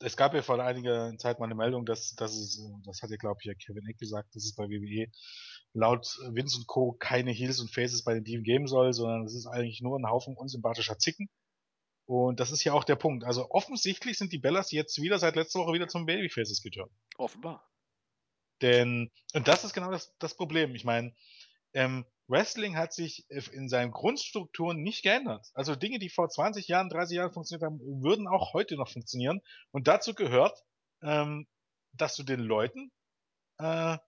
es 0.00 0.16
gab 0.16 0.34
ja 0.34 0.42
vor 0.42 0.62
einiger 0.62 1.16
Zeit 1.18 1.38
mal 1.38 1.46
eine 1.46 1.54
Meldung, 1.54 1.86
dass, 1.86 2.14
dass 2.14 2.34
es, 2.34 2.60
das 2.84 3.02
hat 3.02 3.10
ja 3.10 3.16
glaube 3.16 3.38
ich 3.40 3.46
ja 3.46 3.54
Kevin 3.54 3.86
Eck 3.88 3.98
gesagt, 3.98 4.34
dass 4.34 4.44
es 4.44 4.54
bei 4.54 4.64
WWE 4.64 5.10
laut 5.72 6.06
Vince 6.30 6.58
und 6.58 6.66
Co. 6.66 6.92
keine 6.92 7.32
Heels 7.32 7.60
und 7.60 7.72
Faces 7.72 8.04
bei 8.04 8.14
den 8.14 8.24
Team 8.24 8.42
geben 8.42 8.66
soll, 8.66 8.92
sondern 8.92 9.24
es 9.24 9.34
ist 9.34 9.46
eigentlich 9.46 9.80
nur 9.82 9.98
ein 9.98 10.08
Haufen 10.08 10.36
unsympathischer 10.36 10.98
Zicken. 10.98 11.28
Und 12.06 12.38
das 12.38 12.52
ist 12.52 12.64
ja 12.64 12.74
auch 12.74 12.84
der 12.84 12.96
Punkt. 12.96 13.24
Also 13.24 13.50
offensichtlich 13.50 14.18
sind 14.18 14.32
die 14.32 14.38
Bellas 14.38 14.70
jetzt 14.70 15.00
wieder 15.00 15.18
seit 15.18 15.36
letzter 15.36 15.60
Woche 15.60 15.72
wieder 15.72 15.88
zum 15.88 16.06
Babyfaces 16.06 16.62
geturnt. 16.62 16.92
Offenbar. 17.16 17.68
Denn, 18.62 19.10
und 19.32 19.48
das 19.48 19.64
ist 19.64 19.72
genau 19.72 19.90
das, 19.90 20.14
das 20.18 20.36
Problem. 20.36 20.74
Ich 20.74 20.84
meine, 20.84 21.14
ähm, 21.72 22.04
Wrestling 22.26 22.76
hat 22.76 22.92
sich 22.92 23.26
in 23.28 23.68
seinen 23.68 23.90
Grundstrukturen 23.90 24.82
nicht 24.82 25.02
geändert. 25.02 25.46
Also 25.54 25.74
Dinge, 25.74 25.98
die 25.98 26.08
vor 26.08 26.28
20 26.28 26.68
Jahren, 26.68 26.88
30 26.88 27.16
Jahren 27.16 27.32
funktioniert 27.32 27.64
haben, 27.64 27.80
würden 28.02 28.26
auch 28.26 28.54
heute 28.54 28.76
noch 28.76 28.88
funktionieren. 28.88 29.40
Und 29.72 29.88
dazu 29.88 30.14
gehört, 30.14 30.58
ähm, 31.02 31.46
dass 31.92 32.16
du 32.16 32.22
den 32.22 32.40
Leuten 32.40 32.90
äh, 33.58 33.98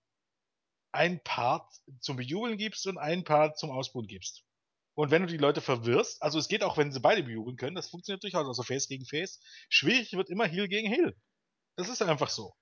ein 0.93 1.23
Part 1.23 1.71
zum 2.01 2.17
Bejubeln 2.17 2.57
gibst 2.57 2.87
und 2.87 2.97
ein 2.97 3.25
Part 3.25 3.59
zum 3.59 3.71
Ausbuhen 3.71 4.07
gibst. 4.07 4.45
Und 4.95 5.11
wenn 5.11 5.23
du 5.23 5.29
die 5.29 5.37
Leute 5.37 5.61
verwirrst, 5.61 6.23
also 6.23 6.39
es 6.39 6.49
geht 6.49 6.63
auch, 6.63 6.79
wenn 6.79 6.91
sie 6.91 7.01
beide 7.01 7.23
bejubeln 7.23 7.59
können, 7.59 7.77
das 7.77 7.91
funktioniert 7.91 8.23
durchaus, 8.23 8.47
also 8.47 8.63
Face 8.63 8.89
gegen 8.89 9.05
Face. 9.05 9.41
Schwierig 9.69 10.15
wird 10.15 10.31
immer 10.31 10.47
Heal 10.47 10.69
gegen 10.69 10.89
Heal. 10.91 11.15
Das 11.77 11.91
ist 11.91 12.01
einfach 12.01 12.31
so. 12.31 12.55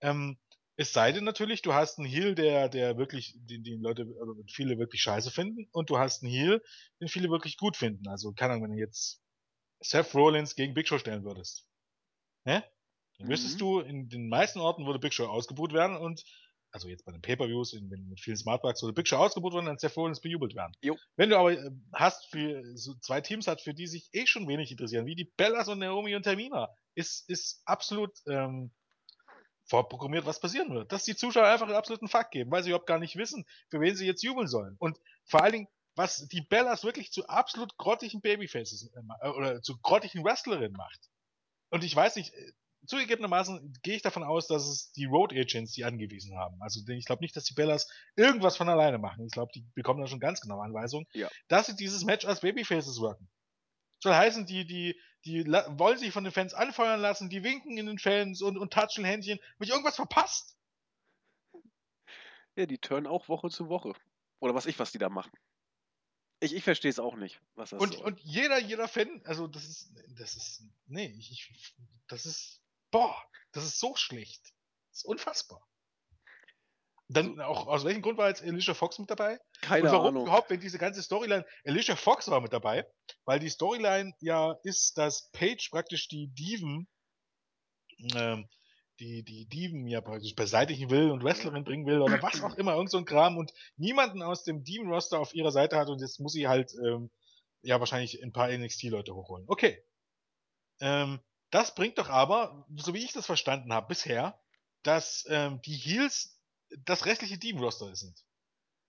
Ähm, 0.00 0.38
es 0.76 0.92
sei 0.92 1.12
denn 1.12 1.24
natürlich, 1.24 1.62
du 1.62 1.72
hast 1.72 1.98
einen 1.98 2.08
Heal, 2.08 2.34
der, 2.34 2.68
der 2.68 2.96
wirklich, 2.96 3.34
den, 3.36 3.62
den 3.62 3.80
Leute, 3.80 4.06
also 4.20 4.42
viele 4.52 4.78
wirklich 4.78 5.02
scheiße 5.02 5.30
finden, 5.30 5.68
und 5.72 5.90
du 5.90 5.98
hast 5.98 6.22
einen 6.22 6.32
Heal, 6.32 6.62
den 7.00 7.08
viele 7.08 7.30
wirklich 7.30 7.56
gut 7.56 7.76
finden. 7.76 8.08
Also, 8.08 8.32
keine 8.32 8.54
Ahnung, 8.54 8.64
wenn 8.64 8.76
du 8.76 8.82
jetzt 8.82 9.22
Seth 9.80 10.14
Rollins 10.14 10.54
gegen 10.56 10.74
Big 10.74 10.88
Show 10.88 10.98
stellen 10.98 11.24
würdest. 11.24 11.68
Ne? 12.44 12.64
Dann 13.18 13.28
müsstest 13.28 13.54
mhm. 13.56 13.58
du, 13.58 13.80
in 13.80 14.08
den 14.08 14.28
meisten 14.28 14.58
Orten 14.58 14.86
würde 14.86 14.98
Big 14.98 15.14
Show 15.14 15.26
ausgebuht 15.26 15.72
werden 15.72 15.96
und 15.96 16.24
also 16.72 16.88
jetzt 16.88 17.04
bei 17.04 17.12
den 17.12 17.22
Pay-Per-Views, 17.22 17.74
wenn 17.88 18.08
mit 18.08 18.20
vielen 18.20 18.36
Smartbucks 18.36 18.82
oder 18.82 18.92
Big 18.92 19.06
Show 19.06 19.18
ausgebucht 19.18 19.54
werden, 19.54 19.66
dann 19.66 19.90
froh, 19.90 20.08
dass 20.08 20.20
bejubelt 20.20 20.56
werden. 20.56 20.72
Jo. 20.82 20.96
Wenn 21.14 21.30
du 21.30 21.38
aber 21.38 21.52
äh, 21.52 21.70
hast 21.92 22.26
für 22.30 22.64
so 22.76 22.94
zwei 22.94 23.20
Teams 23.20 23.46
hat, 23.46 23.60
für 23.60 23.74
die 23.74 23.86
sich 23.86 24.08
eh 24.12 24.26
schon 24.26 24.48
wenig 24.48 24.72
interessieren, 24.72 25.06
wie 25.06 25.14
die 25.14 25.30
Bellas 25.36 25.68
und 25.68 25.78
Naomi 25.78 26.16
und 26.16 26.24
Tamina, 26.24 26.68
ist, 26.96 27.30
ist 27.30 27.62
absolut 27.64 28.10
ähm, 28.26 28.72
vorprogrammiert, 29.66 30.26
was 30.26 30.40
passieren 30.40 30.74
wird. 30.74 30.92
Dass 30.92 31.04
die 31.04 31.16
Zuschauer 31.16 31.46
einfach 31.46 31.66
einen 31.66 31.76
absoluten 31.76 32.08
Fuck 32.08 32.30
geben, 32.30 32.50
weil 32.50 32.62
sie 32.62 32.70
überhaupt 32.70 32.86
gar 32.86 32.98
nicht 32.98 33.16
wissen, 33.16 33.46
für 33.70 33.80
wen 33.80 33.96
sie 33.96 34.06
jetzt 34.06 34.22
jubeln 34.22 34.48
sollen. 34.48 34.76
Und 34.78 34.98
vor 35.24 35.42
allen 35.42 35.52
Dingen, 35.52 35.68
was 35.96 36.26
die 36.28 36.40
Bellas 36.42 36.84
wirklich 36.84 37.12
zu 37.12 37.26
absolut 37.28 37.76
grottigen 37.76 38.20
Babyfaces 38.20 38.90
äh, 39.20 39.28
oder 39.28 39.62
zu 39.62 39.78
grottigen 39.80 40.24
Wrestlerinnen 40.24 40.76
macht. 40.76 41.08
Und 41.70 41.84
ich 41.84 41.94
weiß 41.94 42.16
nicht, 42.16 42.34
äh, 42.34 42.52
zugegebenermaßen 42.86 43.72
gehe 43.82 43.96
ich 43.96 44.02
davon 44.02 44.24
aus, 44.24 44.46
dass 44.46 44.66
es 44.66 44.92
die 44.92 45.06
Road 45.06 45.32
Agents 45.32 45.72
die 45.72 45.84
angewiesen 45.84 46.36
haben. 46.36 46.60
Also 46.60 46.80
ich 46.86 47.06
glaube 47.06 47.22
nicht, 47.22 47.34
dass 47.36 47.44
die 47.44 47.54
Bellas 47.54 47.88
irgendwas 48.16 48.56
von 48.56 48.68
alleine 48.68 48.98
machen. 48.98 49.24
Ich 49.24 49.32
glaube, 49.32 49.52
die 49.54 49.64
bekommen 49.74 50.00
da 50.00 50.06
schon 50.06 50.20
ganz 50.20 50.40
genau 50.40 50.60
Anweisungen, 50.60 51.06
Ja. 51.12 51.28
dass 51.48 51.66
sie 51.66 51.76
dieses 51.76 52.04
Match 52.04 52.26
als 52.26 52.40
Babyfaces 52.40 53.00
worken. 53.00 53.28
Soll 54.02 54.14
heißen, 54.14 54.44
die, 54.44 54.66
die, 54.66 55.00
die 55.24 55.46
wollen 55.46 55.98
sich 55.98 56.12
von 56.12 56.24
den 56.24 56.32
Fans 56.32 56.54
anfeuern 56.54 57.00
lassen, 57.00 57.30
die 57.30 57.42
winken 57.42 57.78
in 57.78 57.86
den 57.86 57.98
Fans 57.98 58.42
und, 58.42 58.58
und 58.58 58.72
touchen 58.72 59.04
Händchen. 59.04 59.38
Hab 59.38 59.62
ich 59.62 59.70
irgendwas 59.70 59.96
verpasst? 59.96 60.56
Ja, 62.56 62.66
die 62.66 62.78
turnen 62.78 63.06
auch 63.06 63.28
Woche 63.28 63.50
zu 63.50 63.68
Woche. 63.68 63.94
Oder 64.40 64.54
was 64.54 64.66
ich, 64.66 64.78
was 64.78 64.92
die 64.92 64.98
da 64.98 65.08
machen. 65.08 65.32
Ich, 66.40 66.54
ich 66.54 66.62
verstehe 66.62 66.90
es 66.90 66.98
auch 66.98 67.16
nicht, 67.16 67.40
was 67.54 67.70
das 67.70 67.80
Und, 67.80 67.94
soll. 67.94 68.04
und 68.04 68.20
jeder, 68.20 68.58
jeder 68.58 68.86
Fan, 68.86 69.22
also 69.24 69.46
das 69.46 69.64
ist, 69.64 69.92
das 70.18 70.36
ist, 70.36 70.62
nee, 70.86 71.06
ich, 71.18 71.30
ich 71.30 71.74
das 72.06 72.26
ist, 72.26 72.60
boah, 72.90 73.16
das 73.52 73.64
ist 73.64 73.80
so 73.80 73.96
schlecht. 73.96 74.52
Das 74.90 74.98
ist 74.98 75.04
unfassbar. 75.06 75.66
Dann 77.08 77.38
auch, 77.40 77.66
aus 77.66 77.84
welchem 77.84 78.00
Grund 78.00 78.16
war 78.16 78.28
jetzt 78.28 78.42
Alicia 78.42 78.72
Fox 78.72 78.98
mit 78.98 79.10
dabei? 79.10 79.38
Keine 79.60 79.88
und 79.88 79.92
warum 79.92 80.08
Ahnung. 80.08 80.22
überhaupt, 80.22 80.48
wenn 80.48 80.60
diese 80.60 80.78
ganze 80.78 81.02
Storyline, 81.02 81.44
Alicia 81.64 81.96
Fox 81.96 82.28
war 82.28 82.40
mit 82.40 82.52
dabei, 82.52 82.86
weil 83.26 83.38
die 83.38 83.50
Storyline 83.50 84.14
ja 84.20 84.52
ist, 84.62 84.96
dass 84.96 85.30
Paige 85.32 85.68
praktisch 85.70 86.08
die 86.08 86.28
Diven, 86.28 86.88
ähm, 88.14 88.48
die, 89.00 89.22
die 89.22 89.46
Diven 89.46 89.86
ja 89.86 90.00
praktisch 90.00 90.34
beseitigen 90.34 90.88
will 90.88 91.10
und 91.10 91.22
Wrestlerin 91.22 91.64
bringen 91.64 91.84
will 91.84 92.00
oder 92.00 92.22
was 92.22 92.42
auch 92.42 92.54
immer, 92.54 92.74
irgend 92.74 92.90
so 92.90 92.98
ein 92.98 93.04
Kram 93.04 93.36
und 93.36 93.52
niemanden 93.76 94.22
aus 94.22 94.44
dem 94.44 94.64
Diven-Roster 94.64 95.18
auf 95.18 95.34
ihrer 95.34 95.52
Seite 95.52 95.76
hat 95.76 95.88
und 95.88 96.00
jetzt 96.00 96.20
muss 96.20 96.32
sie 96.32 96.48
halt, 96.48 96.72
ähm, 96.82 97.10
ja, 97.60 97.80
wahrscheinlich 97.80 98.22
ein 98.22 98.32
paar 98.32 98.48
NXT-Leute 98.50 99.14
hochholen. 99.14 99.44
Okay. 99.46 99.82
Ähm, 100.80 101.20
das 101.50 101.74
bringt 101.74 101.98
doch 101.98 102.08
aber, 102.08 102.66
so 102.76 102.94
wie 102.94 103.04
ich 103.04 103.12
das 103.12 103.26
verstanden 103.26 103.72
habe 103.72 103.88
bisher, 103.88 104.40
dass 104.82 105.24
ähm, 105.28 105.60
die 105.62 105.76
Heels 105.76 106.33
das 106.84 107.06
restliche 107.06 107.38
Team-Roster 107.38 107.94
sind. 107.94 108.18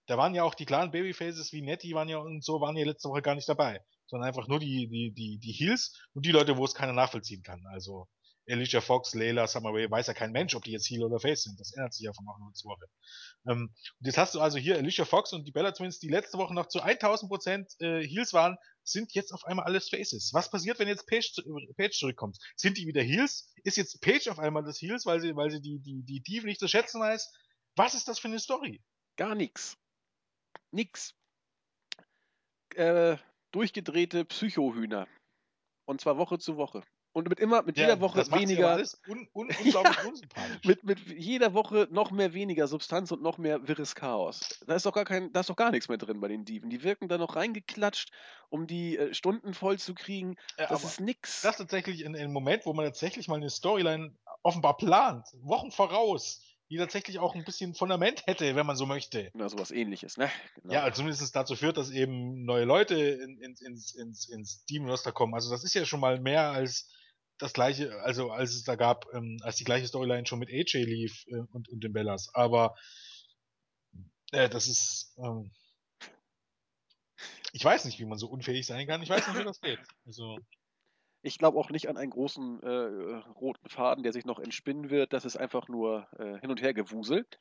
Da 0.08 0.18
waren 0.18 0.36
ja 0.36 0.44
auch 0.44 0.54
die 0.54 0.66
klaren 0.66 0.92
Babyfaces 0.92 1.52
wie 1.52 1.62
Nettie 1.64 1.94
waren 1.96 2.10
ja 2.10 2.18
und 2.20 2.44
so, 2.44 2.62
waren 2.62 2.78
ja 2.78 2.86
letzte 2.86 3.10
Woche 3.10 3.22
gar 3.24 3.36
nicht 3.36 3.50
dabei. 3.50 3.82
Sondern 4.08 4.28
einfach 4.28 4.48
nur 4.48 4.60
die, 4.60 4.88
die, 4.88 5.14
die, 5.14 5.40
die 5.40 5.52
Heels 5.52 6.00
und 6.14 6.26
die 6.26 6.32
Leute, 6.32 6.58
wo 6.58 6.66
es 6.66 6.76
keiner 6.76 6.94
nachvollziehen 6.94 7.42
kann. 7.42 7.66
Also 7.72 8.08
Alicia 8.48 8.82
Fox, 8.82 9.16
Layla, 9.16 9.48
Summer 9.48 9.72
Rae, 9.74 9.90
weiß 9.90 10.06
ja 10.06 10.14
kein 10.14 10.32
Mensch, 10.32 10.54
ob 10.54 10.64
die 10.64 10.72
jetzt 10.72 10.88
Heel 10.88 11.04
oder 11.04 11.20
Face 11.20 11.44
sind. 11.44 11.60
Das 11.60 11.74
ändert 11.74 11.94
sich 11.94 12.06
ja 12.06 12.14
von 12.14 12.26
Woche 12.28 12.54
zu 12.54 12.68
Woche. 12.68 12.86
Ähm, 13.50 13.74
und 14.00 14.06
jetzt 14.06 14.20
hast 14.20 14.36
du 14.36 14.40
also 14.42 14.60
hier 14.60 14.78
Alicia 14.78 15.06
Fox 15.06 15.34
und 15.34 15.48
die 15.48 15.52
Bella 15.52 15.72
Twins, 15.72 15.98
die 15.98 16.10
letzte 16.10 16.38
Woche 16.38 16.54
noch 16.54 16.68
zu 16.68 16.82
1000 16.82 17.28
Prozent 17.30 17.72
äh, 17.80 18.02
Heels 18.04 18.34
waren, 18.34 18.58
sind 18.84 19.14
jetzt 19.16 19.32
auf 19.34 19.44
einmal 19.46 19.66
alles 19.66 19.90
Faces. 19.90 20.30
Was 20.34 20.52
passiert, 20.52 20.78
wenn 20.78 20.88
jetzt 20.88 21.08
Paige, 21.08 21.32
zu- 21.34 21.42
Paige 21.76 21.92
zurückkommt? 21.98 22.38
Sind 22.56 22.78
die 22.78 22.86
wieder 22.86 23.02
Heels? 23.02 23.52
Ist 23.64 23.78
jetzt 23.78 24.00
Paige 24.02 24.30
auf 24.32 24.38
einmal 24.38 24.64
das 24.64 24.80
Heels, 24.80 25.08
weil 25.08 25.20
sie, 25.22 25.36
weil 25.36 25.50
sie 25.50 25.62
die, 25.62 25.80
die, 25.80 26.04
die 26.04 26.22
Diven 26.22 26.46
nicht 26.46 26.60
zu 26.60 26.68
schätzen 26.68 27.02
weiß? 27.02 27.32
Was 27.76 27.94
ist 27.94 28.08
das 28.08 28.20
für 28.20 28.28
eine 28.28 28.40
Story? 28.40 28.82
Gar 29.18 29.36
nichts. 29.36 29.78
Nix. 30.72 31.14
Äh, 32.76 33.18
durchgedrehte 33.52 34.26
Psychohühner. 34.26 35.08
Und 35.86 36.02
zwar 36.02 36.18
Woche 36.18 36.40
zu 36.40 36.58
Woche. 36.58 36.84
Und 37.14 37.30
mit 37.30 37.40
immer, 37.40 37.62
mit 37.62 37.78
jeder 37.78 38.02
Woche 38.02 38.30
weniger, 38.30 38.78
un, 39.08 39.26
un, 39.34 39.48
unglaublich 39.48 40.04
unsympathisch. 40.06 40.66
mit, 40.66 40.84
mit 40.84 41.00
jeder 41.08 41.54
Woche 41.54 41.88
noch 41.90 42.12
mehr 42.12 42.34
weniger 42.34 42.68
Substanz 42.68 43.10
und 43.12 43.22
noch 43.22 43.38
mehr 43.38 43.66
wirres 43.70 43.96
Chaos. 43.96 44.60
Da 44.68 44.76
ist 44.76 44.86
doch 44.86 44.92
gar 44.92 45.06
kein, 45.06 45.32
da 45.32 45.40
ist 45.40 45.50
doch 45.50 45.56
gar 45.56 45.72
nichts 45.72 45.88
mehr 45.88 45.98
drin 45.98 46.20
bei 46.20 46.28
den 46.28 46.44
Dieven. 46.44 46.70
Die 46.70 46.84
wirken 46.84 47.08
da 47.08 47.18
noch 47.18 47.38
reingeklatscht, 47.38 48.12
um 48.50 48.68
die 48.68 48.98
äh, 48.98 49.14
Stunden 49.14 49.54
voll 49.54 49.80
zu 49.80 49.94
kriegen. 49.94 50.36
Ja, 50.58 50.68
Das 50.68 50.84
ist 50.84 51.00
nix. 51.00 51.42
das 51.42 51.54
ist 51.54 51.60
tatsächlich 51.60 52.02
in 52.02 52.18
einem 52.18 52.34
Moment, 52.34 52.66
wo 52.66 52.74
man 52.74 52.84
tatsächlich 52.84 53.30
mal 53.30 53.36
eine 53.36 53.50
Storyline 53.50 54.14
offenbar 54.44 54.76
plant, 54.76 55.26
Wochen 55.40 55.72
voraus, 55.72 56.42
die 56.70 56.78
tatsächlich 56.78 57.20
auch 57.20 57.36
ein 57.36 57.44
bisschen 57.44 57.76
Fundament 57.76 58.26
hätte, 58.26 58.56
wenn 58.56 58.66
man 58.66 58.76
so 58.76 58.86
möchte. 58.86 59.30
Na, 59.34 59.50
sowas 59.50 59.72
ähnliches, 59.72 60.18
ne? 60.18 60.32
Genau. 60.56 60.74
Ja, 60.74 60.92
zumindest 60.92 61.36
dazu 61.36 61.56
führt, 61.56 61.78
dass 61.78 61.92
eben 61.92 62.44
neue 62.44 62.66
Leute 62.66 62.96
in, 62.96 63.38
in, 63.40 63.56
ins, 63.66 63.94
ins, 63.94 64.30
ins 64.30 64.66
Team-Roster 64.66 65.12
kommen. 65.12 65.36
Also 65.36 65.52
das 65.52 65.64
ist 65.64 65.76
ja 65.76 65.86
schon 65.86 66.00
mal 66.00 66.20
mehr 66.20 66.50
als 66.50 66.92
das 67.38 67.54
gleiche, 67.54 68.02
also 68.02 68.32
als 68.32 68.56
es 68.56 68.64
da 68.64 68.76
gab, 68.76 69.06
ähm, 69.14 69.38
als 69.42 69.58
die 69.58 69.64
gleiche 69.64 69.88
Storyline 69.88 70.26
schon 70.26 70.40
mit 70.40 70.50
AJ 70.50 70.84
lief 70.84 71.26
äh, 71.28 71.42
und, 71.52 71.70
und 71.70 71.84
den 71.84 71.94
Bellas. 71.94 72.30
Aber 72.34 72.76
äh, 74.32 74.50
das 74.50 74.68
ist, 74.68 75.14
ähm, 75.18 75.52
ich 77.52 77.64
weiß 77.64 77.86
nicht, 77.86 78.00
wie 78.00 78.06
man 78.06 78.18
so 78.18 78.28
unfähig 78.28 78.66
sein 78.66 78.88
kann. 78.88 79.04
Ich 79.04 79.10
weiß 79.10 79.28
nicht, 79.28 79.40
wie 79.40 79.44
das 79.44 79.62
geht. 79.62 79.80
Also, 80.06 80.38
Ich 81.26 81.40
glaube 81.40 81.58
auch 81.58 81.72
nicht 81.72 81.90
an 81.90 81.98
einen 81.98 82.12
großen 82.12 82.62
äh, 82.62 83.16
roten 83.40 83.68
Faden, 83.68 84.04
der 84.04 84.14
sich 84.14 84.26
noch 84.26 84.38
entspinnen 84.38 84.92
wird. 84.92 85.12
Das 85.12 85.26
ist 85.26 85.38
einfach 85.38 85.68
nur 85.68 86.08
äh, 86.20 86.40
hin 86.40 86.52
und 86.52 86.62
her 86.62 86.74
gewuselt. 86.76 87.40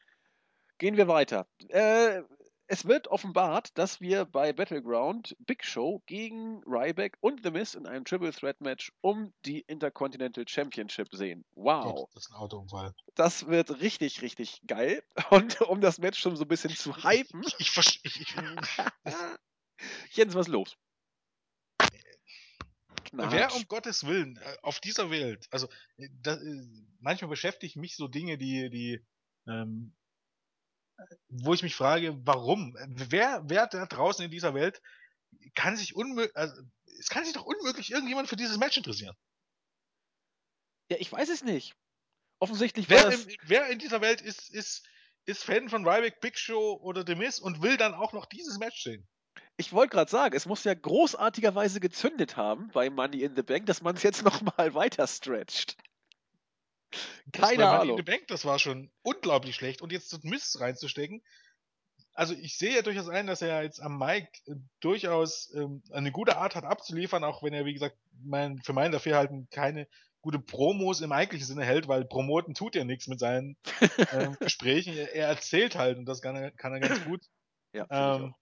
Gehen 0.79 0.97
wir 0.97 1.07
weiter. 1.07 1.47
Äh, 1.69 2.23
es 2.67 2.87
wird 2.87 3.09
offenbart, 3.09 3.77
dass 3.77 4.01
wir 4.01 4.25
bei 4.25 4.55
Battleground 4.55 5.37
Big 5.41 5.65
Show 5.65 6.03
gegen 6.07 6.63
Ryback 6.65 7.19
und 7.21 7.43
The 7.45 7.51
Miz 7.51 7.75
in 7.75 7.87
einem 7.87 8.07
Triple 8.07 8.33
Threat 8.33 8.59
Match 8.63 8.91
um 9.03 9.35
die 9.45 9.61
Intercontinental 9.61 10.49
Championship 10.49 11.09
sehen. 11.13 11.45
Wow. 11.53 11.85
Gott, 11.95 12.09
das 12.15 12.25
ist 12.25 12.33
ein 12.33 12.37
Autounfall. 12.37 12.95
Das 13.15 13.49
wird 13.49 13.83
richtig, 13.83 14.23
richtig 14.23 14.63
geil. 14.67 15.03
Und 15.31 15.61
um 15.61 15.83
das 15.83 15.99
Match 15.99 16.19
schon 16.19 16.37
so 16.37 16.45
ein 16.45 16.49
bisschen 16.49 16.71
zu 16.71 16.97
hypen. 16.97 17.43
Ich, 17.59 17.61
ich, 17.61 18.01
ich, 18.03 18.21
ich, 18.21 18.37
Jens, 20.17 20.35
was 20.35 20.47
ist 20.47 20.53
los? 20.53 20.79
Wer 23.17 23.55
um 23.55 23.67
Gottes 23.69 24.07
Willen 24.07 24.37
äh, 24.37 24.57
auf 24.63 24.81
dieser 24.81 25.11
Welt, 25.11 25.47
also 25.51 25.69
äh, 25.97 26.09
da, 26.23 26.35
äh, 26.35 26.67
manchmal 27.01 27.31
beschäftigen 27.31 27.81
mich 27.81 27.97
so 27.97 28.09
Dinge, 28.09 28.39
die, 28.39 28.71
die, 28.71 29.05
ähm, 29.47 29.95
wo 31.29 31.55
ich 31.55 31.63
mich 31.63 31.75
frage, 31.75 32.17
warum? 32.25 32.77
Wer, 32.89 33.43
wer 33.47 33.67
da 33.67 33.87
draußen 33.87 34.25
in 34.25 34.31
dieser 34.31 34.55
Welt 34.55 34.81
kann 35.55 35.77
sich 35.77 35.95
unmöglich, 35.95 36.37
also, 36.37 36.63
es 36.99 37.09
kann 37.09 37.25
sich 37.25 37.35
doch 37.35 37.45
unmöglich 37.45 37.91
irgendjemand 37.91 38.29
für 38.29 38.37
dieses 38.37 38.59
Match 38.59 38.77
interessieren. 38.77 39.17
Ja, 40.91 40.97
ich 40.99 41.11
weiß 41.11 41.29
es 41.29 41.43
nicht. 41.43 41.75
Offensichtlich 42.39 42.89
Wer, 42.89 43.05
das. 43.05 43.25
in, 43.25 43.37
wer 43.45 43.69
in 43.69 43.79
dieser 43.79 44.01
Welt 44.01 44.21
ist, 44.21 44.51
ist, 44.51 44.87
ist 45.25 45.45
Fan 45.45 45.69
von 45.69 45.87
Ryback, 45.87 46.21
Big 46.21 46.39
Show 46.39 46.79
oder 46.83 47.05
The 47.07 47.15
Miz 47.15 47.39
und 47.39 47.63
will 47.63 47.77
dann 47.77 47.95
auch 47.95 48.13
noch 48.13 48.27
dieses 48.27 48.59
Match 48.59 48.83
sehen? 48.83 49.07
Ich 49.57 49.73
wollte 49.73 49.91
gerade 49.91 50.11
sagen, 50.11 50.35
es 50.37 50.47
muss 50.47 50.65
ja 50.65 50.75
großartigerweise 50.75 51.79
gezündet 51.81 52.37
haben 52.37 52.71
bei 52.73 52.91
Money 52.91 53.23
in 53.23 53.37
the 53.37 53.43
Bank, 53.43 53.67
dass 53.67 53.83
man 53.83 53.97
es 53.97 54.03
jetzt 54.03 54.23
nochmal 54.25 54.75
weiter 54.75 55.07
stretcht. 55.07 55.77
Das 57.27 57.51
Keine 57.51 57.57
bei 57.57 57.67
Money 57.67 57.83
Ahnung. 57.83 57.91
in 57.91 57.97
the 57.97 58.03
Bank, 58.03 58.27
das 58.29 58.45
war 58.45 58.59
schon 58.59 58.91
unglaublich 59.03 59.55
schlecht. 59.57 59.83
Und 59.83 59.93
jetzt 59.93 60.13
das 60.13 60.23
Mist 60.23 60.61
reinzustecken. 60.61 61.23
Also 62.13 62.35
ich 62.35 62.59
sehe 62.59 62.75
ja 62.77 62.83
durchaus 62.83 63.09
ein, 63.09 63.27
dass 63.27 63.43
er 63.43 63.63
jetzt 63.63 63.81
am 63.81 63.99
Mike 63.99 64.29
äh, 64.47 64.55
durchaus 64.81 65.53
ähm, 65.55 65.83
eine 65.91 66.13
gute 66.13 66.37
Art 66.37 66.55
hat 66.55 66.65
abzuliefern, 66.65 67.25
auch 67.25 67.43
wenn 67.43 67.53
er, 67.53 67.65
wie 67.65 67.75
gesagt, 67.75 67.97
mein, 68.23 68.61
für 68.63 68.73
mein 68.73 68.93
Dafürhalten 68.93 69.49
keine 69.51 69.89
gute 70.21 70.39
Promos 70.39 71.01
im 71.01 71.13
eigentlichen 71.13 71.47
Sinne 71.47 71.65
hält, 71.65 71.89
weil 71.89 72.05
promoten 72.05 72.55
tut 72.55 72.77
er 72.77 72.85
nichts 72.85 73.09
mit 73.09 73.19
seinen 73.19 73.57
ähm, 74.13 74.37
Gesprächen. 74.41 74.97
Er, 74.97 75.13
er 75.15 75.29
erzählt 75.29 75.77
halt 75.77 75.99
und 75.99 76.07
das 76.07 76.23
kann 76.23 76.37
er, 76.37 76.51
kann 76.53 76.73
er 76.73 76.81
ganz 76.81 77.05
gut. 77.05 77.21
Ja, 77.73 77.87
Ähm, 77.91 78.35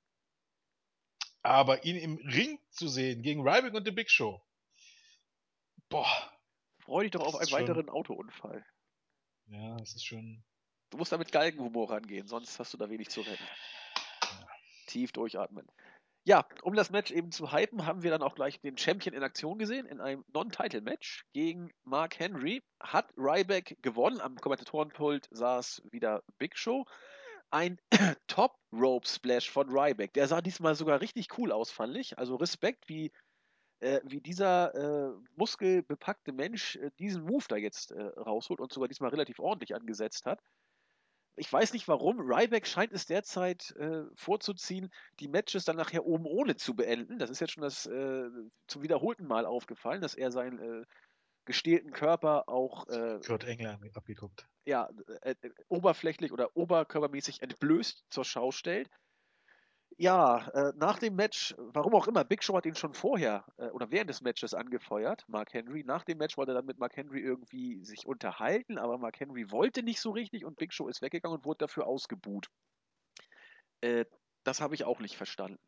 aber 1.43 1.84
ihn 1.84 1.97
im 1.97 2.16
Ring 2.16 2.59
zu 2.70 2.88
sehen 2.88 3.22
gegen 3.22 3.40
Ryback 3.47 3.74
und 3.74 3.84
The 3.84 3.90
Big 3.90 4.11
Show. 4.11 4.40
Boah. 5.88 6.32
Freu 6.80 7.03
dich 7.03 7.11
doch 7.12 7.22
auf 7.26 7.36
einen 7.36 7.49
schon- 7.49 7.61
weiteren 7.61 7.88
Autounfall. 7.88 8.64
Ja, 9.47 9.76
das 9.76 9.95
ist 9.95 10.05
schon. 10.05 10.43
Du 10.90 10.99
musst 10.99 11.12
da 11.12 11.18
mit 11.18 11.32
Galgenhumor 11.32 11.90
rangehen, 11.90 12.26
sonst 12.26 12.59
hast 12.59 12.72
du 12.74 12.78
da 12.78 12.88
wenig 12.90 13.09
zu 13.09 13.20
retten. 13.20 13.45
Tief 14.86 15.12
durchatmen. 15.12 15.66
Ja, 16.24 16.47
um 16.62 16.74
das 16.74 16.90
Match 16.90 17.11
eben 17.11 17.32
zu 17.32 17.53
hypen, 17.53 17.84
haben 17.86 18.03
wir 18.05 18.11
dann 18.11 18.22
auch 18.22 18.34
gleich 18.36 18.61
den 18.61 18.78
Champion 18.78 19.14
in 19.14 19.22
Aktion 19.24 19.59
gesehen, 19.59 19.86
in 19.86 20.01
einem 20.01 20.24
Non-Title-Match 20.32 21.24
gegen 21.32 21.72
Mark 21.82 22.18
Henry. 22.18 22.62
Hat 22.78 23.12
Ryback 23.16 23.76
gewonnen, 23.82 24.20
am 24.20 24.36
Kommentatorenpult 24.36 25.28
saß 25.32 25.82
wieder 25.90 26.22
Big 26.38 26.57
Show. 26.57 26.86
Ein 27.53 27.78
Top-Rope-Splash 28.28 29.50
von 29.50 29.68
Ryback. 29.68 30.14
Der 30.14 30.26
sah 30.26 30.40
diesmal 30.40 30.74
sogar 30.74 31.00
richtig 31.00 31.38
cool 31.38 31.53
aus, 31.53 31.70
fand 31.70 31.96
ich. 31.96 32.18
Also 32.18 32.36
Respekt, 32.36 32.88
wie, 32.88 33.12
äh, 33.80 34.00
wie 34.05 34.22
dieser 34.22 34.74
äh, 34.74 35.12
muskelbepackte 35.36 36.32
Mensch 36.32 36.76
äh, 36.76 36.90
diesen 36.98 37.24
Move 37.24 37.44
da 37.48 37.57
jetzt 37.57 37.92
äh, 37.92 38.03
rausholt 38.03 38.61
und 38.61 38.72
sogar 38.72 38.88
diesmal 38.88 39.11
relativ 39.11 39.38
ordentlich 39.38 39.74
angesetzt 39.74 40.24
hat. 40.24 40.40
ich 41.36 41.53
weiß 41.53 41.72
nicht 41.74 41.88
warum, 41.88 42.20
Ryback 42.20 42.66
scheint 42.66 42.92
es 42.92 43.07
derzeit 43.07 43.70
äh, 43.76 44.05
vorzuziehen, 44.14 44.90
die 45.20 45.28
Matches 45.28 45.64
dann 45.66 45.76
nachher 45.76 46.07
oben 46.07 46.24
ohne 46.26 46.57
zu 46.57 46.74
beenden. 46.74 47.18
Das 47.18 47.30
ist 47.30 47.40
jetzt 47.40 47.53
schon 47.53 47.62
das 47.62 47.86
äh, 47.86 48.30
zum 48.66 48.82
wiederholten 48.82 49.26
Mal 49.26 49.44
aufgefallen, 49.46 50.00
dass 50.00 50.14
er 50.14 50.30
seinen 50.30 50.59
äh, 50.59 50.84
gestählten 51.44 51.92
Körper 51.92 52.48
auch 52.48 52.86
Kurt 52.86 53.44
Engler 53.44 53.78
abgeguckt. 53.94 54.46
Ja, 54.64 54.88
äh, 55.22 55.34
äh, 55.40 55.50
oberflächlich 55.68 56.32
oder 56.32 56.56
oberkörpermäßig 56.56 57.42
entblößt 57.42 58.04
zur 58.10 58.24
Schau 58.24 58.50
stellt. 58.50 58.88
Ja, 59.98 60.48
äh, 60.48 60.72
nach 60.76 60.98
dem 60.98 61.16
Match, 61.16 61.54
warum 61.58 61.94
auch 61.94 62.08
immer, 62.08 62.24
Big 62.24 62.42
Show 62.42 62.56
hat 62.56 62.66
ihn 62.66 62.74
schon 62.74 62.94
vorher 62.94 63.44
äh, 63.58 63.68
oder 63.68 63.90
während 63.90 64.08
des 64.08 64.22
Matches 64.22 64.54
angefeuert, 64.54 65.24
Mark 65.28 65.52
Henry. 65.52 65.84
Nach 65.84 66.04
dem 66.04 66.18
Match 66.18 66.36
wollte 66.36 66.52
er 66.52 66.56
dann 66.56 66.66
mit 66.66 66.78
Mark 66.78 66.96
Henry 66.96 67.20
irgendwie 67.20 67.84
sich 67.84 68.06
unterhalten, 68.06 68.78
aber 68.78 68.98
Mark 68.98 69.20
Henry 69.20 69.50
wollte 69.50 69.82
nicht 69.82 70.00
so 70.00 70.10
richtig 70.10 70.44
und 70.44 70.56
Big 70.56 70.72
Show 70.72 70.88
ist 70.88 71.02
weggegangen 71.02 71.38
und 71.38 71.44
wurde 71.44 71.58
dafür 71.58 71.86
ausgebuht. 71.86 72.48
Äh, 73.82 74.06
das 74.44 74.60
habe 74.60 74.74
ich 74.74 74.84
auch 74.84 75.00
nicht 75.00 75.16
verstanden. 75.16 75.60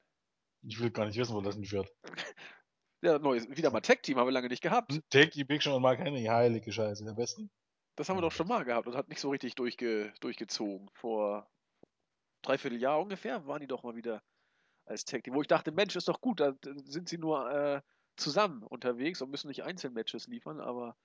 Ich 0.62 0.80
will 0.80 0.90
gar 0.90 1.06
nicht 1.06 1.18
wissen, 1.18 1.34
wo 1.34 1.40
das 1.40 1.56
hinführt. 1.56 1.90
Ja, 3.02 3.18
neues, 3.18 3.46
wieder 3.50 3.70
mal 3.70 3.82
Tag-Team 3.82 4.16
haben 4.16 4.28
wir 4.28 4.32
lange 4.32 4.48
nicht 4.48 4.62
gehabt. 4.62 4.98
Die 5.12 5.44
Big 5.44 5.62
Show 5.62 5.76
und 5.76 5.82
Mark 5.82 5.98
Henry, 5.98 6.24
heilige 6.24 6.72
Scheiße, 6.72 7.04
der 7.04 7.12
Besten. 7.12 7.50
Das 7.96 8.08
haben 8.08 8.16
wir 8.16 8.22
doch 8.22 8.32
schon 8.32 8.48
mal 8.48 8.64
gehabt 8.64 8.86
und 8.86 8.96
hat 8.96 9.08
nicht 9.08 9.20
so 9.20 9.30
richtig 9.30 9.54
durchge 9.54 10.12
durchgezogen. 10.20 10.88
Vor 10.94 11.48
dreiviertel 12.42 12.80
Jahr 12.80 13.00
ungefähr 13.00 13.46
waren 13.46 13.60
die 13.60 13.66
doch 13.66 13.82
mal 13.82 13.96
wieder 13.96 14.22
als 14.86 15.04
Tag 15.04 15.24
Team. 15.24 15.34
Wo 15.34 15.42
ich 15.42 15.48
dachte, 15.48 15.72
Mensch, 15.72 15.96
ist 15.96 16.08
doch 16.08 16.20
gut, 16.20 16.40
da 16.40 16.54
sind 16.84 17.08
sie 17.08 17.18
nur 17.18 17.50
äh, 17.50 17.82
zusammen 18.16 18.62
unterwegs 18.62 19.22
und 19.22 19.30
müssen 19.30 19.48
nicht 19.48 19.64
einzeln 19.64 19.94
Matches 19.94 20.26
liefern, 20.26 20.60
aber 20.60 20.96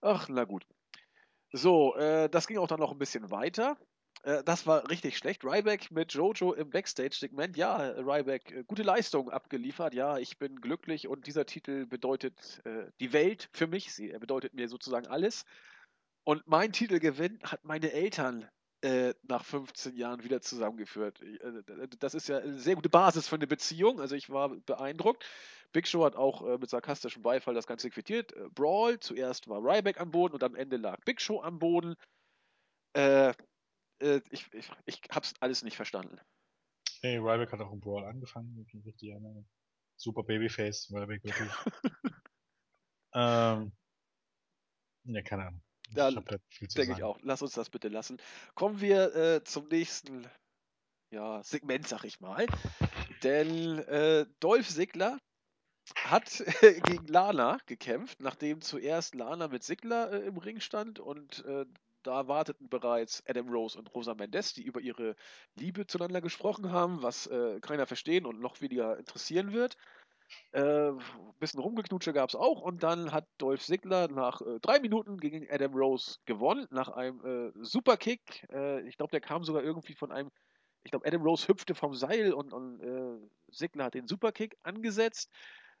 ach, 0.00 0.28
na 0.28 0.44
gut. 0.44 0.66
So, 1.52 1.94
äh, 1.96 2.28
das 2.30 2.46
ging 2.46 2.58
auch 2.58 2.68
dann 2.68 2.80
noch 2.80 2.92
ein 2.92 2.98
bisschen 2.98 3.30
weiter. 3.30 3.76
Äh, 4.22 4.42
das 4.44 4.66
war 4.66 4.88
richtig 4.88 5.18
schlecht. 5.18 5.44
Ryback 5.44 5.90
mit 5.90 6.12
Jojo 6.14 6.52
im 6.54 6.70
Backstage-Segment. 6.70 7.56
Ja, 7.56 7.76
Ryback, 7.76 8.50
äh, 8.52 8.64
gute 8.64 8.82
Leistung 8.82 9.30
abgeliefert. 9.30 9.94
Ja, 9.94 10.18
ich 10.18 10.38
bin 10.38 10.60
glücklich 10.60 11.08
und 11.08 11.26
dieser 11.26 11.44
Titel 11.44 11.86
bedeutet 11.86 12.62
äh, 12.64 12.90
die 13.00 13.12
Welt 13.12 13.50
für 13.52 13.66
mich. 13.66 13.92
Sie, 13.92 14.10
er 14.10 14.20
bedeutet 14.20 14.54
mir 14.54 14.68
sozusagen 14.68 15.06
alles. 15.08 15.44
Und 16.24 16.46
mein 16.46 16.72
Titelgewinn 16.72 17.40
hat 17.42 17.64
meine 17.64 17.92
Eltern 17.92 18.48
äh, 18.82 19.14
nach 19.22 19.44
15 19.44 19.96
Jahren 19.96 20.24
wieder 20.24 20.40
zusammengeführt. 20.40 21.22
Äh, 21.22 21.88
das 21.98 22.14
ist 22.14 22.28
ja 22.28 22.38
eine 22.38 22.58
sehr 22.58 22.74
gute 22.74 22.88
Basis 22.88 23.28
für 23.28 23.36
eine 23.36 23.46
Beziehung. 23.46 24.00
Also 24.00 24.14
ich 24.14 24.30
war 24.30 24.48
beeindruckt. 24.48 25.24
Big 25.72 25.88
Show 25.88 26.04
hat 26.04 26.16
auch 26.16 26.42
äh, 26.46 26.58
mit 26.58 26.68
sarkastischem 26.68 27.22
Beifall 27.22 27.54
das 27.54 27.66
Ganze 27.66 27.90
quittiert. 27.90 28.32
Äh, 28.34 28.48
Brawl, 28.50 28.98
zuerst 29.00 29.48
war 29.48 29.60
Ryback 29.62 30.00
am 30.00 30.10
Boden 30.10 30.34
und 30.34 30.42
am 30.42 30.54
Ende 30.54 30.76
lag 30.76 30.98
Big 31.04 31.20
Show 31.20 31.40
am 31.40 31.58
Boden. 31.58 31.94
Äh, 32.94 33.32
äh, 34.00 34.20
ich, 34.30 34.52
ich, 34.52 34.70
ich 34.84 35.00
hab's 35.10 35.34
alles 35.40 35.62
nicht 35.62 35.76
verstanden. 35.76 36.20
Hey, 37.00 37.16
Ryback 37.18 37.52
hat 37.52 37.60
auch 37.60 37.72
im 37.72 37.80
Brawl 37.80 38.04
angefangen, 38.04 38.66
richtig. 38.84 39.14
Super 39.96 40.22
Babyface, 40.22 40.90
Ryback 40.92 41.24
wirklich. 41.24 41.50
ähm, 43.14 43.72
ja, 45.04 45.22
keine 45.22 45.46
Ahnung. 45.46 45.62
Ja, 45.94 46.10
denke 46.10 46.92
ich 46.92 47.02
auch. 47.02 47.18
Lass 47.22 47.42
uns 47.42 47.52
das 47.52 47.70
bitte 47.70 47.88
lassen. 47.88 48.18
Kommen 48.54 48.80
wir 48.80 49.14
äh, 49.14 49.44
zum 49.44 49.68
nächsten 49.68 50.26
ja, 51.10 51.42
Segment, 51.42 51.86
sag 51.86 52.04
ich 52.04 52.20
mal. 52.20 52.46
Denn 53.22 53.78
äh, 53.80 54.26
Dolph 54.40 54.68
Sigler 54.68 55.18
hat 56.04 56.44
gegen 56.84 57.06
Lana 57.06 57.58
gekämpft, 57.66 58.20
nachdem 58.20 58.60
zuerst 58.60 59.14
Lana 59.14 59.48
mit 59.48 59.62
Sigler 59.62 60.12
äh, 60.12 60.26
im 60.26 60.38
Ring 60.38 60.60
stand 60.60 60.98
und 60.98 61.44
äh, 61.44 61.66
da 62.02 62.26
warteten 62.26 62.68
bereits 62.68 63.22
Adam 63.28 63.48
Rose 63.48 63.78
und 63.78 63.94
Rosa 63.94 64.14
Mendes, 64.14 64.54
die 64.54 64.64
über 64.64 64.80
ihre 64.80 65.14
Liebe 65.54 65.86
zueinander 65.86 66.20
gesprochen 66.20 66.72
haben, 66.72 67.02
was 67.02 67.28
äh, 67.28 67.60
keiner 67.60 67.86
verstehen 67.86 68.26
und 68.26 68.40
noch 68.40 68.60
weniger 68.60 68.98
interessieren 68.98 69.52
wird. 69.52 69.76
Äh, 70.52 70.92
bisschen 71.38 71.60
Rumgeknutsche 71.60 72.12
gab 72.12 72.28
es 72.28 72.34
auch 72.34 72.60
und 72.60 72.82
dann 72.82 73.12
hat 73.12 73.26
Dolph 73.38 73.62
Ziggler 73.62 74.08
nach 74.08 74.40
äh, 74.42 74.60
drei 74.60 74.80
Minuten 74.80 75.18
gegen 75.18 75.46
Adam 75.50 75.74
Rose 75.74 76.18
gewonnen, 76.26 76.66
nach 76.70 76.88
einem 76.88 77.24
äh, 77.24 77.64
Superkick. 77.64 78.46
Äh, 78.52 78.86
ich 78.86 78.96
glaube, 78.96 79.10
der 79.10 79.20
kam 79.20 79.44
sogar 79.44 79.62
irgendwie 79.62 79.94
von 79.94 80.12
einem, 80.12 80.30
ich 80.84 80.90
glaube, 80.90 81.06
Adam 81.06 81.22
Rose 81.22 81.48
hüpfte 81.48 81.74
vom 81.74 81.94
Seil 81.94 82.32
und, 82.32 82.52
und 82.52 82.80
äh, 82.80 83.52
Ziggler 83.52 83.84
hat 83.84 83.94
den 83.94 84.06
Superkick 84.06 84.56
angesetzt. 84.62 85.30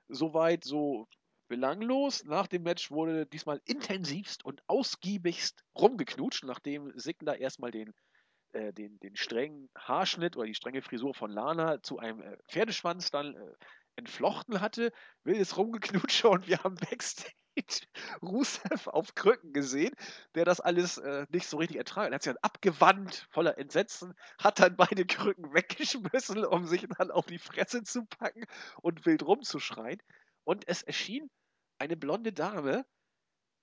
Soweit 0.08 0.64
so 0.64 1.06
belanglos. 1.52 2.24
Nach 2.24 2.46
dem 2.46 2.62
Match 2.62 2.90
wurde 2.90 3.26
diesmal 3.26 3.60
intensivst 3.66 4.42
und 4.42 4.62
ausgiebigst 4.68 5.62
rumgeknutscht, 5.78 6.44
nachdem 6.44 6.98
Sigler 6.98 7.38
erstmal 7.38 7.70
den, 7.70 7.92
äh, 8.52 8.72
den, 8.72 8.98
den 9.00 9.16
strengen 9.16 9.68
Haarschnitt 9.76 10.36
oder 10.36 10.46
die 10.46 10.54
strenge 10.54 10.80
Frisur 10.80 11.12
von 11.12 11.30
Lana 11.30 11.82
zu 11.82 11.98
einem 11.98 12.22
äh, 12.22 12.38
Pferdeschwanz 12.48 13.10
dann 13.10 13.36
entflochten 13.96 14.60
hatte, 14.60 14.92
wildes 15.24 15.56
Rumgeknutsche 15.56 16.28
und 16.28 16.46
wir 16.46 16.58
haben 16.64 16.76
Backstage 16.76 17.32
Rusev 18.22 18.86
auf 18.88 19.14
Krücken 19.14 19.52
gesehen, 19.52 19.94
der 20.34 20.44
das 20.44 20.60
alles 20.60 20.98
äh, 20.98 21.26
nicht 21.30 21.46
so 21.46 21.58
richtig 21.58 21.76
ertragen 21.76 22.06
hat. 22.06 22.12
Er 22.12 22.14
hat 22.14 22.22
sich 22.22 22.32
dann 22.32 22.42
abgewandt, 22.42 23.26
voller 23.30 23.58
Entsetzen, 23.58 24.14
hat 24.38 24.60
dann 24.60 24.76
beide 24.76 25.04
Krücken 25.06 25.52
weggeschmissen, 25.52 26.44
um 26.44 26.66
sich 26.66 26.86
dann 26.98 27.10
auf 27.10 27.26
die 27.26 27.38
Fresse 27.38 27.82
zu 27.82 28.04
packen 28.06 28.44
und 28.80 29.04
wild 29.06 29.22
rumzuschreien. 29.24 30.00
Und 30.44 30.66
es 30.66 30.82
erschien 30.82 31.30
eine 31.78 31.96
blonde 31.96 32.32
Dame. 32.32 32.84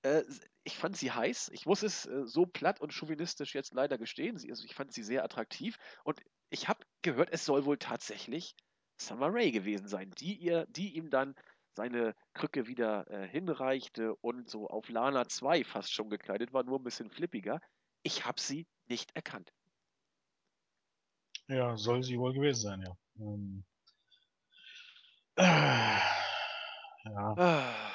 Äh, 0.03 0.23
ich 0.63 0.77
fand 0.77 0.95
sie 0.97 1.11
heiß. 1.11 1.49
Ich 1.53 1.65
muss 1.65 1.83
es 1.83 2.05
äh, 2.05 2.25
so 2.25 2.45
platt 2.45 2.79
und 2.81 2.93
chauvinistisch 2.93 3.55
jetzt 3.55 3.73
leider 3.73 3.97
gestehen. 3.97 4.37
Sie, 4.37 4.49
also 4.49 4.63
ich 4.65 4.75
fand 4.75 4.93
sie 4.93 5.03
sehr 5.03 5.23
attraktiv. 5.23 5.77
Und 6.03 6.19
ich 6.51 6.67
habe 6.67 6.85
gehört, 7.01 7.29
es 7.31 7.45
soll 7.45 7.65
wohl 7.65 7.77
tatsächlich 7.77 8.55
Summer 9.01 9.33
Rae 9.33 9.51
gewesen 9.51 9.87
sein, 9.87 10.11
die, 10.19 10.35
ihr, 10.35 10.65
die 10.67 10.95
ihm 10.95 11.09
dann 11.09 11.35
seine 11.73 12.15
Krücke 12.33 12.67
wieder 12.67 13.09
äh, 13.09 13.27
hinreichte 13.27 14.15
und 14.15 14.49
so 14.49 14.67
auf 14.67 14.89
Lana 14.89 15.27
2 15.27 15.63
fast 15.63 15.93
schon 15.93 16.09
gekleidet 16.09 16.51
war, 16.51 16.63
nur 16.63 16.79
ein 16.79 16.83
bisschen 16.83 17.09
flippiger. 17.09 17.61
Ich 18.03 18.25
habe 18.25 18.39
sie 18.39 18.67
nicht 18.87 19.15
erkannt. 19.15 19.53
Ja, 21.47 21.77
soll 21.77 22.03
sie 22.03 22.19
wohl 22.19 22.33
gewesen 22.33 22.61
sein, 22.61 22.81
ja. 22.81 22.97
Ähm, 23.19 23.63
äh, 25.35 25.43
ja. 27.05 27.33
Ah. 27.37 27.91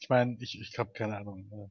Ich 0.00 0.08
meine, 0.08 0.36
ich, 0.40 0.60
ich 0.60 0.78
habe 0.78 0.92
keine 0.92 1.16
Ahnung, 1.16 1.50
äh, 1.52 1.68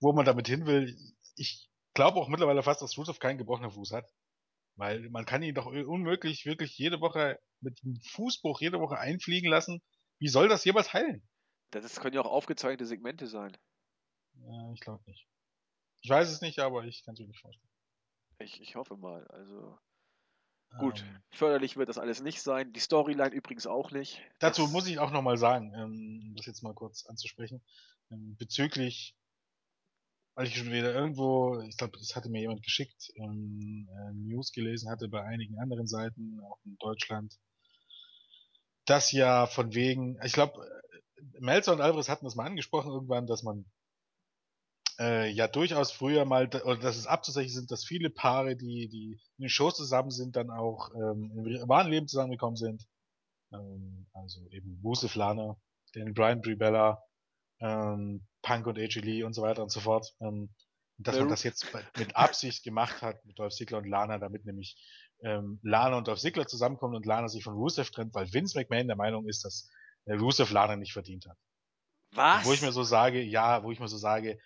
wo 0.00 0.12
man 0.12 0.24
damit 0.24 0.48
hin 0.48 0.66
will. 0.66 0.96
Ich 1.36 1.68
glaube 1.92 2.18
auch 2.18 2.28
mittlerweile 2.28 2.62
fast, 2.62 2.82
dass 2.82 2.96
Rusev 2.96 3.18
keinen 3.18 3.38
gebrochenen 3.38 3.70
Fuß 3.70 3.92
hat. 3.92 4.10
Weil 4.76 5.08
man 5.10 5.24
kann 5.24 5.42
ihn 5.42 5.54
doch 5.54 5.66
unmöglich 5.66 6.46
wirklich 6.46 6.76
jede 6.76 7.00
Woche 7.00 7.38
mit 7.60 7.80
einem 7.84 8.00
Fußbruch 8.00 8.60
jede 8.60 8.80
Woche 8.80 8.98
einfliegen 8.98 9.48
lassen. 9.48 9.82
Wie 10.18 10.28
soll 10.28 10.48
das 10.48 10.64
jemals 10.64 10.92
heilen? 10.92 11.26
Das 11.70 12.00
können 12.00 12.14
ja 12.14 12.20
auch 12.20 12.30
aufgezeichnete 12.30 12.86
Segmente 12.86 13.26
sein. 13.26 13.56
Ja, 14.34 14.72
ich 14.72 14.80
glaube 14.80 15.02
nicht. 15.06 15.26
Ich 16.02 16.10
weiß 16.10 16.30
es 16.30 16.40
nicht, 16.40 16.58
aber 16.58 16.84
ich 16.84 17.04
kann 17.04 17.14
es 17.14 17.20
mir 17.20 17.26
nicht 17.26 17.40
vorstellen. 17.40 17.70
Ich, 18.38 18.60
ich 18.60 18.76
hoffe 18.76 18.96
mal. 18.96 19.26
Also 19.28 19.78
gut, 20.78 21.00
ähm, 21.00 21.22
förderlich 21.30 21.76
wird 21.76 21.88
das 21.88 21.98
alles 21.98 22.20
nicht 22.20 22.42
sein. 22.42 22.72
Die 22.72 22.80
Storyline 22.80 23.30
übrigens 23.30 23.66
auch 23.66 23.90
nicht. 23.90 24.20
Dazu 24.40 24.62
das 24.62 24.72
muss 24.72 24.86
ich 24.86 24.98
auch 24.98 25.10
nochmal 25.10 25.38
sagen, 25.38 25.72
ähm, 25.74 26.34
das 26.36 26.46
jetzt 26.46 26.62
mal 26.62 26.74
kurz 26.74 27.06
anzusprechen, 27.06 27.64
ähm, 28.10 28.36
bezüglich 28.36 29.16
weil 30.34 30.46
ich 30.46 30.56
schon 30.56 30.72
wieder 30.72 30.92
irgendwo, 30.94 31.60
ich 31.60 31.76
glaube, 31.76 31.96
das 31.98 32.16
hatte 32.16 32.28
mir 32.28 32.40
jemand 32.40 32.62
geschickt, 32.62 33.12
ähm, 33.16 33.88
äh, 33.90 34.12
News 34.14 34.52
gelesen 34.52 34.90
hatte 34.90 35.08
bei 35.08 35.22
einigen 35.22 35.58
anderen 35.58 35.86
Seiten, 35.86 36.40
auch 36.40 36.58
in 36.64 36.76
Deutschland, 36.78 37.34
dass 38.84 39.12
ja 39.12 39.46
von 39.46 39.74
wegen, 39.74 40.18
ich 40.24 40.32
glaube, 40.32 40.54
Melzer 41.38 41.72
und 41.72 41.80
Alvarez 41.80 42.08
hatten 42.08 42.24
das 42.24 42.34
mal 42.34 42.46
angesprochen 42.46 42.90
irgendwann, 42.90 43.26
dass 43.26 43.42
man 43.42 43.64
äh, 44.98 45.30
ja 45.30 45.48
durchaus 45.48 45.90
früher 45.92 46.24
mal, 46.24 46.48
oder 46.64 46.76
dass 46.76 46.96
es 46.96 47.06
abzusehen 47.06 47.48
sind, 47.48 47.70
dass 47.70 47.84
viele 47.84 48.10
Paare, 48.10 48.56
die, 48.56 48.88
die 48.88 49.20
in 49.38 49.44
den 49.44 49.48
Shows 49.48 49.76
zusammen 49.76 50.10
sind, 50.10 50.36
dann 50.36 50.50
auch 50.50 50.90
ähm, 50.94 51.32
im 51.46 51.68
wahren 51.68 51.90
Leben 51.90 52.08
zusammengekommen 52.08 52.56
sind. 52.56 52.86
Ähm, 53.52 54.06
also 54.12 54.46
eben 54.50 54.78
Wusef 54.82 55.14
Lana, 55.14 55.56
den 55.94 56.14
Brian 56.14 56.40
Bribella, 56.40 57.02
ähm, 57.60 58.26
Punk 58.44 58.66
und 58.66 58.78
AJ 58.78 59.00
Lee 59.00 59.22
und 59.24 59.32
so 59.32 59.42
weiter 59.42 59.62
und 59.62 59.72
so 59.72 59.80
fort. 59.80 60.14
Ähm, 60.20 60.54
dass 60.98 61.18
man 61.18 61.28
das 61.28 61.42
jetzt 61.42 61.66
mit 61.98 62.14
Absicht 62.14 62.62
gemacht 62.62 63.02
hat 63.02 63.24
mit 63.24 63.36
Dolph 63.38 63.52
Ziggler 63.52 63.78
und 63.78 63.88
Lana, 63.88 64.18
damit 64.18 64.44
nämlich 64.44 64.76
ähm, 65.24 65.58
Lana 65.62 65.96
und 65.98 66.06
Dolph 66.06 66.20
Ziggler 66.20 66.46
zusammenkommen 66.46 66.94
und 66.94 67.04
Lana 67.04 67.28
sich 67.28 67.42
von 67.42 67.54
Rusev 67.54 67.90
trennt, 67.90 68.14
weil 68.14 68.32
Vince 68.32 68.56
McMahon 68.56 68.86
der 68.86 68.96
Meinung 68.96 69.28
ist, 69.28 69.44
dass 69.44 69.68
äh, 70.04 70.14
Rusev 70.14 70.52
Lana 70.52 70.76
nicht 70.76 70.92
verdient 70.92 71.26
hat. 71.26 71.36
Was? 72.12 72.44
Wo 72.44 72.52
ich 72.52 72.62
mir 72.62 72.70
so 72.70 72.84
sage, 72.84 73.20
ja, 73.22 73.64
wo 73.64 73.72
ich 73.72 73.80
mir 73.80 73.88
so 73.88 73.96
sage, 73.96 74.38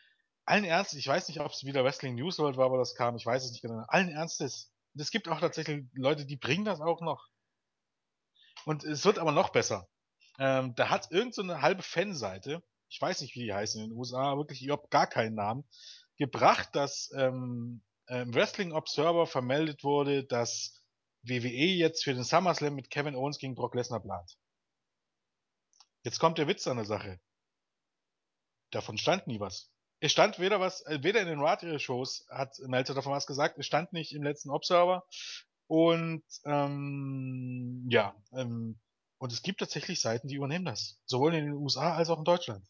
allen 0.46 0.64
Ernstes, 0.64 0.98
ich 0.98 1.06
weiß 1.06 1.28
nicht, 1.28 1.40
ob 1.40 1.52
es 1.52 1.64
wieder 1.64 1.84
Wrestling 1.84 2.14
News 2.14 2.38
World 2.38 2.56
war, 2.56 2.66
aber 2.66 2.78
das 2.78 2.94
kam, 2.94 3.16
ich 3.16 3.26
weiß 3.26 3.44
es 3.44 3.50
nicht 3.50 3.60
genau. 3.60 3.84
Allen 3.88 4.08
Ernstes, 4.08 4.72
und 4.94 5.02
es 5.02 5.10
gibt 5.10 5.28
auch 5.28 5.40
tatsächlich 5.40 5.84
Leute, 5.92 6.24
die 6.24 6.36
bringen 6.36 6.64
das 6.64 6.80
auch 6.80 7.02
noch. 7.02 7.28
Und 8.64 8.84
es 8.84 9.04
wird 9.04 9.18
aber 9.18 9.32
noch 9.32 9.50
besser. 9.50 9.86
Ähm, 10.38 10.74
da 10.76 10.88
hat 10.88 11.10
irgend 11.10 11.34
so 11.34 11.42
eine 11.42 11.60
halbe 11.60 11.82
Fanseite, 11.82 12.62
ich 12.88 13.00
weiß 13.00 13.20
nicht, 13.20 13.34
wie 13.34 13.44
die 13.44 13.54
heißen 13.54 13.82
in 13.82 13.90
den 13.90 13.98
USA, 13.98 14.36
wirklich 14.36 14.62
überhaupt 14.62 14.90
gar 14.90 15.06
keinen 15.06 15.34
Namen, 15.34 15.64
gebracht, 16.16 16.70
dass 16.74 17.10
ähm, 17.16 17.82
äh, 18.06 18.22
im 18.22 18.34
Wrestling 18.34 18.72
Observer 18.72 19.26
vermeldet 19.26 19.84
wurde, 19.84 20.24
dass 20.24 20.82
WWE 21.22 21.48
jetzt 21.48 22.04
für 22.04 22.14
den 22.14 22.24
SummerSlam 22.24 22.74
mit 22.74 22.90
Kevin 22.90 23.14
Owens 23.14 23.38
gegen 23.38 23.54
Brock 23.54 23.74
Lesnar 23.74 24.00
plant. 24.00 24.38
Jetzt 26.02 26.18
kommt 26.18 26.38
der 26.38 26.48
Witz 26.48 26.66
an 26.66 26.76
der 26.76 26.86
Sache. 26.86 27.20
Davon 28.70 28.98
stand 28.98 29.26
nie 29.26 29.40
was. 29.40 29.70
Es 30.00 30.12
stand 30.12 30.38
weder 30.38 30.60
was, 30.60 30.82
äh, 30.86 31.02
weder 31.02 31.20
in 31.20 31.28
den 31.28 31.40
Radio-Shows 31.40 32.26
hat 32.30 32.58
Meltzer 32.60 32.94
davon 32.94 33.12
was 33.12 33.26
gesagt, 33.26 33.58
es 33.58 33.66
stand 33.66 33.92
nicht 33.92 34.14
im 34.14 34.22
letzten 34.22 34.50
Observer. 34.50 35.06
Und 35.66 36.24
ähm, 36.44 37.86
ja, 37.90 38.14
ähm, 38.32 38.80
und 39.18 39.32
es 39.32 39.42
gibt 39.42 39.60
tatsächlich 39.60 40.00
Seiten, 40.00 40.28
die 40.28 40.36
übernehmen 40.36 40.64
das. 40.64 41.00
Sowohl 41.04 41.34
in 41.34 41.46
den 41.46 41.54
USA 41.54 41.94
als 41.94 42.08
auch 42.08 42.18
in 42.18 42.24
Deutschland. 42.24 42.64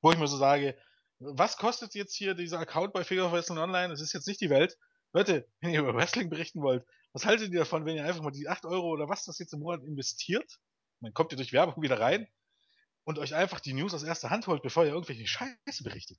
Wo 0.00 0.12
ich 0.12 0.18
mir 0.18 0.28
so 0.28 0.36
sage, 0.36 0.78
was 1.18 1.56
kostet 1.56 1.94
jetzt 1.94 2.14
hier 2.14 2.34
dieser 2.34 2.58
Account 2.58 2.92
bei 2.92 3.04
Figure 3.04 3.26
of 3.26 3.32
Wrestling 3.32 3.58
Online? 3.58 3.88
Das 3.88 4.00
ist 4.00 4.12
jetzt 4.12 4.26
nicht 4.26 4.40
die 4.40 4.50
Welt. 4.50 4.78
Leute, 5.12 5.46
wenn 5.60 5.70
ihr 5.70 5.80
über 5.80 5.94
Wrestling 5.94 6.30
berichten 6.30 6.62
wollt, 6.62 6.84
was 7.12 7.26
haltet 7.26 7.52
ihr 7.52 7.60
davon, 7.60 7.84
wenn 7.84 7.96
ihr 7.96 8.04
einfach 8.04 8.22
mal 8.22 8.30
die 8.30 8.48
8 8.48 8.64
Euro 8.64 8.88
oder 8.88 9.08
was 9.08 9.24
das 9.24 9.38
jetzt 9.38 9.52
im 9.52 9.60
Monat 9.60 9.82
investiert? 9.82 10.60
Dann 11.00 11.14
kommt 11.14 11.32
ihr 11.32 11.36
durch 11.36 11.52
Werbung 11.52 11.82
wieder 11.82 11.98
rein 11.98 12.28
und 13.04 13.18
euch 13.18 13.34
einfach 13.34 13.60
die 13.60 13.72
News 13.72 13.94
aus 13.94 14.02
erster 14.02 14.30
Hand 14.30 14.46
holt, 14.46 14.62
bevor 14.62 14.84
ihr 14.84 14.92
irgendwelche 14.92 15.26
Scheiße 15.26 15.82
berichtet. 15.82 16.18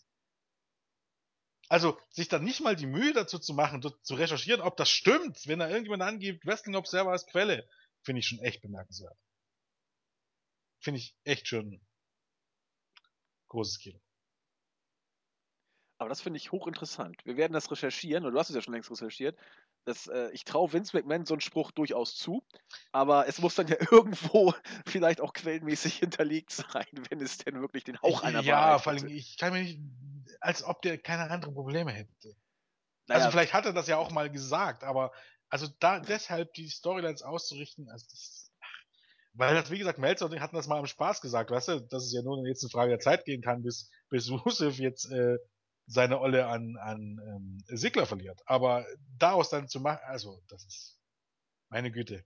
Also, 1.69 1.97
sich 2.09 2.27
dann 2.27 2.43
nicht 2.43 2.59
mal 2.59 2.75
die 2.75 2.87
Mühe 2.87 3.13
dazu 3.13 3.39
zu 3.39 3.53
machen, 3.53 3.81
zu 3.81 4.15
recherchieren, 4.15 4.59
ob 4.59 4.75
das 4.75 4.89
stimmt, 4.89 5.47
wenn 5.47 5.59
da 5.59 5.69
irgendjemand 5.69 6.03
angibt, 6.03 6.45
Wrestling 6.45 6.75
Observer 6.75 7.11
als 7.11 7.25
Quelle, 7.27 7.65
finde 8.03 8.19
ich 8.19 8.27
schon 8.27 8.39
echt 8.39 8.61
bemerkenswert. 8.61 9.17
Finde 10.79 10.99
ich 10.99 11.15
echt 11.23 11.47
schon 11.47 11.79
großes 13.51 13.79
Kino. 13.79 13.99
Aber 15.99 16.09
das 16.09 16.21
finde 16.21 16.37
ich 16.37 16.51
hochinteressant. 16.51 17.23
Wir 17.25 17.37
werden 17.37 17.53
das 17.53 17.69
recherchieren, 17.69 18.25
und 18.25 18.33
du 18.33 18.39
hast 18.39 18.49
es 18.49 18.55
ja 18.55 18.61
schon 18.61 18.73
längst 18.73 18.89
recherchiert. 18.89 19.37
Das, 19.85 20.07
äh, 20.07 20.29
ich 20.31 20.45
traue 20.45 20.73
Vince 20.73 20.95
McMahon 20.97 21.25
so 21.25 21.35
einen 21.35 21.41
Spruch 21.41 21.71
durchaus 21.71 22.15
zu, 22.15 22.43
aber 22.91 23.27
es 23.27 23.39
muss 23.39 23.55
dann 23.55 23.67
ja 23.67 23.75
irgendwo 23.91 24.53
vielleicht 24.87 25.21
auch 25.21 25.33
quellenmäßig 25.33 25.95
hinterlegt 25.99 26.51
sein, 26.51 26.87
wenn 27.09 27.19
es 27.19 27.37
denn 27.37 27.61
wirklich 27.61 27.83
den 27.83 28.01
Hauch 28.01 28.23
einer 28.23 28.41
Ja, 28.41 28.79
vor 28.79 28.93
allem, 28.93 29.07
ich 29.07 29.37
kann 29.37 29.53
mir 29.53 29.61
nicht, 29.61 29.79
als 30.39 30.63
ob 30.63 30.81
der 30.81 30.97
keine 30.97 31.29
anderen 31.29 31.53
Probleme 31.53 31.91
hätte. 31.91 32.09
Also 32.23 32.35
naja, 33.07 33.19
also 33.25 33.31
vielleicht 33.31 33.53
hat 33.53 33.65
er 33.65 33.73
das 33.73 33.87
ja 33.87 33.97
auch 33.97 34.11
mal 34.11 34.31
gesagt, 34.31 34.83
aber 34.83 35.11
also 35.49 35.67
da 35.79 35.99
deshalb 35.99 36.53
die 36.53 36.69
Storylines 36.69 37.21
auszurichten, 37.21 37.89
also 37.89 38.05
das, 38.09 38.40
weil 39.33 39.55
das, 39.55 39.71
wie 39.71 39.77
gesagt, 39.77 39.99
Melzer 39.99 40.29
hatten 40.39 40.55
das 40.55 40.67
mal 40.67 40.79
im 40.79 40.87
Spaß 40.87 41.21
gesagt, 41.21 41.51
weißt 41.51 41.67
du, 41.69 41.79
dass 41.79 42.03
es 42.03 42.13
ja 42.13 42.21
nur 42.21 42.45
jetzt 42.45 42.63
eine 42.63 42.69
Frage 42.69 42.89
der 42.89 42.99
Zeit 42.99 43.25
gehen 43.25 43.41
kann, 43.41 43.63
bis, 43.63 43.89
bis 44.09 44.29
Rusev 44.45 44.77
jetzt 44.79 45.09
äh, 45.11 45.37
seine 45.87 46.19
Olle 46.19 46.47
an, 46.47 46.77
an 46.77 47.19
ähm, 47.25 47.57
Sigler 47.67 48.05
verliert. 48.05 48.41
Aber 48.45 48.85
daraus 49.17 49.49
dann 49.49 49.67
zu 49.67 49.79
machen, 49.79 49.99
also, 50.03 50.41
das 50.47 50.65
ist 50.65 50.99
meine 51.69 51.91
Güte. 51.91 52.25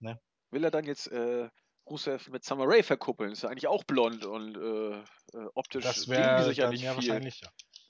Ne? 0.00 0.20
Will 0.50 0.64
er 0.64 0.70
dann 0.70 0.84
jetzt 0.84 1.06
äh, 1.08 1.48
Rusev 1.88 2.28
mit 2.30 2.44
Summer 2.44 2.66
Rae 2.66 2.82
verkuppeln? 2.82 3.32
Ist 3.32 3.42
ja 3.42 3.48
eigentlich 3.48 3.68
auch 3.68 3.84
blond 3.84 4.24
und 4.24 4.56
äh, 4.56 5.38
äh 5.38 5.48
optisch 5.54 5.84
das 5.84 6.04
die 6.04 6.44
sich 6.44 6.58
ja 6.58 6.70
nicht 6.70 6.88
viel. 6.88 7.28
Ja. 7.28 7.48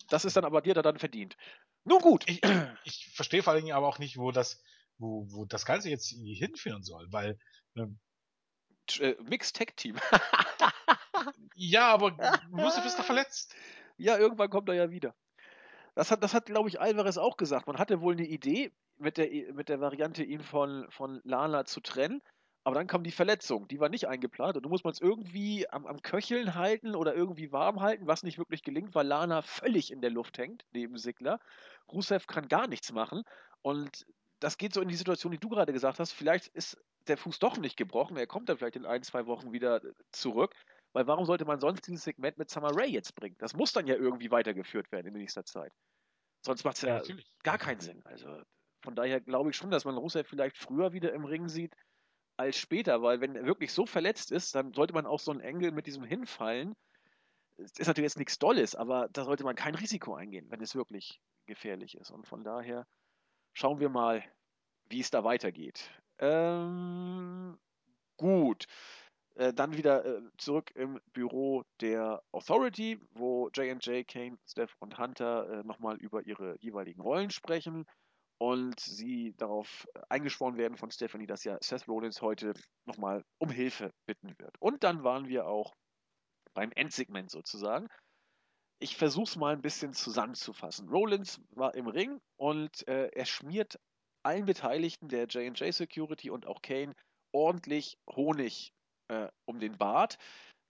Das 0.08 0.24
ist 0.24 0.36
dann 0.36 0.44
aber 0.44 0.60
dir 0.60 0.74
da 0.74 0.82
dann 0.82 0.98
verdient. 0.98 1.36
Nun 1.84 2.00
gut. 2.00 2.24
Ich, 2.28 2.40
ich 2.84 3.10
verstehe 3.14 3.42
vor 3.42 3.52
allen 3.52 3.64
Dingen 3.64 3.76
aber 3.76 3.88
auch 3.88 3.98
nicht, 3.98 4.18
wo 4.18 4.30
das, 4.30 4.62
wo, 4.98 5.26
wo 5.30 5.44
das 5.46 5.64
Ganze 5.64 5.90
jetzt 5.90 6.08
hinführen 6.10 6.82
soll, 6.82 7.06
weil 7.10 7.38
ähm, 7.76 7.98
äh, 9.00 9.16
Mixed 9.22 9.56
Tech 9.56 9.72
Team. 9.76 9.96
ja, 11.54 11.88
aber 11.88 12.16
Rusev 12.52 12.84
ist 12.84 12.98
doch 12.98 13.04
verletzt. 13.04 13.54
Ja, 13.96 14.18
irgendwann 14.18 14.50
kommt 14.50 14.68
er 14.68 14.74
ja 14.74 14.90
wieder. 14.90 15.14
Das 15.94 16.10
hat, 16.10 16.22
das 16.22 16.34
hat 16.34 16.46
glaube 16.46 16.68
ich, 16.68 16.80
Alvarez 16.80 17.18
auch 17.18 17.36
gesagt. 17.36 17.66
Man 17.66 17.78
hatte 17.78 18.00
wohl 18.00 18.14
eine 18.14 18.26
Idee 18.26 18.72
mit 18.98 19.18
der, 19.18 19.28
mit 19.52 19.68
der 19.68 19.80
Variante, 19.80 20.22
ihn 20.22 20.42
von, 20.42 20.86
von 20.90 21.20
Lana 21.24 21.64
zu 21.64 21.80
trennen. 21.80 22.22
Aber 22.64 22.76
dann 22.76 22.86
kam 22.86 23.02
die 23.02 23.10
Verletzung, 23.10 23.66
die 23.66 23.80
war 23.80 23.88
nicht 23.88 24.06
eingeplant 24.06 24.56
und 24.56 24.62
du 24.62 24.68
musst 24.68 24.84
man 24.84 24.92
es 24.92 25.00
irgendwie 25.00 25.68
am, 25.70 25.84
am 25.84 26.00
Köcheln 26.00 26.54
halten 26.54 26.94
oder 26.94 27.12
irgendwie 27.12 27.50
warm 27.50 27.80
halten, 27.80 28.06
was 28.06 28.22
nicht 28.22 28.38
wirklich 28.38 28.62
gelingt, 28.62 28.94
weil 28.94 29.06
Lana 29.06 29.42
völlig 29.42 29.90
in 29.90 30.00
der 30.00 30.10
Luft 30.10 30.38
hängt, 30.38 30.64
neben 30.72 30.96
Sigler. 30.96 31.40
Rusev 31.90 32.28
kann 32.28 32.46
gar 32.46 32.68
nichts 32.68 32.92
machen 32.92 33.24
und 33.62 34.06
das 34.42 34.58
geht 34.58 34.74
so 34.74 34.80
in 34.80 34.88
die 34.88 34.96
Situation, 34.96 35.30
die 35.30 35.38
du 35.38 35.48
gerade 35.48 35.72
gesagt 35.72 36.00
hast. 36.00 36.12
Vielleicht 36.12 36.48
ist 36.48 36.76
der 37.06 37.16
Fuß 37.16 37.38
doch 37.38 37.58
nicht 37.58 37.76
gebrochen, 37.76 38.16
er 38.16 38.26
kommt 38.26 38.48
dann 38.48 38.58
vielleicht 38.58 38.76
in 38.76 38.86
ein, 38.86 39.02
zwei 39.02 39.26
Wochen 39.26 39.52
wieder 39.52 39.80
zurück. 40.10 40.54
Weil 40.92 41.06
warum 41.06 41.24
sollte 41.24 41.44
man 41.44 41.60
sonst 41.60 41.86
dieses 41.86 42.04
Segment 42.04 42.36
mit 42.36 42.50
Summer 42.50 42.76
Rae 42.76 42.88
jetzt 42.88 43.14
bringen? 43.14 43.36
Das 43.38 43.54
muss 43.54 43.72
dann 43.72 43.86
ja 43.86 43.94
irgendwie 43.94 44.30
weitergeführt 44.30 44.90
werden 44.92 45.06
in 45.06 45.14
nächster 45.14 45.44
Zeit. 45.44 45.72
Sonst 46.44 46.64
macht 46.64 46.76
es 46.76 46.82
ja, 46.82 47.02
ja 47.02 47.14
gar 47.44 47.56
keinen 47.56 47.80
Sinn. 47.80 48.02
Also 48.04 48.42
von 48.82 48.94
daher 48.94 49.20
glaube 49.20 49.50
ich 49.50 49.56
schon, 49.56 49.70
dass 49.70 49.84
man 49.84 49.96
Rusev 49.96 50.28
vielleicht 50.28 50.58
früher 50.58 50.92
wieder 50.92 51.12
im 51.14 51.24
Ring 51.24 51.48
sieht 51.48 51.74
als 52.36 52.58
später, 52.58 53.00
weil 53.00 53.20
wenn 53.20 53.36
er 53.36 53.46
wirklich 53.46 53.72
so 53.72 53.86
verletzt 53.86 54.32
ist, 54.32 54.54
dann 54.54 54.72
sollte 54.74 54.92
man 54.92 55.06
auch 55.06 55.20
so 55.20 55.30
einen 55.30 55.40
Engel 55.40 55.70
mit 55.70 55.86
diesem 55.86 56.04
Hinfallen. 56.04 56.74
Das 57.56 57.78
ist 57.78 57.86
natürlich 57.86 58.10
jetzt 58.10 58.18
nichts 58.18 58.38
Dolles, 58.38 58.74
aber 58.74 59.08
da 59.12 59.24
sollte 59.24 59.44
man 59.44 59.54
kein 59.54 59.76
Risiko 59.76 60.14
eingehen, 60.14 60.50
wenn 60.50 60.60
es 60.60 60.74
wirklich 60.74 61.20
gefährlich 61.46 61.96
ist. 61.96 62.10
Und 62.10 62.26
von 62.26 62.42
daher 62.42 62.86
schauen 63.52 63.80
wir 63.80 63.88
mal, 63.88 64.24
wie 64.88 65.00
es 65.00 65.10
da 65.10 65.24
weitergeht. 65.24 65.90
Ähm, 66.18 67.58
gut. 68.16 68.66
Äh, 69.34 69.54
dann 69.54 69.76
wieder 69.76 70.04
äh, 70.04 70.20
zurück 70.36 70.70
im 70.74 71.00
Büro 71.12 71.64
der 71.80 72.22
Authority, 72.32 73.00
wo 73.12 73.48
J&J, 73.48 74.06
Kane, 74.06 74.38
Steph 74.46 74.76
und 74.78 74.98
Hunter 74.98 75.48
äh, 75.48 75.64
nochmal 75.64 75.96
über 75.96 76.26
ihre 76.26 76.56
jeweiligen 76.60 77.00
Rollen 77.00 77.30
sprechen 77.30 77.86
und 78.38 78.78
sie 78.80 79.34
darauf 79.38 79.86
eingeschworen 80.08 80.56
werden 80.58 80.76
von 80.76 80.90
Stephanie, 80.90 81.26
dass 81.26 81.44
ja 81.44 81.56
Seth 81.62 81.88
Rollins 81.88 82.20
heute 82.20 82.52
nochmal 82.84 83.24
um 83.38 83.48
Hilfe 83.50 83.92
bitten 84.04 84.34
wird. 84.38 84.54
Und 84.60 84.84
dann 84.84 85.04
waren 85.04 85.28
wir 85.28 85.46
auch 85.46 85.74
beim 86.52 86.72
Endsegment 86.72 87.30
sozusagen. 87.30 87.88
Ich 88.82 88.96
versuche 88.96 89.30
es 89.30 89.36
mal 89.36 89.52
ein 89.52 89.62
bisschen 89.62 89.94
zusammenzufassen. 89.94 90.88
Rollins 90.88 91.40
war 91.50 91.76
im 91.76 91.86
Ring 91.86 92.20
und 92.36 92.88
äh, 92.88 93.10
er 93.14 93.26
schmiert 93.26 93.78
allen 94.24 94.44
Beteiligten 94.44 95.08
der 95.08 95.26
J&J 95.26 95.72
Security 95.72 96.30
und 96.30 96.46
auch 96.48 96.62
Kane 96.62 96.92
ordentlich 97.30 97.96
Honig 98.10 98.72
äh, 99.06 99.28
um 99.44 99.60
den 99.60 99.78
Bart. 99.78 100.18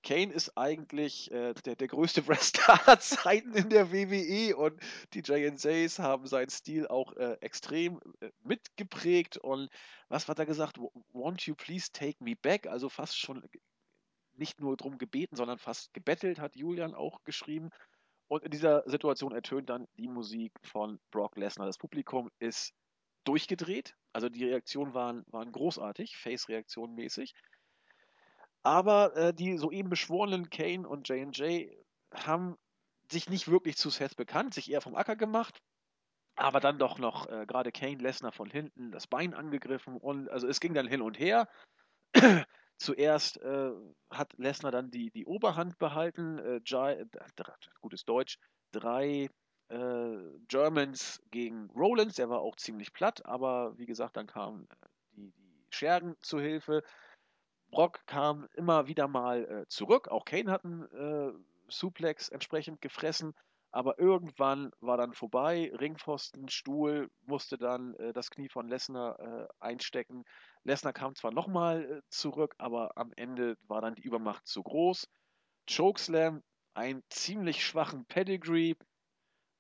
Kane 0.02 0.30
ist 0.30 0.59
eigentlich 0.59 1.30
äh, 1.30 1.55
der, 1.64 1.74
der 1.74 1.89
größte 1.89 2.26
Wrestler 2.28 2.86
aller 2.86 3.01
Zeiten 3.01 3.55
in 3.55 3.70
der 3.70 3.90
WWE 3.90 4.59
und 4.59 4.78
die 5.14 5.20
J&Js 5.20 5.98
haben 5.98 6.26
seinen 6.26 6.51
Stil 6.51 6.86
auch 6.89 7.16
äh, 7.16 7.39
extrem 7.40 7.98
äh, 8.20 8.28
mitgeprägt 8.43 9.39
und 9.39 9.70
was 10.10 10.28
hat 10.28 10.39
er 10.39 10.44
gesagt? 10.44 10.76
Won't 11.14 11.47
you 11.47 11.55
please 11.55 11.90
take 11.90 12.22
me 12.22 12.36
back? 12.36 12.66
Also 12.66 12.90
fast 12.90 13.18
schon 13.18 13.43
nicht 14.34 14.60
nur 14.60 14.76
drum 14.76 14.98
gebeten, 14.98 15.36
sondern 15.36 15.59
fast 15.59 15.94
gebettelt, 15.94 16.39
hat 16.39 16.56
Julian 16.56 16.94
auch 16.94 17.24
geschrieben. 17.24 17.70
Und 18.32 18.44
in 18.44 18.50
dieser 18.50 18.82
Situation 18.88 19.32
ertönt 19.32 19.68
dann 19.68 19.86
die 19.98 20.09
Musik 20.09 20.54
von 20.62 20.98
Brock 21.10 21.36
Lesnar. 21.36 21.66
Das 21.66 21.76
Publikum 21.76 22.30
ist 22.38 22.72
durchgedreht, 23.24 23.94
also 24.14 24.30
die 24.30 24.46
Reaktionen 24.46 24.94
waren, 24.94 25.22
waren 25.26 25.52
großartig, 25.52 26.16
Face-Reaktion 26.16 26.94
mäßig. 26.94 27.34
Aber 28.62 29.14
äh, 29.16 29.34
die 29.34 29.59
soeben 29.59 29.90
beschworenen 29.90 30.48
Kane 30.48 30.88
und 30.88 31.10
J&J 31.10 31.76
haben 32.10 32.56
sich 33.10 33.28
nicht 33.28 33.48
wirklich 33.48 33.76
zu 33.76 33.90
Seth 33.90 34.16
bekannt, 34.16 34.54
sich 34.54 34.70
eher 34.70 34.80
vom 34.80 34.96
Acker 34.96 35.16
gemacht, 35.16 35.60
aber 36.34 36.60
dann 36.60 36.78
doch 36.78 36.98
noch 36.98 37.28
äh, 37.28 37.44
gerade 37.44 37.70
Kane 37.70 37.98
Lesnar 37.98 38.32
von 38.32 38.48
hinten 38.48 38.92
das 38.92 39.06
Bein 39.06 39.34
angegriffen 39.34 39.98
und 39.98 40.30
also 40.30 40.48
es 40.48 40.59
ging 40.59 40.72
dann 40.72 40.88
hin 40.88 41.02
und 41.02 41.18
her. 41.18 41.50
Zuerst 42.78 43.40
äh, 43.40 43.70
hat 44.10 44.32
Lesnar 44.39 44.72
dann 44.72 44.90
die, 44.90 45.10
die 45.10 45.24
Oberhand 45.24 45.78
behalten, 45.78 46.39
äh, 46.39 46.60
Jai, 46.64 47.05
gutes 47.80 48.05
Deutsch, 48.05 48.39
drei 48.72 49.28
äh, 49.68 50.16
Germans 50.48 51.22
gegen 51.30 51.70
Rollins, 51.70 52.16
der 52.16 52.28
war 52.28 52.40
auch 52.40 52.56
ziemlich 52.56 52.93
platt, 52.93 53.24
aber 53.24 53.78
wie 53.78 53.86
gesagt, 53.86 54.16
dann 54.16 54.26
kamen 54.26 54.68
äh, 54.68 54.86
die, 55.16 55.32
die 55.32 55.66
Schergen 55.70 56.16
zu 56.20 56.40
Hilfe. 56.40 56.82
Brock 57.70 58.06
kam 58.06 58.48
immer 58.55 58.86
wieder 58.86 59.09
mal 59.09 59.44
äh, 59.44 59.68
zurück. 59.68 60.09
Auch 60.09 60.24
Kane 60.26 60.51
hat 60.51 60.64
einen 60.64 60.82
äh, 60.93 61.32
Suplex 61.68 62.28
entsprechend 62.28 62.82
gefressen. 62.82 63.34
Aber 63.72 63.98
irgendwann 63.98 64.70
war 64.80 64.98
dann 64.98 65.14
vorbei. 65.14 65.72
Ringpfosten, 65.80 66.48
Stuhl, 66.48 67.10
musste 67.22 67.56
dann 67.56 67.94
äh, 67.94 68.12
das 68.12 68.30
Knie 68.30 68.50
von 68.50 68.68
Lesnar 68.68 69.18
äh, 69.18 69.48
einstecken. 69.60 70.24
Lesnar 70.62 70.92
kam 70.92 71.14
zwar 71.14 71.32
nochmal 71.32 71.84
äh, 71.84 72.02
zurück, 72.10 72.54
aber 72.58 72.96
am 72.96 73.12
Ende 73.16 73.56
war 73.66 73.80
dann 73.80 73.94
die 73.94 74.02
Übermacht 74.02 74.46
zu 74.46 74.62
groß. 74.62 75.08
Chokeslam, 75.74 76.42
einen 76.74 77.02
ziemlich 77.08 77.64
schwachen 77.64 78.04
Pedigree. 78.06 78.74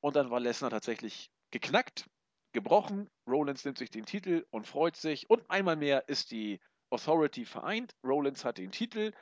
Und 0.00 0.16
dann 0.16 0.30
war 0.30 0.40
Lesnar 0.40 0.70
tatsächlich 0.70 1.30
geknackt, 1.50 2.06
gebrochen. 2.52 3.08
Rollins 3.26 3.64
nimmt 3.64 3.78
sich 3.78 3.90
den 3.90 4.04
Titel 4.04 4.44
und 4.50 4.66
freut 4.66 4.96
sich. 4.96 5.30
Und 5.30 5.48
einmal 5.50 5.76
mehr 5.76 6.08
ist 6.08 6.32
die 6.32 6.60
Authority 6.90 7.46
vereint. 7.46 7.94
Rollins 8.04 8.44
hat 8.44 8.58
den 8.58 8.72
Titel. 8.72 9.12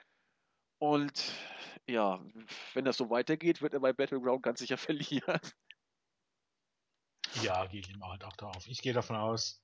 Und 0.80 1.32
ja, 1.86 2.24
wenn 2.72 2.86
das 2.86 2.96
so 2.96 3.10
weitergeht, 3.10 3.60
wird 3.60 3.74
er 3.74 3.80
bei 3.80 3.92
Battleground 3.92 4.42
ganz 4.42 4.60
sicher 4.60 4.78
verlieren. 4.78 5.40
Ja, 7.42 7.66
gehe 7.66 7.80
ich 7.80 7.90
immer 7.90 8.08
halt 8.08 8.24
auch 8.24 8.36
darauf. 8.36 8.66
Ich 8.66 8.80
gehe 8.82 8.94
davon 8.94 9.16
aus, 9.16 9.62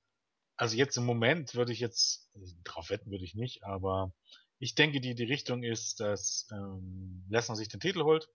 also 0.57 0.77
jetzt 0.77 0.95
im 0.95 1.05
Moment 1.05 1.55
würde 1.55 1.73
ich 1.73 1.79
jetzt, 1.79 2.29
also 2.35 2.55
drauf 2.63 2.89
wetten 2.91 3.11
würde 3.11 3.25
ich 3.25 3.35
nicht, 3.35 3.63
aber 3.63 4.13
ich 4.59 4.75
denke, 4.75 5.01
die, 5.01 5.15
die 5.15 5.23
Richtung 5.23 5.63
ist, 5.63 5.99
dass 5.99 6.47
ähm, 6.51 7.25
Lesnar 7.29 7.55
sich 7.55 7.67
den 7.67 7.79
Titel 7.79 8.03
holt. 8.03 8.29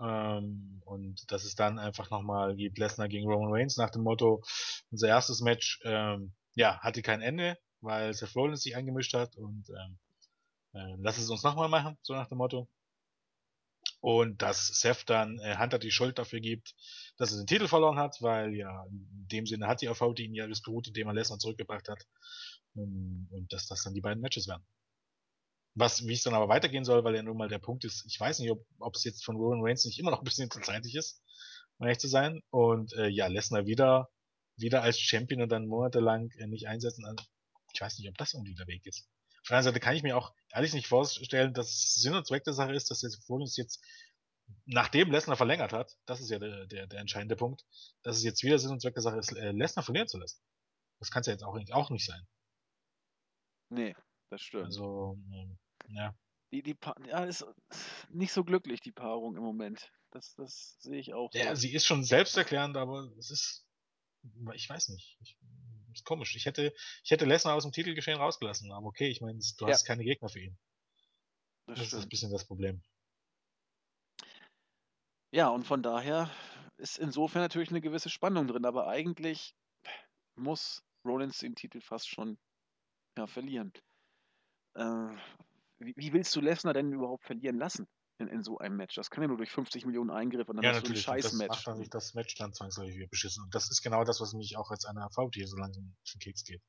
Ähm, 0.00 0.82
und 0.84 1.30
dass 1.30 1.44
es 1.44 1.54
dann 1.54 1.78
einfach 1.78 2.10
nochmal 2.10 2.56
gibt 2.56 2.78
Lesnar 2.78 3.08
gegen 3.08 3.30
Roman 3.30 3.52
Reigns 3.52 3.76
nach 3.76 3.90
dem 3.90 4.02
Motto, 4.02 4.42
unser 4.90 5.08
erstes 5.08 5.40
Match, 5.40 5.80
ähm, 5.84 6.34
ja, 6.56 6.80
hatte 6.80 7.02
kein 7.02 7.22
Ende, 7.22 7.56
weil 7.80 8.12
Seth 8.12 8.34
Rollins 8.34 8.62
sich 8.62 8.74
eingemischt 8.74 9.14
hat 9.14 9.36
und 9.36 9.70
ähm, 9.70 9.98
äh, 10.74 10.96
lass 10.98 11.18
es 11.18 11.30
uns 11.30 11.42
nochmal 11.42 11.68
machen, 11.68 11.96
so 12.02 12.14
nach 12.14 12.28
dem 12.28 12.38
Motto. 12.38 12.68
Und 14.00 14.42
dass 14.42 14.66
Seth 14.66 15.08
dann 15.08 15.38
äh, 15.38 15.56
Hunter 15.56 15.78
die 15.78 15.90
Schuld 15.90 16.18
dafür 16.18 16.40
gibt, 16.40 16.74
dass 17.16 17.32
er 17.32 17.38
den 17.38 17.46
Titel 17.46 17.68
verloren 17.68 17.98
hat, 17.98 18.20
weil 18.20 18.54
ja, 18.54 18.84
in 18.90 19.28
dem 19.32 19.46
Sinne 19.46 19.66
hat 19.66 19.80
die 19.80 19.88
AV 19.88 20.18
ihn 20.18 20.34
ja 20.34 20.46
beruht, 20.46 20.88
indem 20.88 21.08
er 21.08 21.14
Lesnar 21.14 21.38
zurückgebracht 21.38 21.88
hat. 21.88 22.04
Ähm, 22.76 23.28
und 23.30 23.52
dass 23.52 23.66
das 23.66 23.82
dann 23.82 23.94
die 23.94 24.02
beiden 24.02 24.20
Matches 24.20 24.46
werden. 24.46 24.66
Was, 25.74 26.06
wie 26.06 26.12
es 26.12 26.22
dann 26.22 26.34
aber 26.34 26.48
weitergehen 26.48 26.84
soll, 26.84 27.02
weil 27.02 27.16
ja 27.16 27.22
nun 27.22 27.36
mal 27.36 27.48
der 27.48 27.58
Punkt 27.58 27.84
ist, 27.84 28.04
ich 28.06 28.20
weiß 28.20 28.40
nicht, 28.40 28.50
ob, 28.50 28.64
ob 28.78 28.94
es 28.94 29.04
jetzt 29.04 29.24
von 29.24 29.36
Roman 29.36 29.60
Reigns 29.62 29.84
nicht 29.84 29.98
immer 29.98 30.10
noch 30.10 30.18
ein 30.20 30.24
bisschen 30.24 30.50
zu 30.50 30.60
zeitig 30.60 30.94
ist, 30.94 31.22
um 31.78 31.86
ehrlich 31.86 31.98
zu 31.98 32.08
sein. 32.08 32.42
Und 32.50 32.92
äh, 32.92 33.08
ja, 33.08 33.26
Lesnar 33.26 33.66
wieder, 33.66 34.08
wieder 34.56 34.82
als 34.82 35.00
Champion 35.00 35.42
und 35.42 35.48
dann 35.48 35.66
monatelang 35.66 36.30
äh, 36.36 36.46
nicht 36.46 36.68
einsetzen. 36.68 37.06
Also, 37.06 37.24
ich 37.72 37.80
weiß 37.80 37.98
nicht, 37.98 38.08
ob 38.08 38.18
das 38.18 38.34
irgendwie 38.34 38.54
der 38.54 38.66
Weg 38.66 38.86
ist. 38.86 39.08
Auf 39.44 39.48
der 39.48 39.58
anderen 39.58 39.74
Seite 39.74 39.84
kann 39.84 39.94
ich 39.94 40.02
mir 40.02 40.16
auch 40.16 40.32
ehrlich 40.54 40.72
nicht 40.72 40.86
vorstellen, 40.86 41.52
dass 41.52 41.92
Sinn 41.96 42.14
und 42.14 42.26
Zweck 42.26 42.44
der 42.44 42.54
Sache 42.54 42.72
ist, 42.72 42.90
dass 42.90 43.02
jetzt 43.02 43.28
Rollins 43.28 43.58
jetzt, 43.58 43.84
nachdem 44.64 45.10
Lesnar 45.10 45.36
verlängert 45.36 45.74
hat, 45.74 45.98
das 46.06 46.22
ist 46.22 46.30
ja 46.30 46.38
der, 46.38 46.66
der, 46.66 46.86
der 46.86 47.00
entscheidende 47.00 47.36
Punkt, 47.36 47.62
dass 48.02 48.16
es 48.16 48.22
jetzt 48.22 48.42
wieder 48.42 48.58
Sinn 48.58 48.70
und 48.70 48.80
Zweck 48.80 48.94
der 48.94 49.02
Sache 49.02 49.18
ist, 49.18 49.32
äh, 49.36 49.52
Lesnar 49.52 49.84
verlieren 49.84 50.08
zu 50.08 50.16
lassen. 50.16 50.40
Das 50.98 51.10
kann 51.10 51.20
es 51.20 51.26
ja 51.26 51.34
jetzt 51.34 51.42
auch, 51.42 51.58
auch 51.72 51.90
nicht 51.90 52.06
sein. 52.06 52.26
Nee, 53.68 53.94
das 54.30 54.40
stimmt. 54.40 54.64
Also, 54.64 55.18
ähm, 55.30 55.58
ja. 55.88 56.14
Die, 56.50 56.62
die 56.62 56.74
pa 56.74 56.94
ja, 57.06 57.24
ist 57.24 57.44
nicht 58.08 58.32
so 58.32 58.44
glücklich, 58.44 58.80
die 58.80 58.92
Paarung 58.92 59.36
im 59.36 59.42
Moment. 59.42 59.92
Das, 60.10 60.34
das 60.36 60.78
sehe 60.80 61.00
ich 61.00 61.12
auch 61.12 61.30
so. 61.30 61.38
Ja, 61.38 61.54
sie 61.54 61.74
ist 61.74 61.84
schon 61.84 62.02
selbsterklärend, 62.02 62.78
aber 62.78 63.12
es 63.18 63.30
ist, 63.30 63.66
ich 64.54 64.70
weiß 64.70 64.88
nicht. 64.88 65.18
Ich, 65.20 65.36
ist 65.94 66.04
komisch. 66.04 66.34
Ich 66.36 66.46
hätte, 66.46 66.72
ich 67.02 67.10
hätte 67.10 67.24
Lesnar 67.24 67.54
aus 67.54 67.64
dem 67.64 67.72
Titelgeschehen 67.72 68.18
rausgelassen, 68.18 68.72
aber 68.72 68.86
okay, 68.86 69.08
ich 69.08 69.20
meine, 69.20 69.38
du 69.58 69.66
hast 69.66 69.84
keine 69.84 70.04
Gegner 70.04 70.28
für 70.28 70.40
ihn. 70.40 70.58
Das, 71.66 71.78
das 71.78 71.92
ist 71.92 72.02
ein 72.02 72.08
bisschen 72.08 72.30
das 72.30 72.46
Problem. 72.46 72.82
Ja, 75.32 75.48
und 75.48 75.64
von 75.64 75.82
daher 75.82 76.30
ist 76.76 76.98
insofern 76.98 77.42
natürlich 77.42 77.70
eine 77.70 77.80
gewisse 77.80 78.10
Spannung 78.10 78.46
drin, 78.46 78.64
aber 78.64 78.88
eigentlich 78.88 79.54
muss 80.36 80.82
Rollins 81.04 81.38
den 81.38 81.54
Titel 81.54 81.80
fast 81.80 82.08
schon 82.08 82.38
ja, 83.16 83.26
verlieren. 83.26 83.72
Äh, 84.74 85.16
wie, 85.78 85.94
wie, 85.96 86.12
willst 86.12 86.34
du 86.36 86.40
Lesnar 86.40 86.74
denn 86.74 86.92
überhaupt 86.92 87.24
verlieren 87.24 87.58
lassen 87.58 87.86
in, 88.18 88.28
in, 88.28 88.42
so 88.42 88.58
einem 88.58 88.76
Match? 88.76 88.94
Das 88.94 89.10
kann 89.10 89.22
ja 89.22 89.28
nur 89.28 89.36
durch 89.36 89.50
50 89.50 89.86
Millionen 89.86 90.10
Eingriffe 90.10 90.50
und 90.50 90.56
dann 90.56 90.64
ja, 90.64 90.70
hast 90.70 90.82
natürlich. 90.82 91.04
du 91.04 91.10
ein 91.10 91.22
Scheiß-Match. 91.22 91.64
Das 91.64 91.78
macht 91.78 91.94
das 91.94 92.14
Match 92.14 92.34
dann 92.36 92.52
zwangsläufig 92.52 92.96
wieder 92.96 93.08
beschissen. 93.08 93.44
Und 93.44 93.54
das 93.54 93.70
ist 93.70 93.82
genau 93.82 94.04
das, 94.04 94.20
was 94.20 94.32
mich 94.32 94.56
auch 94.56 94.70
als 94.70 94.84
einer 94.84 95.08
VT 95.10 95.46
so 95.46 95.56
langsam 95.56 95.94
auf 96.02 96.12
den 96.12 96.20
Keks 96.20 96.44
geht. 96.44 96.62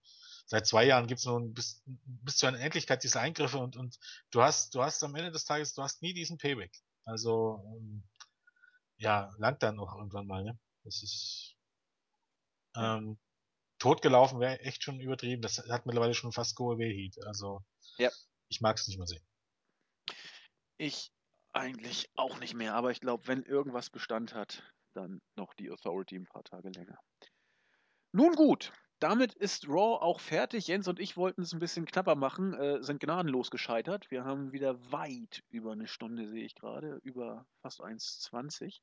Seit 0.47 0.67
zwei 0.67 0.85
Jahren 0.85 1.07
gibt 1.07 1.19
es 1.19 1.25
nun 1.25 1.53
bis, 1.53 1.83
bis 1.85 2.37
zu 2.37 2.45
einer 2.45 2.59
Endlichkeit 2.59 3.03
diese 3.03 3.19
Eingriffe 3.19 3.57
und, 3.57 3.77
und 3.77 3.97
du 4.31 4.41
hast, 4.41 4.75
du 4.75 4.83
hast 4.83 5.03
am 5.03 5.15
Ende 5.15 5.31
des 5.31 5.45
Tages, 5.45 5.73
du 5.73 5.81
hast 5.81 6.01
nie 6.01 6.13
diesen 6.13 6.37
Payback. 6.37 6.71
Also, 7.03 7.63
ähm, 7.77 8.03
ja, 8.97 9.31
langt 9.37 9.63
dann 9.63 9.79
auch 9.79 9.95
irgendwann 9.95 10.27
mal, 10.27 10.43
ne? 10.43 10.59
Das 10.83 11.01
ist, 11.01 11.55
ähm, 12.75 13.17
totgelaufen 13.79 14.39
wäre 14.39 14.59
echt 14.59 14.83
schon 14.83 14.99
übertrieben. 14.99 15.41
Das 15.41 15.57
hat 15.69 15.85
mittlerweile 15.85 16.13
schon 16.13 16.31
fast 16.31 16.55
Go-Away-Heat. 16.55 17.25
Also, 17.25 17.63
ja. 17.97 18.11
ich 18.49 18.61
mag 18.61 18.77
es 18.77 18.87
nicht 18.87 18.97
mehr 18.97 19.07
sehen. 19.07 19.25
Ich 20.77 21.11
eigentlich 21.55 22.09
auch 22.15 22.39
nicht 22.39 22.53
mehr, 22.53 22.75
aber 22.75 22.91
ich 22.91 22.99
glaube, 22.99 23.27
wenn 23.27 23.43
irgendwas 23.43 23.89
Bestand 23.89 24.33
hat, 24.35 24.63
dann 24.93 25.21
noch 25.35 25.53
die 25.53 25.71
Authority 25.71 26.15
ein 26.15 26.25
paar 26.25 26.43
Tage 26.43 26.69
länger. 26.69 26.99
Nun 28.11 28.33
gut, 28.33 28.71
damit 28.99 29.33
ist 29.33 29.67
Raw 29.67 30.01
auch 30.01 30.19
fertig. 30.19 30.67
Jens 30.67 30.87
und 30.87 30.99
ich 30.99 31.17
wollten 31.17 31.41
es 31.41 31.53
ein 31.53 31.59
bisschen 31.59 31.85
knapper 31.85 32.15
machen, 32.15 32.53
äh, 32.53 32.81
sind 32.81 32.99
gnadenlos 32.99 33.51
gescheitert. 33.51 34.09
Wir 34.09 34.23
haben 34.23 34.51
wieder 34.51 34.91
weit 34.91 35.43
über 35.49 35.73
eine 35.73 35.87
Stunde, 35.87 36.29
sehe 36.29 36.45
ich 36.45 36.55
gerade, 36.55 36.99
über 37.03 37.45
fast 37.61 37.81
1,20. 37.81 38.79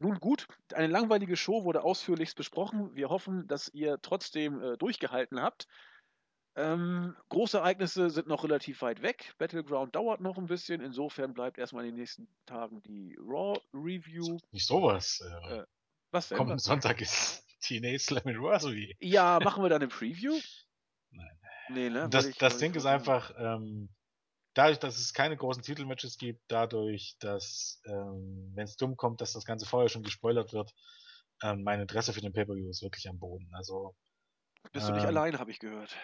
Nun 0.00 0.18
gut, 0.18 0.46
eine 0.72 0.88
langweilige 0.88 1.36
Show 1.36 1.64
wurde 1.64 1.84
ausführlichst 1.84 2.36
besprochen. 2.36 2.94
Wir 2.94 3.08
hoffen, 3.08 3.46
dass 3.46 3.68
ihr 3.68 3.98
trotzdem 4.02 4.60
äh, 4.60 4.76
durchgehalten 4.76 5.40
habt. 5.40 5.66
Ähm, 6.56 7.16
große 7.30 7.58
Ereignisse 7.58 8.10
sind 8.10 8.28
noch 8.28 8.44
relativ 8.44 8.82
weit 8.82 9.02
weg. 9.02 9.34
Battleground 9.38 9.94
dauert 9.94 10.20
noch 10.20 10.38
ein 10.38 10.46
bisschen. 10.46 10.80
Insofern 10.80 11.34
bleibt 11.34 11.58
erstmal 11.58 11.84
in 11.84 11.90
den 11.90 12.00
nächsten 12.00 12.28
Tagen 12.46 12.80
die 12.82 13.16
Raw 13.20 13.60
Review. 13.72 14.38
Nicht 14.52 14.66
sowas. 14.66 15.20
Äh, 15.20 15.54
äh, 15.58 15.64
was 16.12 16.28
denn? 16.28 16.38
Kommenden 16.38 16.60
Sonntag 16.60 17.00
ist 17.00 17.44
TNA 17.60 17.98
Slam 17.98 18.22
Anniversary. 18.24 18.96
Ja, 19.00 19.40
machen 19.42 19.64
wir 19.64 19.68
dann 19.68 19.82
eine 19.82 19.88
Preview? 19.88 20.38
Nein. 21.10 21.40
Nee, 21.70 21.90
ne? 21.90 22.08
Das, 22.08 22.26
ich, 22.26 22.38
das 22.38 22.58
Ding 22.58 22.74
ist 22.74 22.86
einfach, 22.86 23.32
ähm, 23.36 23.88
dadurch, 24.52 24.78
dass 24.78 24.98
es 24.98 25.12
keine 25.12 25.36
großen 25.36 25.62
Titelmatches 25.62 26.18
gibt, 26.18 26.42
dadurch, 26.48 27.16
dass, 27.18 27.80
ähm, 27.86 28.52
wenn 28.54 28.64
es 28.64 28.76
dumm 28.76 28.96
kommt, 28.96 29.20
dass 29.20 29.32
das 29.32 29.44
Ganze 29.44 29.66
vorher 29.66 29.88
schon 29.88 30.02
gespoilert 30.02 30.52
wird, 30.52 30.72
ähm, 31.42 31.64
mein 31.64 31.80
Interesse 31.80 32.12
für 32.12 32.20
den 32.20 32.32
Pay-Per-View 32.32 32.70
ist 32.70 32.82
wirklich 32.82 33.08
am 33.08 33.18
Boden. 33.18 33.50
Also. 33.54 33.96
Bist 34.72 34.88
du 34.88 34.92
nicht 34.92 35.02
ähm, 35.02 35.08
allein, 35.08 35.38
habe 35.38 35.50
ich 35.50 35.58
gehört. 35.58 35.94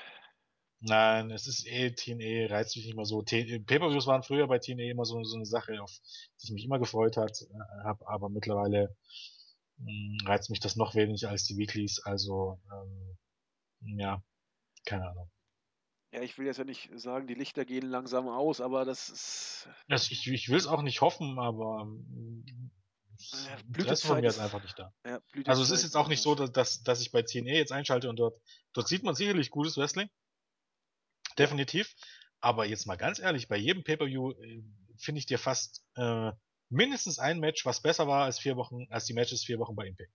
Nein, 0.83 1.31
es 1.31 1.47
ist 1.47 1.67
eh, 1.67 1.91
TNA 1.91 2.53
reizt 2.53 2.75
mich 2.77 2.87
nicht 2.87 2.97
mehr 2.97 3.05
so. 3.05 3.21
Pay-Per-Views 3.21 4.07
waren 4.07 4.23
früher 4.23 4.47
bei 4.47 4.59
TNA 4.59 4.91
immer 4.91 5.05
so, 5.05 5.23
so 5.25 5.37
eine 5.37 5.45
Sache, 5.45 5.83
auf 5.83 5.93
die 6.41 6.47
ich 6.47 6.53
mich 6.53 6.65
immer 6.65 6.79
gefreut 6.79 7.19
hat, 7.19 7.43
äh, 7.43 7.85
hab, 7.85 8.03
aber 8.09 8.31
mittlerweile 8.31 8.97
mh, 9.77 9.91
hm, 9.91 10.27
reizt 10.27 10.49
mich 10.49 10.61
das 10.61 10.77
noch 10.77 10.95
weniger 10.95 11.29
als 11.29 11.45
die 11.45 11.59
Weeklies, 11.59 12.01
also 12.01 12.59
ähm, 12.73 13.99
ja, 13.99 14.23
keine 14.87 15.11
Ahnung. 15.11 15.31
Ja, 16.13 16.23
ich 16.23 16.39
will 16.39 16.47
jetzt 16.47 16.57
ja 16.57 16.65
nicht 16.65 16.91
sagen, 16.99 17.27
die 17.27 17.35
Lichter 17.35 17.67
gehen 17.67 17.89
langsam 17.89 18.29
aus, 18.29 18.61
aber 18.63 18.85
das 18.87 19.11
ist. 19.11 19.69
Das, 19.89 20.11
ich, 20.11 20.27
ich 20.27 20.49
will 20.49 20.57
es 20.57 20.67
auch 20.67 20.83
nicht 20.83 21.03
hoffen, 21.03 21.39
aber 21.39 21.87
ja, 23.19 23.57
Blütezeit 23.67 24.01
von 24.01 24.21
mir 24.21 24.29
ist 24.29 24.39
einfach 24.39 24.63
nicht 24.63 24.79
da. 24.79 24.93
Ja, 25.07 25.21
also 25.45 25.63
es 25.63 25.71
ist 25.71 25.83
jetzt 25.83 25.97
auch 25.97 26.09
nicht 26.09 26.23
so, 26.23 26.35
dass, 26.35 26.83
dass 26.83 27.01
ich 27.03 27.13
bei 27.13 27.23
TNA 27.23 27.53
jetzt 27.53 27.71
einschalte 27.71 28.09
und 28.09 28.17
dort, 28.17 28.41
dort 28.73 28.89
sieht 28.89 29.03
man 29.03 29.15
sicherlich 29.15 29.51
gutes 29.51 29.77
Wrestling. 29.77 30.09
Definitiv. 31.39 31.95
Aber 32.41 32.67
jetzt 32.67 32.87
mal 32.87 32.97
ganz 32.97 33.19
ehrlich, 33.19 33.49
bei 33.49 33.57
jedem 33.57 33.85
Pay-Per-View 33.85 34.33
äh, 34.33 34.63
finde 34.99 35.19
ich 35.19 35.27
dir 35.27 35.39
fast 35.39 35.83
äh, 35.97 36.33
mindestens 36.71 37.19
ein 37.19 37.39
Match, 37.39 37.67
was 37.67 37.83
besser 37.83 38.07
war 38.07 38.25
als 38.25 38.39
vier 38.39 38.57
Wochen, 38.57 38.87
als 38.91 39.05
die 39.05 39.15
Matches 39.15 39.45
vier 39.45 39.59
Wochen 39.59 39.75
bei 39.75 39.87
Impact. 39.87 40.13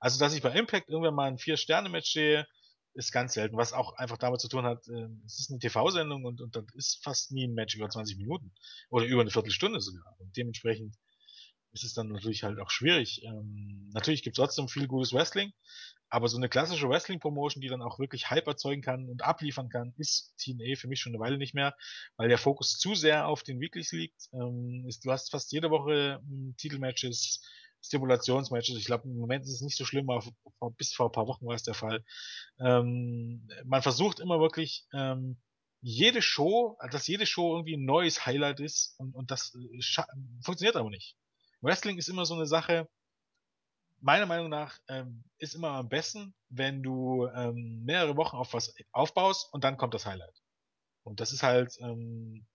Also, 0.00 0.18
dass 0.18 0.34
ich 0.34 0.42
bei 0.42 0.52
Impact 0.52 0.88
irgendwann 0.88 1.14
mal 1.14 1.28
ein 1.28 1.38
Vier-Sterne-Match 1.38 2.12
sehe, 2.12 2.46
ist 2.94 3.12
ganz 3.12 3.34
selten, 3.34 3.56
was 3.56 3.72
auch 3.72 3.94
einfach 3.94 4.18
damit 4.18 4.40
zu 4.40 4.48
tun 4.48 4.64
hat, 4.64 4.86
äh, 4.88 5.08
es 5.24 5.38
ist 5.38 5.50
eine 5.50 5.60
TV-Sendung 5.60 6.24
und, 6.24 6.40
und 6.40 6.56
das 6.56 6.64
ist 6.74 7.04
fast 7.04 7.30
nie 7.30 7.46
ein 7.46 7.54
Match 7.54 7.76
über 7.76 7.88
20 7.88 8.16
Minuten 8.16 8.52
oder 8.90 9.06
über 9.06 9.20
eine 9.20 9.30
Viertelstunde 9.30 9.80
sogar. 9.80 10.16
Und 10.18 10.36
dementsprechend 10.36 10.96
ist 11.72 11.84
es 11.84 11.92
dann 11.92 12.08
natürlich 12.08 12.42
halt 12.42 12.58
auch 12.58 12.70
schwierig. 12.70 13.22
Ähm, 13.24 13.90
natürlich 13.92 14.22
gibt 14.22 14.36
es 14.36 14.42
trotzdem 14.42 14.68
viel 14.68 14.88
gutes 14.88 15.12
Wrestling, 15.12 15.52
aber 16.10 16.28
so 16.28 16.36
eine 16.36 16.48
klassische 16.48 16.88
Wrestling-Promotion, 16.88 17.60
die 17.60 17.68
dann 17.68 17.82
auch 17.82 17.98
wirklich 17.98 18.30
Hype 18.30 18.46
erzeugen 18.46 18.82
kann 18.82 19.08
und 19.08 19.22
abliefern 19.22 19.68
kann, 19.68 19.94
ist 19.98 20.34
TNA 20.38 20.76
für 20.76 20.88
mich 20.88 21.00
schon 21.00 21.12
eine 21.14 21.20
Weile 21.20 21.38
nicht 21.38 21.54
mehr, 21.54 21.74
weil 22.16 22.28
der 22.28 22.38
Fokus 22.38 22.78
zu 22.78 22.94
sehr 22.94 23.26
auf 23.26 23.42
den 23.42 23.60
Weeklies 23.60 23.92
liegt. 23.92 24.28
Ähm, 24.32 24.88
du 25.02 25.12
hast 25.12 25.30
fast 25.30 25.52
jede 25.52 25.70
Woche 25.70 26.20
ähm, 26.22 26.54
Titelmatches, 26.56 27.42
Stipulationsmatches. 27.82 28.76
Ich 28.76 28.86
glaube, 28.86 29.08
im 29.08 29.18
Moment 29.18 29.44
ist 29.44 29.52
es 29.52 29.60
nicht 29.60 29.76
so 29.76 29.84
schlimm, 29.84 30.08
aber 30.10 30.24
bis 30.76 30.92
vor 30.92 31.06
ein 31.06 31.12
paar 31.12 31.26
Wochen 31.26 31.46
war 31.46 31.54
es 31.54 31.62
der 31.62 31.74
Fall. 31.74 32.04
Ähm, 32.58 33.48
man 33.64 33.82
versucht 33.82 34.20
immer 34.20 34.40
wirklich 34.40 34.86
ähm, 34.92 35.38
jede 35.80 36.22
Show, 36.22 36.76
dass 36.90 37.06
jede 37.06 37.26
Show 37.26 37.54
irgendwie 37.54 37.76
ein 37.76 37.84
neues 37.84 38.26
Highlight 38.26 38.60
ist 38.60 38.94
und, 38.98 39.14
und 39.14 39.30
das 39.30 39.54
äh, 39.54 40.02
funktioniert 40.42 40.76
aber 40.76 40.90
nicht. 40.90 41.16
Wrestling 41.60 41.98
ist 41.98 42.08
immer 42.08 42.24
so 42.24 42.34
eine 42.34 42.46
Sache, 42.46 42.88
meiner 44.00 44.26
Meinung 44.26 44.48
nach 44.48 44.78
ähm, 44.88 45.24
ist 45.38 45.54
immer 45.54 45.70
am 45.70 45.88
besten, 45.88 46.34
wenn 46.48 46.82
du 46.82 47.26
ähm, 47.26 47.82
mehrere 47.84 48.16
Wochen 48.16 48.36
auf 48.36 48.52
was 48.54 48.74
aufbaust 48.92 49.52
und 49.52 49.64
dann 49.64 49.76
kommt 49.76 49.94
das 49.94 50.06
Highlight. 50.06 50.42
Und 51.02 51.20
das 51.20 51.32
ist 51.32 51.42
halt, 51.42 51.76
ähm, 51.80 52.46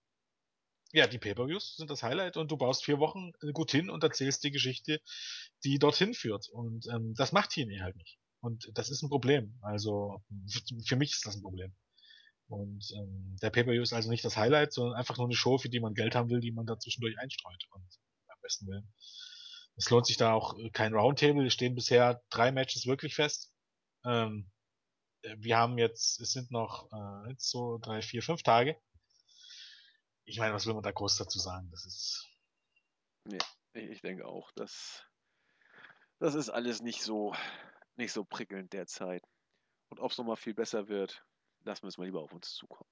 ja, 0.92 1.08
die 1.08 1.18
Pay-Per-Views 1.18 1.76
sind 1.78 1.90
das 1.90 2.04
Highlight 2.04 2.38
und 2.38 2.52
du 2.52 2.58
baust 2.58 2.86
vier 2.86 3.00
Wochen 3.00 3.32
gut 3.54 3.72
hin 3.72 3.90
und 3.90 4.04
erzählst 4.04 4.44
die 4.44 4.52
Geschichte, 4.52 5.02
die 5.64 5.80
dorthin 5.80 6.14
führt. 6.14 6.50
Und 6.50 6.88
ähm, 6.88 7.14
das 7.16 7.32
macht 7.32 7.52
TNA 7.52 7.84
halt 7.84 7.96
nicht. 7.96 8.20
Und 8.42 8.70
das 8.74 8.90
ist 8.90 9.02
ein 9.02 9.10
Problem. 9.10 9.58
Also 9.62 10.22
für 10.86 10.96
mich 10.96 11.12
ist 11.14 11.26
das 11.26 11.36
ein 11.36 11.42
Problem. 11.42 11.74
Und 12.48 12.92
ähm, 12.96 13.38
der 13.42 13.50
Pay-Per-View 13.50 13.82
ist 13.82 13.94
also 13.94 14.10
nicht 14.10 14.24
das 14.24 14.38
Highlight, 14.38 14.74
sondern 14.74 14.96
einfach 14.96 15.18
nur 15.18 15.26
eine 15.26 15.36
Show, 15.36 15.58
für 15.58 15.70
die 15.70 15.80
man 15.80 15.96
Geld 15.96 16.14
haben 16.14 16.30
will, 16.30 16.42
die 16.42 16.52
man 16.52 16.66
da 16.66 16.78
zwischendurch 16.78 17.18
einstreut. 17.18 17.64
Und 17.72 17.88
am 18.28 18.38
besten 18.42 18.68
will 18.68 18.84
es 19.76 19.90
lohnt 19.90 20.06
sich 20.06 20.18
da 20.18 20.34
auch 20.34 20.56
kein 20.72 20.94
Roundtable. 20.94 21.46
Es 21.46 21.54
stehen 21.54 21.76
bisher 21.76 22.22
drei 22.30 22.52
Matches 22.52 22.86
wirklich 22.86 23.16
fest. 23.16 23.52
Ähm, 24.06 24.52
wir 25.38 25.58
haben 25.58 25.78
jetzt, 25.78 26.20
es 26.20 26.32
sind 26.32 26.52
noch 26.52 26.92
äh, 26.92 27.30
jetzt 27.30 27.50
so 27.50 27.78
drei, 27.80 28.02
vier, 28.02 28.22
fünf 28.22 28.44
Tage. 28.44 28.80
Ich 30.26 30.38
meine, 30.38 30.54
was 30.54 30.66
will 30.66 30.74
man 30.74 30.84
da 30.84 30.92
groß 30.92 31.18
dazu 31.18 31.40
sagen? 31.40 31.70
Das 31.72 31.86
ist. 31.86 32.30
Nee, 33.26 33.40
ich 33.74 34.02
denke 34.02 34.28
auch, 34.28 34.52
das, 34.52 35.04
das 36.20 36.36
ist 36.36 36.50
alles 36.50 36.82
nicht 36.82 37.02
so, 37.02 37.34
nicht 37.96 38.12
so 38.12 38.24
prickelnd 38.24 38.74
derzeit. 38.74 39.24
Und 39.90 40.00
ob 40.00 40.12
es 40.12 40.18
nochmal 40.18 40.36
viel 40.36 40.54
besser 40.54 40.88
wird, 40.88 41.26
lassen 41.64 41.84
wir 41.84 41.90
es 41.90 41.98
mal 41.98 42.06
lieber 42.06 42.22
auf 42.22 42.34
uns 42.34 42.54
zukommen. 42.54 42.90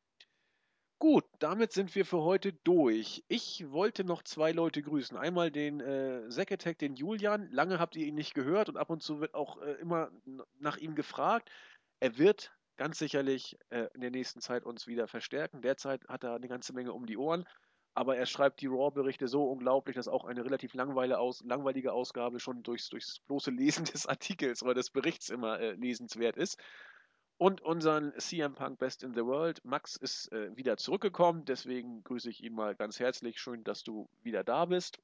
Gut, 1.01 1.25
damit 1.39 1.71
sind 1.71 1.95
wir 1.95 2.05
für 2.05 2.21
heute 2.21 2.53
durch. 2.53 3.23
Ich 3.27 3.71
wollte 3.71 4.03
noch 4.03 4.21
zwei 4.21 4.51
Leute 4.51 4.83
grüßen. 4.83 5.17
Einmal 5.17 5.49
den 5.49 5.79
äh, 5.79 6.29
Seketech, 6.29 6.77
den 6.77 6.93
Julian. 6.93 7.49
Lange 7.49 7.79
habt 7.79 7.95
ihr 7.95 8.05
ihn 8.05 8.13
nicht 8.13 8.35
gehört 8.35 8.69
und 8.69 8.77
ab 8.77 8.91
und 8.91 9.01
zu 9.01 9.19
wird 9.19 9.33
auch 9.33 9.59
äh, 9.63 9.71
immer 9.81 10.11
nach 10.59 10.77
ihm 10.77 10.93
gefragt. 10.93 11.49
Er 12.01 12.19
wird 12.19 12.51
ganz 12.77 12.99
sicherlich 12.99 13.57
äh, 13.71 13.87
in 13.95 14.01
der 14.01 14.11
nächsten 14.11 14.41
Zeit 14.41 14.63
uns 14.63 14.85
wieder 14.85 15.07
verstärken. 15.07 15.63
Derzeit 15.63 16.07
hat 16.07 16.23
er 16.23 16.35
eine 16.35 16.47
ganze 16.47 16.71
Menge 16.71 16.93
um 16.93 17.07
die 17.07 17.17
Ohren, 17.17 17.47
aber 17.95 18.15
er 18.15 18.27
schreibt 18.27 18.61
die 18.61 18.67
Raw-Berichte 18.67 19.27
so 19.27 19.45
unglaublich, 19.45 19.95
dass 19.95 20.07
auch 20.07 20.25
eine 20.25 20.45
relativ 20.45 20.75
langweilige, 20.75 21.17
Aus 21.17 21.41
langweilige 21.43 21.93
Ausgabe 21.93 22.39
schon 22.39 22.61
durchs, 22.61 22.89
durchs 22.89 23.21
bloße 23.21 23.49
Lesen 23.49 23.85
des 23.91 24.05
Artikels 24.05 24.61
oder 24.61 24.75
des 24.75 24.91
Berichts 24.91 25.29
immer 25.29 25.59
äh, 25.59 25.71
lesenswert 25.71 26.37
ist 26.37 26.61
und 27.41 27.59
unseren 27.61 28.13
CM 28.19 28.53
Punk 28.53 28.77
Best 28.77 29.01
in 29.01 29.15
the 29.15 29.25
World. 29.25 29.65
Max 29.65 29.95
ist 29.95 30.31
äh, 30.31 30.55
wieder 30.55 30.77
zurückgekommen, 30.77 31.43
deswegen 31.43 32.03
grüße 32.03 32.29
ich 32.29 32.43
ihn 32.43 32.53
mal 32.53 32.75
ganz 32.75 32.99
herzlich. 32.99 33.39
Schön, 33.39 33.63
dass 33.63 33.81
du 33.81 34.07
wieder 34.21 34.43
da 34.43 34.65
bist. 34.65 35.01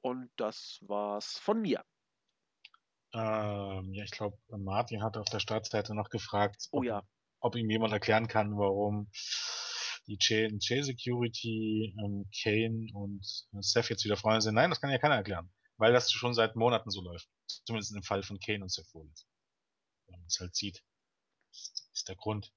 Und 0.00 0.30
das 0.34 0.80
war's 0.82 1.38
von 1.38 1.62
mir. 1.62 1.84
Ähm, 3.12 3.94
ja, 3.94 4.02
ich 4.02 4.10
glaube, 4.10 4.36
Martin 4.48 5.04
hat 5.04 5.16
auf 5.16 5.28
der 5.28 5.38
Startseite 5.38 5.94
noch 5.94 6.10
gefragt, 6.10 6.66
oh, 6.72 6.78
ob, 6.78 6.84
ja. 6.84 7.02
ob 7.38 7.54
ihm 7.54 7.70
jemand 7.70 7.92
erklären 7.92 8.26
kann, 8.26 8.58
warum 8.58 9.08
die 10.08 10.18
J-Security, 10.20 11.94
ähm, 12.04 12.28
Kane 12.42 12.88
und 12.94 13.24
Seth 13.60 13.90
jetzt 13.90 14.04
wieder 14.04 14.16
Freunde 14.16 14.40
sind. 14.40 14.56
Nein, 14.56 14.70
das 14.70 14.80
kann 14.80 14.90
ja 14.90 14.98
keiner 14.98 15.14
erklären, 15.14 15.52
weil 15.76 15.92
das 15.92 16.10
schon 16.10 16.34
seit 16.34 16.56
Monaten 16.56 16.90
so 16.90 17.00
läuft. 17.00 17.28
Zumindest 17.46 17.94
im 17.94 18.02
Fall 18.02 18.24
von 18.24 18.40
Kane 18.40 18.62
und 18.62 18.72
Seth 18.72 18.92
Rollins. 18.92 19.24
Wenn 20.08 20.18
man 20.18 20.26
es 20.26 20.40
halt 20.40 20.56
sieht 20.56 20.82
ist 21.50 22.08
der 22.08 22.16
Grund. 22.16 22.52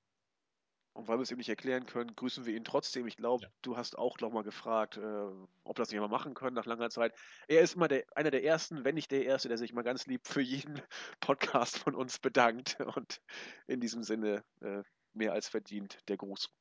Und 0.94 1.08
weil 1.08 1.18
wir 1.18 1.24
es 1.24 1.32
ihm 1.32 1.40
nicht 1.40 1.50
erklären 1.50 1.88
können, 1.88 2.16
grüßen 2.16 2.46
wir 2.46 2.56
ihn 2.56 2.64
trotzdem. 2.64 3.08
Ich 3.08 3.18
glaube, 3.18 3.46
ja. 3.46 3.52
du 3.64 3.76
hast 3.76 3.98
auch 3.98 4.20
nochmal 4.20 4.44
gefragt, 4.44 4.98
äh, 4.98 5.32
ob 5.64 5.76
das 5.76 5.90
nicht 5.90 6.00
mal 6.00 6.08
machen 6.08 6.36
können 6.36 6.56
nach 6.56 6.68
langer 6.68 6.92
Zeit. 6.92 7.16
Er 7.48 7.62
ist 7.62 7.76
immer 7.76 7.88
der, 7.88 8.06
einer 8.16 8.30
der 8.30 8.44
ersten, 8.44 8.84
wenn 8.84 8.94
nicht 8.94 9.10
der 9.10 9.26
erste, 9.26 9.48
der 9.48 9.58
sich 9.58 9.74
mal 9.74 9.82
ganz 9.82 10.06
lieb 10.06 10.28
für 10.28 10.42
jeden 10.42 10.80
Podcast 11.20 11.80
von 11.80 11.96
uns 11.96 12.20
bedankt. 12.20 12.80
Und 12.96 13.22
in 13.66 13.80
diesem 13.80 14.04
Sinne 14.04 14.44
äh, 14.62 14.84
mehr 15.14 15.34
als 15.34 15.48
verdient 15.48 15.98
der 16.10 16.18
Gruß. 16.18 16.54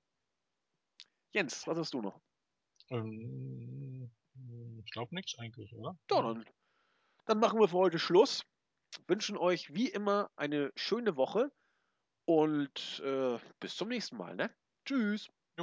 Jens, 1.32 1.66
was 1.66 1.76
hast 1.76 1.92
du 1.92 2.00
noch? 2.00 2.18
Ähm, 2.88 4.10
ich 4.82 4.90
glaube 4.92 5.14
nichts 5.14 5.38
eigentlich, 5.38 5.74
oder? 5.74 5.98
Ja, 6.10 6.22
dann, 6.22 6.44
dann 7.26 7.38
machen 7.38 7.60
wir 7.60 7.68
für 7.68 7.78
heute 7.78 7.98
Schluss. 7.98 8.44
Wünschen 9.06 9.36
euch 9.36 9.74
wie 9.74 9.88
immer 9.88 10.30
eine 10.36 10.72
schöne 10.74 11.16
Woche 11.16 11.50
und 12.24 13.02
äh, 13.04 13.38
bis 13.60 13.76
zum 13.76 13.88
nächsten 13.88 14.16
Mal, 14.16 14.36
ne? 14.36 14.50
Tschüss. 14.84 15.30